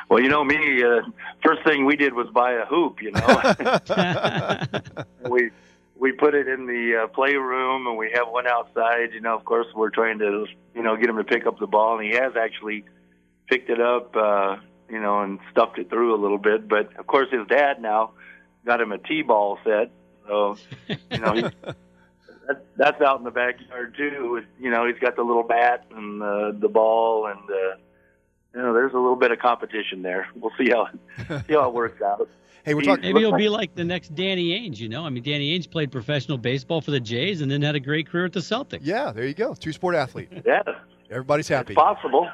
Well, 0.09 0.21
you 0.21 0.29
know 0.29 0.43
me. 0.43 0.83
Uh, 0.83 1.01
first 1.43 1.63
thing 1.63 1.85
we 1.85 1.95
did 1.95 2.13
was 2.13 2.27
buy 2.33 2.53
a 2.53 2.65
hoop. 2.65 3.01
You 3.01 3.11
know, 3.11 4.63
we 5.29 5.49
we 5.97 6.11
put 6.11 6.35
it 6.35 6.47
in 6.47 6.67
the 6.67 7.03
uh, 7.03 7.07
playroom, 7.07 7.87
and 7.87 7.97
we 7.97 8.11
have 8.13 8.27
one 8.27 8.45
outside. 8.45 9.13
You 9.13 9.21
know, 9.21 9.35
of 9.35 9.43
course, 9.45 9.67
we're 9.73 9.89
trying 9.89 10.19
to 10.19 10.45
you 10.75 10.83
know 10.83 10.95
get 10.95 11.09
him 11.09 11.17
to 11.17 11.23
pick 11.23 11.47
up 11.47 11.57
the 11.59 11.67
ball, 11.67 11.97
and 11.97 12.05
he 12.05 12.13
has 12.15 12.33
actually 12.35 12.83
picked 13.53 13.69
it 13.69 13.81
up. 13.81 14.15
Uh, 14.15 14.57
you 14.93 14.99
know, 14.99 15.21
and 15.21 15.39
stuffed 15.51 15.79
it 15.79 15.89
through 15.89 16.13
a 16.15 16.21
little 16.21 16.37
bit. 16.37 16.67
But 16.67 16.95
of 16.97 17.07
course, 17.07 17.27
his 17.31 17.47
dad 17.47 17.81
now 17.81 18.11
got 18.63 18.79
him 18.79 18.91
a 18.91 18.99
t-ball 18.99 19.57
set. 19.63 19.91
So 20.27 20.57
you 20.87 21.17
know, 21.17 21.33
he, 21.33 21.41
that, 22.47 22.65
that's 22.77 23.01
out 23.01 23.17
in 23.17 23.23
the 23.23 23.31
backyard 23.31 23.95
too. 23.97 24.31
With, 24.33 24.45
you 24.59 24.69
know, 24.69 24.85
he's 24.85 24.99
got 24.99 25.15
the 25.15 25.23
little 25.23 25.43
bat 25.43 25.85
and 25.91 26.21
uh, 26.21 26.51
the 26.51 26.69
ball, 26.69 27.25
and 27.25 27.39
uh, 27.39 27.75
you 28.53 28.61
know, 28.61 28.73
there's 28.73 28.93
a 28.93 28.97
little 28.97 29.15
bit 29.15 29.31
of 29.31 29.39
competition 29.39 30.03
there. 30.03 30.27
We'll 30.35 30.53
see 30.57 30.69
how 30.69 30.87
see 31.47 31.53
how 31.53 31.67
it 31.67 31.73
works 31.73 32.01
out. 32.01 32.29
Hey, 32.63 32.75
we're 32.75 32.83
talking. 32.83 33.03
Maybe 33.03 33.19
he'll 33.19 33.35
be 33.35 33.49
like 33.49 33.75
the 33.75 33.83
next 33.83 34.15
Danny 34.15 34.51
Ainge. 34.51 34.77
You 34.77 34.89
know, 34.89 35.05
I 35.05 35.09
mean, 35.09 35.23
Danny 35.23 35.57
Ainge 35.57 35.69
played 35.69 35.91
professional 35.91 36.37
baseball 36.37 36.81
for 36.81 36.91
the 36.91 36.99
Jays 36.99 37.41
and 37.41 37.51
then 37.51 37.61
had 37.61 37.75
a 37.75 37.79
great 37.79 38.07
career 38.07 38.25
at 38.25 38.31
the 38.33 38.39
Celtics. 38.39 38.81
Yeah, 38.83 39.11
there 39.11 39.25
you 39.25 39.33
go. 39.33 39.55
Two 39.55 39.73
sport 39.73 39.95
athlete. 39.95 40.29
Yeah, 40.45 40.61
everybody's 41.09 41.47
happy. 41.47 41.73
It's 41.73 41.81
possible. 41.81 42.29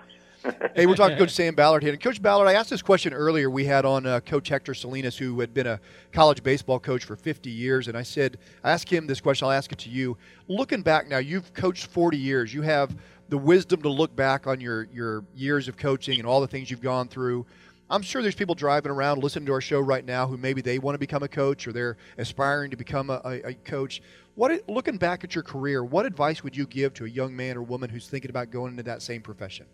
Hey, 0.75 0.85
we're 0.85 0.95
talking 0.95 1.17
to 1.17 1.23
Coach 1.23 1.31
Sam 1.31 1.55
Ballard 1.55 1.83
here. 1.83 1.91
And 1.91 2.01
Coach 2.01 2.21
Ballard, 2.21 2.47
I 2.47 2.53
asked 2.53 2.69
this 2.69 2.81
question 2.81 3.13
earlier. 3.13 3.49
We 3.49 3.65
had 3.65 3.85
on 3.85 4.05
uh, 4.05 4.19
Coach 4.21 4.49
Hector 4.49 4.73
Salinas, 4.73 5.17
who 5.17 5.39
had 5.39 5.53
been 5.53 5.67
a 5.67 5.79
college 6.11 6.43
baseball 6.43 6.79
coach 6.79 7.03
for 7.03 7.15
50 7.15 7.49
years. 7.49 7.87
And 7.87 7.97
I 7.97 8.03
said, 8.03 8.37
I 8.63 8.71
asked 8.71 8.89
him 8.89 9.07
this 9.07 9.21
question. 9.21 9.45
I'll 9.45 9.51
ask 9.51 9.71
it 9.71 9.79
to 9.79 9.89
you. 9.89 10.17
Looking 10.47 10.81
back 10.81 11.07
now, 11.07 11.17
you've 11.17 11.53
coached 11.53 11.87
40 11.87 12.17
years. 12.17 12.53
You 12.53 12.61
have 12.61 12.95
the 13.29 13.37
wisdom 13.37 13.81
to 13.81 13.89
look 13.89 14.15
back 14.15 14.47
on 14.47 14.59
your, 14.61 14.87
your 14.93 15.23
years 15.35 15.67
of 15.67 15.77
coaching 15.77 16.19
and 16.19 16.27
all 16.27 16.41
the 16.41 16.47
things 16.47 16.71
you've 16.71 16.81
gone 16.81 17.07
through. 17.07 17.45
I'm 17.91 18.03
sure 18.03 18.21
there's 18.21 18.35
people 18.35 18.55
driving 18.55 18.91
around 18.91 19.23
listening 19.23 19.47
to 19.47 19.53
our 19.53 19.61
show 19.61 19.79
right 19.79 20.05
now 20.05 20.27
who 20.27 20.37
maybe 20.37 20.61
they 20.61 20.77
want 20.77 20.93
to 20.93 20.99
become 20.99 21.23
a 21.23 21.27
coach 21.27 21.67
or 21.67 21.73
they're 21.73 21.97
aspiring 22.19 22.69
to 22.69 22.77
become 22.77 23.09
a, 23.09 23.19
a, 23.25 23.49
a 23.49 23.53
coach. 23.55 24.01
What, 24.35 24.69
looking 24.69 24.97
back 24.97 25.23
at 25.23 25.33
your 25.33 25.43
career, 25.43 25.83
what 25.83 26.05
advice 26.05 26.43
would 26.43 26.55
you 26.55 26.67
give 26.67 26.93
to 26.95 27.05
a 27.05 27.09
young 27.09 27.35
man 27.35 27.57
or 27.57 27.63
woman 27.63 27.89
who's 27.89 28.07
thinking 28.07 28.29
about 28.29 28.51
going 28.51 28.71
into 28.71 28.83
that 28.83 29.01
same 29.01 29.21
profession? 29.21 29.65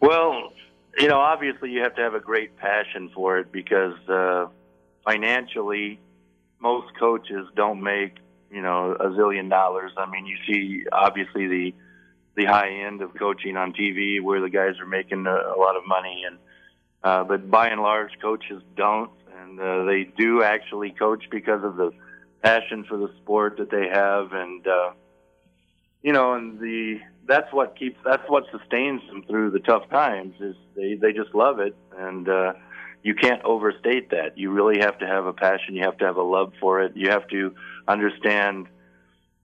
Well, 0.00 0.52
you 0.98 1.08
know, 1.08 1.18
obviously 1.18 1.70
you 1.70 1.82
have 1.82 1.94
to 1.96 2.02
have 2.02 2.14
a 2.14 2.20
great 2.20 2.56
passion 2.56 3.10
for 3.14 3.38
it 3.38 3.52
because 3.52 3.98
uh, 4.08 4.46
financially, 5.04 6.00
most 6.60 6.86
coaches 6.98 7.46
don't 7.54 7.82
make 7.82 8.16
you 8.50 8.62
know 8.62 8.92
a 8.92 9.08
zillion 9.10 9.50
dollars. 9.50 9.92
I 9.96 10.10
mean, 10.10 10.26
you 10.26 10.36
see 10.46 10.84
obviously 10.92 11.46
the 11.48 11.74
the 12.36 12.44
high 12.44 12.70
end 12.70 13.02
of 13.02 13.14
coaching 13.14 13.56
on 13.56 13.72
TV 13.72 14.22
where 14.22 14.40
the 14.40 14.50
guys 14.50 14.78
are 14.80 14.86
making 14.86 15.26
a, 15.26 15.34
a 15.34 15.56
lot 15.58 15.76
of 15.76 15.86
money, 15.86 16.24
and 16.26 16.38
uh, 17.02 17.24
but 17.24 17.50
by 17.50 17.68
and 17.68 17.82
large, 17.82 18.12
coaches 18.20 18.62
don't, 18.76 19.10
and 19.40 19.60
uh, 19.60 19.84
they 19.84 20.04
do 20.04 20.42
actually 20.42 20.90
coach 20.90 21.24
because 21.30 21.62
of 21.64 21.76
the 21.76 21.90
passion 22.42 22.84
for 22.84 22.96
the 22.96 23.10
sport 23.22 23.56
that 23.58 23.70
they 23.70 23.88
have, 23.88 24.32
and 24.32 24.66
uh, 24.66 24.90
you 26.02 26.12
know, 26.12 26.34
and 26.34 26.60
the 26.60 27.00
that's 27.28 27.52
what 27.52 27.78
keeps 27.78 27.98
that's 28.04 28.28
what 28.28 28.44
sustains 28.50 29.02
them 29.08 29.22
through 29.28 29.50
the 29.50 29.60
tough 29.60 29.88
times 29.90 30.34
is 30.40 30.56
they 30.74 30.94
they 30.94 31.12
just 31.12 31.34
love 31.34 31.60
it. 31.60 31.76
And 31.96 32.28
uh 32.28 32.54
you 33.04 33.14
can't 33.14 33.42
overstate 33.44 34.10
that. 34.10 34.36
You 34.36 34.50
really 34.50 34.80
have 34.80 34.98
to 34.98 35.06
have 35.06 35.26
a 35.26 35.32
passion. 35.32 35.76
You 35.76 35.84
have 35.84 35.98
to 35.98 36.04
have 36.04 36.16
a 36.16 36.22
love 36.22 36.52
for 36.58 36.82
it. 36.82 36.96
You 36.96 37.10
have 37.10 37.28
to 37.28 37.54
understand 37.86 38.66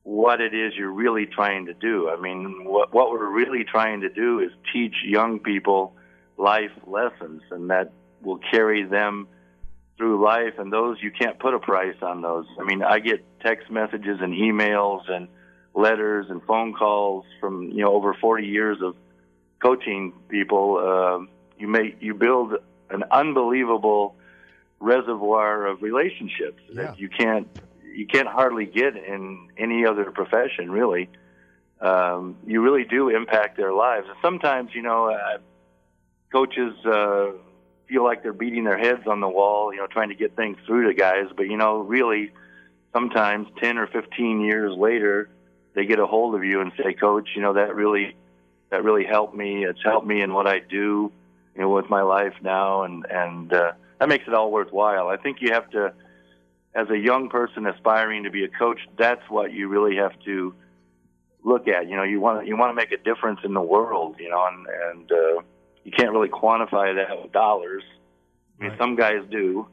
what 0.02 0.40
it 0.40 0.52
is 0.52 0.74
you're 0.76 0.90
really 0.90 1.26
trying 1.26 1.66
to 1.66 1.74
do. 1.74 2.08
I 2.08 2.18
mean 2.18 2.64
what 2.64 2.92
what 2.92 3.10
we're 3.10 3.30
really 3.30 3.64
trying 3.64 4.00
to 4.00 4.08
do 4.08 4.40
is 4.40 4.50
teach 4.72 4.94
young 5.04 5.38
people 5.38 5.94
life 6.38 6.72
lessons 6.86 7.42
and 7.50 7.70
that 7.70 7.92
will 8.22 8.40
carry 8.50 8.82
them 8.82 9.28
through 9.98 10.24
life. 10.24 10.54
And 10.58 10.72
those 10.72 10.96
you 11.02 11.10
can't 11.10 11.38
put 11.38 11.52
a 11.52 11.58
price 11.58 11.96
on 12.00 12.22
those. 12.22 12.46
I 12.58 12.64
mean 12.64 12.82
i 12.82 12.98
get 12.98 13.22
text 13.40 13.70
messages 13.70 14.20
and 14.22 14.32
emails 14.32 15.10
and 15.10 15.28
letters 15.74 16.26
and 16.30 16.42
phone 16.44 16.72
calls 16.72 17.24
from 17.40 17.70
you 17.70 17.82
know 17.82 17.92
over 17.92 18.14
40 18.14 18.46
years 18.46 18.78
of 18.80 18.96
coaching 19.60 20.12
people. 20.28 20.78
Uh, 20.78 21.26
you 21.58 21.68
make 21.68 21.96
you 22.00 22.14
build 22.14 22.54
an 22.90 23.04
unbelievable 23.10 24.16
reservoir 24.80 25.66
of 25.66 25.82
relationships 25.82 26.62
yeah. 26.68 26.82
that 26.82 26.98
you 26.98 27.08
can't 27.08 27.48
you 27.82 28.06
can't 28.06 28.28
hardly 28.28 28.66
get 28.66 28.96
in 28.96 29.48
any 29.58 29.84
other 29.86 30.10
profession 30.10 30.70
really. 30.70 31.08
Um, 31.80 32.36
you 32.46 32.62
really 32.62 32.84
do 32.84 33.10
impact 33.10 33.56
their 33.56 33.72
lives. 33.72 34.06
And 34.08 34.16
sometimes 34.22 34.70
you 34.74 34.82
know 34.82 35.10
uh, 35.10 35.38
coaches 36.32 36.74
uh, 36.84 37.32
feel 37.88 38.04
like 38.04 38.22
they're 38.22 38.32
beating 38.32 38.64
their 38.64 38.78
heads 38.78 39.06
on 39.06 39.20
the 39.20 39.28
wall, 39.28 39.72
you 39.72 39.80
know, 39.80 39.86
trying 39.86 40.08
to 40.08 40.14
get 40.14 40.36
things 40.36 40.56
through 40.66 40.88
to 40.88 40.94
guys. 40.94 41.26
But 41.36 41.44
you 41.48 41.56
know, 41.56 41.78
really, 41.78 42.32
sometimes 42.92 43.48
10 43.60 43.78
or 43.78 43.86
15 43.86 44.40
years 44.40 44.76
later 44.76 45.28
they 45.74 45.86
get 45.86 45.98
a 45.98 46.06
hold 46.06 46.34
of 46.34 46.44
you 46.44 46.60
and 46.60 46.72
say, 46.76 46.94
Coach, 46.94 47.30
you 47.34 47.42
know 47.42 47.54
that 47.54 47.74
really 47.74 48.16
that 48.70 48.84
really 48.84 49.04
helped 49.04 49.34
me. 49.34 49.64
It's 49.64 49.82
helped 49.84 50.06
me 50.06 50.20
in 50.20 50.32
what 50.32 50.46
I 50.46 50.58
do, 50.58 51.12
you 51.54 51.60
know, 51.60 51.68
with 51.68 51.88
my 51.90 52.02
life 52.02 52.34
now, 52.42 52.82
and 52.82 53.06
and 53.10 53.52
uh, 53.52 53.72
that 53.98 54.08
makes 54.08 54.26
it 54.26 54.34
all 54.34 54.50
worthwhile. 54.50 55.08
I 55.08 55.16
think 55.16 55.38
you 55.40 55.52
have 55.52 55.70
to, 55.70 55.92
as 56.74 56.88
a 56.90 56.98
young 56.98 57.28
person 57.28 57.66
aspiring 57.66 58.24
to 58.24 58.30
be 58.30 58.44
a 58.44 58.48
coach, 58.48 58.80
that's 58.98 59.22
what 59.28 59.52
you 59.52 59.68
really 59.68 59.96
have 59.96 60.18
to 60.24 60.54
look 61.42 61.68
at. 61.68 61.88
You 61.88 61.96
know, 61.96 62.02
you 62.02 62.20
want 62.20 62.42
to 62.42 62.46
you 62.46 62.56
want 62.56 62.70
to 62.70 62.74
make 62.74 62.92
a 62.92 63.02
difference 63.02 63.40
in 63.44 63.54
the 63.54 63.62
world, 63.62 64.16
you 64.18 64.30
know, 64.30 64.46
and 64.46 64.66
and 64.66 65.12
uh, 65.12 65.42
you 65.84 65.92
can't 65.92 66.12
really 66.12 66.30
quantify 66.30 66.94
that 66.94 67.22
with 67.22 67.32
dollars. 67.32 67.82
I 68.58 68.62
mean, 68.62 68.70
right. 68.70 68.78
some 68.78 68.96
guys 68.96 69.22
do, 69.30 69.66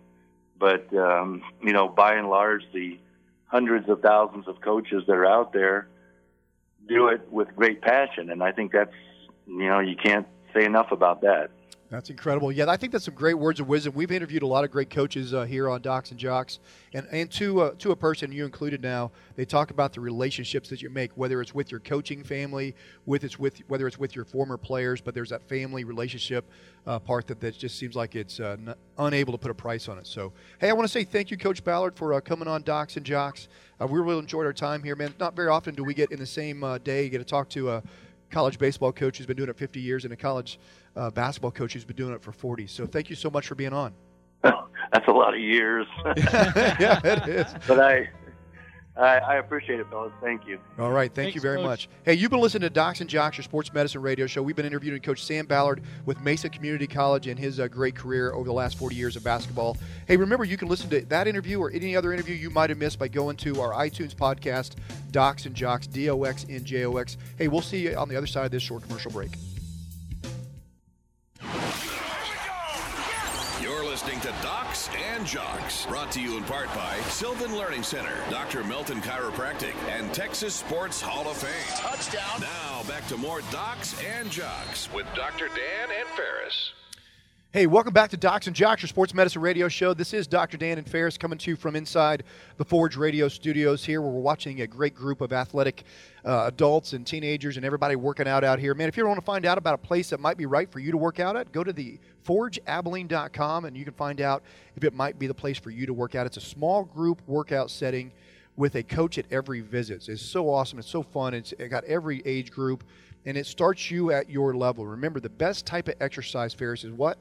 but 0.59 0.91
um, 0.95 1.43
you 1.61 1.73
know, 1.73 1.87
by 1.87 2.15
and 2.15 2.29
large, 2.29 2.63
the 2.73 2.99
hundreds 3.45 3.89
of 3.89 4.01
thousands 4.01 4.47
of 4.47 4.61
coaches 4.61 5.03
that 5.07 5.13
are 5.13 5.25
out 5.25 5.53
there 5.53 5.87
do 6.88 7.07
it 7.07 7.32
with 7.32 7.55
great 7.55 7.82
passion, 7.82 8.29
and 8.29 8.43
I 8.43 8.51
think 8.51 8.71
that's 8.71 8.93
you 9.47 9.67
know 9.67 9.79
you 9.79 9.95
can't 9.95 10.27
say 10.53 10.65
enough 10.65 10.91
about 10.91 11.21
that. 11.21 11.49
That's 11.91 12.09
incredible. 12.09 12.53
Yeah, 12.53 12.69
I 12.69 12.77
think 12.77 12.93
that's 12.93 13.03
some 13.03 13.15
great 13.15 13.33
words 13.33 13.59
of 13.59 13.67
wisdom. 13.67 13.93
We've 13.93 14.13
interviewed 14.13 14.43
a 14.43 14.47
lot 14.47 14.63
of 14.63 14.71
great 14.71 14.89
coaches 14.89 15.33
uh, 15.33 15.43
here 15.43 15.69
on 15.69 15.81
Docs 15.81 16.11
and 16.11 16.19
Jocks, 16.19 16.59
and 16.93 17.05
and 17.11 17.29
to 17.31 17.63
uh, 17.63 17.71
to 17.79 17.91
a 17.91 17.95
person 17.97 18.31
you 18.31 18.45
included 18.45 18.81
now, 18.81 19.11
they 19.35 19.43
talk 19.43 19.71
about 19.71 19.91
the 19.91 19.99
relationships 19.99 20.69
that 20.69 20.81
you 20.81 20.89
make, 20.89 21.11
whether 21.17 21.41
it's 21.41 21.53
with 21.53 21.69
your 21.69 21.81
coaching 21.81 22.23
family, 22.23 22.75
with 23.05 23.25
it's 23.25 23.37
with 23.37 23.57
whether 23.67 23.87
it's 23.87 23.99
with 23.99 24.15
your 24.15 24.23
former 24.23 24.55
players, 24.55 25.01
but 25.01 25.13
there's 25.13 25.31
that 25.31 25.43
family 25.49 25.83
relationship 25.83 26.49
uh, 26.87 26.97
part 26.97 27.27
that, 27.27 27.41
that 27.41 27.57
just 27.57 27.77
seems 27.77 27.93
like 27.93 28.15
it's 28.15 28.39
uh, 28.39 28.55
n- 28.65 28.73
unable 28.97 29.33
to 29.33 29.37
put 29.37 29.51
a 29.51 29.53
price 29.53 29.89
on 29.89 29.97
it. 29.97 30.07
So, 30.07 30.31
hey, 30.59 30.69
I 30.69 30.73
want 30.73 30.87
to 30.87 30.91
say 30.91 31.03
thank 31.03 31.29
you, 31.29 31.35
Coach 31.35 31.61
Ballard, 31.61 31.97
for 31.97 32.13
uh, 32.13 32.21
coming 32.21 32.47
on 32.47 32.61
Docs 32.61 32.95
and 32.95 33.05
Jocks. 33.05 33.49
Uh, 33.81 33.87
we 33.87 33.99
really 33.99 34.19
enjoyed 34.19 34.45
our 34.45 34.53
time 34.53 34.81
here, 34.81 34.95
man. 34.95 35.13
Not 35.19 35.35
very 35.35 35.49
often 35.49 35.75
do 35.75 35.83
we 35.83 35.93
get 35.93 36.13
in 36.13 36.19
the 36.19 36.25
same 36.25 36.63
day 36.85 37.09
get 37.09 37.17
to 37.17 37.25
talk 37.25 37.49
to 37.49 37.71
a 37.71 37.83
college 38.29 38.57
baseball 38.57 38.93
coach 38.93 39.17
who's 39.17 39.27
been 39.27 39.35
doing 39.35 39.49
it 39.49 39.57
50 39.57 39.81
years 39.81 40.05
and 40.05 40.13
a 40.13 40.15
college 40.15 40.57
uh, 40.95 41.09
basketball 41.11 41.51
coach 41.51 41.73
who's 41.73 41.85
been 41.85 41.95
doing 41.95 42.13
it 42.13 42.21
for 42.21 42.31
40. 42.31 42.67
So 42.67 42.85
thank 42.85 43.09
you 43.09 43.15
so 43.15 43.29
much 43.29 43.47
for 43.47 43.55
being 43.55 43.73
on. 43.73 43.93
That's 44.43 45.07
a 45.07 45.11
lot 45.11 45.33
of 45.33 45.39
years. 45.39 45.87
yeah, 46.17 46.99
it 47.03 47.27
is. 47.27 47.45
But 47.67 47.79
I, 47.79 48.09
I, 48.97 49.17
I, 49.19 49.35
appreciate 49.35 49.79
it, 49.79 49.87
fellas. 49.89 50.11
Thank 50.21 50.45
you. 50.45 50.59
All 50.77 50.91
right. 50.91 51.13
Thank 51.13 51.27
Thanks, 51.27 51.35
you 51.35 51.41
very 51.41 51.57
Coach. 51.57 51.65
much. 51.65 51.89
Hey, 52.03 52.15
you've 52.15 52.29
been 52.29 52.41
listening 52.41 52.63
to 52.63 52.69
Docs 52.69 52.99
and 52.99 53.09
Jocks, 53.09 53.37
your 53.37 53.43
sports 53.43 53.71
medicine 53.73 54.01
radio 54.01 54.27
show. 54.27 54.41
We've 54.41 54.55
been 54.55 54.65
interviewing 54.65 55.01
Coach 55.01 55.23
Sam 55.23 55.45
Ballard 55.45 55.83
with 56.05 56.19
Mesa 56.21 56.49
Community 56.49 56.87
College 56.87 57.27
and 57.27 57.39
his 57.39 57.59
uh, 57.59 57.67
great 57.69 57.95
career 57.95 58.33
over 58.33 58.43
the 58.43 58.53
last 58.53 58.77
40 58.77 58.95
years 58.95 59.15
of 59.15 59.23
basketball. 59.23 59.77
Hey, 60.07 60.17
remember, 60.17 60.43
you 60.43 60.57
can 60.57 60.67
listen 60.67 60.89
to 60.89 61.01
that 61.05 61.27
interview 61.27 61.59
or 61.59 61.71
any 61.71 61.95
other 61.95 62.11
interview 62.11 62.35
you 62.35 62.49
might 62.49 62.69
have 62.69 62.79
missed 62.79 62.99
by 62.99 63.07
going 63.07 63.37
to 63.37 63.61
our 63.61 63.71
iTunes 63.71 64.13
podcast, 64.13 64.75
Docs 65.11 65.45
and 65.45 65.55
Jocks, 65.55 65.87
D 65.87 66.09
O 66.09 66.23
X 66.23 66.45
N 66.49 66.65
J 66.65 66.85
O 66.85 66.97
X. 66.97 67.17
Hey, 67.37 67.47
we'll 67.47 67.61
see 67.61 67.79
you 67.87 67.95
on 67.95 68.09
the 68.09 68.17
other 68.17 68.27
side 68.27 68.45
of 68.45 68.51
this 68.51 68.63
short 68.63 68.83
commercial 68.83 69.11
break. 69.11 69.31
Listening 74.01 74.19
to 74.21 74.41
Docs 74.41 74.89
and 75.13 75.27
Jocks, 75.27 75.85
brought 75.85 76.11
to 76.13 76.21
you 76.21 76.35
in 76.35 76.43
part 76.43 76.65
by 76.73 76.97
Sylvan 77.09 77.55
Learning 77.55 77.83
Center, 77.83 78.15
Dr. 78.31 78.63
Melton 78.63 78.99
Chiropractic, 78.99 79.75
and 79.89 80.11
Texas 80.11 80.55
Sports 80.55 80.99
Hall 80.99 81.29
of 81.29 81.37
Fame. 81.37 81.51
Touchdown. 81.77 82.41
Now 82.41 82.81
back 82.87 83.05
to 83.09 83.17
more 83.17 83.41
Docs 83.51 84.01
and 84.03 84.31
Jocks 84.31 84.91
with 84.91 85.05
Dr. 85.13 85.49
Dan 85.49 85.95
and 85.99 86.07
Ferris. 86.09 86.71
Hey, 87.53 87.67
welcome 87.67 87.91
back 87.91 88.09
to 88.11 88.15
Docs 88.15 88.47
and 88.47 88.55
Jocks, 88.55 88.81
your 88.81 88.87
sports 88.87 89.13
medicine 89.13 89.41
radio 89.41 89.67
show. 89.67 89.93
This 89.93 90.13
is 90.13 90.25
Dr. 90.25 90.55
Dan 90.55 90.77
and 90.77 90.87
Ferris 90.87 91.17
coming 91.17 91.37
to 91.39 91.51
you 91.51 91.57
from 91.57 91.75
inside 91.75 92.23
the 92.55 92.63
Forge 92.63 92.95
Radio 92.95 93.27
studios 93.27 93.83
here, 93.83 94.01
where 94.01 94.09
we're 94.09 94.21
watching 94.21 94.61
a 94.61 94.67
great 94.67 94.95
group 94.95 95.19
of 95.19 95.33
athletic 95.33 95.83
uh, 96.23 96.45
adults 96.47 96.93
and 96.93 97.05
teenagers 97.05 97.57
and 97.57 97.65
everybody 97.65 97.97
working 97.97 98.25
out 98.25 98.45
out 98.45 98.57
here. 98.57 98.73
Man, 98.73 98.87
if 98.87 98.95
you 98.95 99.03
ever 99.03 99.09
want 99.09 99.19
to 99.19 99.25
find 99.25 99.45
out 99.45 99.57
about 99.57 99.73
a 99.73 99.77
place 99.77 100.11
that 100.11 100.21
might 100.21 100.37
be 100.37 100.45
right 100.45 100.71
for 100.71 100.79
you 100.79 100.91
to 100.91 100.97
work 100.97 101.19
out 101.19 101.35
at, 101.35 101.51
go 101.51 101.61
to 101.61 101.73
the 101.73 101.99
forgeabilene.com 102.25 103.65
and 103.65 103.75
you 103.75 103.83
can 103.83 103.95
find 103.95 104.21
out 104.21 104.43
if 104.77 104.85
it 104.85 104.93
might 104.93 105.19
be 105.19 105.27
the 105.27 105.33
place 105.33 105.57
for 105.57 105.71
you 105.71 105.85
to 105.85 105.93
work 105.93 106.15
out. 106.15 106.25
It's 106.25 106.37
a 106.37 106.39
small 106.41 106.85
group 106.85 107.21
workout 107.27 107.69
setting 107.69 108.13
with 108.55 108.75
a 108.75 108.83
coach 108.83 109.17
at 109.17 109.25
every 109.29 109.59
visit. 109.59 110.07
It's 110.07 110.21
so 110.21 110.49
awesome. 110.49 110.79
It's 110.79 110.89
so 110.89 111.03
fun. 111.03 111.33
It's 111.33 111.51
it 111.59 111.67
got 111.67 111.83
every 111.83 112.21
age 112.23 112.49
group, 112.49 112.85
and 113.25 113.35
it 113.35 113.45
starts 113.45 113.91
you 113.91 114.13
at 114.13 114.29
your 114.29 114.55
level. 114.55 114.87
Remember, 114.87 115.19
the 115.19 115.27
best 115.27 115.65
type 115.65 115.89
of 115.89 115.95
exercise, 115.99 116.53
Ferris, 116.53 116.85
is 116.85 116.93
what? 116.93 117.17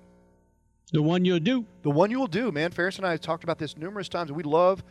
The 0.93 1.03
one 1.03 1.25
you'll 1.25 1.39
do. 1.39 1.65
The 1.83 1.91
one 1.91 2.11
you 2.11 2.19
will 2.19 2.27
do, 2.27 2.51
man. 2.51 2.73
Ferris 2.73 2.97
and 2.97 3.07
I 3.07 3.13
have 3.13 3.21
talked 3.21 3.45
about 3.45 3.59
this 3.59 3.77
numerous 3.77 4.09
times. 4.09 4.33
We 4.33 4.43
love 4.43 4.83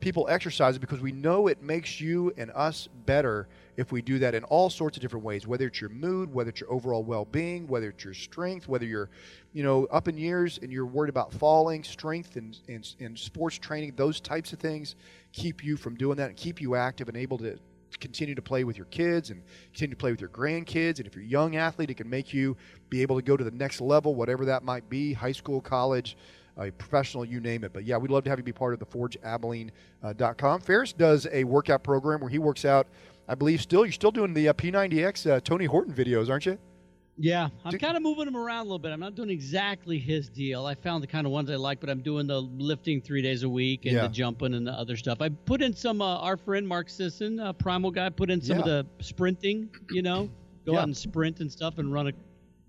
people 0.00 0.26
exercising 0.28 0.80
because 0.80 1.00
we 1.00 1.12
know 1.12 1.46
it 1.46 1.62
makes 1.62 2.00
you 2.00 2.32
and 2.36 2.50
us 2.54 2.88
better 3.06 3.48
if 3.76 3.92
we 3.92 4.02
do 4.02 4.18
that 4.18 4.34
in 4.34 4.44
all 4.44 4.68
sorts 4.68 4.96
of 4.96 5.00
different 5.00 5.24
ways 5.24 5.46
whether 5.46 5.66
it's 5.66 5.80
your 5.80 5.88
mood 5.90 6.32
whether 6.34 6.50
it's 6.50 6.60
your 6.60 6.70
overall 6.70 7.02
well-being 7.02 7.66
whether 7.66 7.88
it's 7.88 8.04
your 8.04 8.12
strength 8.12 8.68
whether 8.68 8.84
you're 8.84 9.08
you 9.54 9.62
know 9.62 9.86
up 9.86 10.06
in 10.06 10.18
years 10.18 10.58
and 10.60 10.70
you're 10.70 10.84
worried 10.84 11.08
about 11.08 11.32
falling 11.32 11.82
strength 11.82 12.36
and, 12.36 12.58
and, 12.68 12.94
and 13.00 13.18
sports 13.18 13.56
training 13.56 13.92
those 13.96 14.20
types 14.20 14.52
of 14.52 14.58
things 14.58 14.96
keep 15.32 15.64
you 15.64 15.78
from 15.78 15.94
doing 15.94 16.16
that 16.16 16.28
and 16.28 16.36
keep 16.36 16.60
you 16.60 16.74
active 16.74 17.08
and 17.08 17.16
able 17.16 17.38
to 17.38 17.58
continue 18.00 18.34
to 18.34 18.42
play 18.42 18.64
with 18.64 18.76
your 18.76 18.86
kids 18.86 19.30
and 19.30 19.42
continue 19.72 19.94
to 19.94 19.98
play 19.98 20.10
with 20.10 20.20
your 20.20 20.30
grandkids. 20.30 20.98
And 20.98 21.06
if 21.06 21.14
you're 21.14 21.24
a 21.24 21.28
young 21.28 21.56
athlete, 21.56 21.90
it 21.90 21.94
can 21.94 22.08
make 22.08 22.34
you 22.34 22.56
be 22.90 23.02
able 23.02 23.16
to 23.16 23.22
go 23.22 23.36
to 23.36 23.44
the 23.44 23.50
next 23.50 23.80
level, 23.80 24.14
whatever 24.14 24.44
that 24.46 24.62
might 24.64 24.88
be 24.88 25.12
high 25.12 25.32
school, 25.32 25.60
college, 25.60 26.16
uh, 26.58 26.70
professional, 26.78 27.24
you 27.24 27.40
name 27.40 27.64
it. 27.64 27.72
But 27.72 27.84
yeah, 27.84 27.96
we'd 27.96 28.10
love 28.10 28.24
to 28.24 28.30
have 28.30 28.38
you 28.38 28.44
be 28.44 28.52
part 28.52 28.72
of 28.72 28.80
the 28.80 28.86
forgeabilene.com. 28.86 30.54
Uh, 30.56 30.64
Ferris 30.64 30.92
does 30.92 31.26
a 31.32 31.44
workout 31.44 31.82
program 31.82 32.20
where 32.20 32.30
he 32.30 32.38
works 32.38 32.64
out, 32.64 32.86
I 33.28 33.34
believe, 33.34 33.60
still, 33.60 33.84
you're 33.84 33.92
still 33.92 34.10
doing 34.10 34.32
the 34.32 34.48
uh, 34.48 34.52
P90X 34.52 35.30
uh, 35.30 35.40
Tony 35.40 35.66
Horton 35.66 35.92
videos, 35.92 36.30
aren't 36.30 36.46
you? 36.46 36.58
Yeah, 37.18 37.48
I'm 37.64 37.78
kind 37.78 37.96
of 37.96 38.02
moving 38.02 38.28
him 38.28 38.36
around 38.36 38.60
a 38.60 38.62
little 38.64 38.78
bit. 38.78 38.92
I'm 38.92 39.00
not 39.00 39.14
doing 39.14 39.30
exactly 39.30 39.98
his 39.98 40.28
deal. 40.28 40.66
I 40.66 40.74
found 40.74 41.02
the 41.02 41.06
kind 41.06 41.26
of 41.26 41.32
ones 41.32 41.50
I 41.50 41.56
like, 41.56 41.80
but 41.80 41.88
I'm 41.88 42.02
doing 42.02 42.26
the 42.26 42.40
lifting 42.40 43.00
three 43.00 43.22
days 43.22 43.42
a 43.42 43.48
week 43.48 43.86
and 43.86 43.94
yeah. 43.94 44.02
the 44.02 44.08
jumping 44.08 44.52
and 44.52 44.66
the 44.66 44.72
other 44.72 44.96
stuff. 44.96 45.22
I 45.22 45.30
put 45.30 45.62
in 45.62 45.74
some. 45.74 46.02
Uh, 46.02 46.18
our 46.18 46.36
friend 46.36 46.68
Mark 46.68 46.90
Sisson, 46.90 47.40
uh, 47.40 47.52
Primal 47.54 47.90
guy, 47.90 48.10
put 48.10 48.30
in 48.30 48.40
some 48.42 48.58
yeah. 48.58 48.64
of 48.64 48.66
the 48.98 49.04
sprinting. 49.04 49.70
You 49.90 50.02
know, 50.02 50.28
go 50.66 50.72
yeah. 50.72 50.80
out 50.80 50.84
and 50.84 50.96
sprint 50.96 51.40
and 51.40 51.50
stuff 51.50 51.78
and 51.78 51.92
run 51.92 52.08
a. 52.08 52.12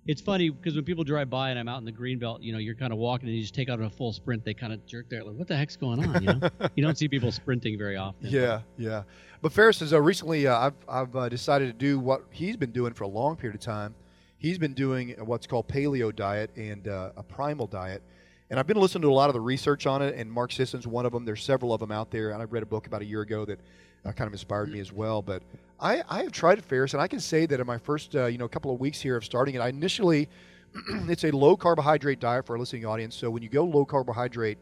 It's 0.06 0.22
funny 0.22 0.50
because 0.50 0.76
when 0.76 0.86
people 0.86 1.04
drive 1.04 1.30
by 1.30 1.50
and 1.50 1.60
I'm 1.60 1.68
out 1.68 1.80
in 1.80 1.86
the 1.86 1.92
green 1.92 2.18
belt, 2.18 2.42
you 2.42 2.54
know, 2.54 2.60
you're 2.60 2.76
kind 2.76 2.94
of 2.94 3.00
walking 3.00 3.28
and 3.28 3.36
you 3.36 3.42
just 3.42 3.54
take 3.54 3.68
out 3.68 3.82
a 3.82 3.90
full 3.90 4.14
sprint. 4.14 4.46
They 4.46 4.54
kind 4.54 4.72
of 4.72 4.86
jerk 4.86 5.10
there, 5.10 5.26
like, 5.26 5.36
"What 5.36 5.50
the 5.50 5.58
heck's 5.58 5.76
going 5.76 6.08
on?" 6.08 6.24
You 6.24 6.34
know, 6.36 6.50
you 6.76 6.84
don't 6.86 6.98
see 6.98 7.10
people 7.10 7.34
sprinting 7.34 7.78
very 7.78 7.98
often. 7.98 8.30
Yeah, 8.30 8.62
yeah. 8.78 9.04
But 9.42 9.52
Ferris 9.52 9.82
has 9.82 9.92
uh, 9.92 10.02
recently, 10.02 10.48
uh, 10.48 10.58
I've 10.58 10.76
I've 10.88 11.16
uh, 11.18 11.28
decided 11.28 11.66
to 11.66 11.74
do 11.74 12.00
what 12.00 12.24
he's 12.32 12.56
been 12.56 12.72
doing 12.72 12.94
for 12.94 13.04
a 13.04 13.10
long 13.10 13.36
period 13.36 13.56
of 13.56 13.62
time 13.62 13.94
he's 14.38 14.58
been 14.58 14.74
doing 14.74 15.16
what's 15.20 15.48
called 15.48 15.68
paleo 15.68 16.16
diet 16.16 16.52
and 16.56 16.88
uh, 16.88 17.12
a 17.18 17.24
primal 17.24 17.68
diet. 17.68 18.02
And 18.50 18.60
I've 18.60 18.68
been 18.68 18.78
listening 18.78 19.02
to 19.02 19.10
a 19.10 19.14
lot 19.14 19.30
of 19.30 19.34
the 19.34 19.42
research 19.42 19.86
on 19.86 20.02
it, 20.02 20.16
and 20.16 20.32
Mark 20.32 20.54
Sisson's 20.54 20.88
one 20.88 21.06
of 21.06 21.12
them. 21.12 21.26
There's 21.26 21.44
several 21.44 21.74
of 21.74 21.82
them 21.82 21.92
out 21.92 22.12
there, 22.12 22.32
and 22.32 22.42
I 22.42 22.46
read 22.46 22.64
a 22.64 22.68
book 22.68 22.88
about 22.88 23.02
a 23.02 23.06
year 23.06 23.22
ago 23.22 23.44
that 23.44 23.60
uh, 24.06 24.14
kind 24.14 24.28
of 24.28 24.34
inspired 24.34 24.72
me 24.72 24.80
as 24.80 24.94
well. 24.94 25.22
But 25.22 25.44
I, 25.80 26.02
I 26.08 26.24
have 26.24 26.32
tried 26.32 26.58
it, 26.58 26.64
Ferris, 26.64 26.94
and 26.94 27.02
I 27.02 27.08
can 27.08 27.20
say 27.20 27.46
that 27.46 27.60
in 27.60 27.68
my 27.68 27.78
first 27.78 28.16
uh, 28.16 28.28
you 28.28 28.38
know 28.38 28.48
couple 28.48 28.74
of 28.74 28.80
weeks 28.80 29.02
here 29.02 29.18
of 29.18 29.26
starting 29.26 29.56
it, 29.56 29.60
I 29.60 29.68
initially 29.68 30.30
it's 31.10 31.26
a 31.26 31.32
low 31.32 31.58
carbohydrate 31.58 32.22
diet 32.22 32.46
for 32.46 32.54
our 32.54 32.60
listening 32.60 32.86
audience. 32.86 33.16
So 33.16 33.30
when 33.30 33.44
you 33.44 33.50
go 33.50 33.66
low 33.66 33.84
carbohydrate, 33.84 34.58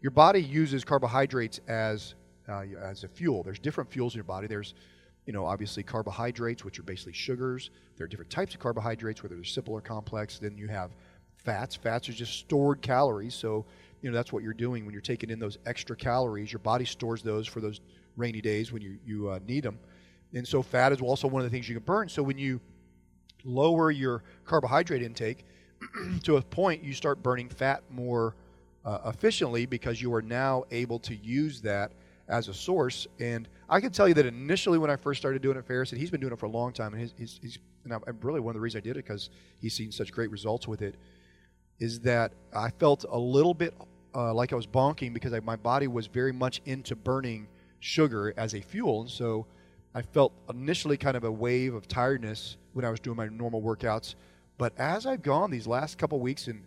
your 0.00 0.10
body 0.10 0.42
uses 0.42 0.84
carbohydrates 0.84 1.60
as 1.68 2.14
uh, 2.48 2.64
as 2.82 3.04
a 3.04 3.08
fuel. 3.08 3.44
There's 3.44 3.58
different 3.60 3.90
fuels 3.90 4.14
in 4.14 4.18
your 4.18 4.24
body. 4.24 4.48
There's 4.48 4.74
you 5.28 5.34
know, 5.34 5.44
obviously 5.44 5.82
carbohydrates, 5.82 6.64
which 6.64 6.78
are 6.78 6.82
basically 6.82 7.12
sugars. 7.12 7.68
There 7.98 8.06
are 8.06 8.08
different 8.08 8.30
types 8.30 8.54
of 8.54 8.60
carbohydrates, 8.60 9.22
whether 9.22 9.34
they're 9.34 9.44
simple 9.44 9.74
or 9.74 9.82
complex. 9.82 10.38
Then 10.38 10.56
you 10.56 10.68
have 10.68 10.92
fats. 11.36 11.76
Fats 11.76 12.08
are 12.08 12.14
just 12.14 12.38
stored 12.38 12.80
calories. 12.80 13.34
So, 13.34 13.66
you 14.00 14.10
know, 14.10 14.16
that's 14.16 14.32
what 14.32 14.42
you're 14.42 14.54
doing 14.54 14.86
when 14.86 14.94
you're 14.94 15.02
taking 15.02 15.28
in 15.28 15.38
those 15.38 15.58
extra 15.66 15.94
calories. 15.94 16.50
Your 16.50 16.60
body 16.60 16.86
stores 16.86 17.20
those 17.20 17.46
for 17.46 17.60
those 17.60 17.82
rainy 18.16 18.40
days 18.40 18.72
when 18.72 18.80
you, 18.80 18.96
you 19.04 19.28
uh, 19.28 19.38
need 19.46 19.64
them. 19.64 19.78
And 20.32 20.48
so, 20.48 20.62
fat 20.62 20.92
is 20.92 21.02
also 21.02 21.28
one 21.28 21.44
of 21.44 21.44
the 21.44 21.54
things 21.54 21.68
you 21.68 21.74
can 21.74 21.84
burn. 21.84 22.08
So, 22.08 22.22
when 22.22 22.38
you 22.38 22.58
lower 23.44 23.90
your 23.90 24.24
carbohydrate 24.46 25.02
intake 25.02 25.44
to 26.22 26.38
a 26.38 26.42
point, 26.42 26.82
you 26.82 26.94
start 26.94 27.22
burning 27.22 27.50
fat 27.50 27.82
more 27.90 28.34
uh, 28.82 29.00
efficiently 29.04 29.66
because 29.66 30.00
you 30.00 30.14
are 30.14 30.22
now 30.22 30.64
able 30.70 30.98
to 31.00 31.14
use 31.16 31.60
that 31.60 31.92
as 32.28 32.48
a 32.48 32.54
source. 32.54 33.06
And 33.18 33.48
I 33.68 33.80
can 33.80 33.90
tell 33.90 34.06
you 34.08 34.14
that 34.14 34.26
initially 34.26 34.78
when 34.78 34.90
I 34.90 34.96
first 34.96 35.20
started 35.20 35.42
doing 35.42 35.56
it, 35.56 35.66
Ferris, 35.66 35.92
and 35.92 36.00
he's 36.00 36.10
been 36.10 36.20
doing 36.20 36.32
it 36.32 36.38
for 36.38 36.46
a 36.46 36.50
long 36.50 36.72
time, 36.72 36.92
and 36.92 37.00
he's, 37.00 37.14
he's, 37.16 37.38
he's 37.42 37.58
and 37.84 37.94
I, 37.94 37.98
really 38.22 38.40
one 38.40 38.52
of 38.52 38.54
the 38.54 38.60
reasons 38.60 38.82
I 38.82 38.84
did 38.84 38.96
it 38.96 39.04
because 39.04 39.30
he's 39.60 39.74
seen 39.74 39.90
such 39.90 40.12
great 40.12 40.30
results 40.30 40.68
with 40.68 40.82
it, 40.82 40.96
is 41.78 42.00
that 42.00 42.32
I 42.54 42.70
felt 42.70 43.04
a 43.08 43.18
little 43.18 43.54
bit 43.54 43.74
uh, 44.14 44.34
like 44.34 44.52
I 44.52 44.56
was 44.56 44.66
bonking 44.66 45.14
because 45.14 45.32
I, 45.32 45.40
my 45.40 45.56
body 45.56 45.86
was 45.86 46.06
very 46.06 46.32
much 46.32 46.60
into 46.64 46.96
burning 46.96 47.48
sugar 47.80 48.34
as 48.36 48.54
a 48.54 48.60
fuel, 48.60 49.02
and 49.02 49.10
so 49.10 49.46
I 49.94 50.02
felt 50.02 50.32
initially 50.50 50.96
kind 50.96 51.16
of 51.16 51.24
a 51.24 51.32
wave 51.32 51.74
of 51.74 51.88
tiredness 51.88 52.56
when 52.72 52.84
I 52.84 52.90
was 52.90 53.00
doing 53.00 53.16
my 53.16 53.26
normal 53.28 53.62
workouts. 53.62 54.14
But 54.58 54.78
as 54.78 55.06
I've 55.06 55.22
gone 55.22 55.50
these 55.50 55.66
last 55.66 55.98
couple 55.98 56.18
weeks 56.20 56.48
and 56.48 56.64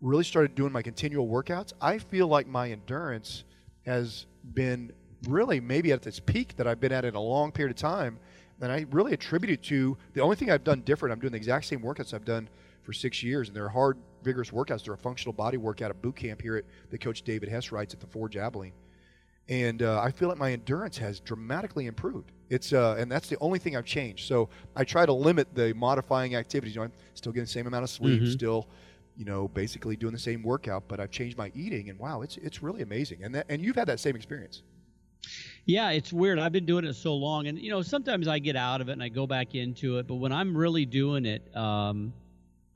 really 0.00 0.24
started 0.24 0.54
doing 0.54 0.72
my 0.72 0.82
continual 0.82 1.26
workouts, 1.26 1.72
I 1.80 1.98
feel 1.98 2.28
like 2.28 2.46
my 2.46 2.70
endurance 2.70 3.44
has 3.86 4.26
been 4.54 4.92
really 5.28 5.60
maybe 5.60 5.92
at 5.92 6.06
its 6.06 6.20
peak 6.20 6.56
that 6.56 6.66
I've 6.66 6.80
been 6.80 6.92
at 6.92 7.04
in 7.04 7.14
a 7.14 7.20
long 7.20 7.52
period 7.52 7.70
of 7.70 7.76
time. 7.76 8.18
And 8.60 8.70
I 8.70 8.84
really 8.90 9.14
attribute 9.14 9.50
it 9.50 9.62
to 9.64 9.96
the 10.12 10.20
only 10.20 10.36
thing 10.36 10.50
I've 10.50 10.64
done 10.64 10.82
different. 10.82 11.12
I'm 11.12 11.20
doing 11.20 11.32
the 11.32 11.38
exact 11.38 11.64
same 11.64 11.80
workouts 11.80 12.12
I've 12.12 12.26
done 12.26 12.48
for 12.82 12.92
six 12.92 13.22
years, 13.22 13.48
and 13.48 13.56
they're 13.56 13.68
hard, 13.70 13.96
vigorous 14.22 14.50
workouts. 14.50 14.84
They're 14.84 14.94
a 14.94 14.98
functional 14.98 15.32
body 15.32 15.56
workout 15.56 15.90
at 15.90 16.02
boot 16.02 16.16
camp 16.16 16.42
here 16.42 16.56
at 16.56 16.64
the 16.90 16.98
coach 16.98 17.22
David 17.22 17.48
Hess 17.48 17.72
writes 17.72 17.94
at 17.94 18.00
the 18.00 18.06
Forge 18.06 18.36
Abilene. 18.36 18.72
And 19.48 19.82
uh, 19.82 20.00
I 20.00 20.10
feel 20.10 20.28
like 20.28 20.38
my 20.38 20.52
endurance 20.52 20.98
has 20.98 21.20
dramatically 21.20 21.86
improved. 21.86 22.32
It's 22.50 22.72
uh, 22.72 22.96
and 22.98 23.10
that's 23.10 23.28
the 23.28 23.38
only 23.40 23.58
thing 23.58 23.76
I've 23.76 23.86
changed. 23.86 24.28
So 24.28 24.48
I 24.76 24.84
try 24.84 25.06
to 25.06 25.12
limit 25.12 25.54
the 25.54 25.72
modifying 25.74 26.36
activities. 26.36 26.74
You 26.74 26.82
know, 26.82 26.84
I'm 26.84 26.92
still 27.14 27.32
getting 27.32 27.44
the 27.44 27.50
same 27.50 27.66
amount 27.66 27.84
of 27.84 27.90
sleep, 27.90 28.22
mm-hmm. 28.22 28.30
still 28.30 28.68
you 29.20 29.26
know, 29.26 29.48
basically 29.48 29.96
doing 29.96 30.14
the 30.14 30.18
same 30.18 30.42
workout, 30.42 30.84
but 30.88 30.98
I've 30.98 31.10
changed 31.10 31.36
my 31.36 31.52
eating, 31.54 31.90
and 31.90 31.98
wow, 31.98 32.22
it's 32.22 32.38
it's 32.38 32.62
really 32.62 32.80
amazing. 32.80 33.22
And 33.22 33.34
that, 33.34 33.46
and 33.50 33.62
you've 33.62 33.76
had 33.76 33.86
that 33.88 34.00
same 34.00 34.16
experience. 34.16 34.62
Yeah, 35.66 35.90
it's 35.90 36.12
weird. 36.12 36.38
I've 36.38 36.52
been 36.52 36.66
doing 36.66 36.84
it 36.84 36.94
so 36.94 37.14
long, 37.14 37.46
and 37.46 37.58
you 37.58 37.70
know, 37.70 37.82
sometimes 37.82 38.26
I 38.26 38.38
get 38.38 38.56
out 38.56 38.80
of 38.80 38.88
it 38.88 38.92
and 38.92 39.02
I 39.02 39.08
go 39.08 39.26
back 39.26 39.54
into 39.54 39.98
it. 39.98 40.06
But 40.06 40.16
when 40.16 40.32
I'm 40.32 40.56
really 40.56 40.86
doing 40.86 41.26
it, 41.26 41.54
um, 41.56 42.12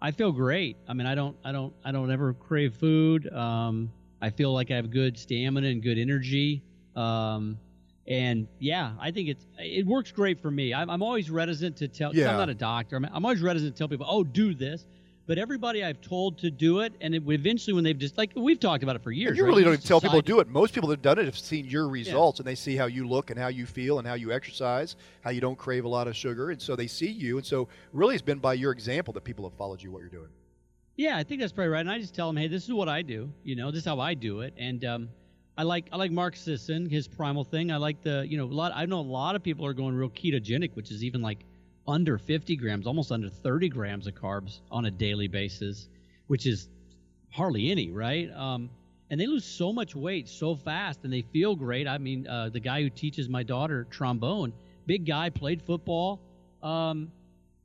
I 0.01 0.11
feel 0.11 0.33
great. 0.33 0.77
I 0.89 0.93
mean, 0.93 1.07
I 1.07 1.15
don't, 1.15 1.37
I 1.45 1.53
don't, 1.53 1.73
I 1.85 1.93
don't 1.93 2.11
ever 2.11 2.35
crave 2.35 2.75
food. 2.75 3.33
Um, 3.33 3.91
I 4.21 4.31
feel 4.31 4.53
like 4.53 4.71
I 4.71 4.77
have 4.77 4.91
good 4.91 5.19
stamina 5.19 5.69
and 5.69 5.83
good 5.83 5.99
energy. 5.99 6.63
Um, 6.95 7.59
and 8.07 8.47
yeah, 8.59 8.93
I 9.01 9.11
think 9.11 9.29
it's 9.31 9.47
it 9.59 9.87
works 9.87 10.13
great 10.13 10.41
for 10.41 10.51
me. 10.51 10.75
I'm, 10.75 10.91
I'm 10.91 11.03
always 11.03 11.31
reticent 11.31 11.79
to 11.79 11.89
tell. 11.89 12.15
Yeah. 12.15 12.31
I'm 12.31 12.37
not 12.37 12.51
a 12.51 12.55
doctor. 12.55 12.97
I'm, 12.97 13.07
I'm 13.07 13.25
always 13.25 13.41
reticent 13.41 13.75
to 13.75 13.79
tell 13.79 13.89
people, 13.89 14.07
"Oh, 14.09 14.23
do 14.23 14.55
this." 14.55 14.87
But 15.27 15.39
everybody 15.39 15.83
I've 15.83 16.01
told 16.01 16.39
to 16.39 16.51
do 16.51 16.81
it, 16.81 16.93
and 17.01 17.15
it, 17.15 17.23
eventually 17.27 17.73
when 17.73 17.85
they've 17.85 17.99
just 17.99 18.19
like 18.19 18.33
we've 18.37 18.61
talked 18.61 18.83
about 18.83 18.97
it 18.97 19.03
for 19.03 19.11
years. 19.11 19.31
And 19.31 19.39
you 19.39 19.45
right? 19.45 19.49
really 19.49 19.65
don't 19.65 19.75
even 19.75 19.87
tell 19.87 20.01
people 20.01 20.21
to 20.21 20.27
do 20.27 20.41
it. 20.41 20.49
Most 20.49 20.75
people 20.75 20.89
that 20.91 20.97
have 20.97 21.03
done 21.03 21.19
it 21.19 21.25
have 21.25 21.39
seen 21.39 21.65
your 21.67 21.89
results, 21.89 22.39
yeah. 22.39 22.43
and 22.43 22.47
they 22.47 22.55
see 22.55 22.77
how 22.77 22.87
you 22.87 23.09
look 23.09 23.31
and 23.31 23.39
how 23.39 23.49
you 23.49 23.67
feel 23.67 23.99
and 23.99 24.07
how 24.07 24.15
you 24.15 24.33
exercise, 24.33 24.97
how 25.23 25.31
you 25.31 25.41
don't 25.41 25.57
crave 25.57 25.85
a 25.85 25.89
lot 25.89 26.09
of 26.09 26.17
sugar, 26.17 26.51
and 26.51 26.61
so 26.61 26.77
they 26.77 26.87
see 26.87 27.11
you, 27.11 27.39
and 27.39 27.47
so 27.47 27.69
really 27.93 28.15
it's 28.15 28.23
been 28.23 28.39
by 28.39 28.55
your 28.55 28.73
example 28.73 29.13
that 29.15 29.25
people 29.25 29.49
have 29.49 29.57
followed 29.57 29.83
you 29.83 29.91
what 29.91 30.01
you're 30.01 30.09
doing. 30.09 30.31
Yeah, 30.97 31.17
I 31.17 31.25
think 31.25 31.41
that's 31.41 31.53
probably 31.53 31.71
right. 31.71 31.81
And 31.81 31.91
I 31.91 31.99
just 31.99 32.15
tell 32.15 32.29
them, 32.29 32.37
hey, 32.37 32.47
this 32.47 32.65
is 32.65 32.73
what 32.73 32.89
I 32.89 33.03
do. 33.03 33.33
You 33.43 33.57
know, 33.57 33.71
this 33.71 33.81
is 33.81 33.85
how 33.85 33.99
I 33.99 34.15
do 34.15 34.43
it, 34.43 34.55
and 34.57 34.85
um, 34.85 35.09
I 35.57 35.63
like 35.63 35.87
I 35.93 35.97
like 35.97 36.11
Mark 36.11 36.37
Sisson, 36.37 36.89
his 36.89 37.09
primal 37.09 37.45
thing. 37.45 37.71
I 37.71 37.77
like 37.77 38.03
the 38.03 38.27
you 38.29 38.37
know 38.37 38.45
a 38.45 38.47
lot. 38.47 38.73
I 38.75 38.87
know 38.87 39.01
a 39.01 39.01
lot 39.01 39.37
of 39.37 39.43
people 39.43 39.65
are 39.65 39.75
going 39.75 39.95
real 39.95 40.11
ketogenic, 40.11 40.75
which 40.75 40.91
is 40.91 41.03
even 41.03 41.23
like 41.23 41.39
under 41.87 42.19
50 42.19 42.57
grams, 42.57 42.87
almost 42.87 43.13
under 43.13 43.29
30 43.29 43.69
grams 43.69 44.07
of 44.07 44.15
carbs 44.15 44.61
on 44.71 44.87
a 44.87 44.91
daily 44.91 45.29
basis, 45.29 45.89
which 46.27 46.47
is 46.47 46.69
hardly 47.31 47.71
any, 47.71 47.91
right? 47.91 48.31
Um, 48.35 48.71
and 49.11 49.21
they 49.21 49.27
lose 49.27 49.45
so 49.45 49.73
much 49.73 49.95
weight 49.95 50.29
so 50.29 50.55
fast 50.55 51.01
and 51.05 51.13
they 51.13 51.23
feel 51.23 51.55
great. 51.55 51.87
I 51.87 51.99
mean, 51.99 52.27
uh, 52.27 52.49
the 52.49 52.61
guy 52.61 52.83
who 52.83 52.91
teaches 52.91 53.29
my 53.29 53.43
daughter 53.43 53.87
trombone, 53.91 54.53
big 54.87 55.07
guy, 55.07 55.31
played 55.31 55.63
football. 55.63 56.21
Um, 56.63 57.13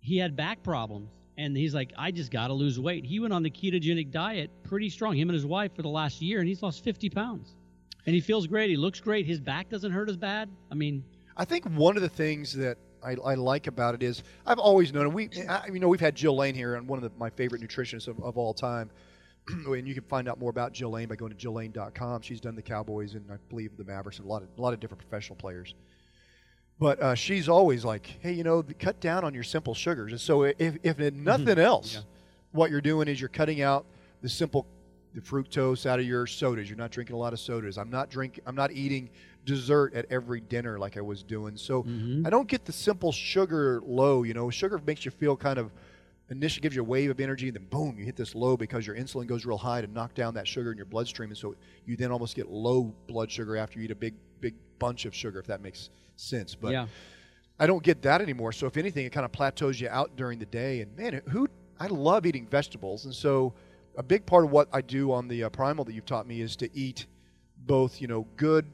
he 0.02 0.18
had 0.18 0.36
back 0.36 0.64
problems. 0.64 1.10
And 1.38 1.56
he's 1.56 1.74
like, 1.74 1.94
I 1.98 2.12
just 2.12 2.32
got 2.32 2.48
to 2.48 2.54
lose 2.54 2.78
weight. 2.78 3.06
He 3.06 3.22
went 3.22 3.32
on 3.32 3.44
the 3.44 3.50
ketogenic 3.50 4.12
diet 4.12 4.52
pretty 4.64 4.90
strong, 4.90 5.16
him 5.16 5.30
and 5.30 5.34
his 5.34 5.46
wife, 5.46 5.74
for 5.74 5.84
the 5.84 5.90
last 5.90 6.22
year, 6.22 6.40
and 6.40 6.48
he's 6.50 6.62
lost 6.62 6.84
50 6.84 7.10
pounds. 7.12 7.56
And 8.06 8.14
he 8.14 8.20
feels 8.20 8.46
great. 8.46 8.70
He 8.70 8.76
looks 8.76 9.00
great. 9.00 9.26
His 9.26 9.40
back 9.40 9.70
doesn't 9.70 9.94
hurt 9.94 10.10
as 10.10 10.18
bad. 10.18 10.50
I 10.70 10.76
mean, 10.76 11.02
I 11.38 11.46
think 11.46 11.64
one 11.70 11.96
of 11.96 12.02
the 12.02 12.10
things 12.10 12.52
that 12.58 12.78
I, 13.04 13.16
I, 13.24 13.36
like 13.36 13.68
about 13.68 13.96
it 13.96 14.04
is 14.04 14.24
I've 14.46 14.60
always 14.60 14.94
known, 14.94 15.06
and 15.06 15.14
we, 15.14 15.30
I, 15.48 15.68
you 15.68 15.80
know, 15.80 15.88
we've 15.88 16.00
had 16.00 16.16
Jill 16.16 16.36
Lane 16.36 16.56
here, 16.56 16.76
and 16.76 16.88
one 16.88 16.98
of 16.98 17.04
the, 17.04 17.12
my 17.18 17.30
favorite 17.30 17.62
nutritionists 17.62 18.08
of, 18.08 18.22
of 18.22 18.38
all 18.38 18.54
time. 18.54 18.90
and 19.68 19.88
you 19.88 19.94
can 19.94 20.04
find 20.04 20.28
out 20.28 20.40
more 20.40 20.50
about 20.50 20.74
Jill 20.74 20.92
Lane 20.92 21.08
by 21.08 21.16
going 21.16 21.34
to 21.34 21.48
jilllane.com. 21.48 22.22
She's 22.22 22.40
done 22.40 22.56
the 22.56 22.62
Cowboys 22.62 23.16
and 23.16 23.26
I 23.32 23.38
believe 23.50 23.76
the 23.78 23.84
Mavericks 23.84 24.20
and 24.20 24.28
a 24.28 24.30
lot 24.30 24.44
of 24.44 24.50
a 24.58 24.62
lot 24.62 24.74
of 24.74 24.80
different 24.80 25.02
professional 25.02 25.38
players. 25.38 25.74
But 26.80 27.02
uh, 27.02 27.16
she's 27.16 27.50
always 27.50 27.84
like, 27.84 28.20
hey, 28.22 28.32
you 28.32 28.44
know, 28.44 28.64
cut 28.80 29.02
down 29.02 29.26
on 29.26 29.34
your 29.34 29.44
simple 29.44 29.74
sugars. 29.74 30.14
And 30.14 30.22
so 30.22 30.44
if, 30.44 30.56
if 30.60 30.98
mm-hmm. 30.98 31.24
nothing 31.24 31.60
else, 31.60 31.96
yeah. 31.96 32.02
what 32.52 32.72
you're 32.72 32.80
doing 32.80 33.10
is 33.10 33.20
you're 33.20 33.28
cutting 33.28 33.62
out 33.62 33.86
the 34.22 34.30
simple 34.30 34.66
the 35.14 35.22
fructose 35.22 35.86
out 35.86 36.00
of 36.00 36.06
your 36.06 36.28
sodas. 36.28 36.70
You're 36.70 36.78
not 36.78 36.92
drinking 36.92 37.16
a 37.16 37.20
lot 37.20 37.34
of 37.34 37.40
sodas. 37.40 37.78
I'm 37.78 37.90
not 37.90 38.10
drinking. 38.10 38.44
I'm 38.46 38.56
not 38.56 38.72
eating 38.72 39.10
dessert 39.50 39.94
at 39.96 40.06
every 40.12 40.42
dinner 40.42 40.78
like 40.78 40.96
I 40.96 41.02
was 41.02 41.24
doing. 41.24 41.58
So 41.58 41.84
mm-hmm. 41.84 42.26
I 42.26 42.30
don't 42.30 42.48
get 42.48 42.66
the 42.66 42.72
simple 42.72 43.12
sugar 43.12 43.82
low. 43.84 44.24
You 44.24 44.34
know, 44.34 44.50
sugar 44.50 44.80
makes 44.86 45.06
you 45.06 45.12
feel 45.12 45.36
kind 45.36 45.58
of 45.58 45.72
initially 46.30 46.62
gives 46.62 46.76
you 46.76 46.84
a 46.84 46.86
wave 46.86 47.10
of 47.10 47.20
energy, 47.20 47.48
and 47.48 47.56
then 47.56 47.66
boom, 47.66 47.96
you 47.98 48.06
hit 48.06 48.16
this 48.16 48.36
low 48.36 48.56
because 48.56 48.86
your 48.86 48.96
insulin 48.96 49.26
goes 49.26 49.48
real 49.48 49.58
high 49.58 49.82
to 49.82 49.88
knock 49.88 50.14
down 50.14 50.36
that 50.36 50.48
sugar 50.48 50.72
in 50.72 50.78
your 50.78 50.86
bloodstream, 50.86 51.30
and 51.30 51.38
so 51.38 51.56
you 51.88 51.98
then 51.98 52.12
almost 52.12 52.36
get 52.36 52.48
low 52.50 52.94
blood 53.08 53.32
sugar 53.32 53.58
after 53.58 53.80
you 53.80 53.86
eat 53.86 53.92
a 53.92 53.96
big 53.96 54.14
big 54.40 54.54
bunch 54.78 55.06
of 55.06 55.16
sugar, 55.16 55.40
if 55.40 55.48
that 55.48 55.62
makes 55.62 55.90
sense. 56.16 56.54
But 56.54 56.72
yeah. 56.72 56.88
I 57.60 57.66
don't 57.66 57.84
get 57.84 58.04
that 58.04 58.22
anymore. 58.22 58.52
So 58.52 58.68
if 58.68 58.78
anything, 58.78 59.06
it 59.06 59.12
kind 59.12 59.26
of 59.26 59.32
plateaus 59.32 59.82
you 59.82 59.90
out 59.90 60.16
during 60.16 60.40
the 60.40 60.46
day. 60.46 60.82
And 60.82 60.96
man, 60.96 61.22
who 61.30 61.50
I 61.80 61.88
love 61.88 62.26
eating 62.26 62.46
vegetables, 62.46 63.06
and 63.06 63.14
so 63.14 63.54
a 63.98 64.04
big 64.04 64.26
part 64.26 64.46
of 64.46 64.52
what 64.52 64.70
I 64.72 64.82
do 64.82 65.12
on 65.12 65.28
the 65.28 65.46
uh, 65.46 65.50
primal 65.50 65.84
that 65.86 65.94
you've 65.94 66.06
taught 66.06 66.28
me 66.28 66.42
is 66.42 66.56
to 66.58 66.70
eat 66.78 67.08
both, 67.66 68.00
you 68.00 68.08
know, 68.08 68.28
good 68.38 68.66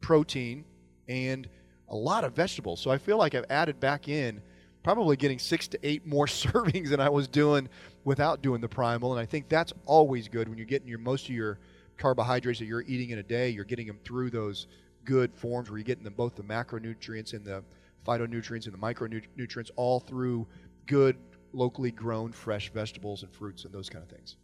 protein 0.00 0.64
and 1.08 1.48
a 1.88 1.96
lot 1.96 2.24
of 2.24 2.34
vegetables. 2.34 2.80
So 2.80 2.90
I 2.90 2.98
feel 2.98 3.16
like 3.16 3.34
I've 3.34 3.46
added 3.50 3.80
back 3.80 4.08
in 4.08 4.40
probably 4.82 5.16
getting 5.16 5.38
six 5.38 5.66
to 5.68 5.78
eight 5.82 6.06
more 6.06 6.26
servings 6.26 6.90
than 6.90 7.00
I 7.00 7.08
was 7.08 7.28
doing 7.28 7.68
without 8.04 8.42
doing 8.42 8.60
the 8.60 8.68
primal. 8.68 9.12
And 9.12 9.20
I 9.20 9.26
think 9.26 9.48
that's 9.48 9.72
always 9.84 10.28
good 10.28 10.48
when 10.48 10.58
you're 10.58 10.66
getting 10.66 10.88
your 10.88 10.98
most 10.98 11.28
of 11.28 11.34
your 11.34 11.58
carbohydrates 11.98 12.58
that 12.60 12.66
you're 12.66 12.82
eating 12.82 13.10
in 13.10 13.18
a 13.18 13.22
day. 13.22 13.48
You're 13.50 13.64
getting 13.64 13.86
them 13.86 13.98
through 14.04 14.30
those 14.30 14.66
good 15.04 15.34
forms 15.34 15.70
where 15.70 15.78
you're 15.78 15.84
getting 15.84 16.04
them 16.04 16.14
both 16.14 16.34
the 16.36 16.42
macronutrients 16.42 17.32
and 17.32 17.44
the 17.44 17.62
phytonutrients 18.06 18.66
and 18.66 18.74
the 18.74 18.78
micronutrients 18.78 19.70
all 19.76 20.00
through 20.00 20.46
good 20.86 21.16
locally 21.52 21.90
grown 21.90 22.32
fresh 22.32 22.70
vegetables 22.72 23.22
and 23.22 23.32
fruits 23.32 23.64
and 23.64 23.72
those 23.72 23.88
kind 23.88 24.02
of 24.02 24.10
things. 24.10 24.36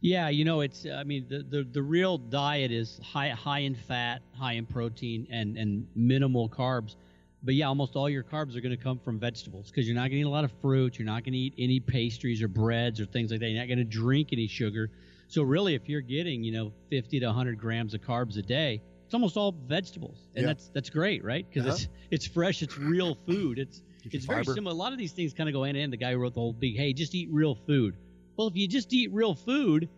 Yeah, 0.00 0.28
you 0.28 0.44
know, 0.44 0.60
it's 0.60 0.86
I 0.86 1.02
mean 1.04 1.26
the, 1.28 1.42
the 1.42 1.64
the 1.64 1.82
real 1.82 2.18
diet 2.18 2.70
is 2.70 3.00
high 3.02 3.30
high 3.30 3.60
in 3.60 3.74
fat, 3.74 4.22
high 4.36 4.52
in 4.54 4.66
protein 4.66 5.26
and 5.30 5.56
and 5.56 5.86
minimal 5.96 6.48
carbs. 6.48 6.94
But 7.42 7.54
yeah, 7.54 7.66
almost 7.66 7.94
all 7.96 8.08
your 8.08 8.24
carbs 8.24 8.56
are 8.56 8.60
going 8.60 8.76
to 8.76 8.82
come 8.82 8.98
from 8.98 9.18
vegetables 9.18 9.70
because 9.70 9.86
you're 9.86 9.94
not 9.94 10.02
going 10.10 10.12
to 10.12 10.18
eat 10.20 10.22
a 10.22 10.28
lot 10.28 10.44
of 10.44 10.52
fruit, 10.60 10.98
you're 10.98 11.06
not 11.06 11.22
going 11.24 11.32
to 11.32 11.38
eat 11.38 11.54
any 11.58 11.78
pastries 11.80 12.42
or 12.42 12.48
breads 12.48 13.00
or 13.00 13.06
things 13.06 13.30
like 13.30 13.40
that. 13.40 13.48
You're 13.48 13.60
not 13.60 13.68
going 13.68 13.78
to 13.78 13.84
drink 13.84 14.30
any 14.32 14.48
sugar. 14.48 14.90
So 15.28 15.42
really 15.42 15.74
if 15.74 15.88
you're 15.88 16.00
getting, 16.00 16.42
you 16.42 16.52
know, 16.52 16.72
50 16.90 17.20
to 17.20 17.26
100 17.26 17.58
grams 17.58 17.94
of 17.94 18.00
carbs 18.00 18.36
a 18.38 18.42
day, 18.42 18.82
it's 19.04 19.14
almost 19.14 19.36
all 19.36 19.52
vegetables. 19.52 20.18
And 20.34 20.42
Yeah. 20.42 20.46
that's 20.48 20.68
that's 20.68 20.90
great, 20.90 21.24
right? 21.24 21.46
Because 21.48 21.66
Uh-huh. 21.66 21.76
it's 21.76 21.88
it's 22.10 22.26
fresh, 22.26 22.62
it's 22.62 22.76
real 22.78 23.14
food. 23.26 23.58
It's 23.58 23.82
it's 24.04 24.24
very 24.26 24.42
fiber. 24.44 24.54
similar. 24.54 24.72
A 24.72 24.76
lot 24.78 24.92
of 24.92 24.98
these 24.98 25.12
things 25.12 25.32
kind 25.32 25.48
of 25.48 25.52
go 25.52 25.62
hand 25.64 25.76
in 25.76 25.82
hand. 25.82 25.92
The 25.92 25.96
guy 25.96 26.12
who 26.12 26.18
wrote 26.18 26.34
the 26.34 26.40
whole 26.40 26.52
big, 26.52 26.76
hey, 26.76 26.92
just 26.92 27.14
eat 27.14 27.28
real 27.30 27.54
food. 27.54 27.96
Well, 28.38 28.46
if 28.46 28.56
you 28.56 28.68
just 28.68 28.92
eat 28.94 29.12
real 29.12 29.34
food, 29.34 29.88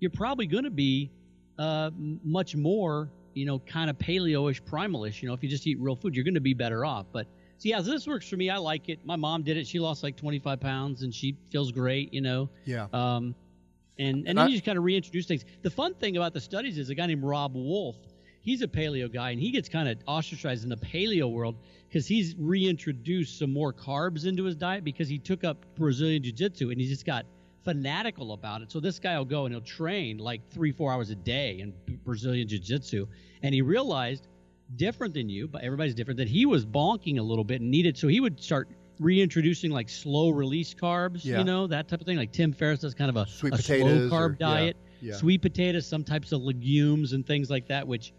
you're 0.00 0.10
probably 0.10 0.46
going 0.46 0.64
to 0.64 0.70
be 0.70 1.10
uh, 1.58 1.90
much 2.24 2.56
more, 2.56 3.10
you 3.34 3.44
know, 3.44 3.58
kind 3.60 3.90
of 3.90 3.98
paleo-ish, 3.98 4.62
primalish. 4.62 5.20
You 5.22 5.28
know, 5.28 5.34
if 5.34 5.42
you 5.42 5.50
just 5.50 5.66
eat 5.66 5.78
real 5.78 5.94
food, 5.94 6.14
you're 6.14 6.24
going 6.24 6.34
to 6.34 6.40
be 6.40 6.54
better 6.54 6.84
off. 6.86 7.04
But 7.12 7.26
so 7.58 7.68
yeah, 7.68 7.82
so 7.82 7.90
this 7.90 8.06
works 8.06 8.26
for 8.26 8.36
me. 8.38 8.48
I 8.48 8.56
like 8.56 8.88
it. 8.88 9.04
My 9.04 9.16
mom 9.16 9.42
did 9.42 9.58
it. 9.58 9.66
She 9.66 9.78
lost 9.78 10.02
like 10.02 10.16
25 10.16 10.58
pounds, 10.60 11.02
and 11.02 11.14
she 11.14 11.36
feels 11.50 11.70
great. 11.72 12.12
You 12.14 12.22
know. 12.22 12.48
Yeah. 12.64 12.86
Um, 12.94 13.34
and 13.98 14.16
and, 14.20 14.28
And 14.28 14.38
then 14.38 14.38
I- 14.38 14.46
you 14.46 14.52
just 14.54 14.64
kind 14.64 14.78
of 14.78 14.84
reintroduce 14.84 15.26
things. 15.26 15.44
The 15.60 15.68
fun 15.70 15.92
thing 15.92 16.16
about 16.16 16.32
the 16.32 16.40
studies 16.40 16.78
is 16.78 16.88
a 16.88 16.94
guy 16.94 17.04
named 17.06 17.22
Robb 17.22 17.54
Wolf. 17.54 17.96
He's 18.40 18.62
a 18.62 18.66
paleo 18.66 19.12
guy, 19.12 19.32
and 19.32 19.38
he 19.38 19.50
gets 19.50 19.68
kind 19.68 19.86
of 19.86 19.98
ostracized 20.06 20.62
in 20.64 20.70
the 20.70 20.76
paleo 20.78 21.30
world 21.30 21.56
because 21.86 22.06
he's 22.06 22.34
reintroduced 22.38 23.38
some 23.38 23.52
more 23.52 23.74
carbs 23.74 24.24
into 24.24 24.44
his 24.44 24.56
diet 24.56 24.84
because 24.84 25.06
he 25.10 25.18
took 25.18 25.44
up 25.44 25.66
Brazilian 25.74 26.22
jiu-jitsu 26.22 26.70
and 26.70 26.80
he 26.80 26.86
just 26.88 27.04
got 27.04 27.26
fanatical 27.64 28.32
about 28.32 28.62
it. 28.62 28.70
So 28.72 28.80
this 28.80 28.98
guy 28.98 29.16
will 29.18 29.24
go 29.24 29.44
and 29.46 29.54
he'll 29.54 29.60
train 29.62 30.18
like 30.18 30.40
three, 30.50 30.72
four 30.72 30.92
hours 30.92 31.10
a 31.10 31.14
day 31.14 31.60
in 31.60 31.72
Brazilian 32.04 32.48
jiu-jitsu, 32.48 33.06
and 33.42 33.54
he 33.54 33.62
realized 33.62 34.28
different 34.76 35.14
than 35.14 35.28
you, 35.28 35.48
but 35.48 35.62
everybody's 35.62 35.94
different. 35.94 36.18
That 36.18 36.28
he 36.28 36.46
was 36.46 36.64
bonking 36.64 37.18
a 37.18 37.22
little 37.22 37.44
bit 37.44 37.60
and 37.60 37.70
needed, 37.70 37.98
so 37.98 38.08
he 38.08 38.20
would 38.20 38.40
start 38.42 38.68
reintroducing 38.98 39.70
like 39.70 39.88
slow 39.88 40.30
release 40.30 40.74
carbs, 40.74 41.24
Yeah. 41.24 41.38
you 41.38 41.44
know, 41.44 41.66
that 41.66 41.88
type 41.88 42.00
of 42.00 42.06
thing. 42.06 42.16
Like 42.18 42.32
Tim 42.32 42.52
Ferriss 42.52 42.80
does 42.80 42.94
kind 42.94 43.08
of 43.08 43.16
a, 43.16 43.26
Sweet 43.26 43.54
a 43.54 43.58
slow 43.58 44.08
carb 44.10 44.12
or- 44.12 44.28
diet, 44.34 44.76
yeah. 45.00 45.14
sweet 45.14 45.40
potatoes, 45.42 45.86
some 45.86 46.04
types 46.04 46.32
of 46.32 46.42
legumes 46.42 47.12
and 47.14 47.26
things 47.26 47.50
like 47.50 47.66
that, 47.68 47.86
which 47.86 48.12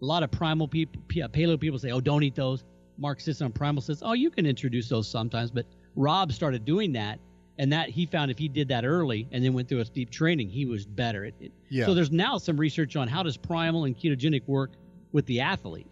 a 0.00 0.04
lot 0.04 0.22
of 0.22 0.30
primal 0.30 0.66
people, 0.68 1.00
paleo 1.08 1.58
people 1.58 1.78
say, 1.78 1.90
oh, 1.90 2.00
don't 2.00 2.22
eat 2.22 2.34
those. 2.34 2.64
Mark 2.98 3.20
Sisson 3.20 3.46
on 3.46 3.52
primal 3.52 3.82
says, 3.82 4.02
oh, 4.04 4.12
you 4.12 4.30
can 4.30 4.46
introduce 4.46 4.88
those 4.88 5.08
sometimes, 5.08 5.50
but 5.50 5.66
Rob 5.96 6.30
started 6.32 6.64
doing 6.64 6.92
that. 6.92 7.18
And 7.58 7.72
that 7.72 7.90
he 7.90 8.06
found 8.06 8.30
if 8.30 8.38
he 8.38 8.48
did 8.48 8.68
that 8.68 8.84
early 8.84 9.28
and 9.30 9.44
then 9.44 9.52
went 9.52 9.68
through 9.68 9.80
a 9.80 9.84
steep 9.84 10.10
training, 10.10 10.48
he 10.48 10.64
was 10.64 10.86
better. 10.86 11.24
It, 11.24 11.34
it- 11.40 11.52
Yeah. 11.68 11.86
So 11.86 11.94
there's 11.94 12.10
now 12.10 12.38
some 12.38 12.56
research 12.56 12.96
on 12.96 13.08
how 13.08 13.22
does 13.22 13.36
primal 13.36 13.84
and 13.84 13.96
ketogenic 13.96 14.46
work 14.46 14.72
with 15.12 15.26
the 15.26 15.40
athlete. 15.40 15.86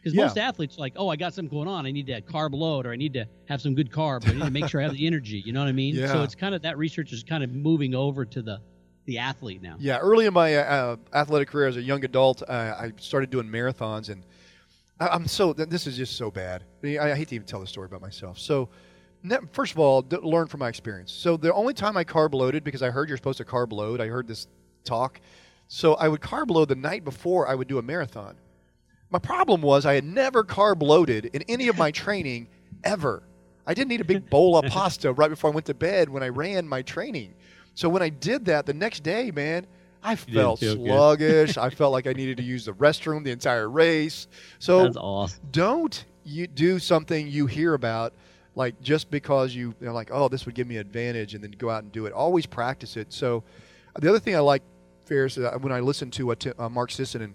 Because 0.00 0.14
Yeah. 0.14 0.24
most 0.24 0.38
athletes 0.38 0.76
are 0.76 0.80
like, 0.80 0.92
oh, 0.96 1.08
I 1.08 1.16
got 1.16 1.34
something 1.34 1.50
going 1.50 1.66
on. 1.66 1.86
I 1.86 1.90
need 1.90 2.06
to 2.06 2.20
carb 2.20 2.52
load, 2.52 2.86
or 2.86 2.92
I 2.92 2.96
need 2.96 3.14
to 3.14 3.26
have 3.46 3.60
some 3.60 3.74
good 3.74 3.90
carbs. 3.90 4.26
Or 4.26 4.30
I 4.30 4.34
need 4.34 4.44
to 4.44 4.50
make 4.50 4.68
sure 4.68 4.80
I 4.80 4.84
have 4.84 4.92
the 4.92 5.06
energy. 5.12 5.42
You 5.44 5.52
know 5.52 5.60
what 5.60 5.68
I 5.68 5.72
mean? 5.72 5.94
Yeah. 5.94 6.12
So 6.12 6.22
it's 6.22 6.34
kind 6.34 6.54
of 6.54 6.62
that 6.62 6.78
research 6.78 7.12
is 7.12 7.22
kind 7.24 7.42
of 7.42 7.52
moving 7.52 7.94
over 7.94 8.24
to 8.24 8.42
the 8.42 8.60
the 9.06 9.16
athlete 9.16 9.62
now. 9.62 9.74
Yeah, 9.78 9.96
early 10.00 10.26
in 10.26 10.34
my 10.34 10.54
uh, 10.56 10.96
athletic 11.14 11.48
career 11.48 11.66
as 11.66 11.78
a 11.78 11.82
young 11.82 12.04
adult, 12.04 12.42
uh, 12.46 12.52
I 12.78 12.92
started 12.98 13.30
doing 13.30 13.48
marathons, 13.48 14.10
and 14.10 14.22
I, 15.00 15.08
I'm 15.08 15.26
so 15.26 15.54
this 15.54 15.86
is 15.86 15.96
just 15.96 16.16
so 16.18 16.30
bad. 16.30 16.64
I, 16.84 16.98
I, 16.98 17.14
hate 17.14 17.28
to 17.28 17.34
even 17.36 17.46
tell 17.46 17.60
the 17.60 17.66
story 17.66 17.86
about 17.86 18.02
myself. 18.02 18.38
So, 18.38 18.68
first 19.52 19.72
of 19.72 19.78
all, 19.78 20.02
d- 20.02 20.16
learn 20.22 20.46
from 20.46 20.60
my 20.60 20.68
experience. 20.68 21.12
So 21.12 21.36
the 21.36 21.52
only 21.52 21.74
time 21.74 21.96
I 21.96 22.04
carb 22.04 22.34
loaded 22.34 22.64
because 22.64 22.82
I 22.82 22.90
heard 22.90 23.08
you're 23.08 23.18
supposed 23.18 23.38
to 23.38 23.44
carb 23.44 23.72
load, 23.72 24.00
I 24.00 24.06
heard 24.06 24.26
this 24.28 24.46
talk. 24.84 25.20
So 25.68 25.94
I 25.94 26.08
would 26.08 26.20
carb 26.20 26.50
load 26.50 26.68
the 26.68 26.76
night 26.76 27.04
before 27.04 27.48
I 27.48 27.54
would 27.54 27.68
do 27.68 27.78
a 27.78 27.82
marathon. 27.82 28.36
My 29.10 29.18
problem 29.18 29.62
was 29.62 29.86
I 29.86 29.94
had 29.94 30.04
never 30.04 30.44
carb 30.44 30.82
loaded 30.82 31.26
in 31.26 31.42
any 31.48 31.68
of 31.68 31.78
my 31.78 31.90
training 31.90 32.48
ever. 32.84 33.22
I 33.66 33.74
didn't 33.74 33.92
eat 33.92 34.00
a 34.00 34.04
big 34.04 34.30
bowl 34.30 34.56
of 34.56 34.64
pasta 34.70 35.12
right 35.12 35.28
before 35.28 35.50
I 35.50 35.54
went 35.54 35.66
to 35.66 35.74
bed 35.74 36.08
when 36.08 36.22
I 36.22 36.28
ran 36.28 36.66
my 36.66 36.82
training. 36.82 37.34
So 37.74 37.88
when 37.88 38.02
I 38.02 38.08
did 38.08 38.46
that 38.46 38.66
the 38.66 38.74
next 38.74 39.02
day, 39.02 39.30
man, 39.30 39.66
I 40.02 40.16
felt 40.16 40.60
sluggish. 40.60 41.56
I 41.58 41.70
felt 41.80 41.92
like 41.92 42.06
I 42.06 42.12
needed 42.12 42.38
to 42.38 42.42
use 42.42 42.64
the 42.64 42.72
restroom 42.72 43.24
the 43.24 43.30
entire 43.30 43.68
race. 43.68 44.26
So 44.58 44.84
That's 44.84 44.96
awesome. 44.96 45.40
don't 45.52 46.04
you 46.24 46.46
do 46.46 46.78
something 46.78 47.28
you 47.28 47.46
hear 47.46 47.74
about 47.74 48.14
like 48.58 48.80
just 48.82 49.10
because 49.10 49.54
you, 49.54 49.74
know, 49.80 49.92
like 49.92 50.10
oh 50.12 50.28
this 50.28 50.44
would 50.44 50.54
give 50.54 50.66
me 50.66 50.76
an 50.76 50.80
advantage 50.80 51.34
and 51.34 51.42
then 51.42 51.52
go 51.52 51.70
out 51.70 51.84
and 51.84 51.92
do 51.92 52.06
it. 52.06 52.12
Always 52.12 52.44
practice 52.44 52.96
it. 52.96 53.12
So 53.12 53.44
the 53.98 54.08
other 54.08 54.18
thing 54.18 54.36
i 54.36 54.40
like 54.40 54.62
Ferris, 55.06 55.38
uh, 55.38 55.56
when 55.60 55.72
i 55.72 55.80
listen 55.80 56.10
to 56.12 56.32
uh, 56.32 56.68
mark 56.68 56.90
sisson 56.90 57.22
and 57.22 57.34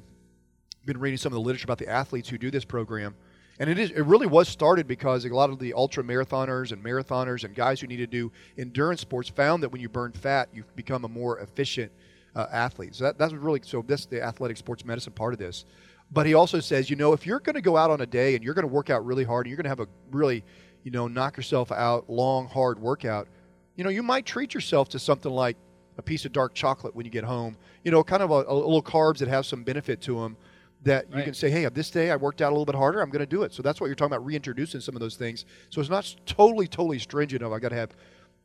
been 0.86 1.00
reading 1.00 1.18
some 1.18 1.32
of 1.32 1.36
the 1.36 1.42
literature 1.42 1.66
about 1.66 1.78
the 1.78 1.88
athletes 1.88 2.30
who 2.30 2.38
do 2.38 2.52
this 2.52 2.66
program 2.66 3.16
and 3.60 3.70
it 3.70 3.80
is 3.80 3.92
it 3.92 4.02
really 4.02 4.28
was 4.28 4.48
started 4.48 4.88
because 4.88 5.26
a 5.26 5.30
lot 5.30 5.50
of 5.50 5.60
the 5.60 5.74
ultra 5.74 6.04
marathoners 6.04 6.72
and 6.72 6.84
marathoners 6.84 7.44
and 7.44 7.56
guys 7.56 7.80
who 7.80 7.88
need 7.88 7.98
to 7.98 8.08
do 8.08 8.32
endurance 8.58 9.02
sports 9.02 9.30
found 9.30 9.64
that 9.64 9.70
when 9.70 9.82
you 9.82 9.90
burn 9.90 10.12
fat 10.12 10.50
you 10.54 10.64
become 10.76 11.04
a 11.06 11.08
more 11.08 11.40
efficient 11.40 11.92
uh, 12.36 12.48
athlete. 12.52 12.96
So 12.96 13.06
that, 13.06 13.18
that's 13.18 13.34
really 13.34 13.62
so 13.64 13.84
that's 13.86 14.06
the 14.06 14.22
athletic 14.22 14.58
sports 14.58 14.86
medicine 14.86 15.14
part 15.14 15.34
of 15.34 15.40
this. 15.40 15.66
But 16.12 16.26
he 16.26 16.34
also 16.34 16.60
says, 16.60 16.90
you 16.90 16.96
know, 16.96 17.14
if 17.14 17.26
you're 17.26 17.40
going 17.40 17.56
to 17.56 17.62
go 17.62 17.76
out 17.76 17.90
on 17.90 18.02
a 18.02 18.06
day 18.06 18.36
and 18.36 18.44
you're 18.44 18.54
going 18.54 18.68
to 18.68 18.74
work 18.74 18.90
out 18.90 19.06
really 19.06 19.24
hard 19.24 19.46
and 19.46 19.52
you're 19.52 19.58
going 19.58 19.64
to 19.64 19.70
have 19.70 19.80
a 19.80 19.88
really, 20.12 20.44
you 20.84 20.92
know, 20.92 21.08
knock 21.08 21.38
yourself 21.38 21.72
out, 21.72 22.10
long, 22.10 22.48
hard 22.48 22.80
workout, 22.80 23.28
you 23.76 23.84
know, 23.84 23.90
you 23.90 24.04
might 24.04 24.26
treat 24.26 24.54
yourself 24.54 24.90
to 24.90 25.00
something 25.00 25.32
like 25.32 25.58
a 25.98 26.02
piece 26.02 26.26
of 26.26 26.32
dark 26.32 26.54
chocolate 26.54 26.96
when 26.96 27.06
you 27.06 27.12
get 27.12 27.24
home, 27.24 27.58
you 27.84 27.92
know, 27.92 28.04
kind 28.04 28.24
of 28.24 28.32
a, 28.32 28.44
a 28.48 28.54
little 28.54 28.84
carbs 28.84 29.18
that 29.20 29.28
have 29.28 29.46
some 29.46 29.64
benefit 29.64 30.02
to 30.02 30.20
them 30.20 30.38
that 30.84 31.08
you 31.14 31.16
Right. 31.16 31.26
can 31.26 31.34
say, 31.34 31.50
hey, 31.50 31.68
this 31.70 31.90
day 31.90 32.12
I 32.12 32.16
worked 32.18 32.42
out 32.42 32.50
a 32.50 32.54
little 32.56 32.66
bit 32.66 32.76
harder, 32.76 33.02
I'm 33.02 33.10
going 33.10 33.22
to 33.22 33.26
do 33.26 33.44
it. 33.44 33.54
So 33.54 33.62
that's 33.64 33.80
what 33.80 33.88
you're 33.88 33.96
talking 33.96 34.14
about, 34.14 34.26
reintroducing 34.26 34.82
some 34.82 34.96
of 34.96 35.00
those 35.00 35.16
things. 35.16 35.46
So 35.70 35.80
it's 35.80 35.90
not 35.90 36.14
totally, 36.26 36.68
totally 36.68 37.00
stringent 37.00 37.42
of 37.42 37.54
I 37.54 37.60
got 37.60 37.70
to 37.70 37.76
have, 37.76 37.96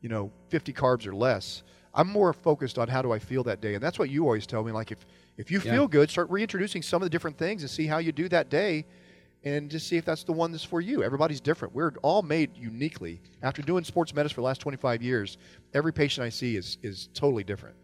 you 0.01 0.09
know, 0.09 0.31
50 0.49 0.71
carbs 0.73 1.05
or 1.05 1.13
less. 1.13 1.63
I'm 1.93 2.07
more 2.07 2.31
focused 2.33 2.77
on 2.77 2.87
how 2.87 3.01
do 3.01 3.11
I 3.11 3.19
feel 3.19 3.43
that 3.45 3.61
day, 3.61 3.73
and 3.73 3.83
that's 3.83 3.97
what 3.99 4.09
you 4.09 4.23
always 4.23 4.45
tell 4.45 4.63
me. 4.63 4.71
Like 4.71 4.91
if 4.91 5.05
if 5.37 5.49
you 5.51 5.59
Yeah. 5.61 5.71
feel 5.71 5.87
good, 5.87 6.09
start 6.09 6.29
reintroducing 6.29 6.81
some 6.81 7.01
of 7.01 7.05
the 7.05 7.09
different 7.09 7.37
things 7.37 7.63
and 7.63 7.69
see 7.69 7.87
how 7.87 7.97
you 7.97 8.11
do 8.11 8.29
that 8.29 8.49
day, 8.49 8.85
and 9.43 9.69
just 9.69 9.87
see 9.87 9.97
if 9.97 10.05
that's 10.05 10.23
the 10.23 10.33
one 10.33 10.51
that's 10.51 10.63
for 10.63 10.81
you. 10.81 11.01
Everybody's 11.03 11.39
different. 11.41 11.73
We're 11.73 11.93
all 12.01 12.21
made 12.21 12.51
uniquely. 12.57 13.21
After 13.41 13.61
doing 13.61 13.83
sports 13.83 14.13
medicine 14.13 14.35
for 14.35 14.41
the 14.41 14.45
last 14.45 14.59
25 14.61 15.01
years, 15.01 15.37
every 15.73 15.93
patient 15.93 16.25
I 16.25 16.29
see 16.29 16.55
is 16.55 16.77
is 16.83 17.09
totally 17.13 17.43
different. 17.43 17.75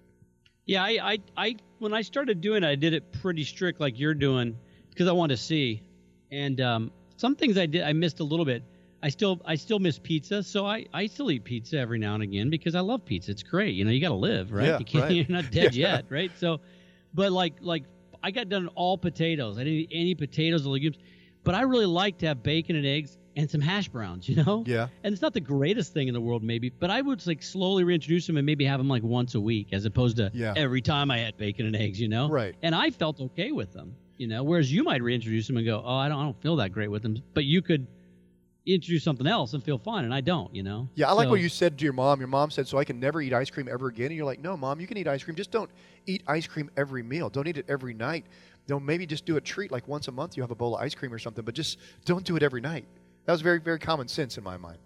Yeah, 0.65 0.83
I, 0.83 0.97
I, 1.01 1.19
I, 1.37 1.55
when 1.77 1.93
I 1.93 2.01
started 2.01 2.41
doing 2.41 2.63
it, 2.63 2.67
I 2.67 2.73
did 2.73 2.93
it 2.93 3.11
pretty 3.21 3.43
strict, 3.43 3.79
like 3.79 3.99
you're 3.99 4.15
doing, 4.15 4.57
because 4.89 5.07
I 5.07 5.11
want 5.11 5.29
to 5.29 5.37
see. 5.37 5.83
And 6.31 6.59
um, 6.59 6.91
some 7.17 7.35
things 7.35 7.55
I 7.59 7.67
did, 7.67 7.83
I 7.83 7.93
missed 7.93 8.19
a 8.19 8.23
little 8.23 8.45
bit. 8.45 8.63
I 9.03 9.09
still, 9.09 9.39
I 9.45 9.53
still 9.53 9.77
miss 9.77 9.99
pizza, 9.99 10.41
so 10.41 10.65
I, 10.65 10.87
I 10.91 11.05
still 11.05 11.29
eat 11.29 11.43
pizza 11.43 11.77
every 11.77 11.99
now 11.99 12.15
and 12.15 12.23
again 12.23 12.49
because 12.49 12.73
I 12.73 12.79
love 12.79 13.05
pizza. 13.05 13.29
It's 13.29 13.43
great, 13.43 13.75
you 13.75 13.85
know. 13.85 13.91
You 13.91 14.01
got 14.01 14.09
to 14.09 14.15
live, 14.15 14.51
right? 14.51 14.65
Yeah, 14.65 14.79
you 14.79 14.85
can't, 14.85 15.03
right. 15.03 15.11
you're 15.15 15.25
not 15.29 15.51
dead 15.51 15.75
Yeah. 15.75 15.97
yet, 15.97 16.05
right? 16.09 16.31
So, 16.39 16.59
but 17.13 17.31
like, 17.31 17.53
like 17.61 17.83
I 18.23 18.31
got 18.31 18.49
done 18.49 18.67
all 18.69 18.97
potatoes. 18.97 19.59
I 19.59 19.63
didn't 19.65 19.73
eat 19.81 19.89
any 19.91 20.15
potatoes 20.15 20.65
or 20.65 20.71
legumes, 20.71 20.97
but 21.45 21.55
I 21.55 21.61
really 21.61 21.85
like 21.85 22.17
to 22.17 22.27
have 22.27 22.43
bacon 22.43 22.75
and 22.75 22.85
eggs 22.85 23.17
and 23.37 23.49
some 23.49 23.61
hash 23.61 23.87
browns, 23.87 24.27
you 24.29 24.43
know. 24.43 24.63
Yeah. 24.67 24.87
And 25.03 25.13
it's 25.13 25.21
not 25.21 25.33
the 25.33 25.39
greatest 25.41 25.93
thing 25.93 26.07
in 26.09 26.13
the 26.13 26.21
world, 26.21 26.43
maybe, 26.43 26.69
but 26.69 26.89
I 26.89 27.01
would 27.01 27.25
like 27.25 27.41
slowly 27.43 27.83
reintroduce 27.85 28.27
them 28.27 28.35
and 28.37 28.45
maybe 28.45 28.65
have 28.65 28.79
them 28.79 28.87
like 28.89 29.03
once 29.03 29.35
a 29.35 29.39
week, 29.41 29.69
as 29.71 29.85
opposed 29.85 30.17
to 30.17 30.31
Yeah. 30.33 30.53
every 30.57 30.81
time 30.81 31.09
I 31.11 31.19
had 31.19 31.37
bacon 31.37 31.65
and 31.65 31.75
eggs, 31.75 31.99
you 32.01 32.07
know. 32.09 32.27
Right. 32.29 32.55
And 32.61 32.75
I 32.75 32.89
felt 32.89 33.19
okay 33.21 33.51
with 33.53 33.71
them, 33.73 33.95
you 34.17 34.27
know. 34.27 34.43
Whereas 34.43 34.71
you 34.71 34.83
might 34.83 35.01
reintroduce 35.01 35.47
them 35.47 35.57
and 35.57 35.65
go, 35.65 35.81
oh, 35.85 35.95
I 35.95 36.09
don't, 36.09 36.19
I 36.19 36.23
don't 36.23 36.41
feel 36.41 36.55
that 36.57 36.71
great 36.73 36.89
with 36.89 37.03
them, 37.03 37.17
but 37.33 37.45
you 37.45 37.61
could 37.61 37.87
introduce 38.67 39.03
something 39.03 39.27
else 39.27 39.53
and 39.53 39.63
feel 39.63 39.77
fine, 39.77 40.05
and 40.05 40.13
I 40.13 40.21
don't, 40.21 40.53
you 40.55 40.63
know. 40.63 40.89
Yeah, 40.95 41.09
I 41.09 41.11
like 41.11 41.25
So- 41.27 41.29
what 41.31 41.39
you 41.39 41.49
said 41.49 41.77
to 41.77 41.83
your 41.83 41.93
mom. 41.93 42.19
Your 42.19 42.27
mom 42.27 42.49
said, 42.49 42.67
"So 42.67 42.79
I 42.79 42.83
can 42.83 42.99
never 42.99 43.21
eat 43.21 43.31
ice 43.31 43.51
cream 43.51 43.67
ever 43.71 43.89
again." 43.89 44.07
And 44.07 44.15
you're 44.15 44.25
like, 44.25 44.41
"No, 44.41 44.57
mom, 44.57 44.79
you 44.79 44.87
can 44.87 44.97
eat 44.97 45.07
ice 45.07 45.23
cream. 45.23 45.35
Just 45.35 45.51
don't 45.51 45.69
eat 46.07 46.23
ice 46.25 46.47
cream 46.47 46.71
every 46.75 47.03
meal. 47.03 47.29
Don't 47.29 47.47
eat 47.47 47.57
it 47.57 47.65
every 47.69 47.93
night. 47.93 48.25
You 48.67 48.75
know, 48.75 48.79
maybe 48.79 49.05
just 49.05 49.25
do 49.25 49.37
a 49.37 49.41
treat 49.41 49.71
like 49.71 49.87
once 49.87 50.07
a 50.07 50.11
month. 50.11 50.35
You 50.37 50.43
have 50.43 50.51
a 50.51 50.55
bowl 50.55 50.75
of 50.75 50.81
ice 50.81 50.95
cream 50.95 51.13
or 51.13 51.19
something, 51.19 51.45
but 51.45 51.53
just 51.53 51.77
don't 52.05 52.25
do 52.25 52.35
it 52.35 52.43
every 52.43 52.61
night." 52.61 52.85
That 53.25 53.31
was 53.31 53.41
very, 53.41 53.59
very 53.59 53.79
common 53.79 54.07
sense 54.07 54.37
in 54.37 54.43
my 54.43 54.57
mind. 54.57 54.77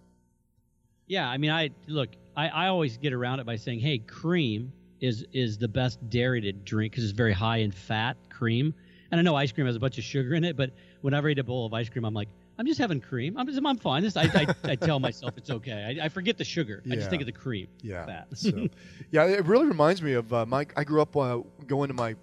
Yeah, 1.07 1.27
I 1.27 1.37
mean, 1.37 1.51
I 1.51 1.71
look, 1.87 2.09
I, 2.37 2.47
I 2.47 2.67
always 2.67 2.97
get 2.97 3.13
around 3.13 3.39
it 3.39 3.45
by 3.45 3.55
saying, 3.55 3.79
hey, 3.79 3.97
cream 3.97 4.71
is 5.01 5.25
is 5.33 5.57
the 5.57 5.67
best 5.67 5.97
dairy 6.09 6.39
to 6.41 6.51
drink 6.51 6.93
because 6.93 7.03
it's 7.03 7.13
very 7.13 7.33
high 7.33 7.57
in 7.57 7.71
fat. 7.71 8.15
Cream, 8.29 8.73
And 9.11 9.19
I 9.19 9.23
know 9.23 9.35
ice 9.35 9.51
cream 9.51 9.67
has 9.67 9.75
a 9.75 9.79
bunch 9.79 9.97
of 9.97 10.03
sugar 10.03 10.33
in 10.35 10.43
it, 10.45 10.55
but 10.55 10.71
whenever 11.01 11.27
I 11.27 11.31
eat 11.31 11.39
a 11.39 11.43
bowl 11.43 11.65
of 11.65 11.73
ice 11.73 11.89
cream, 11.89 12.05
I'm 12.05 12.13
like, 12.13 12.29
I'm 12.57 12.65
just 12.65 12.79
having 12.79 13.01
cream. 13.01 13.37
I'm 13.37 13.47
just, 13.47 13.59
I'm 13.65 13.77
fine. 13.77 14.03
This, 14.03 14.15
I, 14.15 14.23
I, 14.23 14.55
I 14.63 14.75
tell 14.75 14.99
myself 14.99 15.33
it's 15.37 15.49
okay. 15.49 15.97
I, 15.99 16.05
I 16.05 16.09
forget 16.09 16.37
the 16.37 16.43
sugar. 16.45 16.83
I 16.89 16.95
just 16.95 17.09
think 17.09 17.21
of 17.21 17.25
the 17.25 17.33
cream. 17.33 17.67
Yeah. 17.81 18.05
Fat. 18.05 18.27
so, 18.33 18.67
yeah, 19.11 19.25
it 19.25 19.45
really 19.45 19.65
reminds 19.65 20.01
me 20.01 20.13
of 20.13 20.31
uh, 20.31 20.45
my. 20.45 20.67
I 20.77 20.83
grew 20.83 21.01
up 21.01 21.17
uh, 21.17 21.39
going 21.67 21.87
to 21.89 21.93
my 21.93 22.15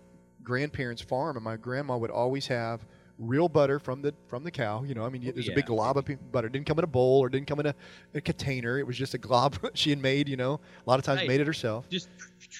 grandparents' 0.46 1.02
farm, 1.02 1.36
and 1.36 1.44
my 1.44 1.56
grandma 1.56 1.98
would 1.98 2.10
always 2.10 2.46
have 2.46 2.86
real 3.18 3.48
butter 3.48 3.78
from 3.78 4.02
the 4.02 4.14
from 4.28 4.44
the 4.44 4.50
cow. 4.50 4.82
You 4.84 4.94
know, 4.94 5.04
I 5.04 5.08
mean, 5.08 5.22
there's 5.34 5.48
a 5.48 5.52
big 5.54 5.66
glob 5.66 5.96
of 5.96 6.06
butter. 6.32 6.46
It 6.46 6.52
didn't 6.52 6.66
come 6.66 6.78
in 6.78 6.84
a 6.84 6.86
bowl 6.86 7.18
or 7.22 7.28
didn't 7.28 7.48
come 7.48 7.60
in 7.60 7.66
a, 7.66 7.74
a 8.14 8.20
container. 8.20 8.78
It 8.78 8.86
was 8.86 8.96
just 8.96 9.14
a 9.14 9.18
glob 9.18 9.58
she 9.74 9.90
had 9.90 10.00
made. 10.00 10.28
You 10.28 10.36
know, 10.36 10.54
a 10.86 10.88
lot 10.88 10.98
of 10.98 11.04
times 11.04 11.20
Right. 11.20 11.28
made 11.28 11.40
it 11.40 11.46
herself. 11.46 11.88
Just 11.90 12.08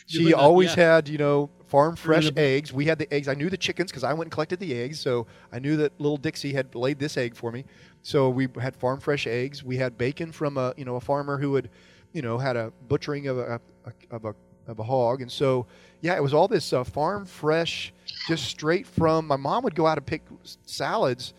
She 0.07 0.35
always 0.35 0.75
yeah. 0.77 0.95
had, 0.95 1.09
you 1.09 1.19
know, 1.19 1.51
farm 1.67 1.95
fresh 1.95 2.31
eggs. 2.37 2.73
We 2.73 2.87
had 2.87 2.99
the 2.99 3.13
eggs. 3.15 3.29
I 3.29 3.35
knew 3.35 3.49
the 3.51 3.57
chickens 3.57 3.91
because 3.91 4.03
I 4.05 4.13
went 4.13 4.25
and 4.27 4.33
collected 4.33 4.59
the 4.59 4.75
eggs. 4.75 4.99
So 4.99 5.27
I 5.53 5.59
knew 5.59 5.77
that 5.77 5.93
little 6.01 6.17
Dixie 6.17 6.53
had 6.53 6.75
laid 6.75 6.99
this 6.99 7.17
egg 7.17 7.37
for 7.37 7.53
me. 7.53 7.65
So 8.03 8.31
we 8.31 8.49
had 8.61 8.75
farm 8.75 8.99
fresh 9.01 9.27
eggs. 9.27 9.63
We 9.63 9.77
had 9.77 9.97
bacon 9.99 10.33
from 10.33 10.57
a, 10.57 10.75
you 10.77 10.85
know, 10.85 10.97
a 10.97 11.01
farmer 11.01 11.39
who 11.39 11.55
had, 11.55 11.69
you 12.13 12.23
know, 12.23 12.39
had 12.39 12.57
a 12.57 12.73
butchering 12.89 13.29
of 13.29 13.39
a, 13.39 13.61
a 13.85 13.93
of 14.15 14.25
a 14.25 14.35
of 14.67 14.79
a 14.81 14.83
hog. 14.83 15.21
And 15.23 15.31
so, 15.31 15.67
yeah, 16.01 16.15
it 16.17 16.23
was 16.23 16.35
all 16.35 16.49
this 16.49 16.73
uh, 16.73 16.85
farm 16.85 17.25
fresh, 17.27 17.93
just 18.29 18.45
straight 18.45 18.87
from. 18.87 19.27
My 19.27 19.37
mom 19.37 19.65
would 19.65 19.75
go 19.75 19.87
out 19.87 19.99
and 19.99 20.07
pick 20.07 20.23
salads. 20.65 21.35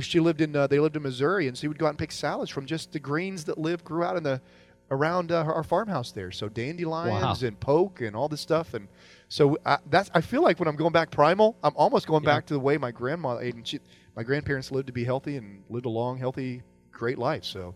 She 0.00 0.20
lived 0.20 0.40
in 0.40 0.54
uh, 0.54 0.66
they 0.68 0.78
lived 0.78 0.96
in 0.96 1.02
Missouri, 1.02 1.48
and 1.48 1.56
so 1.56 1.62
she 1.62 1.68
would 1.68 1.78
go 1.78 1.86
out 1.86 1.90
and 1.90 1.98
pick 1.98 2.12
salads 2.12 2.50
from 2.50 2.66
just 2.66 2.92
the 2.92 3.00
greens 3.00 3.44
that 3.44 3.58
lived 3.58 3.84
grew 3.84 4.04
out 4.04 4.16
in 4.16 4.22
the 4.22 4.40
around 4.90 5.32
uh, 5.32 5.42
our 5.42 5.64
farmhouse 5.64 6.12
there. 6.12 6.30
So 6.30 6.48
dandelions 6.48 7.42
Wow. 7.42 7.48
and 7.48 7.58
poke 7.58 8.00
and 8.02 8.14
all 8.14 8.28
this 8.28 8.40
stuff. 8.42 8.74
And 8.74 8.88
so 9.28 9.56
I, 9.64 9.78
that's 9.88 10.10
I 10.14 10.20
feel 10.20 10.42
like 10.42 10.58
when 10.60 10.68
I'm 10.68 10.76
going 10.76 10.92
back 10.92 11.10
primal, 11.10 11.56
I'm 11.64 11.72
almost 11.76 12.06
going 12.06 12.22
back 12.24 12.46
to 12.46 12.54
the 12.54 12.60
way 12.60 12.76
my 12.78 12.90
grandma 12.92 13.38
ate. 13.38 13.54
And 13.54 13.66
she, 13.66 13.80
my 14.14 14.22
grandparents 14.22 14.70
lived 14.70 14.86
to 14.88 14.92
be 14.92 15.02
healthy 15.04 15.36
and 15.36 15.64
lived 15.70 15.86
a 15.86 15.88
long, 15.88 16.18
healthy, 16.18 16.62
great 16.92 17.18
life. 17.18 17.42
So, 17.44 17.74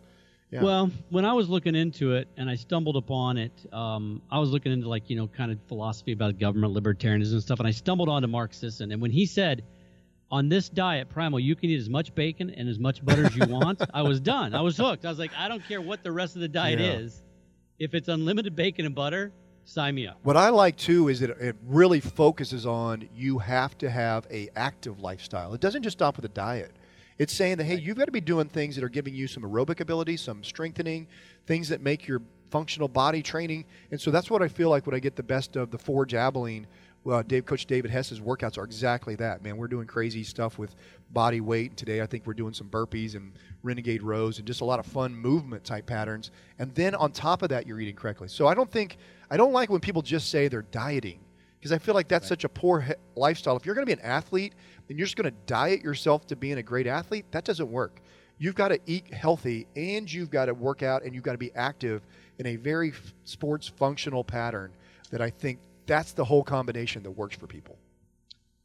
yeah. 0.57 0.63
Well, 0.63 0.91
when 1.11 1.25
I 1.25 1.33
was 1.33 1.49
looking 1.49 1.75
into 1.75 2.15
it 2.15 2.29
and 2.37 2.51
I 2.51 2.55
stumbled 2.57 2.97
upon 2.97 3.39
it, 3.39 3.53
um, 3.73 4.21
I 4.31 4.39
was 4.39 4.51
looking 4.51 4.73
into 4.73 4.89
like 4.89 5.09
you 5.09 5.17
know 5.17 5.27
kind 5.29 5.53
of 5.53 5.59
philosophy 5.69 6.13
about 6.13 6.39
government 6.39 6.75
libertarianism 6.75 7.33
and 7.33 7.43
stuff, 7.43 7.59
and 7.59 7.69
I 7.69 7.71
stumbled 7.73 8.09
onto 8.09 8.29
Mark 8.29 8.53
Sisson. 8.55 8.93
And 8.93 9.01
when 9.01 9.11
he 9.11 9.27
said, 9.27 9.63
"On 10.31 10.49
this 10.49 10.69
diet, 10.69 11.09
Primal, 11.09 11.39
you 11.41 11.55
can 11.55 11.71
eat 11.71 11.79
as 11.81 11.89
much 11.89 12.15
bacon 12.15 12.51
and 12.51 12.69
as 12.69 12.79
much 12.79 13.05
butter 13.05 13.27
as 13.27 13.37
you 13.37 13.47
want," 13.47 13.81
I 13.95 14.03
was 14.03 14.21
done. 14.21 14.55
I 14.55 14.61
was 14.61 14.77
hooked. 14.77 15.05
I 15.05 15.09
was 15.09 15.19
like, 15.19 15.33
I 15.37 15.49
don't 15.49 15.65
care 15.67 15.81
what 15.81 16.03
the 16.03 16.13
rest 16.13 16.35
of 16.37 16.41
the 16.43 16.49
diet 16.49 16.81
Yeah. 16.81 16.93
is. 16.93 17.23
If 17.79 17.95
it's 17.95 18.09
unlimited 18.09 18.57
bacon 18.57 18.87
and 18.87 18.95
butter, 18.95 19.33
sign 19.65 19.95
me 19.95 20.07
up. 20.07 20.19
What 20.23 20.37
I 20.37 20.49
like 20.49 20.77
too 20.77 21.09
is 21.09 21.21
that 21.21 21.31
it 21.31 21.57
really 21.67 22.01
focuses 22.01 22.65
on 22.67 23.09
you 23.15 23.39
have 23.39 23.77
to 23.79 23.91
have 23.91 24.27
a 24.31 24.49
active 24.57 25.01
lifestyle. 25.01 25.53
It 25.55 25.61
doesn't 25.61 25.83
just 25.83 25.99
stop 25.99 26.17
with 26.17 26.25
a 26.25 26.29
diet. 26.31 26.73
It's 27.19 27.33
saying 27.33 27.59
that 27.59 27.65
hey, 27.65 27.77
you've 27.77 27.97
got 27.97 28.07
to 28.07 28.13
be 28.13 28.21
doing 28.21 28.49
things 28.49 28.75
that 28.77 28.85
are 28.85 28.89
giving 28.89 29.15
you 29.15 29.27
some 29.27 29.43
aerobic 29.43 29.81
ability, 29.81 30.17
some 30.19 30.45
strengthening, 30.45 31.07
things 31.47 31.69
that 31.71 31.81
make 31.81 32.07
your 32.07 32.21
functional 32.51 32.89
body 32.89 33.23
training. 33.23 33.65
And 33.91 34.01
so 34.01 34.11
that's 34.11 34.31
what 34.31 34.43
I 34.43 34.49
feel 34.49 34.71
like 34.71 34.87
when 34.87 34.95
I 34.95 34.99
get 34.99 35.17
the 35.17 35.23
best 35.23 35.57
of 35.57 35.71
the 35.71 35.79
Forge 35.79 36.15
Abilene. 36.15 36.67
Well, 37.05 37.23
Dave, 37.23 37.47
Coach 37.47 37.67
David 37.67 37.91
Hess's 37.91 38.21
workouts 38.21 38.59
are 38.59 38.65
exactly 38.65 39.15
that. 39.17 39.43
Man, 39.43 39.57
we're 39.57 39.69
doing 39.69 39.87
crazy 39.87 40.25
stuff 40.25 40.59
with 40.59 40.75
body 41.11 41.41
weight. 41.41 41.77
Today, 41.77 42.01
I 42.01 42.07
think 42.07 42.27
we're 42.27 42.35
doing 42.35 42.53
some 42.53 42.69
burpees 42.69 43.15
and 43.15 43.33
renegade 43.63 44.03
rows 44.03 44.39
and 44.39 44.47
just 44.47 44.61
a 44.61 44.65
lot 44.65 44.81
of 44.81 44.87
fun 44.87 45.15
movement 45.15 45.63
type 45.63 45.87
patterns. 45.87 46.33
And 46.59 46.75
then 46.75 46.97
on 46.97 47.13
top 47.13 47.43
of 47.43 47.49
that, 47.51 47.67
you're 47.67 47.79
eating 47.81 47.95
correctly. 47.95 48.27
So 48.29 48.49
I 48.49 48.55
don't 48.55 48.71
think 48.71 48.97
I 49.31 49.37
don't 49.37 49.53
like 49.53 49.71
when 49.71 49.81
people 49.81 50.03
just 50.03 50.31
say 50.31 50.49
they're 50.49 50.63
dieting 50.63 51.21
because 51.61 51.71
I 51.73 51.79
feel 51.79 51.95
like 51.95 52.09
that's 52.09 52.29
such 52.29 52.45
a 52.45 52.49
poor 52.49 52.81
he- 52.81 52.95
lifestyle. 53.15 53.57
If 53.57 53.65
you're 53.65 53.75
going 53.75 53.87
to 53.87 53.97
be 53.97 54.01
an 54.01 54.07
athlete 54.07 54.55
and 54.89 54.99
you're 54.99 55.07
just 55.07 55.17
going 55.17 55.31
to 55.31 55.37
diet 55.47 55.83
yourself 55.83 56.27
to 56.29 56.37
being 56.37 56.59
a 56.59 56.63
great 56.63 56.87
athlete, 56.87 57.27
that 57.31 57.45
doesn't 57.45 57.71
work. 57.71 58.01
You've 58.39 58.55
got 58.55 58.69
to 58.69 58.79
eat 58.87 59.13
healthy 59.13 59.67
and 59.77 60.13
you've 60.13 60.31
got 60.31 60.47
to 60.47 60.55
work 60.55 60.83
out 60.83 61.03
and 61.05 61.15
you've 61.15 61.25
got 61.25 61.33
to 61.33 61.39
be 61.39 61.55
active 61.55 62.03
in 62.39 62.47
a 62.47 62.57
very 62.57 62.93
sports 63.25 63.67
functional 63.67 64.23
pattern 64.23 64.73
that 65.11 65.23
I 65.23 65.31
think 65.31 65.59
that's 65.87 66.13
the 66.13 66.25
whole 66.25 66.43
combination 66.43 67.03
that 67.05 67.11
works 67.11 67.37
for 67.37 67.47
people. 67.47 67.79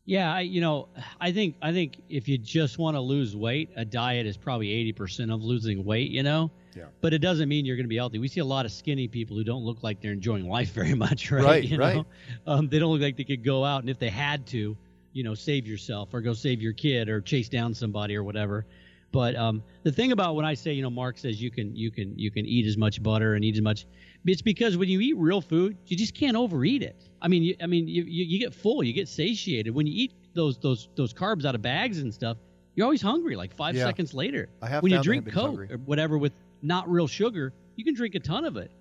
Yeah, 0.04 0.34
I, 0.34 0.42
you 0.42 0.62
know, 0.62 0.90
I 1.20 1.32
think 1.32 1.56
I 1.62 1.72
think 1.72 2.02
if 2.10 2.28
you 2.28 2.38
just 2.38 2.80
want 2.80 2.96
to 2.96 3.02
lose 3.02 3.36
weight, 3.36 3.70
a 3.76 3.86
diet 3.86 4.26
is 4.26 4.36
probably 4.36 4.72
eighty 4.72 4.92
percent 4.92 5.32
of 5.32 5.44
losing 5.44 5.86
weight. 5.86 6.10
You 6.10 6.24
know. 6.24 6.50
Yeah. 6.76 6.86
But 7.02 7.14
it 7.14 7.20
doesn't 7.20 7.50
mean 7.50 7.66
you're 7.66 7.76
going 7.76 7.86
to 7.86 7.90
be 7.90 7.98
healthy. 7.98 8.18
We 8.18 8.30
see 8.30 8.40
a 8.40 8.46
lot 8.46 8.66
of 8.66 8.72
skinny 8.72 9.08
people 9.08 9.36
who 9.36 9.44
don't 9.44 9.64
look 9.64 9.84
like 9.84 10.02
they're 10.02 10.14
enjoying 10.14 10.48
life 10.48 10.72
very 10.74 10.94
much, 10.94 11.30
right? 11.30 11.44
Right, 11.44 11.64
you 11.64 11.78
right. 11.78 11.98
Know? 11.98 12.06
Um, 12.48 12.70
they 12.70 12.80
don't 12.80 12.92
look 12.92 13.02
like 13.02 13.18
they 13.18 13.26
could 13.26 13.44
go 13.44 13.66
out 13.66 13.82
and 13.82 13.90
if 13.90 14.00
they 14.00 14.10
had 14.10 14.46
to, 14.48 14.78
you 15.14 15.24
know, 15.24 15.34
save 15.34 15.68
yourself 15.68 16.14
or 16.14 16.22
go 16.22 16.34
save 16.34 16.62
your 16.62 16.74
kid 16.74 17.10
or 17.10 17.22
chase 17.22 17.50
down 17.50 17.74
somebody 17.74 18.16
or 18.16 18.24
whatever. 18.24 18.66
But 19.12 19.36
um, 19.36 19.62
the 19.84 19.92
thing 19.92 20.14
about 20.14 20.36
when 20.36 20.46
I 20.46 20.54
say, 20.54 20.72
you 20.72 20.82
know, 20.82 20.90
Mark 20.90 21.18
says 21.18 21.42
you 21.42 21.52
can 21.52 21.76
you 21.76 21.92
can 21.92 22.18
you 22.18 22.32
can 22.32 22.46
eat 22.46 22.66
as 22.66 22.78
much 22.78 23.04
butter 23.04 23.36
and 23.36 23.44
eat 23.44 23.56
as 23.56 23.62
much, 23.62 23.86
it's 24.26 24.42
because 24.42 24.78
when 24.78 24.88
you 24.88 25.02
eat 25.02 25.18
real 25.18 25.42
food, 25.42 25.78
you 25.88 25.98
just 25.98 26.14
can't 26.16 26.38
overeat 26.38 26.82
it. 26.82 27.10
I 27.22 27.28
mean, 27.28 27.44
you, 27.44 27.56
I 27.62 27.68
mean, 27.68 27.88
you, 27.90 28.04
you, 28.04 28.24
you 28.24 28.40
get 28.40 28.54
full, 28.54 28.84
you 28.84 28.94
get 28.94 29.10
satiated. 29.10 29.76
When 29.76 29.86
you 29.86 29.94
eat 29.94 30.14
those 30.34 30.58
those 30.60 30.88
those 30.96 31.14
carbs 31.14 31.44
out 31.46 31.56
of 31.56 31.62
bags 31.62 32.00
and 32.00 32.14
stuff, 32.14 32.38
you're 32.76 32.86
always 32.86 33.02
hungry. 33.02 33.36
Like 33.36 33.54
five 33.54 33.76
Yeah. 33.76 33.84
seconds 33.84 34.14
later, 34.14 34.48
I 34.62 34.68
have 34.68 34.82
when 34.82 34.94
you 34.94 35.04
drink 35.04 35.30
Coke 35.30 35.46
hungry. 35.46 35.74
or 35.74 35.78
whatever 35.80 36.18
with 36.18 36.32
not 36.62 36.90
real 36.90 37.08
sugar, 37.08 37.52
you 37.76 37.84
can 37.84 37.94
drink 37.94 38.16
a 38.16 38.20
ton 38.20 38.46
of 38.46 38.56
it. 38.56 38.72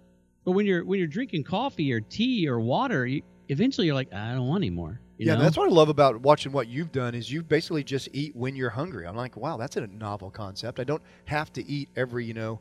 But 0.45 0.53
when 0.53 0.65
you're 0.65 0.85
when 0.85 1.01
you're 1.01 1.09
drinking 1.09 1.43
coffee 1.43 1.93
or 1.93 2.01
tea 2.01 2.49
or 2.49 2.61
water, 2.61 3.05
you, 3.05 3.23
eventually 3.49 3.89
you're 3.89 3.97
like, 3.97 4.13
I 4.13 4.33
don't 4.33 4.47
want 4.47 4.63
any 4.63 4.71
more. 4.71 5.01
Yeah, 5.27 5.35
know? 5.35 5.43
that's 5.43 5.57
what 5.57 5.69
I 5.69 5.73
love 5.73 5.91
about 5.91 6.21
watching 6.21 6.51
what 6.51 6.69
you've 6.69 6.93
done 6.93 7.15
is 7.15 7.31
you 7.31 7.43
basically 7.43 7.85
just 7.85 8.09
eat 8.13 8.35
when 8.35 8.57
you're 8.57 8.71
hungry. 8.71 9.07
I'm 9.07 9.17
like, 9.17 9.37
wow, 9.37 9.59
that's 9.59 9.77
a 9.77 9.87
novel 9.87 10.31
concept. 10.31 10.81
I 10.81 10.85
don't 10.85 11.03
have 11.27 11.53
to 11.55 11.67
eat 11.67 11.91
every, 11.95 12.25
you 12.25 12.33
know, 12.33 12.59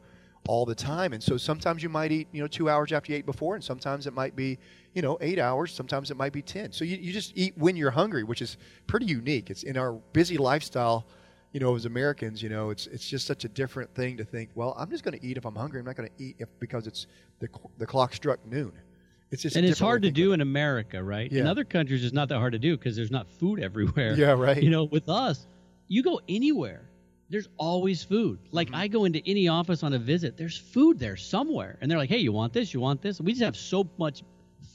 all 0.48 0.65
the 0.65 0.76
time. 0.76 1.14
And 1.14 1.23
so 1.23 1.38
sometimes 1.38 1.81
you 1.84 1.90
might 1.90 2.11
eat, 2.11 2.27
you 2.31 2.41
know, 2.41 2.48
two 2.48 2.69
hours 2.69 2.91
after 2.91 3.11
you 3.11 3.18
ate 3.18 3.26
before, 3.26 3.56
and 3.56 3.64
sometimes 3.64 4.07
it 4.07 4.14
might 4.14 4.36
be, 4.36 4.57
you 4.94 5.02
know, 5.02 5.18
eight 5.22 5.40
hours. 5.40 5.72
Sometimes 5.72 6.11
it 6.11 6.18
might 6.18 6.34
be 6.34 6.41
ten. 6.41 6.72
So 6.72 6.84
you, 6.84 6.98
you 6.98 7.14
just 7.14 7.31
eat 7.36 7.57
when 7.57 7.76
you're 7.77 7.91
hungry, 7.91 8.23
which 8.23 8.41
is 8.41 8.57
pretty 8.88 9.06
unique. 9.06 9.49
It's 9.49 9.64
in 9.64 9.77
our 9.77 9.94
busy 10.14 10.38
lifestyle. 10.38 11.07
You 11.53 11.60
know, 11.60 11.76
as 11.76 11.86
Americans, 11.86 12.44
you 12.44 12.49
know, 12.49 12.69
it's 12.69 12.88
it's 12.88 13.10
just 13.10 13.26
such 13.26 13.44
a 13.45 13.49
different 13.49 13.94
thing 13.95 14.18
to 14.18 14.23
think. 14.23 14.49
Well, 14.53 14.76
I'm 14.77 14.90
just 14.90 15.03
going 15.03 15.18
to 15.18 15.26
eat 15.26 15.38
if 15.38 15.45
I'm 15.45 15.56
hungry. 15.56 15.80
I'm 15.80 15.86
not 15.86 15.95
going 15.95 16.10
to 16.10 16.23
eat 16.23 16.36
if 16.40 16.49
because 16.60 16.88
it's 16.88 17.07
the 17.40 17.48
the 17.77 17.88
clock 17.88 18.14
struck 18.14 18.45
noon. 18.45 18.73
It's 19.31 19.43
just 19.43 19.56
and 19.56 19.65
it's 19.65 19.80
hard 19.80 20.01
to 20.03 20.11
do 20.11 20.34
in 20.34 20.41
America, 20.41 21.03
right? 21.03 21.31
In 21.31 21.45
other 21.47 21.64
countries, 21.64 22.03
it's 22.03 22.14
not 22.14 22.30
that 22.30 22.38
hard 22.39 22.53
to 22.53 22.60
do 22.60 22.77
because 22.77 22.95
there's 22.95 23.11
not 23.11 23.27
food 23.27 23.60
everywhere. 23.69 24.14
Yeah, 24.14 24.31
right. 24.31 24.61
You 24.61 24.69
know, 24.69 24.85
with 24.85 25.07
us, 25.10 25.45
you 25.88 26.01
go 26.03 26.19
anywhere, 26.27 26.89
there's 27.30 27.47
always 27.57 28.03
food. 28.03 28.39
Like 28.51 28.68
Mm-hmm. 28.68 28.76
I 28.76 28.88
go 28.88 29.06
into 29.06 29.22
any 29.30 29.47
office 29.47 29.84
on 29.84 29.93
a 29.93 29.99
visit, 29.99 30.35
there's 30.38 30.57
food 30.57 30.99
there 30.99 31.15
somewhere, 31.15 31.77
and 31.81 31.89
they're 31.89 31.97
like, 31.97 32.10
"Hey, 32.10 32.18
you 32.18 32.31
want 32.31 32.53
this? 32.53 32.73
You 32.73 32.80
want 32.80 33.01
this?" 33.01 33.22
We 33.22 33.34
just 33.34 33.43
have 33.43 33.56
so 33.57 33.88
much 33.97 34.23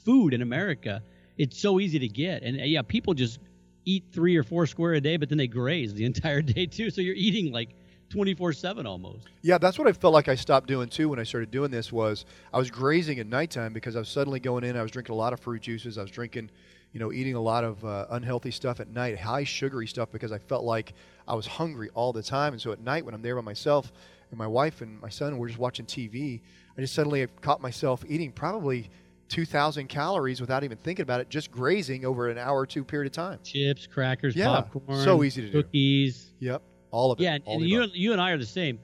food 0.05 0.33
in 0.33 0.41
America; 0.41 1.03
it's 1.37 1.59
so 1.59 1.79
easy 1.79 1.99
to 1.99 2.07
get. 2.07 2.43
And 2.43 2.59
uh, 2.59 2.63
yeah, 2.63 2.81
people 2.81 3.13
just 3.13 3.39
eat 3.83 4.05
three 4.11 4.35
or 4.37 4.43
four 4.43 4.65
square 4.67 4.93
a 4.93 5.01
day, 5.01 5.17
but 5.17 5.27
then 5.29 5.37
they 5.37 5.47
graze 5.47 5.93
the 5.93 6.05
entire 6.11 6.41
day 6.41 6.65
too. 6.65 6.89
So 6.89 7.01
you're 7.01 7.15
eating 7.15 7.51
like 7.51 7.69
24/7 8.09 8.85
almost. 8.85 9.27
Yeah, 9.41 9.57
that's 9.57 9.77
what 9.79 9.87
I 9.87 9.93
felt 9.93 10.13
like 10.13 10.27
I 10.27 10.35
stopped 10.35 10.67
doing 10.67 10.89
too 10.89 11.09
when 11.09 11.19
I 11.19 11.23
started 11.23 11.51
doing 11.51 11.71
this 11.71 11.91
was 11.91 12.25
I 12.53 12.57
was 12.57 12.69
grazing 12.71 13.19
at 13.19 13.27
nighttime 13.27 13.73
because 13.73 13.95
I 13.95 13.99
was 13.99 14.09
suddenly 14.09 14.39
going 14.39 14.63
in. 14.63 14.77
I 14.77 14.81
was 14.81 14.91
drinking 14.91 15.13
a 15.13 15.17
lot 15.17 15.33
of 15.33 15.39
fruit 15.39 15.61
juices. 15.61 15.97
I 15.97 16.01
was 16.01 16.11
drinking, 16.11 16.49
you 16.93 16.99
know, 16.99 17.11
eating 17.11 17.35
a 17.35 17.41
lot 17.41 17.63
of 17.63 17.83
uh, 17.83 18.05
unhealthy 18.11 18.51
stuff 18.51 18.79
at 18.79 18.87
night, 18.89 19.19
high 19.19 19.43
sugary 19.43 19.87
stuff 19.87 20.11
because 20.11 20.31
I 20.31 20.37
felt 20.37 20.63
like 20.63 20.93
I 21.27 21.33
was 21.35 21.47
hungry 21.47 21.89
all 21.93 22.13
the 22.13 22.23
time. 22.23 22.53
And 22.53 22.61
so 22.61 22.71
at 22.71 22.79
night 22.79 23.03
when 23.05 23.13
I'm 23.13 23.21
there 23.21 23.35
by 23.35 23.41
myself 23.41 23.91
and 24.29 24.37
my 24.37 24.47
wife 24.47 24.81
and 24.81 25.01
my 25.01 25.09
son, 25.09 25.37
we're 25.37 25.47
just 25.47 25.59
watching 25.59 25.85
TV. 25.85 26.41
I 26.77 26.81
just 26.81 26.93
suddenly 26.93 27.25
caught 27.41 27.61
myself 27.61 28.03
eating 28.07 28.31
probably 28.31 28.89
2,000 29.29 29.87
calories 29.87 30.39
without 30.39 30.63
even 30.63 30.77
thinking 30.77 31.01
about 31.03 31.19
it, 31.19 31.29
just 31.29 31.49
grazing 31.51 32.05
over 32.05 32.29
an 32.29 32.37
hour 32.37 32.59
or 32.59 32.65
two 32.67 32.83
period 32.83 33.07
of 33.07 33.13
time. 33.13 33.39
Chips, 33.43 33.87
crackers, 33.87 34.35
Yeah, 34.35 34.47
popcorn, 34.47 35.03
so 35.03 35.23
easy 35.23 35.41
to 35.41 35.47
do. 35.51 35.63
cookies. 35.63 36.31
Yep, 36.39 36.61
all 36.91 37.11
of 37.11 37.19
it. 37.19 37.23
Yeah, 37.23 37.35
and, 37.35 37.43
all 37.45 37.53
and 37.55 37.63
the 37.63 37.67
you 37.67 37.85
you 37.93 38.11
and 38.13 38.21
I 38.21 38.31
are 38.31 38.37
the 38.37 38.45
same. 38.45 38.79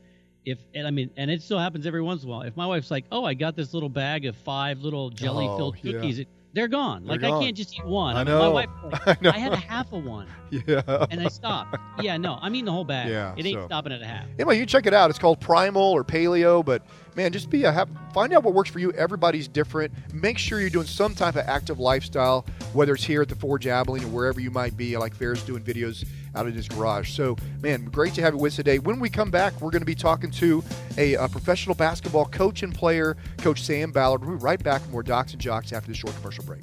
If 0.45 0.57
and 0.73 0.87
I 0.87 0.91
mean, 0.91 1.11
and 1.17 1.29
it 1.29 1.41
still 1.43 1.59
happens 1.59 1.85
every 1.85 2.01
once 2.01 2.23
in 2.23 2.29
a 2.29 2.31
while. 2.31 2.41
If 2.41 2.57
my 2.57 2.65
wife's 2.65 2.89
like, 2.89 3.05
"Oh, 3.11 3.23
I 3.23 3.33
got 3.35 3.55
this 3.55 3.73
little 3.73 3.89
bag 3.89 4.25
of 4.25 4.35
five 4.35 4.79
little 4.79 5.09
jelly-filled 5.11 5.75
Oh, 5.77 5.79
yeah. 5.83 5.93
cookies," 5.93 6.19
it, 6.19 6.27
they're 6.53 6.67
gone. 6.67 7.03
They're 7.03 7.11
like 7.13 7.21
gone. 7.21 7.41
I 7.41 7.45
can't 7.45 7.55
just 7.55 7.75
eat 7.75 7.85
one. 7.85 8.15
I 8.17 8.23
know. 8.23 8.39
My 8.39 8.47
wife, 8.47 8.69
I 9.05 9.17
know. 9.21 9.29
I 9.29 9.37
had 9.37 9.53
a 9.53 9.57
half 9.57 9.93
of 9.93 10.03
one, 10.03 10.27
yeah. 10.49 10.81
and 11.11 11.21
I 11.21 11.27
stopped. 11.27 11.77
yeah, 12.01 12.17
no, 12.17 12.39
I'm 12.41 12.55
eating 12.55 12.65
the 12.65 12.71
whole 12.71 12.83
bag. 12.83 13.09
Yeah, 13.09 13.35
it 13.37 13.45
ain't 13.45 13.59
so- 13.59 13.65
stopping 13.67 13.93
at 13.93 14.01
a 14.01 14.05
half. 14.07 14.25
Anyway, 14.39 14.57
you 14.57 14.65
check 14.65 14.87
it 14.87 14.93
out. 14.95 15.11
It's 15.11 15.19
called 15.19 15.39
Primal 15.39 15.83
or 15.83 16.03
Paleo, 16.03 16.65
but 16.65 16.83
man, 17.15 17.31
just 17.31 17.49
be 17.49 17.63
a 17.63 17.71
have, 17.71 17.89
find 18.13 18.33
out 18.33 18.43
what 18.43 18.53
works 18.53 18.69
for 18.69 18.79
you. 18.79 18.91
Everybody's 18.93 19.47
different. 19.47 19.93
Make 20.13 20.37
sure 20.37 20.59
you're 20.59 20.69
doing 20.69 20.87
some 20.87 21.15
type 21.15 21.35
of 21.35 21.45
active 21.47 21.79
lifestyle, 21.79 22.45
whether 22.73 22.93
it's 22.93 23.03
here 23.03 23.21
at 23.21 23.29
the 23.29 23.35
Forge 23.35 23.67
Abilene 23.67 24.03
or 24.03 24.07
wherever 24.07 24.39
you 24.39 24.51
might 24.51 24.77
be. 24.77 24.97
Like 24.97 25.15
Ferris 25.15 25.43
doing 25.43 25.63
videos 25.63 26.05
out 26.35 26.47
of 26.47 26.53
his 26.53 26.67
garage. 26.67 27.11
So, 27.11 27.35
man, 27.61 27.85
great 27.85 28.13
to 28.15 28.21
have 28.21 28.33
you 28.33 28.39
with 28.39 28.53
us 28.53 28.55
today. 28.55 28.79
When 28.79 28.99
we 28.99 29.09
come 29.09 29.31
back, 29.31 29.59
we're 29.61 29.71
going 29.71 29.81
to 29.81 29.85
be 29.85 29.95
talking 29.95 30.31
to 30.31 30.63
a, 30.97 31.15
uh 31.15 31.27
professional 31.27 31.75
basketball 31.75 32.25
coach 32.25 32.63
and 32.63 32.73
player, 32.73 33.17
Coach 33.37 33.61
Sam 33.61 33.91
Ballard. 33.91 34.21
We'll 34.21 34.37
be 34.37 34.43
right 34.43 34.61
back 34.61 34.81
with 34.81 34.91
more 34.91 35.03
Docs 35.03 35.33
and 35.33 35.41
Jocks 35.41 35.73
after 35.73 35.89
this 35.89 35.97
short 35.97 36.15
commercial 36.15 36.43
break. 36.45 36.61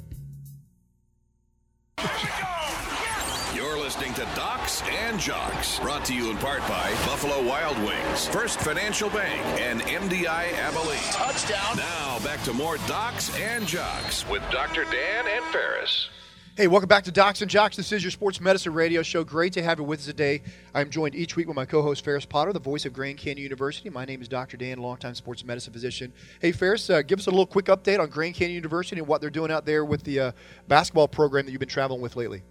You're 3.89 3.97
listening 3.97 4.27
to 4.27 4.35
Docs 4.35 4.83
and 4.83 5.19
Jocks, 5.19 5.79
brought 5.79 6.05
to 6.05 6.13
you 6.13 6.29
in 6.29 6.37
part 6.37 6.59
by 6.67 6.91
Buffalo 7.07 7.43
Wild 7.43 7.75
Wings, 7.79 8.27
First 8.27 8.59
Financial 8.59 9.09
Bank, 9.09 9.43
and 9.59 9.81
MDI 9.81 10.53
Abilene. 10.53 10.99
Touchdown. 11.11 11.75
Now 11.75 12.19
back 12.19 12.43
to 12.43 12.53
more 12.53 12.77
Docs 12.85 13.35
and 13.39 13.65
Jocks 13.65 14.29
with 14.29 14.43
Dr. 14.51 14.83
Dan 14.83 15.25
and 15.27 15.43
Ferris. 15.45 16.07
Hey, 16.55 16.67
welcome 16.67 16.87
back 16.87 17.03
to 17.05 17.11
Docs 17.11 17.41
and 17.41 17.49
Jocks. 17.49 17.77
This 17.77 17.91
is 17.91 18.03
your 18.03 18.11
sports 18.11 18.39
medicine 18.39 18.73
radio 18.73 19.01
show. 19.01 19.23
Great 19.23 19.53
to 19.53 19.63
have 19.63 19.79
you 19.79 19.85
with 19.85 20.01
us 20.01 20.05
today. 20.05 20.43
I'm 20.75 20.91
joined 20.91 21.15
each 21.15 21.35
week 21.35 21.47
with 21.47 21.55
my 21.55 21.65
co-host 21.65 22.05
Ferris 22.05 22.27
Potter, 22.27 22.53
the 22.53 22.59
voice 22.59 22.85
of 22.85 22.93
Grand 22.93 23.17
Canyon 23.17 23.41
University. 23.41 23.89
My 23.89 24.05
name 24.05 24.21
is 24.21 24.27
Dr. 24.27 24.55
Dan, 24.55 24.77
a 24.77 24.81
longtime 24.83 25.15
sports 25.15 25.43
medicine 25.43 25.73
physician. 25.73 26.13
Hey, 26.39 26.51
Ferris, 26.51 26.91
uh, 26.91 27.01
give 27.01 27.17
us 27.17 27.25
a 27.25 27.31
little 27.31 27.47
quick 27.47 27.65
update 27.65 27.99
on 27.99 28.09
Grand 28.09 28.35
Canyon 28.35 28.53
University 28.53 28.99
and 28.99 29.07
what 29.07 29.19
they're 29.19 29.31
doing 29.31 29.49
out 29.49 29.65
there 29.65 29.83
with 29.83 30.03
the 30.03 30.19
uh, 30.19 30.31
basketball 30.67 31.07
program 31.07 31.47
that 31.47 31.51
you've 31.51 31.59
been 31.59 31.67
traveling 31.67 32.01
with 32.01 32.15
lately. 32.15 32.43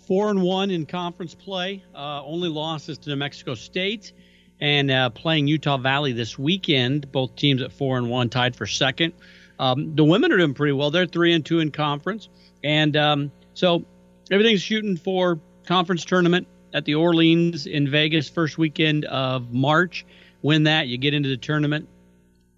Four 0.00 0.30
and 0.30 0.42
one 0.42 0.70
in 0.70 0.86
conference 0.86 1.34
play. 1.34 1.84
Uh, 1.94 2.24
only 2.24 2.48
losses 2.48 2.98
to 2.98 3.10
New 3.10 3.16
Mexico 3.16 3.54
State 3.54 4.12
and 4.60 4.90
uh, 4.90 5.10
playing 5.10 5.48
Utah 5.48 5.76
Valley 5.76 6.12
this 6.12 6.38
weekend. 6.38 7.10
Both 7.12 7.36
teams 7.36 7.62
at 7.62 7.72
four 7.72 7.98
and 7.98 8.08
one, 8.08 8.28
tied 8.28 8.56
for 8.56 8.66
second. 8.66 9.12
Um, 9.58 9.94
the 9.94 10.04
women 10.04 10.32
are 10.32 10.38
doing 10.38 10.54
pretty 10.54 10.72
well. 10.72 10.90
They're 10.90 11.06
three 11.06 11.32
and 11.32 11.44
two 11.44 11.60
in 11.60 11.70
conference. 11.70 12.28
And 12.64 12.96
um, 12.96 13.32
so 13.54 13.84
everything's 14.30 14.62
shooting 14.62 14.96
for 14.96 15.38
conference 15.66 16.04
tournament 16.04 16.46
at 16.74 16.84
the 16.84 16.94
Orleans 16.94 17.66
in 17.66 17.90
Vegas 17.90 18.28
first 18.28 18.58
weekend 18.58 19.04
of 19.04 19.52
March. 19.52 20.04
Win 20.42 20.64
that, 20.64 20.88
you 20.88 20.98
get 20.98 21.14
into 21.14 21.28
the 21.28 21.36
tournament. 21.36 21.88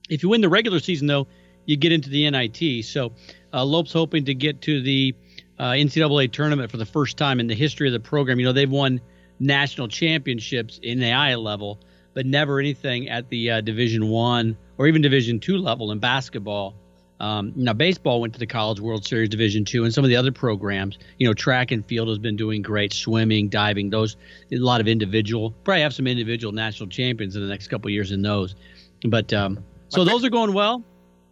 If 0.09 0.23
you 0.23 0.28
win 0.28 0.40
the 0.40 0.48
regular 0.48 0.81
season, 0.81 1.06
though, 1.06 1.27
you 1.66 1.77
get 1.77 1.93
into 1.93 2.11
the 2.11 2.31
NIT. 2.31 2.85
So 2.85 3.12
uh, 3.52 3.65
Lope's 3.65 3.93
hoping 3.93 4.24
to 4.27 4.35
get 4.35 4.61
to 4.62 4.82
the 4.82 5.15
uh, 5.59 5.71
NCAA 5.71 6.33
tournament 6.33 6.71
for 6.71 6.77
the 6.77 6.87
first 6.87 7.17
time 7.17 7.41
in 7.41 7.47
the 7.47 7.55
history 7.55 7.89
of 7.89 7.93
the 7.93 8.01
program. 8.01 8.39
You 8.39 8.47
know, 8.47 8.53
they've 8.53 8.71
won 8.71 9.01
national 9.39 9.89
championships 9.89 10.79
in 10.83 11.01
the 11.01 11.13
I 11.13 11.35
level, 11.37 11.81
but 12.15 12.27
never 12.27 12.59
anything 12.59 13.09
at 13.09 13.29
the 13.29 13.51
uh, 13.51 13.61
Division 13.61 14.09
One 14.09 14.57
or 14.79 14.87
even 14.87 15.03
Division 15.03 15.41
Two 15.41 15.59
level 15.59 15.93
in 15.93 15.99
basketball. 15.99 16.75
Um, 17.21 17.53
now, 17.55 17.73
baseball 17.73 18.21
went 18.21 18.33
to 18.35 18.41
the 18.41 18.47
College 18.47 18.81
World 18.81 19.07
Series 19.07 19.29
Division 19.29 19.65
Two, 19.65 19.85
and 19.85 19.95
some 19.95 20.05
of 20.05 20.11
the 20.11 20.17
other 20.17 20.33
programs. 20.33 20.99
You 21.19 21.29
know, 21.29 21.35
track 21.35 21.71
and 21.71 21.87
field 21.87 22.09
has 22.09 22.19
been 22.19 22.37
doing 22.37 22.61
great. 22.61 22.93
Swimming, 22.93 23.49
diving, 23.49 23.91
those 23.91 24.17
a 24.53 24.57
lot 24.57 24.81
of 24.81 24.89
individual. 24.89 25.53
Probably 25.65 25.83
have 25.83 25.95
some 25.95 26.07
individual 26.07 26.53
national 26.53 26.89
champions 26.89 27.37
in 27.37 27.43
the 27.43 27.49
next 27.49 27.69
couple 27.69 27.91
years 27.91 28.11
in 28.11 28.23
those. 28.23 28.57
But 29.09 29.33
um, 29.33 29.65
so 29.89 30.05
those 30.05 30.25
are 30.25 30.31
going 30.31 30.53
well. 30.53 30.83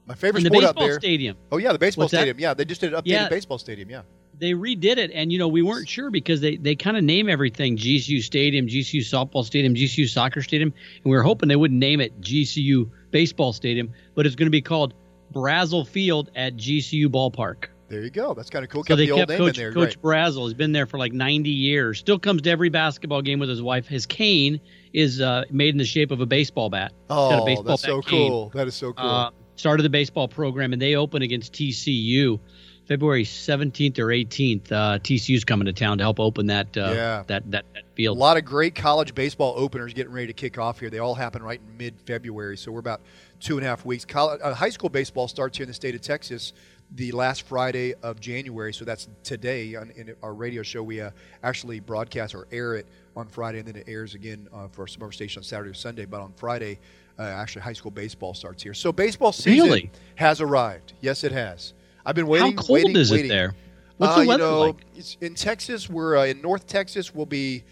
My 0.07 0.15
favorite 0.15 0.45
sport 0.45 0.65
out 0.65 0.77
there. 0.77 0.95
stadium. 0.99 1.37
Oh 1.51 1.59
yeah, 1.59 1.73
the 1.73 1.79
baseball 1.79 2.05
What's 2.05 2.13
that? 2.13 2.19
stadium. 2.19 2.39
Yeah, 2.41 2.55
they 2.55 2.65
just 2.65 2.81
did 2.81 2.93
an 2.93 3.01
updated 3.01 3.07
Yeah. 3.07 3.29
baseball 3.29 3.59
stadium. 3.59 3.89
Yeah. 3.91 4.03
they 4.39 4.53
redid 4.53 4.97
it 4.97 5.11
and 5.15 5.31
you 5.31 5.39
know 5.39 5.47
we 5.47 5.63
weren't 5.63 5.89
sure 5.89 6.11
because 6.11 6.41
they, 6.41 6.57
they 6.57 6.75
kind 6.75 6.97
of 6.97 7.05
name 7.05 7.29
everything 7.29 7.77
gcu 7.77 8.21
stadium 8.23 8.67
gcu 8.67 8.99
softball 9.01 9.45
stadium 9.45 9.75
gcu 9.75 10.09
soccer 10.09 10.43
stadium 10.43 10.73
and 11.05 11.05
we 11.05 11.17
were 11.17 11.23
hoping 11.23 11.49
they 11.49 11.55
wouldn't 11.55 11.79
name 11.79 12.01
it 12.01 12.19
gcu 12.21 12.91
baseball 13.13 13.53
stadium 13.53 13.93
but 14.17 14.27
it's 14.27 14.35
going 14.35 14.47
to 14.47 14.51
be 14.51 14.63
called 14.63 14.95
Brazell 15.33 15.87
field 15.87 16.31
at 16.35 16.57
gcu 16.57 17.07
ballpark 17.07 17.67
There 17.89 18.03
you 18.03 18.11
go. 18.11 18.33
That's 18.35 18.51
kind 18.51 18.65
of 18.65 18.71
cool. 18.71 18.83
so 18.83 18.89
Kept 18.89 18.99
they 18.99 19.05
the 19.07 19.13
old 19.13 19.21
kept 19.21 19.31
name 19.31 19.39
coach, 19.39 19.59
in 19.59 19.63
there. 19.65 19.73
coach 19.73 20.01
Great. 20.01 20.17
Brazell 20.25 20.45
has 20.45 20.55
been 20.55 20.73
there 20.73 20.87
for 20.87 20.99
like 20.99 21.13
90 21.13 21.51
years 21.51 21.99
still 22.01 22.19
comes 22.19 22.43
to 22.43 22.51
every 22.51 22.71
basketball 22.71 23.23
game 23.23 23.39
with 23.39 23.51
his 23.51 23.63
wife 23.63 23.87
his 23.87 24.07
cane 24.07 24.61
is 24.93 25.21
uh, 25.21 25.45
made 25.51 25.69
in 25.75 25.79
the 25.79 25.85
shape 25.85 26.11
of 26.11 26.21
a 26.21 26.27
baseball 26.27 26.69
bat 26.71 26.91
He's 27.09 27.11
a 27.11 27.15
Oh, 27.15 27.45
baseball 27.45 27.65
that's 27.65 27.83
bat 27.83 27.89
so 27.91 28.03
cane. 28.03 28.31
cool. 28.31 28.51
That 28.55 28.67
is 28.67 28.75
so 28.75 28.93
cool. 28.95 29.07
Uh, 29.09 29.31
started 29.57 29.83
the 29.83 29.91
baseball 29.91 30.29
program, 30.29 30.73
and 30.73 30.81
they 30.81 30.97
open 30.97 31.23
against 31.23 31.53
TCU 31.53 32.39
February 32.87 33.25
17th 33.25 33.99
or 33.99 34.07
18th. 34.07 34.73
Uh, 34.73 34.99
TCU's 34.99 35.45
coming 35.45 35.67
to 35.67 35.73
town 35.73 35.99
to 35.99 36.05
help 36.05 36.19
open 36.19 36.47
that 36.47 36.77
uh, 36.77 36.93
Yeah. 36.95 37.23
that, 37.29 37.51
that 37.51 37.65
that 37.75 37.85
A 37.99 38.09
lot 38.09 38.37
of 38.37 38.45
great 38.45 38.75
college 38.75 39.15
baseball 39.15 39.55
openers 39.57 39.95
getting 39.95 40.13
ready 40.13 40.27
to 40.27 40.33
kick 40.33 40.59
off 40.59 40.81
here. 40.81 40.91
They 40.91 40.99
all 40.99 41.15
happen 41.15 41.43
right 41.43 41.61
in 41.61 41.77
mid-February, 41.77 42.57
so 42.57 42.73
we're 42.73 42.81
about 42.81 43.01
two 43.39 43.57
and 43.57 43.65
a 43.65 43.69
half 43.69 43.85
weeks. 43.85 44.05
College, 44.05 44.41
uh, 44.43 44.55
high 44.55 44.71
school 44.71 44.89
baseball 44.89 45.29
starts 45.29 45.57
here 45.57 45.65
in 45.65 45.69
the 45.69 45.75
state 45.75 45.95
of 45.95 46.01
Texas 46.01 46.53
the 46.95 47.13
last 47.13 47.43
Friday 47.43 47.95
of 48.03 48.21
January, 48.21 48.75
so 48.75 48.85
that's 48.85 49.09
today. 49.23 49.75
On, 49.77 49.91
in 49.93 50.15
our 50.23 50.35
radio 50.35 50.63
show, 50.63 50.83
we 50.83 51.01
uh, 51.01 51.11
actually 51.43 51.81
broadcast 51.81 52.35
or 52.35 52.47
air 52.53 52.75
it 52.75 52.87
on 53.17 53.29
Friday, 53.29 53.61
and 53.61 53.69
then 53.69 53.77
it 53.77 53.85
airs 53.89 54.15
again 54.15 54.49
uh, 54.53 54.69
for 54.69 54.87
some 54.87 55.03
other 55.03 55.13
station 55.13 55.41
on 55.41 55.45
Saturday 55.45 55.71
or 55.71 55.75
Sunday. 55.75 56.05
But 56.05 56.21
on 56.21 56.33
Friday, 56.35 56.79
uh, 57.19 57.23
actually, 57.23 57.63
high 57.63 57.73
school 57.73 57.91
baseball 57.91 58.35
starts 58.35 58.63
here. 58.63 58.75
So 58.75 58.93
baseball 58.93 59.33
season 59.33 59.65
Really? 59.69 59.91
has 60.17 60.41
arrived. 60.41 60.95
Yes, 61.01 61.25
it 61.25 61.33
has. 61.33 61.75
I've 62.05 62.15
been 62.15 62.27
waiting. 62.27 62.57
How 62.57 62.63
cold 62.63 62.71
waiting, 62.71 62.97
is 62.97 63.11
waiting. 63.11 63.27
it 63.27 63.29
there? 63.29 63.55
What's 63.99 64.13
Uh, 64.13 64.17
the 64.17 64.23
you 64.23 64.29
weather 64.29 64.45
know, 64.45 64.61
like? 64.61 64.77
in 65.21 65.35
Texas, 65.35 65.89
we're 65.89 66.17
uh, 66.17 66.25
in 66.27 66.41
North 66.41 66.67
Texas. 66.67 67.15
We'll 67.15 67.27
be 67.27 67.63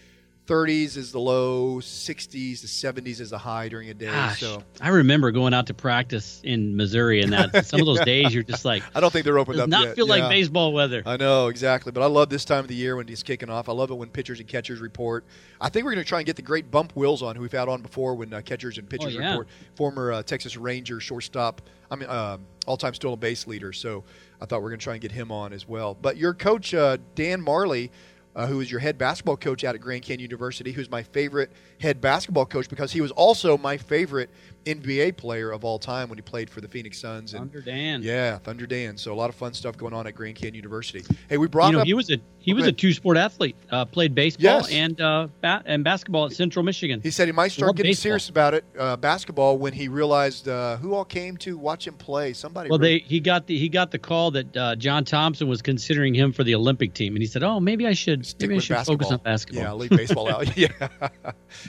30s 0.47 0.97
is 0.97 1.11
the 1.11 1.19
low, 1.19 1.77
60s 1.79 2.61
to 2.61 2.67
70s 2.67 3.19
is 3.21 3.29
the 3.29 3.37
high 3.37 3.69
during 3.69 3.89
a 3.89 3.93
day. 3.93 4.07
Gosh, 4.07 4.39
So 4.39 4.63
I 4.81 4.89
remember 4.89 5.31
going 5.31 5.53
out 5.53 5.67
to 5.67 5.73
practice 5.73 6.41
in 6.43 6.75
Missouri, 6.75 7.21
and 7.21 7.31
that 7.31 7.65
some 7.65 7.79
of 7.79 7.85
those 7.85 8.01
days 8.01 8.33
you're 8.33 8.43
just 8.43 8.65
like, 8.65 8.83
I 8.95 8.99
don't 8.99 9.13
think 9.13 9.23
they're 9.23 9.37
opened 9.39 9.59
up 9.59 9.69
not 9.69 9.85
yet. 9.87 9.95
feel 9.95 10.07
like 10.07 10.27
baseball 10.29 10.73
weather. 10.73 11.03
I 11.05 11.15
know 11.17 11.47
exactly, 11.47 11.91
but 11.91 12.01
I 12.01 12.07
love 12.07 12.29
this 12.29 12.43
time 12.43 12.59
of 12.59 12.67
the 12.67 12.75
year 12.75 12.95
when 12.97 13.07
it's 13.07 13.23
kicking 13.23 13.49
off. 13.49 13.69
I 13.69 13.71
love 13.71 13.91
it 13.91 13.95
when 13.95 14.09
pitchers 14.09 14.39
and 14.39 14.47
catchers 14.47 14.79
report. 14.79 15.25
I 15.61 15.69
think 15.69 15.85
we're 15.85 15.93
going 15.93 16.03
to 16.03 16.09
try 16.09 16.19
and 16.19 16.25
get 16.25 16.35
the 16.35 16.41
great 16.41 16.69
Bump 16.71 16.95
Wills 16.95 17.21
on, 17.21 17.35
who 17.35 17.43
we've 17.43 17.51
had 17.51 17.69
on 17.69 17.81
before 17.81 18.15
when 18.15 18.33
uh, 18.33 18.41
catchers 18.41 18.77
and 18.77 18.89
pitchers 18.89 19.15
Oh, 19.15 19.19
yeah. 19.19 19.29
report. 19.29 19.47
Former 19.75 20.11
uh, 20.11 20.23
Texas 20.23 20.57
Ranger 20.57 20.99
shortstop, 20.99 21.61
I 21.89 21.95
mean, 21.95 22.09
um, 22.09 22.41
all-time 22.65 22.93
stolen 22.95 23.19
base 23.19 23.47
leader. 23.47 23.71
So 23.73 24.03
I 24.41 24.45
thought 24.45 24.61
we 24.61 24.65
are 24.65 24.69
going 24.69 24.79
to 24.79 24.83
try 24.83 24.93
and 24.93 25.01
get 25.01 25.11
him 25.11 25.31
on 25.31 25.53
as 25.53 25.67
well. 25.67 25.93
But 25.93 26.17
your 26.17 26.33
coach 26.33 26.73
uh, 26.73 26.97
Dan 27.15 27.45
Majerle. 27.45 27.89
Uh, 28.35 28.47
who 28.47 28.61
is 28.61 28.71
your 28.71 28.79
head 28.79 28.97
basketball 28.97 29.37
coach 29.37 29.63
out 29.63 29.75
at 29.75 29.81
Grand 29.81 30.03
Canyon 30.03 30.21
University? 30.21 30.71
Who's 30.71 30.89
my 30.89 31.03
favorite 31.03 31.51
head 31.81 31.99
basketball 32.01 32.45
coach 32.45 32.69
because 32.69 32.91
he 32.91 33.01
was 33.01 33.11
also 33.11 33.57
my 33.57 33.77
favorite 33.77 34.29
NBA 34.65 35.17
player 35.17 35.49
of 35.51 35.65
all 35.65 35.79
time 35.79 36.07
when 36.07 36.19
he 36.19 36.21
played 36.21 36.47
for 36.47 36.61
the 36.61 36.67
Phoenix 36.67 36.99
Suns. 36.99 37.33
And 37.33 37.51
Thunder 37.51 37.61
Dan. 37.61 38.03
yeah, 38.03 38.37
Thunder 38.37 38.67
Dan. 38.67 38.95
So 38.95 39.11
a 39.11 39.15
lot 39.15 39.29
of 39.29 39.35
fun 39.35 39.55
stuff 39.55 39.75
going 39.75 39.91
on 39.93 40.05
at 40.05 40.13
Grand 40.13 40.35
Canyon 40.35 40.53
University. 40.53 41.03
Hey, 41.29 41.37
we 41.37 41.47
brought 41.47 41.67
you 41.69 41.73
know, 41.73 41.79
up. 41.79 41.87
he 41.87 41.95
was 41.95 42.11
a 42.11 42.19
he 42.37 42.53
was 42.53 42.65
a 42.67 42.71
two 42.71 42.93
sport 42.93 43.17
athlete. 43.17 43.55
Uh, 43.71 43.85
played 43.85 44.13
baseball 44.15 44.43
Yes. 44.61 44.71
and 44.71 45.01
uh, 45.01 45.27
ba- 45.41 45.63
and 45.65 45.83
basketball 45.83 46.25
at 46.25 46.33
Central 46.33 46.63
Michigan. 46.63 46.99
He 47.01 47.09
said 47.11 47.27
he 47.27 47.31
might 47.31 47.51
start 47.51 47.75
getting 47.75 47.89
baseball. 47.91 48.01
serious 48.03 48.29
about 48.29 48.53
it, 48.53 48.63
uh, 48.77 48.97
basketball, 48.97 49.57
when 49.57 49.73
he 49.73 49.87
realized 49.87 50.47
uh, 50.47 50.77
who 50.77 50.93
all 50.93 51.05
came 51.05 51.37
to 51.37 51.57
watch 51.57 51.87
him 51.87 51.95
play. 51.95 52.33
Somebody. 52.33 52.69
Well, 52.69 52.77
wrote- 52.77 52.83
they 52.85 52.99
he 52.99 53.19
got 53.19 53.47
the 53.47 53.57
he 53.57 53.67
got 53.67 53.89
the 53.89 53.99
call 53.99 54.29
that 54.31 54.55
uh, 54.57 54.75
John 54.75 55.05
Thompson 55.05 55.47
was 55.47 55.63
considering 55.63 56.13
him 56.13 56.33
for 56.33 56.43
the 56.43 56.53
Olympic 56.53 56.93
team, 56.93 57.15
and 57.15 57.23
he 57.23 57.27
said, 57.27 57.41
"Oh, 57.41 57.59
maybe 57.59 57.87
I 57.87 57.93
should 57.93 58.27
stick 58.27 58.49
maybe 58.49 58.57
I 58.57 58.61
should 58.61 58.73
basketball. 58.75 58.97
focus 59.09 59.11
on 59.11 59.23
basketball." 59.23 59.63
Yeah, 59.63 59.73
leave 59.73 59.89
baseball 59.89 60.29
out. 60.31 60.55
yeah, 60.57 60.69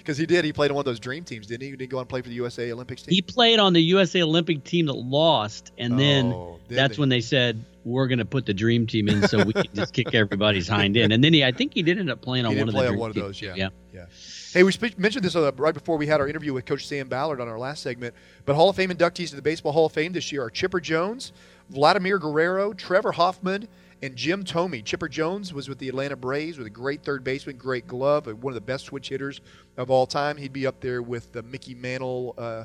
because 0.02 0.18
he 0.18 0.26
did. 0.26 0.44
He 0.44 0.52
played 0.52 0.70
on 0.70 0.74
one 0.76 0.82
of 0.82 0.86
those 0.86 1.00
dream 1.00 1.24
teams, 1.24 1.46
didn't 1.46 1.62
he? 1.62 1.70
He 1.70 1.76
did 1.76 1.88
go 1.90 1.98
and 1.98 2.08
play 2.08 2.20
for 2.22 2.28
the 2.28 2.34
USA 2.34 2.70
Olympics 2.72 3.02
team. 3.02 3.14
He 3.14 3.22
played 3.22 3.58
on 3.58 3.72
the 3.72 3.80
USA 3.82 4.22
Olympic 4.22 4.64
team 4.64 4.86
that 4.86 4.92
lost, 4.94 5.72
and 5.78 5.98
then 5.98 6.32
Oh, 6.32 6.58
did 6.68 6.76
that's 6.78 6.96
they? 6.96 7.00
when 7.00 7.08
they 7.08 7.20
said 7.20 7.64
we're 7.84 8.06
going 8.06 8.18
to 8.20 8.24
put 8.24 8.46
the 8.46 8.54
dream 8.54 8.86
team 8.86 9.08
in 9.08 9.26
so 9.26 9.42
we 9.44 9.52
can 9.52 9.64
just 9.74 9.92
kick 9.92 10.14
everybody's 10.14 10.68
hind 10.68 10.96
end. 10.96 11.12
And 11.12 11.22
then 11.24 11.32
he, 11.32 11.44
I 11.44 11.50
think 11.50 11.74
he 11.74 11.82
did 11.82 11.98
end 11.98 12.10
up 12.10 12.20
playing 12.22 12.46
on 12.46 12.52
He 12.52 12.58
one 12.58 12.68
of 12.68 12.74
the 12.74 12.78
play 12.78 12.86
on 12.86 12.92
dream 12.92 13.00
one 13.00 13.10
of 13.10 13.14
teams. 13.16 13.26
those, 13.26 13.42
yeah. 13.42 13.54
yeah. 13.56 13.68
Yeah. 13.92 14.06
Hey, 14.52 14.62
we 14.62 14.70
spe- 14.72 14.96
mentioned 14.98 15.24
this 15.24 15.34
uh, 15.34 15.50
right 15.56 15.74
before 15.74 15.96
we 15.96 16.06
had 16.06 16.20
our 16.20 16.28
interview 16.28 16.52
with 16.52 16.64
Coach 16.64 16.86
Sam 16.86 17.08
Ballard 17.08 17.40
on 17.40 17.48
our 17.48 17.58
last 17.58 17.82
segment. 17.82 18.14
But 18.44 18.54
Hall 18.54 18.68
of 18.70 18.76
Fame 18.76 18.90
inductees 18.90 19.30
to 19.30 19.36
the 19.36 19.42
Baseball 19.42 19.72
Hall 19.72 19.86
of 19.86 19.92
Fame 19.92 20.12
this 20.12 20.30
year 20.30 20.42
are 20.44 20.50
Chipper 20.50 20.78
Jones, 20.80 21.32
Vladimir 21.70 22.18
Guerrero, 22.18 22.72
Trevor 22.72 23.12
Hoffman, 23.12 23.66
and 24.02 24.16
Jim 24.16 24.44
Thome. 24.44 24.84
Chipper 24.84 25.08
Jones 25.08 25.54
was 25.54 25.68
with 25.68 25.78
the 25.78 25.88
Atlanta 25.88 26.16
Braves 26.16 26.58
with 26.58 26.66
a 26.66 26.70
great 26.70 27.02
third 27.04 27.22
baseman, 27.22 27.56
great 27.56 27.86
glove, 27.86 28.26
one 28.26 28.50
of 28.50 28.54
the 28.56 28.60
best 28.60 28.86
switch 28.86 29.08
hitters 29.08 29.40
of 29.76 29.90
all 29.90 30.06
time. 30.06 30.36
He'd 30.36 30.52
be 30.52 30.66
up 30.66 30.80
there 30.80 31.00
with 31.02 31.30
the 31.32 31.42
Mickey 31.42 31.74
Mantle, 31.74 32.34
uh, 32.36 32.64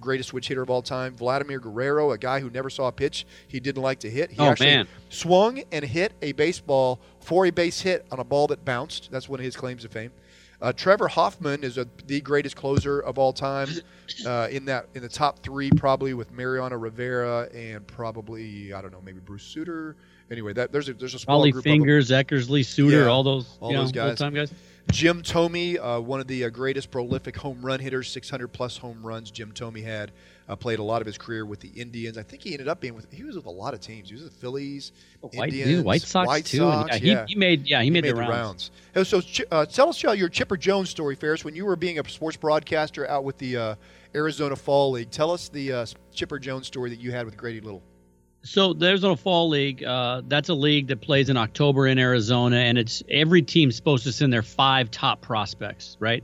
greatest 0.00 0.28
switch 0.28 0.48
hitter 0.48 0.62
of 0.62 0.68
all 0.70 0.82
time. 0.82 1.14
Vladimir 1.16 1.58
Guerrero, 1.58 2.12
a 2.12 2.18
guy 2.18 2.40
who 2.40 2.50
never 2.50 2.68
saw 2.68 2.88
a 2.88 2.92
pitch 2.92 3.26
he 3.48 3.60
didn't 3.60 3.82
like 3.82 4.00
to 4.00 4.10
hit. 4.10 4.30
He 4.30 4.38
Oh, 4.38 4.50
actually 4.50 4.66
man. 4.66 4.88
swung 5.08 5.62
and 5.72 5.84
hit 5.84 6.12
a 6.20 6.32
baseball 6.32 7.00
for 7.20 7.46
a 7.46 7.50
base 7.50 7.80
hit 7.80 8.06
on 8.12 8.20
a 8.20 8.24
ball 8.24 8.46
that 8.48 8.64
bounced. 8.64 9.10
That's 9.10 9.28
one 9.28 9.40
of 9.40 9.44
his 9.44 9.56
claims 9.56 9.82
to 9.82 9.88
fame. 9.88 10.12
Uh, 10.60 10.72
Trevor 10.72 11.08
Hoffman 11.08 11.64
is 11.64 11.78
a, 11.78 11.86
the 12.06 12.20
greatest 12.20 12.56
closer 12.56 13.00
of 13.00 13.18
all 13.18 13.32
time. 13.32 13.68
Uh, 14.24 14.48
in 14.50 14.66
that, 14.66 14.86
in 14.94 15.02
the 15.02 15.08
top 15.08 15.40
three, 15.42 15.70
probably 15.70 16.14
with 16.14 16.30
Mariano 16.30 16.76
Rivera 16.76 17.48
and 17.54 17.86
probably 17.86 18.72
I 18.72 18.80
don't 18.82 18.92
know, 18.92 19.00
maybe 19.04 19.20
Bruce 19.20 19.42
Sutter. 19.42 19.96
Anyway, 20.30 20.52
that 20.54 20.72
there's 20.72 20.88
a 20.88 20.94
there's 20.94 21.14
a 21.14 21.18
small 21.18 21.40
Ollie 21.40 21.52
group. 21.52 21.64
Fingers, 21.64 22.10
Eckersley, 22.10 22.64
Sutter, 22.64 23.02
Yeah, 23.02 23.06
all 23.06 23.22
those 23.22 23.56
all 23.60 23.70
you 23.70 23.76
know, 23.76 23.82
those 23.82 23.92
guys. 23.92 24.18
guys. 24.18 24.52
Jim 24.90 25.22
Thome, 25.22 25.78
uh, 25.80 26.00
one 26.00 26.20
of 26.20 26.26
the 26.26 26.44
uh, 26.44 26.50
greatest 26.50 26.90
prolific 26.90 27.36
home 27.36 27.60
run 27.62 27.80
hitters, 27.80 28.10
600 28.10 28.48
plus 28.48 28.76
home 28.76 29.02
runs. 29.02 29.30
Jim 29.30 29.50
Thome 29.52 29.82
had 29.82 30.12
uh, 30.48 30.56
played 30.56 30.78
a 30.78 30.82
lot 30.82 31.00
of 31.00 31.06
his 31.06 31.16
career 31.16 31.46
with 31.46 31.60
the 31.60 31.68
Indians. 31.68 32.18
I 32.18 32.22
think 32.22 32.42
he 32.42 32.52
ended 32.52 32.68
up 32.68 32.80
being 32.80 32.94
with. 32.94 33.10
He 33.10 33.24
was 33.24 33.34
with 33.34 33.46
a 33.46 33.50
lot 33.50 33.72
of 33.72 33.80
teams. 33.80 34.08
He 34.08 34.14
was 34.14 34.24
with 34.24 34.34
the 34.34 34.38
Phillies, 34.38 34.92
White, 35.20 35.48
Indians, 35.48 35.68
he 35.68 35.74
was 35.76 35.84
White 35.84 36.02
Sox 36.02 36.26
White 36.26 36.44
too. 36.44 36.58
Sox, 36.58 36.90
yeah, 36.92 36.98
he- 36.98 37.08
yeah. 37.08 37.24
He, 37.26 37.34
made 37.34 37.66
yeah 37.66 37.82
he, 37.82 37.90
made, 37.90 38.04
the, 38.04 38.14
rounds. 38.14 38.70
Oh, 38.94 39.02
So, 39.02 39.22
uh, 39.50 39.64
tell 39.66 39.88
us 39.88 40.02
your 40.02 40.28
Chipper 40.28 40.56
Jones 40.56 40.90
story, 40.90 41.14
Ferris. 41.14 41.44
When 41.44 41.56
you 41.56 41.64
were 41.64 41.76
being 41.76 41.98
a 41.98 42.08
sports 42.08 42.36
broadcaster 42.36 43.08
out 43.08 43.24
with 43.24 43.38
the 43.38 43.56
uh, 43.56 43.74
Arizona 44.14 44.54
Fall 44.54 44.92
League, 44.92 45.10
tell 45.10 45.30
us 45.30 45.48
the 45.48 45.72
uh, 45.72 45.86
Chipper 46.12 46.38
Jones 46.38 46.66
story 46.66 46.90
that 46.90 47.00
you 47.00 47.10
had 47.10 47.24
with 47.24 47.36
Grady 47.36 47.60
Little. 47.60 47.82
So 48.44 48.74
there's 48.74 49.04
a 49.04 49.16
fall 49.16 49.48
league. 49.48 49.82
Uh, 49.82 50.20
that's 50.28 50.50
a 50.50 50.54
league 50.54 50.88
that 50.88 51.00
plays 51.00 51.30
in 51.30 51.36
October 51.38 51.86
in 51.86 51.98
Arizona, 51.98 52.56
and 52.56 52.76
it's 52.76 53.02
every 53.08 53.40
team's 53.40 53.74
supposed 53.74 54.04
to 54.04 54.12
send 54.12 54.34
their 54.34 54.42
five 54.42 54.90
top 54.90 55.22
prospects, 55.22 55.96
right? 55.98 56.22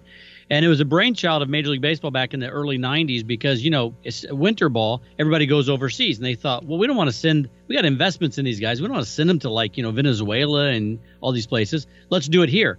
And 0.51 0.63
it 0.63 0.69
was 0.69 0.81
a 0.81 0.85
brainchild 0.85 1.41
of 1.41 1.49
Major 1.49 1.71
League 1.71 1.81
Baseball 1.81 2.11
back 2.11 2.35
in 2.35 2.41
the 2.41 2.51
early 2.51 2.77
90s 2.77 3.27
because, 3.27 3.65
you 3.65 3.71
know, 3.71 3.95
it's 4.03 4.27
winter 4.31 4.69
ball, 4.69 5.01
everybody 5.19 5.47
goes 5.47 5.71
overseas. 5.71 6.19
And 6.19 6.27
they 6.27 6.35
thought, 6.35 6.67
well, 6.67 6.77
we 6.77 6.87
don't 6.87 6.97
want 6.97 7.09
to 7.09 7.17
send, 7.17 7.49
we 7.69 7.75
got 7.75 7.87
investments 7.87 8.37
in 8.37 8.45
these 8.45 8.61
guys. 8.61 8.83
We 8.83 8.89
don't 8.89 8.97
want 8.97 9.07
to 9.07 9.13
send 9.13 9.31
them 9.31 9.39
to 9.39 9.51
like, 9.51 9.79
you 9.79 9.83
know, 9.83 9.93
Venezuela 9.93 10.67
and 10.67 10.99
all 11.23 11.33
these 11.33 11.47
places. 11.47 11.87
Let's 12.11 12.29
do 12.29 12.43
it 12.43 12.51
here. 12.51 12.79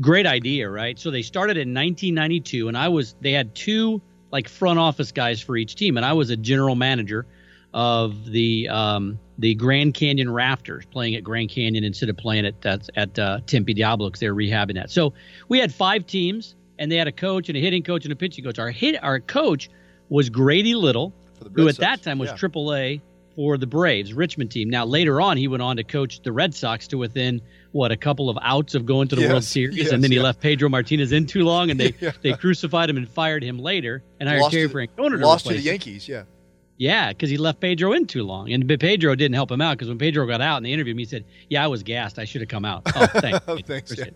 Great 0.00 0.26
idea, 0.26 0.68
right? 0.68 0.98
So 0.98 1.10
they 1.10 1.22
started 1.22 1.56
in 1.56 1.72
1992, 1.72 2.68
and 2.68 2.76
I 2.76 2.88
was, 2.88 3.14
they 3.22 3.32
had 3.32 3.54
two 3.54 4.02
like 4.32 4.48
front 4.48 4.78
office 4.78 5.12
guys 5.12 5.40
for 5.40 5.56
each 5.56 5.76
team. 5.76 5.96
And 5.96 6.04
I 6.04 6.12
was 6.12 6.28
a 6.28 6.36
general 6.36 6.74
manager 6.74 7.26
of 7.74 8.26
the 8.26 8.68
um, 8.68 9.18
the 9.38 9.54
Grand 9.54 9.94
Canyon 9.94 10.30
Rafters, 10.30 10.84
playing 10.86 11.14
at 11.14 11.24
Grand 11.24 11.50
Canyon 11.50 11.84
instead 11.84 12.08
of 12.08 12.16
playing 12.16 12.46
at 12.46 12.66
at, 12.66 12.88
at 12.96 13.18
uh, 13.18 13.40
Tempe 13.46 13.74
Diablo 13.74 14.08
because 14.08 14.20
they 14.20 14.30
were 14.30 14.36
rehabbing 14.36 14.74
that. 14.74 14.90
So 14.90 15.14
we 15.48 15.58
had 15.58 15.72
five 15.72 16.06
teams 16.06 16.54
and 16.78 16.90
they 16.90 16.96
had 16.96 17.08
a 17.08 17.12
coach 17.12 17.48
and 17.48 17.56
a 17.56 17.60
hitting 17.60 17.82
coach 17.82 18.04
and 18.04 18.12
a 18.12 18.16
pitching 18.16 18.44
coach. 18.44 18.58
Our 18.58 18.70
hit 18.70 19.02
our 19.02 19.20
coach 19.20 19.70
was 20.08 20.28
Grady 20.28 20.74
Little, 20.74 21.12
who 21.54 21.68
at 21.68 21.76
that 21.78 22.02
time 22.02 22.18
was 22.18 22.30
yeah. 22.30 22.36
AAA 22.36 23.00
for 23.34 23.56
the 23.56 23.66
Braves 23.66 24.12
Richmond 24.12 24.50
team. 24.50 24.68
Now 24.68 24.84
later 24.84 25.20
on, 25.20 25.36
he 25.36 25.48
went 25.48 25.62
on 25.62 25.76
to 25.76 25.84
coach 25.84 26.22
the 26.22 26.32
Red 26.32 26.54
Sox 26.54 26.86
to 26.88 26.98
within 26.98 27.40
what 27.72 27.90
a 27.90 27.96
couple 27.96 28.28
of 28.28 28.36
outs 28.42 28.74
of 28.74 28.84
going 28.84 29.08
to 29.08 29.16
the 29.16 29.22
yes, 29.22 29.30
World 29.30 29.44
Series, 29.44 29.76
yes, 29.76 29.92
and 29.92 30.04
then 30.04 30.12
he 30.12 30.20
left 30.20 30.40
Pedro 30.40 30.68
Martinez 30.68 31.12
in 31.12 31.26
too 31.26 31.44
long, 31.44 31.70
and 31.70 31.80
they 31.80 31.94
yeah. 32.00 32.12
they 32.20 32.34
crucified 32.34 32.90
him 32.90 32.98
and 32.98 33.08
fired 33.08 33.42
him 33.42 33.58
later, 33.58 34.02
and 34.20 34.28
hired 34.28 34.50
Terry 34.50 34.68
Francona 34.68 35.18
to 35.18 35.26
lost 35.26 35.46
to 35.46 35.54
the 35.54 35.60
Yankees. 35.60 36.06
Yeah. 36.06 36.24
Yeah, 36.78 37.10
because 37.10 37.30
he 37.30 37.36
left 37.36 37.60
Pedro 37.60 37.92
in 37.92 38.06
too 38.06 38.24
long, 38.24 38.52
and 38.52 38.66
Pedro 38.80 39.14
didn't 39.14 39.34
help 39.34 39.50
him 39.50 39.60
out. 39.60 39.76
Because 39.76 39.88
when 39.88 39.98
Pedro 39.98 40.26
got 40.26 40.40
out 40.40 40.58
in 40.58 40.66
interviewed 40.66 40.94
interview, 40.96 40.96
he 40.96 41.04
said, 41.04 41.24
"Yeah, 41.48 41.64
I 41.64 41.68
was 41.68 41.82
gassed. 41.82 42.18
I 42.18 42.24
should 42.24 42.40
have 42.40 42.48
come 42.48 42.64
out." 42.64 42.82
Oh, 42.94 43.06
thanks. 43.12 43.46
thanks. 43.66 43.96
Yeah. 43.96 44.06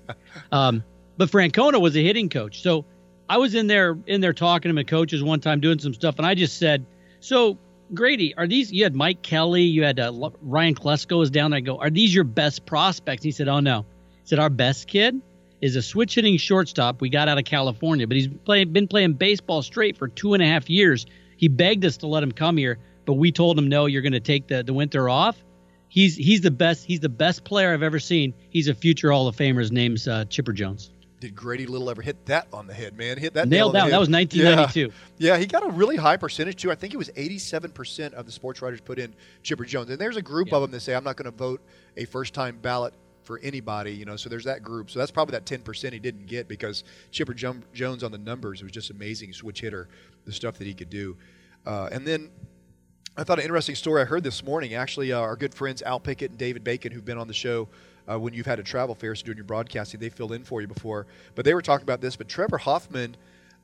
Um, 0.50 0.82
but 1.16 1.30
Francona 1.30 1.80
was 1.80 1.96
a 1.96 2.02
hitting 2.02 2.28
coach, 2.28 2.62
so 2.62 2.84
I 3.28 3.38
was 3.38 3.54
in 3.54 3.66
there 3.66 3.96
in 4.06 4.20
there 4.20 4.32
talking 4.32 4.70
to 4.70 4.74
my 4.74 4.84
coaches 4.84 5.22
one 5.22 5.40
time 5.40 5.60
doing 5.60 5.78
some 5.78 5.94
stuff, 5.94 6.16
and 6.18 6.26
I 6.26 6.34
just 6.34 6.58
said, 6.58 6.86
"So 7.20 7.58
Grady, 7.94 8.34
are 8.34 8.46
these? 8.46 8.72
You 8.72 8.84
had 8.84 8.94
Mike 8.94 9.22
Kelly, 9.22 9.62
you 9.62 9.84
had 9.84 10.00
uh, 10.00 10.30
Ryan 10.42 10.74
Klesko 10.74 11.18
was 11.18 11.30
down 11.30 11.50
there. 11.50 11.58
I 11.58 11.60
go, 11.60 11.78
are 11.78 11.90
these 11.90 12.14
your 12.14 12.24
best 12.24 12.66
prospects? 12.66 13.22
he 13.22 13.30
said, 13.30 13.48
"Oh 13.48 13.60
no." 13.60 13.86
He 14.22 14.28
said, 14.28 14.38
"Our 14.38 14.50
best 14.50 14.88
kid 14.88 15.20
is 15.60 15.76
a 15.76 15.82
switch 15.82 16.14
hitting 16.14 16.36
shortstop 16.36 17.00
we 17.00 17.08
got 17.08 17.28
out 17.28 17.38
of 17.38 17.44
California, 17.44 18.06
but 18.06 18.16
he's 18.16 18.28
play, 18.28 18.64
been 18.64 18.88
playing 18.88 19.14
baseball 19.14 19.62
straight 19.62 19.96
for 19.96 20.08
two 20.08 20.34
and 20.34 20.42
a 20.42 20.46
half 20.46 20.68
years. 20.68 21.06
He 21.36 21.48
begged 21.48 21.84
us 21.84 21.98
to 21.98 22.06
let 22.06 22.22
him 22.22 22.32
come 22.32 22.56
here, 22.56 22.78
but 23.04 23.14
we 23.14 23.32
told 23.32 23.58
him 23.58 23.68
no. 23.68 23.86
You're 23.86 24.02
going 24.02 24.12
to 24.12 24.20
take 24.20 24.48
the 24.48 24.62
the 24.62 24.74
winter 24.74 25.08
off." 25.08 25.36
He's 25.88 26.16
he's 26.16 26.40
the 26.40 26.50
best. 26.50 26.84
He's 26.84 27.00
the 27.00 27.08
best 27.08 27.44
player 27.44 27.72
I've 27.72 27.82
ever 27.82 27.98
seen. 27.98 28.34
He's 28.50 28.68
a 28.68 28.74
future 28.74 29.12
Hall 29.12 29.28
of 29.28 29.36
Famer. 29.36 29.60
His 29.60 29.72
name's 29.72 30.08
uh, 30.08 30.24
Chipper 30.26 30.52
Jones 30.52 30.90
did 31.20 31.34
Grady 31.34 31.66
Little 31.66 31.88
ever 31.90 32.02
hit 32.02 32.26
that 32.26 32.46
on 32.52 32.66
the 32.66 32.74
head, 32.74 32.96
man? 32.96 33.18
Hit 33.18 33.34
that 33.34 33.48
nailed 33.48 33.72
down. 33.72 33.90
That 33.90 34.00
was 34.00 34.10
1992. 34.10 34.92
Yeah. 35.18 35.32
yeah. 35.32 35.38
he 35.38 35.46
got 35.46 35.64
a 35.64 35.70
really 35.70 35.96
high 35.96 36.16
percentage 36.16 36.60
too. 36.60 36.70
I 36.70 36.74
think 36.74 36.94
it 36.94 36.96
was 36.96 37.10
87% 37.10 38.12
of 38.12 38.26
the 38.26 38.32
sports 38.32 38.62
writers 38.62 38.80
put 38.80 38.98
in 38.98 39.14
Chipper 39.42 39.64
Jones, 39.64 39.90
and 39.90 39.98
there's 39.98 40.16
a 40.16 40.22
group 40.22 40.48
yeah. 40.48 40.56
of 40.56 40.62
them 40.62 40.70
that 40.72 40.80
say 40.80 40.94
I'm 40.94 41.04
not 41.04 41.16
going 41.16 41.30
to 41.30 41.36
vote 41.36 41.62
a 41.96 42.04
first-time 42.04 42.58
ballot 42.60 42.94
for 43.22 43.40
anybody, 43.40 43.92
you 43.92 44.04
know. 44.04 44.16
So 44.16 44.28
there's 44.28 44.44
that 44.44 44.62
group. 44.62 44.90
So 44.90 44.98
that's 44.98 45.10
probably 45.10 45.32
that 45.32 45.46
10% 45.46 45.92
he 45.92 45.98
didn't 45.98 46.26
get 46.26 46.48
because 46.48 46.84
Chipper 47.10 47.34
Jones 47.34 48.02
on 48.02 48.12
the 48.12 48.18
numbers 48.18 48.62
was 48.62 48.72
just 48.72 48.90
amazing 48.90 49.32
switch 49.32 49.60
hitter, 49.60 49.88
the 50.26 50.32
stuff 50.32 50.58
that 50.58 50.66
he 50.66 50.74
could 50.74 50.90
do, 50.90 51.16
uh, 51.66 51.88
and 51.92 52.06
then. 52.06 52.30
I 53.18 53.24
thought 53.24 53.38
an 53.38 53.44
interesting 53.44 53.76
story 53.76 54.02
I 54.02 54.04
heard 54.04 54.22
this 54.22 54.44
morning. 54.44 54.74
Actually, 54.74 55.10
uh, 55.10 55.18
our 55.18 55.36
good 55.36 55.54
friends 55.54 55.80
Al 55.80 55.98
Pickett 55.98 56.32
and 56.32 56.38
David 56.38 56.62
Bacon, 56.62 56.92
who've 56.92 57.02
been 57.02 57.16
on 57.16 57.26
the 57.26 57.32
show 57.32 57.66
uh, 58.08 58.18
when 58.18 58.34
you've 58.34 58.46
had 58.46 58.58
a 58.58 58.62
travel 58.62 58.94
fair, 58.94 59.14
so 59.14 59.24
doing 59.24 59.36
your 59.36 59.44
broadcasting, 59.44 60.00
they 60.00 60.08
filled 60.08 60.32
in 60.32 60.44
for 60.44 60.60
you 60.60 60.66
before. 60.66 61.06
But 61.34 61.44
they 61.44 61.54
were 61.54 61.62
talking 61.62 61.84
about 61.84 62.00
this. 62.00 62.16
But 62.16 62.28
Trevor 62.28 62.58
Hoffman 62.58 63.16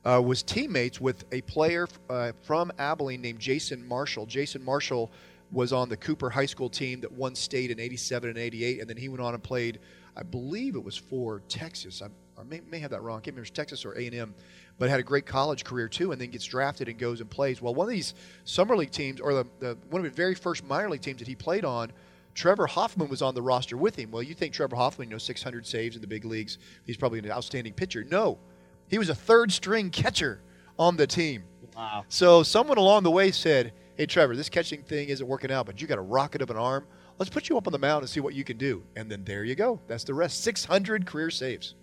uh, 0.05 0.21
was 0.23 0.43
teammates 0.43 0.99
with 0.99 1.25
a 1.31 1.41
player 1.41 1.87
uh, 2.09 2.33
from 2.41 2.71
Abilene 2.77 3.21
named 3.21 3.39
Jason 3.39 3.87
Marshall. 3.87 4.25
Jason 4.25 4.63
Marshall 4.63 5.11
was 5.51 5.71
on 5.71 5.87
the 5.87 5.97
Cooper 5.97 6.29
High 6.29 6.45
School 6.45 6.69
team 6.69 7.01
that 7.01 7.11
won 7.11 7.35
state 7.35 7.71
in 7.71 7.79
'87 7.79 8.29
and 8.29 8.37
'88, 8.37 8.81
and 8.81 8.89
then 8.89 8.97
he 8.97 9.07
went 9.07 9.21
on 9.21 9.33
and 9.33 9.43
played. 9.43 9.79
I 10.15 10.23
believe 10.23 10.75
it 10.75 10.83
was 10.83 10.97
for 10.97 11.41
Texas. 11.47 12.01
I, 12.01 12.07
I 12.39 12.43
may, 12.43 12.61
may, 12.69 12.79
have 12.79 12.91
that 12.91 13.01
wrong. 13.01 13.17
I 13.17 13.21
can't 13.21 13.35
remember 13.35 13.49
Texas 13.49 13.85
or 13.85 13.93
A&M, 13.93 14.35
but 14.79 14.89
had 14.89 14.99
a 14.99 15.03
great 15.03 15.25
college 15.25 15.63
career 15.63 15.87
too, 15.87 16.11
and 16.11 16.19
then 16.19 16.29
gets 16.29 16.45
drafted 16.45 16.87
and 16.87 16.97
goes 16.97 17.21
and 17.21 17.29
plays. 17.29 17.61
Well, 17.61 17.73
one 17.75 17.87
of 17.87 17.91
these 17.91 18.13
summer 18.43 18.75
league 18.75 18.91
teams, 18.91 19.21
or 19.21 19.33
the, 19.33 19.45
the 19.59 19.77
one 19.89 20.03
of 20.05 20.11
the 20.11 20.15
very 20.15 20.35
first 20.35 20.65
minor 20.65 20.89
league 20.89 21.01
teams 21.01 21.19
that 21.19 21.27
he 21.27 21.35
played 21.35 21.65
on, 21.65 21.91
Trevor 22.33 22.67
Hoffman 22.67 23.09
was 23.09 23.21
on 23.21 23.35
the 23.35 23.41
roster 23.41 23.77
with 23.77 23.95
him. 23.95 24.11
Well, 24.11 24.23
you 24.23 24.33
think 24.33 24.53
Trevor 24.53 24.75
Hoffman, 24.75 25.09
you 25.09 25.13
know, 25.13 25.19
600 25.19 25.65
saves 25.65 25.95
in 25.95 26.01
the 26.01 26.07
big 26.07 26.25
leagues, 26.25 26.57
he's 26.85 26.97
probably 26.97 27.19
an 27.19 27.31
outstanding 27.31 27.73
pitcher. 27.73 28.03
No, 28.03 28.39
he 28.87 28.97
was 28.97 29.09
a 29.09 29.15
third 29.15 29.51
string 29.51 29.89
catcher 29.89 30.41
on 30.79 30.97
the 30.97 31.07
team. 31.07 31.43
Wow. 31.75 32.05
So 32.09 32.43
someone 32.43 32.77
along 32.77 33.03
the 33.03 33.11
way 33.11 33.31
said, 33.31 33.73
hey, 33.95 34.05
Trevor, 34.05 34.35
this 34.35 34.49
catching 34.49 34.81
thing 34.83 35.09
isn't 35.09 35.27
working 35.27 35.51
out, 35.51 35.65
but 35.65 35.81
you 35.81 35.87
got 35.87 35.97
a 35.97 36.03
rocket 36.03 36.41
of 36.41 36.49
an 36.49 36.57
arm. 36.57 36.85
Let's 37.19 37.29
put 37.29 37.49
you 37.49 37.57
up 37.57 37.67
on 37.67 37.73
the 37.73 37.79
mound 37.79 38.01
and 38.01 38.09
see 38.09 38.19
what 38.19 38.33
you 38.33 38.43
can 38.43 38.57
do. 38.57 38.83
And 38.95 39.09
then 39.09 39.23
there 39.23 39.43
you 39.43 39.55
go. 39.55 39.79
That's 39.87 40.03
the 40.03 40.13
rest. 40.13 40.43
600 40.43 41.05
career 41.05 41.29
saves. 41.29 41.75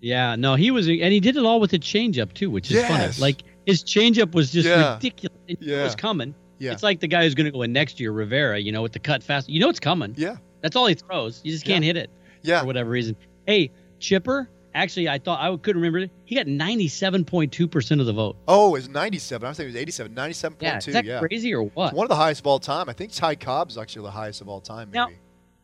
Yeah, 0.00 0.36
no, 0.36 0.54
he 0.54 0.70
was, 0.70 0.88
and 0.88 1.12
he 1.12 1.20
did 1.20 1.36
it 1.36 1.44
all 1.44 1.60
with 1.60 1.72
a 1.72 1.78
changeup 1.78 2.32
too, 2.32 2.50
which 2.50 2.70
is 2.70 2.76
yes. 2.76 2.88
funny. 2.88 3.20
Like 3.20 3.42
his 3.66 3.82
changeup 3.82 4.34
was 4.34 4.50
just 4.50 4.68
yeah. 4.68 4.94
ridiculous. 4.94 5.38
It 5.48 5.58
yeah. 5.60 5.84
was 5.84 5.94
coming 5.94 6.34
yeah. 6.58 6.72
It's 6.72 6.82
like 6.82 7.00
the 7.00 7.08
guy 7.08 7.24
who's 7.24 7.34
going 7.34 7.46
to 7.46 7.50
go 7.50 7.62
in 7.62 7.72
next 7.72 8.00
year, 8.00 8.12
Rivera, 8.12 8.58
you 8.58 8.72
know, 8.72 8.82
with 8.82 8.92
the 8.92 8.98
cut 8.98 9.22
fast. 9.22 9.48
You 9.48 9.60
know 9.60 9.68
it's 9.68 9.80
coming. 9.80 10.14
Yeah. 10.16 10.36
That's 10.62 10.76
all 10.76 10.86
he 10.86 10.94
throws. 10.94 11.40
You 11.44 11.52
just 11.52 11.64
can't 11.64 11.84
yeah. 11.84 11.88
hit 11.88 11.96
it. 11.96 12.10
Yeah. 12.42 12.60
For 12.60 12.66
whatever 12.66 12.90
reason. 12.90 13.16
Hey, 13.46 13.70
Chipper, 13.98 14.48
actually, 14.74 15.08
I 15.08 15.18
thought 15.18 15.40
I 15.40 15.54
couldn't 15.56 15.82
remember 15.82 15.98
it. 15.98 16.10
He 16.24 16.34
got 16.34 16.46
97.2% 16.46 18.00
of 18.00 18.06
the 18.06 18.12
vote. 18.12 18.36
Oh, 18.48 18.68
it 18.68 18.72
was 18.72 18.88
97. 18.88 19.44
I 19.44 19.50
was 19.50 19.56
thinking 19.56 19.70
it 19.70 19.74
was 19.74 19.82
87. 19.82 20.14
97.2. 20.14 20.62
Yeah. 20.62 20.78
Is 20.78 20.84
that 20.86 21.04
yeah. 21.04 21.20
crazy 21.20 21.54
or 21.54 21.62
what? 21.62 21.88
It's 21.88 21.94
one 21.94 22.04
of 22.04 22.08
the 22.08 22.16
highest 22.16 22.40
of 22.40 22.46
all 22.46 22.58
time. 22.58 22.88
I 22.88 22.92
think 22.92 23.12
Ty 23.12 23.36
Cobb 23.36 23.68
is 23.68 23.78
actually 23.78 24.02
the 24.02 24.12
highest 24.12 24.40
of 24.40 24.48
all 24.48 24.60
time, 24.60 24.90
maybe. 24.90 24.98
Now, 24.98 25.08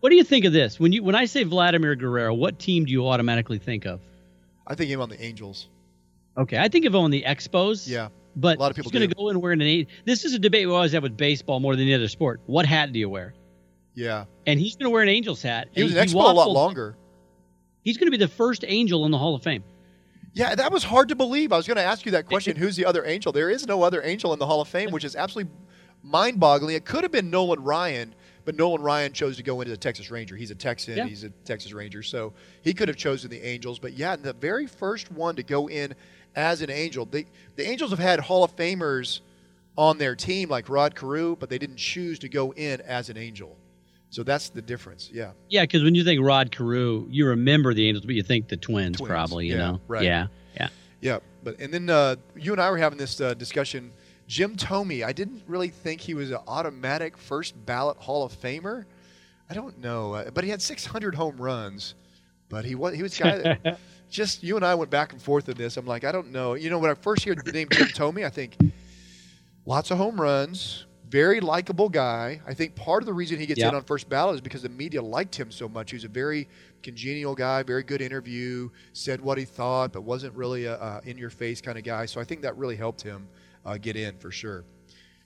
what 0.01 0.11
do 0.11 0.17
you 0.17 0.25
think 0.25 0.45
of 0.45 0.53
this? 0.53 0.81
When 0.81 0.93
you 0.93 1.05
when 1.05 1.15
I 1.15 1.27
say 1.27 1.45
Vladimir 1.45 1.95
Guerrero, 1.95 2.35
what 2.35 2.59
team 2.59 2.85
do 2.85 2.91
you 2.91 3.07
automatically 3.07 3.59
think 3.59 3.87
of? 3.87 4.01
I 4.67 4.75
think 4.75 4.91
him 4.91 5.01
on 5.01 5.09
the 5.09 5.23
Angels. 5.23 5.69
Okay, 6.37 6.59
I 6.59 6.69
think 6.69 6.85
of 6.85 6.95
him 6.95 7.01
on 7.01 7.11
the 7.11 7.23
Expos. 7.23 7.89
Yeah. 7.89 8.09
But 8.35 8.57
a 8.57 8.61
lot 8.61 8.71
of 8.71 8.77
people 8.77 8.91
he's 8.91 8.99
going 8.99 9.09
to 9.11 9.15
go 9.15 9.29
in 9.29 9.41
wearing 9.41 9.61
an 9.61 9.67
eight. 9.67 9.89
This 10.07 10.25
is 10.25 10.33
a 10.33 10.39
debate 10.39 10.67
we 10.67 10.73
always 10.73 10.93
have 10.93 11.03
with 11.03 11.17
baseball 11.17 11.61
more 11.61 11.77
than 11.77 11.83
any 11.83 11.95
other 11.95 12.09
sport. 12.09 12.41
What 12.47 12.65
hat 12.65 12.93
do 12.93 12.99
you 12.99 13.11
wear? 13.11 13.35
Yeah. 13.95 14.25
And 14.47 14.59
he's 14.59 14.75
going 14.75 14.87
to 14.87 14.91
wear 14.91 15.03
an 15.03 15.11
Angels 15.11 15.43
hat. 15.43 15.69
He 15.73 15.83
was 15.83 15.95
an 15.95 16.07
Expo 16.07 16.15
a 16.15 16.33
lot 16.33 16.51
longer. 16.51 16.97
He's 17.83 17.99
going 17.99 18.07
to 18.07 18.11
be 18.11 18.17
the 18.17 18.29
first 18.29 18.65
Angel 18.67 19.05
in 19.05 19.11
the 19.11 19.19
Hall 19.19 19.35
of 19.35 19.43
Fame. 19.43 19.65
Yeah, 20.33 20.55
that 20.55 20.73
was 20.73 20.83
hard 20.83 21.11
to 21.11 21.15
believe. 21.15 21.53
I 21.53 21.59
was 21.59 21.67
going 21.67 21.77
to 21.77 21.83
ask 21.83 22.07
you 22.07 22.13
that 22.13 22.25
question. 22.25 22.57
Who's 22.57 22.75
the 22.75 22.87
other 22.87 23.05
Angel? 23.05 23.33
There 23.33 23.51
is 23.51 23.67
no 23.67 23.83
other 23.83 24.03
Angel 24.03 24.33
in 24.33 24.39
the 24.39 24.47
Hall 24.47 24.63
of 24.63 24.69
Fame, 24.69 24.93
which 24.93 25.05
is 25.05 25.15
absolutely 25.15 25.53
mind-boggling. 26.03 26.75
It 26.75 26.87
could 26.87 27.03
have 27.03 27.13
been 27.13 27.29
Nolan 27.29 27.63
Ryan, 27.63 28.15
but 28.45 28.57
Nolan 28.57 28.83
Ryan 28.83 29.13
chose 29.13 29.37
to 29.37 29.43
go 29.43 29.61
into 29.61 29.71
the 29.71 29.77
Texas 29.77 30.11
Ranger. 30.11 30.37
He's 30.37 30.51
a 30.51 30.55
Texan. 30.55 30.97
Yeah. 30.97 31.07
He's 31.07 31.25
a 31.25 31.31
Texas 31.45 31.73
Ranger, 31.73 32.03
so 32.03 32.33
he 32.63 32.75
could 32.75 32.89
have 32.89 32.97
chosen 32.97 33.31
the 33.31 33.45
Angels. 33.45 33.79
But 33.79 33.95
yeah, 33.95 34.17
the 34.17 34.33
very 34.33 34.67
first 34.67 35.11
one 35.13 35.37
to 35.37 35.43
go 35.43 35.69
in 35.69 35.95
as 36.35 36.63
an 36.63 36.71
Angel. 36.71 37.05
the 37.07 37.27
the 37.57 37.69
Angels 37.69 37.91
have 37.91 37.99
had 37.99 38.21
Hall 38.21 38.45
of 38.45 38.55
Famers 38.57 39.21
on 39.77 39.99
their 39.99 40.15
team 40.15 40.49
like 40.49 40.69
Rod 40.69 40.95
Carew, 40.95 41.37
but 41.37 41.49
they 41.49 41.59
didn't 41.59 41.77
choose 41.77 42.19
to 42.21 42.29
go 42.29 42.53
in 42.53 42.81
as 42.83 43.09
an 43.09 43.17
Angel. 43.17 43.57
So 44.11 44.23
that's 44.23 44.51
the 44.51 44.61
difference. 44.61 45.09
Yeah. 45.11 45.33
Yeah, 45.49 45.63
because 45.63 45.83
when 45.83 45.95
you 45.95 46.05
think 46.05 46.21
Rod 46.23 46.53
Carew, 46.53 47.07
you 47.09 47.27
remember 47.27 47.73
the 47.73 47.89
Angels, 47.89 48.05
but 48.05 48.15
you 48.15 48.23
think 48.23 48.49
the 48.49 48.59
Twins, 48.59 48.99
twins 48.99 49.09
probably. 49.09 49.47
You 49.47 49.55
yeah, 49.55 49.59
know. 49.59 49.81
Right. 49.89 50.05
Yeah. 50.05 50.27
Yeah. 50.55 50.69
Yeah. 51.01 51.19
But 51.43 51.59
and 51.61 51.73
then 51.73 51.89
uh, 51.89 52.17
you 52.37 52.53
and 52.53 52.61
I 52.61 52.71
were 52.71 52.77
having 52.77 52.99
this 52.99 53.21
uh, 53.21 53.33
discussion. 53.35 53.91
Jim 54.33 54.57
Thome, 54.57 55.05
I 55.05 55.13
didn't 55.13 55.43
really 55.47 55.69
think 55.69 56.01
he 56.01 56.15
was 56.15 56.31
an 56.31 56.39
automatic 56.49 57.19
first 57.19 57.55
ballot 57.67 57.99
Hall 57.99 58.25
of 58.25 58.33
Famer. 58.33 58.87
I 59.51 59.53
don't 59.53 59.79
know, 59.79 60.15
uh, 60.15 60.31
but 60.31 60.43
he 60.43 60.49
had 60.49 60.63
600 60.63 61.15
home 61.15 61.37
runs. 61.37 61.95
But 62.49 62.65
he 62.65 62.75
was 62.75 62.95
he 62.95 63.03
was 63.03 63.15
guy 63.15 63.37
that 63.37 63.79
just 64.11 64.43
you 64.43 64.57
and 64.57 64.65
I 64.65 64.75
went 64.75 64.91
back 64.91 65.13
and 65.13 65.21
forth 65.21 65.51
in 65.51 65.59
this. 65.59 65.77
I'm 65.77 65.85
like, 65.85 66.05
I 66.05 66.13
don't 66.13 66.33
know. 66.33 66.55
You 66.55 66.71
know, 66.71 66.79
when 66.79 66.91
I 66.91 66.95
first 66.95 67.25
hear 67.25 67.35
the 67.35 67.53
name 67.53 67.69
Jim 67.71 67.89
Thome, 67.95 68.25
I 68.25 68.31
think 68.31 68.57
lots 69.67 69.91
of 69.91 69.99
home 69.99 70.19
runs, 70.19 70.87
very 71.11 71.41
likable 71.41 71.91
guy. 71.91 72.41
I 72.47 72.55
think 72.55 72.75
part 72.75 73.03
of 73.03 73.07
the 73.07 73.13
reason 73.13 73.39
he 73.39 73.45
gets 73.45 73.61
yep. 73.61 73.69
in 73.69 73.75
on 73.75 73.83
first 73.83 74.09
ballot 74.09 74.37
is 74.37 74.41
because 74.41 74.63
the 74.63 74.71
media 74.71 75.03
liked 75.03 75.35
him 75.35 75.51
so 75.51 75.69
much. 75.69 75.91
He 75.91 75.97
was 75.97 76.05
a 76.05 76.09
very 76.09 76.49
congenial 76.83 77.35
guy, 77.35 77.65
very 77.65 77.83
good 77.83 78.01
interview, 78.01 78.71
said 78.95 79.21
what 79.21 79.37
he 79.37 79.45
thought, 79.45 79.93
but 79.93 80.05
wasn't 80.05 80.35
really 80.35 80.65
a, 80.65 80.77
a 80.77 81.03
in 81.05 81.19
your 81.19 81.29
face 81.29 81.61
kind 81.61 81.77
of 81.77 81.85
guy. 81.85 82.07
So 82.07 82.19
I 82.19 82.25
think 82.25 82.41
that 82.41 82.57
really 82.57 82.77
helped 82.77 83.03
him 83.03 83.29
uh, 83.65 83.77
get 83.79 83.97
in 83.97 84.17
for 84.19 84.31
sure. 84.31 84.65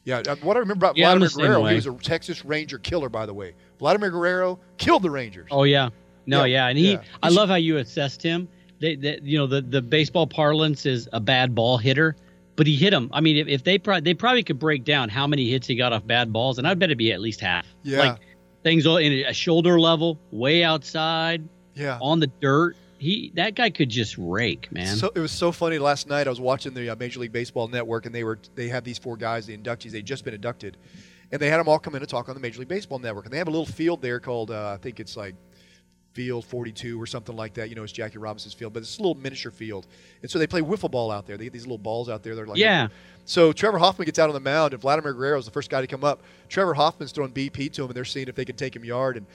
Yeah, 0.05 0.23
uh, 0.29 0.37
what 0.37 0.57
I 0.57 0.61
remember 0.61 0.85
about 0.87 0.97
yeah, 0.97 1.07
Vladimir 1.07 1.29
Guerrero, 1.31 1.65
he 1.65 1.75
was 1.75 1.87
a 1.87 1.93
Texas 1.95 2.45
Ranger 2.45 2.79
killer, 2.79 3.09
by 3.09 3.27
the 3.27 3.35
way. 3.35 3.55
Vladimir 3.79 4.11
Guerrero 4.11 4.61
killed 4.79 5.03
the 5.03 5.11
Rangers. 5.11 5.49
Oh 5.51 5.65
yeah, 5.65 5.89
no, 6.27 6.45
yeah, 6.45 6.65
yeah. 6.65 6.69
and 6.69 6.79
he, 6.79 6.93
yeah. 6.93 7.03
I 7.23 7.29
love 7.31 7.49
how 7.49 7.57
you 7.57 7.79
assessed 7.79 8.23
him 8.23 8.49
they, 8.81 8.97
they, 8.97 9.21
you 9.23 9.39
know, 9.39 9.47
the, 9.47 9.63
the 9.63 9.83
baseball 9.83 10.27
parlance 10.27 10.87
is 10.87 11.09
a 11.13 11.21
bad 11.21 11.55
ball 11.55 11.79
hitter. 11.79 12.17
but 12.57 12.67
he 12.67 12.77
hit 12.77 12.91
them. 12.91 13.11
I 13.13 13.21
mean, 13.21 13.37
if, 13.37 13.49
if 13.49 13.65
they 13.65 13.79
pro- 13.79 14.01
they 14.01 14.15
probably 14.15 14.43
could 14.43 14.59
break 14.59 14.85
down 14.85 15.09
how 15.09 15.27
many 15.27 15.51
hits 15.51 15.67
he 15.67 15.77
got 15.77 15.93
off 15.93 16.07
bad 16.07 16.33
balls, 16.33 16.59
and 16.59 16.67
I 16.67 16.75
bet 16.75 16.89
it'd 16.89 16.99
be 16.99 17.13
at 17.13 17.21
least 17.21 17.41
half. 17.41 17.67
Yeah. 17.83 17.99
Like 17.99 18.21
things 18.63 18.87
all 18.87 18.97
in 18.97 19.13
a 19.27 19.33
shoulder 19.33 19.79
level, 19.79 20.19
way 20.31 20.65
outside, 20.65 21.47
Yeah. 21.75 21.99
on 22.01 22.21
the 22.21 22.27
dirt. 22.27 22.77
He 22.98 23.32
that 23.35 23.55
guy 23.55 23.70
could 23.70 23.90
just 23.90 24.16
rake, 24.18 24.73
man. 24.73 24.97
So 24.97 25.10
it 25.14 25.20
was 25.20 25.32
so 25.32 25.52
funny 25.52 25.78
last 25.78 26.09
night. 26.09 26.27
I 26.27 26.31
was 26.31 26.40
watching 26.40 26.74
the 26.74 26.90
uh, 26.90 26.97
Major 26.97 27.20
League 27.20 27.32
Baseball 27.32 27.68
Network, 27.68 28.06
and 28.06 28.14
they 28.14 28.24
were 28.24 28.39
they 28.55 28.68
had 28.68 28.85
these 28.85 28.98
four 28.98 29.16
guys, 29.16 29.47
the 29.47 29.56
inductees. 29.56 29.90
They'd 29.90 30.06
just 30.06 30.24
been 30.24 30.35
inducted, 30.35 30.77
and 31.31 31.40
they 31.40 31.51
had 31.51 31.59
them 31.59 31.68
all 31.68 31.78
come 31.78 31.94
in 31.94 32.02
and 32.02 32.09
talk 32.09 32.28
on 32.28 32.35
the 32.35 32.40
Major 32.40 32.60
League 32.60 32.68
Baseball 32.68 32.98
Network. 32.98 33.27
And 33.27 33.35
they 33.35 33.39
have 33.39 33.48
a 33.48 33.51
little 33.51 33.66
field 33.66 34.01
there 34.01 34.20
called 34.20 34.51
uh, 34.51 34.73
I 34.73 34.77
think 34.78 35.01
it's 35.01 35.16
like 35.16 35.35
Field 36.16 36.47
42 36.47 37.01
or 37.01 37.05
something 37.05 37.36
like 37.36 37.52
that. 37.55 37.68
You 37.68 37.74
know, 37.74 37.82
it's 37.82 37.93
Jackie 37.93 38.16
Robinson's 38.16 38.55
field, 38.55 38.73
but 38.73 38.81
it's 38.82 38.97
a 38.97 39.02
little 39.02 39.16
miniature 39.16 39.52
field. 39.52 39.86
And 40.23 40.31
so 40.31 40.39
they 40.39 40.47
play 40.47 40.62
wiffle 40.62 40.90
ball 40.90 41.10
out 41.10 41.27
there. 41.27 41.36
They 41.36 41.44
get 41.44 41.52
these 41.52 41.66
little 41.66 41.77
balls 41.77 42.09
out 42.09 42.23
there. 42.23 42.35
They're 42.35 42.47
like 42.47 42.56
Yeah. 42.56 42.89
So 43.27 43.52
Trevor 43.52 43.77
Hoffman 43.77 44.06
gets 44.06 44.18
out 44.18 44.31
on 44.31 44.35
the 44.35 44.40
mound, 44.40 44.73
and 44.73 44.81
Vladimir 44.81 45.12
Guerrero 45.12 45.39
is 45.39 45.44
the 45.44 45.51
first 45.51 45.68
guy 45.68 45.82
to 45.82 45.86
come 45.86 46.05
up. 46.05 46.23
Trevor 46.48 46.73
Hoffman's 46.73 47.12
throwing 47.12 47.32
BP 47.32 47.70
to 47.73 47.82
him, 47.82 47.89
and 47.89 47.94
they're 47.94 48.06
seeing 48.06 48.28
if 48.28 48.35
they 48.35 48.47
can 48.47 48.56
take 48.56 48.74
him 48.74 48.82
yard. 48.82 49.18
And 49.18 49.27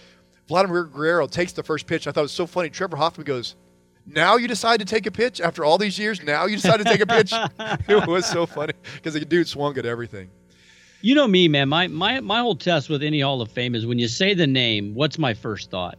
Vladimir 0.51 0.83
Guerrero 0.83 1.27
takes 1.27 1.53
the 1.53 1.63
first 1.63 1.87
pitch. 1.87 2.07
I 2.07 2.11
thought 2.11 2.19
it 2.19 2.23
was 2.23 2.33
so 2.33 2.45
funny. 2.45 2.69
Trevor 2.69 2.97
Hoffman 2.97 3.23
goes, 3.23 3.55
"Now 4.05 4.35
you 4.35 4.49
decide 4.49 4.81
to 4.81 4.85
take 4.85 5.05
a 5.05 5.11
pitch 5.11 5.39
after 5.39 5.63
all 5.63 5.77
these 5.77 5.97
years. 5.97 6.21
Now 6.21 6.45
you 6.45 6.57
decide 6.57 6.79
to 6.79 6.83
take 6.83 6.99
a 6.99 7.05
pitch." 7.05 7.31
it 7.87 8.05
was 8.05 8.25
so 8.25 8.45
funny 8.45 8.73
because 8.95 9.13
the 9.13 9.23
dude 9.23 9.47
swung 9.47 9.77
at 9.77 9.85
everything. 9.85 10.29
You 11.01 11.15
know 11.15 11.25
me, 11.25 11.47
man. 11.47 11.69
My 11.69 11.87
my 11.87 12.19
my 12.19 12.41
whole 12.41 12.57
test 12.57 12.89
with 12.89 13.01
any 13.01 13.21
Hall 13.21 13.41
of 13.41 13.49
Fame 13.49 13.75
is 13.75 13.85
when 13.85 13.97
you 13.97 14.09
say 14.09 14.33
the 14.33 14.45
name, 14.45 14.93
what's 14.93 15.17
my 15.17 15.33
first 15.33 15.71
thought? 15.71 15.97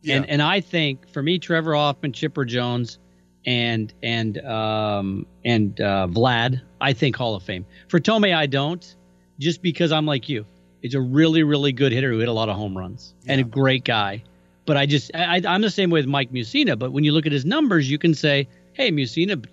Yeah. 0.00 0.16
And 0.16 0.30
and 0.30 0.40
I 0.40 0.62
think 0.62 1.06
for 1.12 1.22
me, 1.22 1.38
Trevor 1.38 1.74
Hoffman, 1.74 2.14
Chipper 2.14 2.46
Jones, 2.46 2.98
and 3.44 3.92
and 4.02 4.38
um 4.46 5.26
and 5.44 5.78
uh, 5.78 6.06
Vlad, 6.10 6.62
I 6.80 6.94
think 6.94 7.16
Hall 7.16 7.34
of 7.34 7.42
Fame. 7.42 7.66
For 7.88 8.00
Thome, 8.00 8.34
I 8.34 8.46
don't, 8.46 8.96
just 9.38 9.60
because 9.60 9.92
I'm 9.92 10.06
like 10.06 10.26
you. 10.26 10.46
He's 10.82 10.94
a 10.94 11.00
really 11.00 11.42
really 11.42 11.72
good 11.72 11.92
hitter 11.92 12.10
who 12.10 12.18
hit 12.18 12.28
a 12.28 12.32
lot 12.32 12.48
of 12.48 12.56
home 12.56 12.76
runs 12.76 13.14
and 13.26 13.40
a 13.40 13.44
great 13.44 13.84
guy. 13.84 14.22
But 14.66 14.76
I 14.76 14.86
just 14.86 15.10
I, 15.14 15.42
I'm 15.46 15.62
the 15.62 15.70
same 15.70 15.90
way 15.90 16.00
with 16.00 16.08
Mike 16.08 16.32
Mussina. 16.32 16.78
But 16.78 16.92
when 16.92 17.04
you 17.04 17.12
look 17.12 17.26
at 17.26 17.32
his 17.32 17.44
numbers, 17.44 17.90
you 17.90 17.98
can 17.98 18.14
say, 18.14 18.48
hey, 18.72 18.90
Mussina 18.90 19.44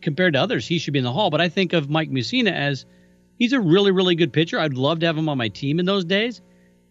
compared 0.00 0.34
to 0.34 0.40
others, 0.40 0.66
he 0.66 0.78
should 0.78 0.92
be 0.92 0.98
in 0.98 1.04
the 1.04 1.12
Hall. 1.12 1.30
But 1.30 1.40
I 1.40 1.48
think 1.48 1.72
of 1.72 1.88
Mike 1.90 2.10
Mussina 2.10 2.52
as 2.52 2.86
he's 3.38 3.52
a 3.52 3.60
really 3.60 3.90
really 3.90 4.14
good 4.14 4.32
pitcher. 4.32 4.58
I'd 4.58 4.74
love 4.74 5.00
to 5.00 5.06
have 5.06 5.16
him 5.16 5.28
on 5.28 5.38
my 5.38 5.48
team 5.48 5.78
in 5.78 5.86
those 5.86 6.04
days. 6.04 6.40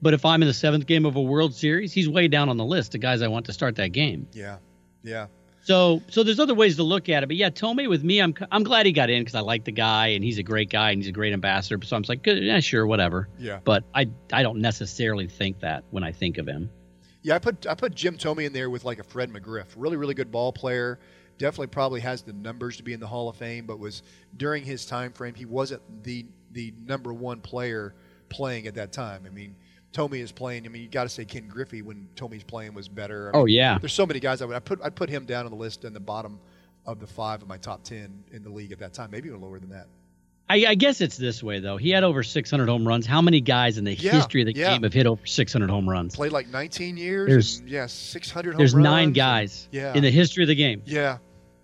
But 0.01 0.13
if 0.13 0.25
I'm 0.25 0.41
in 0.41 0.47
the 0.47 0.53
seventh 0.53 0.85
game 0.85 1.05
of 1.05 1.15
a 1.15 1.21
World 1.21 1.55
Series, 1.55 1.93
he's 1.93 2.09
way 2.09 2.27
down 2.27 2.49
on 2.49 2.57
the 2.57 2.65
list 2.65 2.93
of 2.93 2.99
guys 2.99 3.21
I 3.21 3.29
want 3.29 3.45
to 3.45 3.53
start 3.53 3.77
that 3.77 3.93
game. 3.93 4.27
Yeah, 4.33 4.57
yeah. 5.01 5.27
So, 5.63 6.01
so 6.09 6.23
there's 6.23 6.39
other 6.39 6.53
ways 6.53 6.75
to 6.75 6.83
look 6.83 7.07
at 7.07 7.23
it. 7.23 7.27
But 7.27 7.37
yeah, 7.37 7.49
Thome 7.49 7.87
with 7.87 8.03
me, 8.03 8.19
I'm 8.19 8.35
I'm 8.51 8.63
glad 8.63 8.85
he 8.85 8.91
got 8.91 9.09
in 9.09 9.21
because 9.21 9.35
I 9.35 9.39
like 9.39 9.63
the 9.63 9.71
guy 9.71 10.07
and 10.07 10.23
he's 10.23 10.37
a 10.37 10.43
great 10.43 10.69
guy 10.69 10.91
and 10.91 10.99
he's 10.99 11.07
a 11.07 11.13
great 11.13 11.31
ambassador. 11.33 11.83
So 11.85 11.95
I'm 11.95 12.03
just 12.03 12.09
like, 12.09 12.25
yeah, 12.25 12.59
sure, 12.59 12.85
whatever. 12.85 13.29
Yeah. 13.39 13.59
But 13.63 13.85
I 13.95 14.09
I 14.31 14.43
don't 14.43 14.59
necessarily 14.59 15.27
think 15.27 15.61
that 15.61 15.85
when 15.91 16.03
I 16.03 16.11
think 16.11 16.37
of 16.37 16.47
him. 16.47 16.69
Yeah, 17.21 17.35
I 17.35 17.39
put 17.39 17.65
I 17.65 17.75
put 17.75 17.95
Jim 17.95 18.17
Thome 18.17 18.45
in 18.45 18.51
there 18.51 18.69
with 18.69 18.83
like 18.83 18.99
a 18.99 19.03
Fred 19.03 19.31
McGriff, 19.31 19.67
really 19.77 19.95
really 19.95 20.13
good 20.13 20.31
ball 20.31 20.51
player. 20.51 20.99
Definitely 21.37 21.67
probably 21.67 22.01
has 22.01 22.21
the 22.21 22.33
numbers 22.33 22.77
to 22.77 22.83
be 22.83 22.93
in 22.93 22.99
the 22.99 23.07
Hall 23.07 23.29
of 23.29 23.37
Fame, 23.37 23.65
but 23.65 23.79
was 23.79 24.03
during 24.35 24.63
his 24.63 24.85
time 24.85 25.13
frame 25.13 25.33
he 25.33 25.45
wasn't 25.45 25.81
the 26.03 26.25
the 26.51 26.73
number 26.85 27.13
one 27.13 27.39
player 27.39 27.95
playing 28.27 28.67
at 28.67 28.75
that 28.75 28.91
time. 28.91 29.23
I 29.25 29.29
mean, 29.29 29.55
Thome 29.93 30.19
is 30.19 30.31
playing. 30.31 30.65
I 30.65 30.69
mean, 30.69 30.81
you 30.81 30.87
got 30.87 31.03
to 31.03 31.09
say 31.09 31.23
Ken 31.25 31.47
Griffey 31.47 31.81
when 31.81 32.07
Thome's 32.15 32.43
playing 32.43 32.73
was 32.73 32.87
better. 32.89 33.31
I 33.33 33.37
Oh, 33.39 33.45
yeah. 33.45 33.77
there's 33.79 33.93
so 33.93 34.05
many 34.05 34.19
guys. 34.19 34.41
I 34.41 34.45
would 34.45 34.55
I 34.55 34.59
put 34.59 34.81
I 34.83 34.89
put 34.89 35.09
him 35.09 35.25
down 35.25 35.45
on 35.45 35.51
the 35.51 35.57
list 35.57 35.85
in 35.85 35.93
the 35.93 35.99
bottom 35.99 36.39
of 36.85 36.99
the 36.99 37.07
five 37.07 37.41
of 37.41 37.47
my 37.47 37.57
top 37.57 37.83
ten 37.83 38.23
in 38.31 38.43
the 38.43 38.49
league 38.49 38.71
at 38.71 38.79
that 38.79 38.93
time, 38.93 39.09
maybe 39.11 39.29
even 39.29 39.39
lower 39.41 39.59
than 39.59 39.69
that. 39.69 39.87
I, 40.49 40.65
I 40.67 40.75
guess 40.75 40.99
it's 40.99 41.15
this 41.15 41.41
way 41.41 41.59
though. 41.61 41.77
He 41.77 41.89
had 41.91 42.03
over 42.03 42.21
600 42.21 42.67
home 42.67 42.85
runs. 42.85 43.05
How 43.05 43.21
many 43.21 43.39
guys 43.39 43.77
in 43.77 43.85
the 43.85 43.93
Yeah, 43.93 44.11
history 44.11 44.41
of 44.41 44.47
the 44.47 44.53
yeah. 44.55 44.73
game 44.73 44.83
have 44.83 44.91
hit 44.93 45.05
over 45.07 45.25
600 45.25 45.69
home 45.69 45.89
runs? 45.89 46.15
Played 46.17 46.33
like 46.33 46.49
19 46.49 46.97
years. 46.97 47.29
There's- 47.29 47.59
and, 47.59 47.69
yeah, 47.69 47.85
600. 47.85 48.51
home 48.51 48.57
There's 48.57 48.75
nine 48.75 49.13
guys 49.13 49.69
Yeah. 49.71 49.93
in 49.95 50.03
the 50.03 50.11
history 50.11 50.43
of 50.43 50.49
the 50.49 50.55
game. 50.55 50.81
Yeah, 50.85 51.19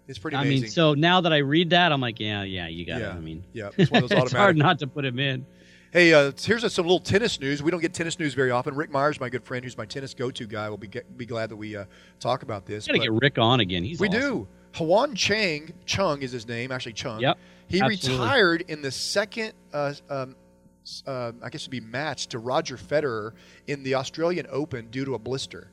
it's 0.07 0.17
pretty 0.17 0.37
I 0.37 0.45
mean, 0.45 0.67
so 0.69 0.93
now 0.93 1.19
that 1.21 1.33
I 1.33 1.39
read 1.39 1.71
that, 1.71 1.91
I'm 1.91 1.99
like, 1.99 2.21
yeah, 2.21 2.43
yeah, 2.43 2.67
you 2.67 2.85
got 2.85 3.01
Yeah. 3.01 3.09
it. 3.11 3.15
I 3.15 3.19
mean, 3.19 3.43
Yeah, 3.51 3.69
it's 3.77 3.91
one 3.91 4.03
of 4.03 4.09
those 4.09 4.17
it's 4.23 4.31
hard 4.31 4.55
not 4.55 4.79
to 4.79 4.87
put 4.87 5.03
him 5.03 5.19
in. 5.19 5.45
Hey, 5.91 6.13
uh, 6.13 6.31
here's 6.39 6.71
some 6.71 6.85
little 6.85 6.99
tennis 6.99 7.39
news. 7.39 7.63
We 7.63 7.71
don't 7.71 7.79
get 7.79 7.95
tennis 7.95 8.19
news 8.19 8.35
very 8.35 8.51
often. 8.51 8.75
Rick 8.75 8.91
Myers, 8.91 9.19
my 9.19 9.27
good 9.27 9.43
friend, 9.43 9.63
who's 9.63 9.75
my 9.75 9.85
tennis 9.85 10.13
go-to 10.13 10.45
guy, 10.45 10.69
will 10.69 10.77
be 10.77 10.87
get, 10.87 11.17
be 11.17 11.25
glad 11.25 11.49
that 11.49 11.55
we 11.55 11.75
uh, 11.75 11.85
talk 12.19 12.43
about 12.43 12.67
this. 12.67 12.85
Got 12.85 12.93
to 12.93 12.99
get 12.99 13.11
Rick 13.11 13.39
on 13.39 13.59
again. 13.59 13.83
He's 13.83 13.99
we 13.99 14.07
awesome. 14.07 14.21
do. 14.21 14.47
Hwan 14.75 15.15
Chang, 15.15 15.73
Chung 15.87 16.21
is 16.21 16.31
his 16.31 16.47
name, 16.47 16.71
actually 16.71 16.93
Chung. 16.93 17.21
Yep, 17.21 17.39
He 17.67 17.81
absolutely. 17.81 18.23
retired 18.23 18.65
in 18.67 18.83
the 18.83 18.91
second, 18.91 19.53
uh, 19.73 19.95
um, 20.11 20.35
uh, 21.07 21.31
I 21.41 21.49
guess 21.49 21.61
it'd 21.61 21.71
be 21.71 21.79
match 21.79 22.27
to 22.27 22.37
Roger 22.37 22.77
Federer 22.77 23.31
in 23.65 23.81
the 23.81 23.95
Australian 23.95 24.45
Open 24.51 24.91
due 24.91 25.05
to 25.05 25.15
a 25.15 25.19
blister. 25.19 25.71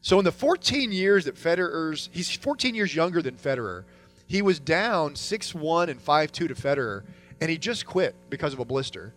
So 0.00 0.18
in 0.18 0.24
the 0.24 0.32
14 0.32 0.90
years 0.90 1.26
that 1.26 1.36
Federer's, 1.36 2.08
he's 2.12 2.34
14 2.34 2.74
years 2.74 2.96
younger 2.96 3.22
than 3.22 3.36
Federer. 3.36 3.84
He 4.26 4.42
was 4.42 4.58
down 4.58 5.14
6-1 5.14 5.88
and 5.88 6.04
5-2 6.04 6.32
to 6.32 6.48
Federer, 6.48 7.04
and 7.40 7.48
he 7.48 7.58
just 7.58 7.86
quit 7.86 8.16
because 8.28 8.52
of 8.52 8.58
a 8.58 8.64
blister. 8.64 9.14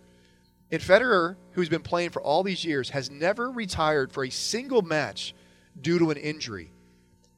And 0.71 0.81
Federer, 0.81 1.35
who's 1.51 1.69
been 1.69 1.81
playing 1.81 2.11
for 2.11 2.21
all 2.21 2.43
these 2.43 2.63
years, 2.63 2.91
has 2.91 3.09
never 3.09 3.49
retired 3.49 4.11
for 4.11 4.23
a 4.23 4.29
single 4.29 4.83
match 4.83 5.33
due 5.81 5.97
to 5.99 6.11
an 6.11 6.17
injury. 6.17 6.71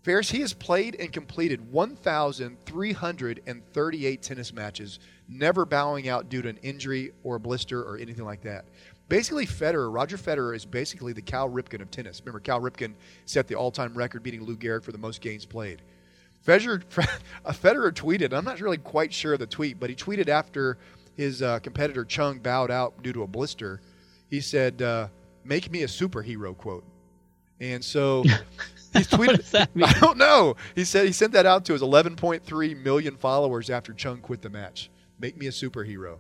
Ferris, 0.04 0.30
he 0.32 0.42
has 0.42 0.54
played 0.54 0.96
and 1.00 1.14
completed 1.14 1.72
1,338 1.72 4.22
tennis 4.22 4.52
matches, 4.52 5.00
never 5.30 5.66
bowing 5.66 6.10
out 6.10 6.28
due 6.28 6.42
to 6.42 6.50
an 6.50 6.58
injury 6.58 7.14
or 7.24 7.36
a 7.36 7.40
blister 7.40 7.82
or 7.84 7.98
anything 7.98 8.26
like 8.26 8.42
that. 8.42 8.66
Basically, 9.10 9.46
Federer, 9.46 9.94
Roger 9.94 10.18
Federer, 10.18 10.56
is 10.56 10.66
basically 10.66 11.14
the 11.14 11.22
Cal 11.22 11.48
Ripken 11.50 11.82
of 11.82 11.92
tennis. 11.92 12.20
Remember, 12.22 12.40
Cal 12.40 12.60
Ripken 12.60 12.96
set 13.26 13.48
the 13.48 13.54
all-time 13.56 13.94
record, 13.94 14.24
beating 14.24 14.44
Lou 14.44 14.58
Gehrig 14.58 14.84
for 14.84 14.92
the 14.92 14.98
most 14.98 15.22
games 15.22 15.46
played. 15.46 15.84
Federer, 16.46 16.84
Federer 17.46 17.92
tweeted, 17.92 18.34
I'm 18.34 18.46
not 18.46 18.60
really 18.60 18.78
quite 18.78 19.14
sure 19.14 19.34
of 19.34 19.40
the 19.40 19.46
tweet, 19.46 19.80
but 19.80 19.90
he 19.90 19.96
tweeted 19.96 20.30
after 20.30 20.78
his 21.16 21.42
uh, 21.42 21.60
competitor 21.60 22.06
Chung 22.06 22.40
bowed 22.40 22.72
out 22.72 23.02
due 23.04 23.14
to 23.14 23.24
a 23.24 23.28
blister. 23.28 23.82
He 24.30 24.40
said, 24.42 24.82
uh, 24.82 25.08
"Make 25.44 25.72
me 25.72 25.84
a 25.84 25.88
superhero." 25.88 26.56
Quote. 26.58 26.84
And 27.60 27.84
so 27.84 28.24
he 28.94 29.00
tweeted. 29.00 29.70
I 29.84 30.00
don't 30.00 30.18
know. 30.18 30.56
He 30.76 30.84
said 30.84 31.06
he 31.06 31.12
sent 31.12 31.34
that 31.34 31.46
out 31.46 31.64
to 31.66 31.74
his 31.74 31.82
11.3 31.82 32.84
million 32.84 33.16
followers 33.18 33.70
after 33.70 33.94
Chung 33.94 34.18
quit 34.20 34.42
the 34.42 34.50
match. 34.50 34.90
Make 35.20 35.38
me 35.38 35.48
a 35.48 35.52
superhero. 35.52 36.18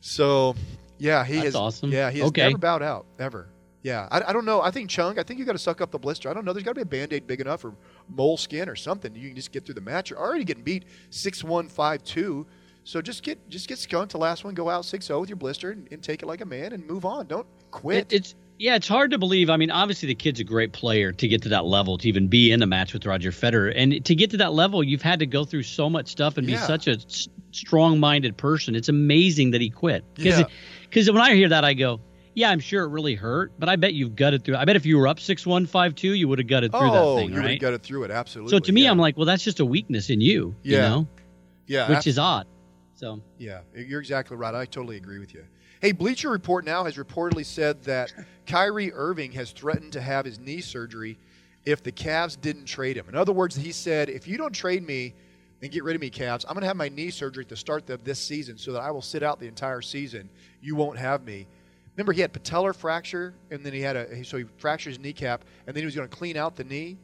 So 0.00 0.54
yeah, 0.98 1.24
he 1.24 1.34
That's 1.34 1.44
has. 1.46 1.54
awesome. 1.54 1.90
Yeah, 1.90 2.10
he 2.10 2.20
has 2.20 2.28
Okay. 2.28 2.42
never 2.48 2.58
bowed 2.58 2.82
out 2.82 3.06
ever. 3.18 3.48
Yeah, 3.82 4.06
I, 4.12 4.22
I 4.28 4.32
don't 4.32 4.44
know. 4.44 4.62
I 4.62 4.70
think 4.70 4.88
Chung. 4.88 5.18
I 5.18 5.24
think 5.24 5.40
you 5.40 5.44
got 5.44 5.52
to 5.52 5.58
suck 5.58 5.80
up 5.80 5.90
the 5.90 5.98
blister. 5.98 6.30
I 6.30 6.34
don't 6.34 6.44
know. 6.44 6.52
There's 6.52 6.64
got 6.64 6.70
to 6.70 6.76
be 6.76 6.82
a 6.82 6.86
band 6.86 7.12
aid 7.12 7.26
big 7.26 7.40
enough 7.40 7.64
or 7.64 7.74
mole 8.08 8.36
skin 8.36 8.68
or 8.68 8.76
something. 8.76 9.12
You 9.14 9.26
can 9.28 9.36
just 9.36 9.50
get 9.50 9.64
through 9.66 9.74
the 9.74 9.80
match. 9.80 10.10
You're 10.10 10.20
already 10.20 10.44
getting 10.44 10.62
beat 10.62 10.84
six 11.10 11.42
one 11.42 11.68
five 11.68 12.04
two. 12.04 12.46
So 12.84 13.00
just 13.00 13.22
get 13.22 13.48
just 13.48 13.68
get 13.68 13.78
skunked 13.78 14.10
to 14.12 14.18
last 14.18 14.44
one. 14.44 14.54
Go 14.54 14.68
out 14.68 14.84
6-0 14.84 15.20
with 15.20 15.28
your 15.28 15.36
blister 15.36 15.70
and, 15.70 15.88
and 15.92 16.02
take 16.02 16.22
it 16.22 16.26
like 16.26 16.40
a 16.40 16.46
man 16.46 16.72
and 16.72 16.86
move 16.86 17.04
on. 17.04 17.26
Don't 17.26 17.46
quit. 17.70 18.12
It, 18.12 18.16
it's 18.16 18.34
yeah, 18.58 18.76
it's 18.76 18.86
hard 18.88 19.10
to 19.10 19.18
believe. 19.18 19.50
I 19.50 19.56
mean, 19.56 19.70
obviously 19.70 20.06
the 20.08 20.14
kid's 20.14 20.38
a 20.38 20.44
great 20.44 20.72
player 20.72 21.10
to 21.12 21.28
get 21.28 21.42
to 21.42 21.48
that 21.50 21.64
level 21.64 21.98
to 21.98 22.08
even 22.08 22.28
be 22.28 22.52
in 22.52 22.60
the 22.60 22.66
match 22.66 22.92
with 22.92 23.06
Roger 23.06 23.30
Federer, 23.30 23.72
and 23.74 24.04
to 24.04 24.14
get 24.14 24.30
to 24.30 24.36
that 24.38 24.52
level, 24.52 24.84
you've 24.84 25.02
had 25.02 25.18
to 25.20 25.26
go 25.26 25.44
through 25.44 25.64
so 25.64 25.90
much 25.90 26.08
stuff 26.08 26.36
and 26.36 26.46
be 26.46 26.56
such 26.56 26.86
a 26.86 26.92
s- 26.92 27.28
strong-minded 27.50 28.36
person. 28.36 28.74
It's 28.76 28.88
amazing 28.88 29.52
that 29.52 29.60
he 29.60 29.70
quit. 29.70 30.04
Yeah. 30.16 30.44
Because 30.82 31.10
when 31.10 31.22
I 31.22 31.34
hear 31.34 31.48
that, 31.48 31.64
I 31.64 31.74
go, 31.74 32.00
yeah, 32.34 32.50
I'm 32.50 32.60
sure 32.60 32.84
it 32.84 32.88
really 32.88 33.14
hurt, 33.14 33.52
but 33.58 33.68
I 33.68 33.76
bet 33.76 33.94
you've 33.94 34.14
gutted 34.14 34.44
through. 34.44 34.56
I 34.56 34.64
bet 34.64 34.76
if 34.76 34.86
you 34.86 34.96
were 34.98 35.08
up 35.08 35.18
six 35.18 35.44
one 35.46 35.66
five 35.66 35.94
two, 35.94 36.12
you 36.12 36.28
would 36.28 36.38
have 36.38 36.48
gutted 36.48 36.70
through 36.72 36.90
oh, 36.90 37.14
that 37.16 37.20
thing, 37.20 37.28
you 37.30 37.34
would 37.36 37.40
right? 37.44 37.50
have 37.52 37.60
got 37.60 37.72
it 37.72 37.82
through 37.82 38.04
it 38.04 38.10
absolutely. 38.10 38.50
so 38.50 38.58
to 38.58 38.72
me, 38.72 38.84
yeah. 38.84 38.90
I'm 38.90 38.98
like, 38.98 39.16
well, 39.16 39.26
that's 39.26 39.42
just 39.44 39.60
a 39.60 39.64
weakness 39.66 40.08
in 40.10 40.20
you, 40.20 40.54
you 40.62 40.76
Yeah. 40.76 40.88
know, 40.88 41.08
yeah, 41.66 41.88
which 41.90 42.06
is 42.06 42.18
odd. 42.18 42.46
So 43.02 43.20
Yeah, 43.36 43.62
you're 43.74 43.98
exactly 43.98 44.36
right. 44.36 44.54
I 44.54 44.64
totally 44.64 44.96
agree 44.96 45.18
with 45.18 45.34
you. 45.34 45.44
Hey, 45.80 45.90
Bleacher 45.90 46.30
Report 46.30 46.64
now 46.64 46.84
has 46.84 46.96
reportedly 46.96 47.44
said 47.44 47.82
that 47.82 48.12
Kyrie 48.46 48.92
Irving 48.92 49.32
has 49.32 49.50
threatened 49.50 49.92
to 49.94 50.00
have 50.00 50.24
his 50.24 50.38
knee 50.38 50.60
surgery 50.60 51.18
if 51.64 51.82
the 51.82 51.90
Cavs 51.90 52.40
didn't 52.40 52.66
trade 52.66 52.96
him. 52.96 53.08
In 53.08 53.16
other 53.16 53.32
words, 53.32 53.56
he 53.56 53.72
said, 53.72 54.08
if 54.08 54.28
you 54.28 54.38
don't 54.38 54.54
trade 54.54 54.86
me 54.86 55.14
and 55.62 55.72
get 55.72 55.82
rid 55.82 55.96
of 55.96 56.00
me, 56.00 56.10
Cavs, 56.10 56.44
I'm 56.46 56.54
going 56.54 56.60
to 56.60 56.68
have 56.68 56.76
my 56.76 56.88
knee 56.88 57.10
surgery 57.10 57.42
at 57.42 57.48
the 57.48 57.56
start 57.56 57.90
of 57.90 58.04
this 58.04 58.20
season 58.20 58.56
so 58.56 58.72
that 58.72 58.82
I 58.82 58.92
will 58.92 59.02
sit 59.02 59.24
out 59.24 59.40
the 59.40 59.48
entire 59.48 59.82
season. 59.82 60.30
You 60.60 60.76
won't 60.76 60.96
have 60.96 61.24
me. 61.24 61.48
Remember, 61.96 62.12
he 62.12 62.20
had 62.20 62.32
patellar 62.32 62.74
fracture, 62.74 63.34
and 63.50 63.66
then 63.66 63.72
he 63.72 63.80
had 63.80 63.96
a 63.96 64.24
so 64.24 64.38
he 64.38 64.44
fractured 64.58 64.92
his 64.92 65.00
kneecap, 65.00 65.44
and 65.66 65.74
then 65.74 65.82
he 65.82 65.86
was 65.86 65.96
going 65.96 66.08
to 66.08 66.16
clean 66.16 66.36
out 66.36 66.54
the 66.54 66.64
knee. 66.64 66.98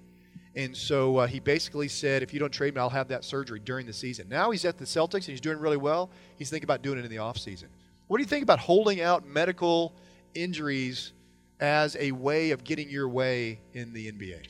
And 0.56 0.76
so 0.76 1.18
uh, 1.18 1.26
he 1.26 1.40
basically 1.40 1.88
said, 1.88 2.22
if 2.22 2.32
you 2.32 2.40
don't 2.40 2.52
trade 2.52 2.74
me, 2.74 2.80
I'll 2.80 2.90
have 2.90 3.08
that 3.08 3.24
surgery 3.24 3.60
during 3.60 3.86
the 3.86 3.92
season. 3.92 4.28
Now 4.28 4.50
he's 4.50 4.64
at 4.64 4.78
the 4.78 4.84
Celtics 4.84 5.14
and 5.14 5.26
he's 5.26 5.40
doing 5.40 5.58
really 5.58 5.76
well. 5.76 6.10
He's 6.36 6.50
thinking 6.50 6.64
about 6.64 6.82
doing 6.82 6.98
it 6.98 7.04
in 7.04 7.10
the 7.10 7.16
offseason. 7.16 7.66
What 8.08 8.16
do 8.16 8.22
you 8.22 8.28
think 8.28 8.42
about 8.42 8.58
holding 8.58 9.00
out 9.00 9.26
medical 9.26 9.94
injuries 10.34 11.12
as 11.60 11.96
a 12.00 12.12
way 12.12 12.50
of 12.50 12.64
getting 12.64 12.88
your 12.88 13.08
way 13.08 13.60
in 13.74 13.92
the 13.92 14.10
NBA? 14.10 14.46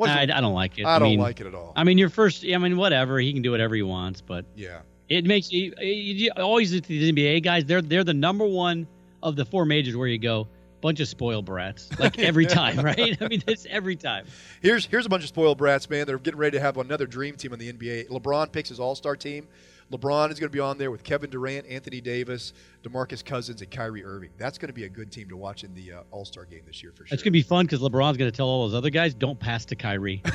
I, 0.00 0.22
I 0.22 0.26
don't 0.26 0.54
like 0.54 0.78
it. 0.78 0.86
I 0.86 0.98
don't 0.98 1.10
mean, 1.10 1.20
like 1.20 1.40
it 1.40 1.46
at 1.46 1.54
all. 1.54 1.72
I 1.76 1.84
mean, 1.84 1.98
your 1.98 2.08
first. 2.08 2.44
I 2.44 2.58
mean, 2.58 2.76
whatever. 2.76 3.18
He 3.20 3.32
can 3.32 3.42
do 3.42 3.52
whatever 3.52 3.74
he 3.74 3.82
wants, 3.82 4.20
but 4.20 4.44
yeah. 4.56 4.80
It 5.08 5.26
makes 5.26 5.52
you, 5.52 5.72
you 5.80 6.30
always 6.36 6.70
the 6.70 6.80
NBA 7.12 7.44
guys. 7.44 7.64
They're 7.64 7.82
they're 7.82 8.04
the 8.04 8.14
number 8.14 8.46
one 8.46 8.88
of 9.22 9.36
the 9.36 9.44
four 9.44 9.64
majors 9.64 9.96
where 9.96 10.08
you 10.08 10.18
go 10.18 10.48
bunch 10.84 11.00
of 11.00 11.08
spoiled 11.08 11.46
brats, 11.46 11.88
like 11.98 12.18
every 12.18 12.44
time, 12.44 12.78
right? 12.78 13.16
I 13.22 13.28
mean, 13.28 13.42
it's 13.46 13.66
every 13.70 13.96
time. 13.96 14.26
Here's 14.60 14.84
here's 14.84 15.06
a 15.06 15.08
bunch 15.08 15.22
of 15.22 15.30
spoiled 15.30 15.56
brats, 15.56 15.88
man. 15.88 16.06
They're 16.06 16.18
getting 16.18 16.38
ready 16.38 16.58
to 16.58 16.60
have 16.60 16.76
another 16.76 17.06
dream 17.06 17.36
team 17.36 17.54
in 17.54 17.58
the 17.58 17.72
NBA. 17.72 18.08
LeBron 18.08 18.52
picks 18.52 18.68
his 18.68 18.78
All 18.78 18.94
Star 18.94 19.16
team. 19.16 19.48
LeBron 19.90 20.30
is 20.30 20.38
going 20.38 20.50
to 20.50 20.54
be 20.54 20.60
on 20.60 20.76
there 20.76 20.90
with 20.90 21.02
Kevin 21.02 21.30
Durant, 21.30 21.66
Anthony 21.66 22.02
Davis, 22.02 22.52
DeMarcus 22.84 23.24
Cousins, 23.24 23.62
and 23.62 23.70
Kyrie 23.70 24.04
Irving. 24.04 24.30
That's 24.38 24.58
going 24.58 24.68
to 24.68 24.74
be 24.74 24.84
a 24.84 24.88
good 24.88 25.10
team 25.10 25.28
to 25.30 25.36
watch 25.36 25.64
in 25.64 25.74
the 25.74 25.92
uh, 25.92 26.02
All 26.10 26.24
Star 26.24 26.44
game 26.44 26.62
this 26.66 26.82
year 26.82 26.92
for 26.92 27.06
sure. 27.06 27.14
It's 27.14 27.22
going 27.22 27.32
to 27.32 27.38
be 27.38 27.42
fun 27.42 27.66
because 27.66 27.80
LeBron's 27.80 28.16
going 28.16 28.30
to 28.30 28.36
tell 28.36 28.46
all 28.46 28.66
those 28.68 28.76
other 28.76 28.90
guys, 28.90 29.14
"Don't 29.14 29.38
pass 29.38 29.64
to 29.66 29.76
Kyrie." 29.76 30.22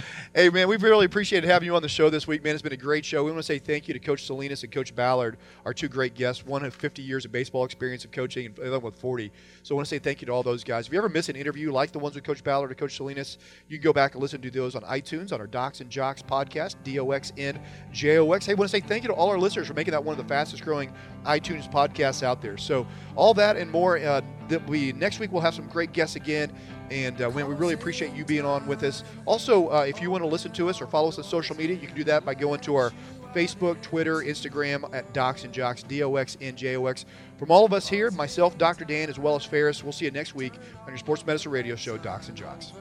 hey, 0.34 0.48
man, 0.50 0.68
we've 0.68 0.82
really 0.82 1.06
appreciated 1.06 1.48
having 1.48 1.66
you 1.66 1.74
on 1.74 1.82
the 1.82 1.88
show 1.88 2.10
this 2.10 2.26
week, 2.26 2.44
man. 2.44 2.54
It's 2.54 2.62
been 2.62 2.72
a 2.72 2.76
great 2.76 3.04
show. 3.04 3.24
We 3.24 3.30
want 3.30 3.40
to 3.40 3.46
say 3.46 3.58
thank 3.58 3.88
you 3.88 3.94
to 3.94 4.00
Coach 4.00 4.24
Salinas 4.24 4.62
and 4.62 4.72
Coach 4.72 4.94
Ballard, 4.94 5.38
our 5.64 5.74
two 5.74 5.88
great 5.88 6.14
guests. 6.14 6.44
One 6.44 6.62
has 6.62 6.74
50 6.74 7.02
years 7.02 7.24
of 7.24 7.32
baseball 7.32 7.64
experience 7.64 8.04
of 8.04 8.12
coaching, 8.12 8.46
and 8.46 8.54
the 8.54 8.66
other 8.66 8.78
with 8.78 8.96
40. 8.96 9.32
So 9.62 9.74
I 9.74 9.76
want 9.76 9.86
to 9.86 9.90
say 9.90 9.98
thank 9.98 10.20
you 10.20 10.26
to 10.26 10.32
all 10.32 10.42
those 10.42 10.64
guys. 10.64 10.86
If 10.86 10.92
you 10.92 10.98
ever 10.98 11.08
miss 11.08 11.28
an 11.28 11.36
interview 11.36 11.72
like 11.72 11.92
the 11.92 11.98
ones 11.98 12.14
with 12.14 12.24
Coach 12.24 12.44
Ballard 12.44 12.70
or 12.70 12.74
Coach 12.74 12.96
Salinas, 12.96 13.38
you 13.68 13.78
can 13.78 13.84
go 13.84 13.92
back 13.92 14.14
and 14.14 14.22
listen 14.22 14.40
to 14.42 14.50
those 14.50 14.74
on 14.74 14.82
iTunes 14.82 15.32
on 15.32 15.40
our 15.40 15.46
Docs 15.46 15.80
and 15.80 15.90
Jocks 15.90 16.22
podcast, 16.22 16.76
D 16.84 16.98
O 16.98 17.10
X 17.10 17.32
N 17.36 17.60
J 17.92 18.18
O 18.18 18.32
X. 18.32 18.46
Hey, 18.46 18.52
I 18.52 18.54
want 18.54 18.70
to 18.70 18.76
say 18.76 18.80
thank 18.80 19.02
you 19.02 19.08
to 19.08 19.14
all 19.14 19.28
our 19.28 19.38
listeners 19.38 19.66
for 19.66 19.74
making 19.74 19.92
that 19.92 20.04
one 20.10 20.18
of 20.18 20.26
the 20.26 20.28
fastest 20.28 20.64
growing 20.64 20.92
iTunes 21.24 21.70
podcasts 21.70 22.22
out 22.22 22.42
there. 22.42 22.56
So 22.56 22.86
all 23.14 23.32
that 23.34 23.56
and 23.56 23.70
more. 23.70 23.98
Uh, 23.98 24.20
that 24.48 24.66
we 24.68 24.92
next 24.92 25.20
week 25.20 25.30
we'll 25.30 25.42
have 25.42 25.54
some 25.54 25.68
great 25.68 25.92
guests 25.92 26.16
again, 26.16 26.52
and 26.90 27.22
uh, 27.22 27.30
we 27.30 27.42
really 27.42 27.74
appreciate 27.74 28.12
you 28.14 28.24
being 28.24 28.44
on 28.44 28.66
with 28.66 28.82
us. 28.82 29.04
Also, 29.24 29.70
uh, 29.70 29.84
if 29.86 30.02
you 30.02 30.10
want 30.10 30.24
to 30.24 30.28
listen 30.28 30.50
to 30.52 30.68
us 30.68 30.80
or 30.80 30.88
follow 30.88 31.08
us 31.08 31.18
on 31.18 31.24
social 31.24 31.56
media, 31.56 31.76
you 31.76 31.86
can 31.86 31.96
do 31.96 32.04
that 32.04 32.24
by 32.24 32.34
going 32.34 32.58
to 32.60 32.74
our 32.74 32.92
Facebook, 33.32 33.80
Twitter, 33.80 34.16
Instagram 34.16 34.92
at 34.92 35.12
Docs 35.12 35.44
and 35.44 35.54
Jocks, 35.54 35.84
D 35.84 36.02
O 36.02 36.16
X 36.16 36.36
N 36.40 36.56
J 36.56 36.76
O 36.76 36.86
X. 36.86 37.06
From 37.38 37.52
all 37.52 37.64
of 37.64 37.72
us 37.72 37.88
here, 37.88 38.10
myself, 38.10 38.58
Dr. 38.58 38.84
Dan, 38.84 39.08
as 39.08 39.18
well 39.18 39.36
as 39.36 39.44
Ferris, 39.44 39.84
we'll 39.84 39.92
see 39.92 40.06
you 40.06 40.10
next 40.10 40.34
week 40.34 40.54
on 40.82 40.88
your 40.88 40.98
Sports 40.98 41.24
Medicine 41.24 41.52
Radio 41.52 41.76
Show, 41.76 41.96
Docs 41.96 42.28
and 42.28 42.36
Jocks. 42.36 42.72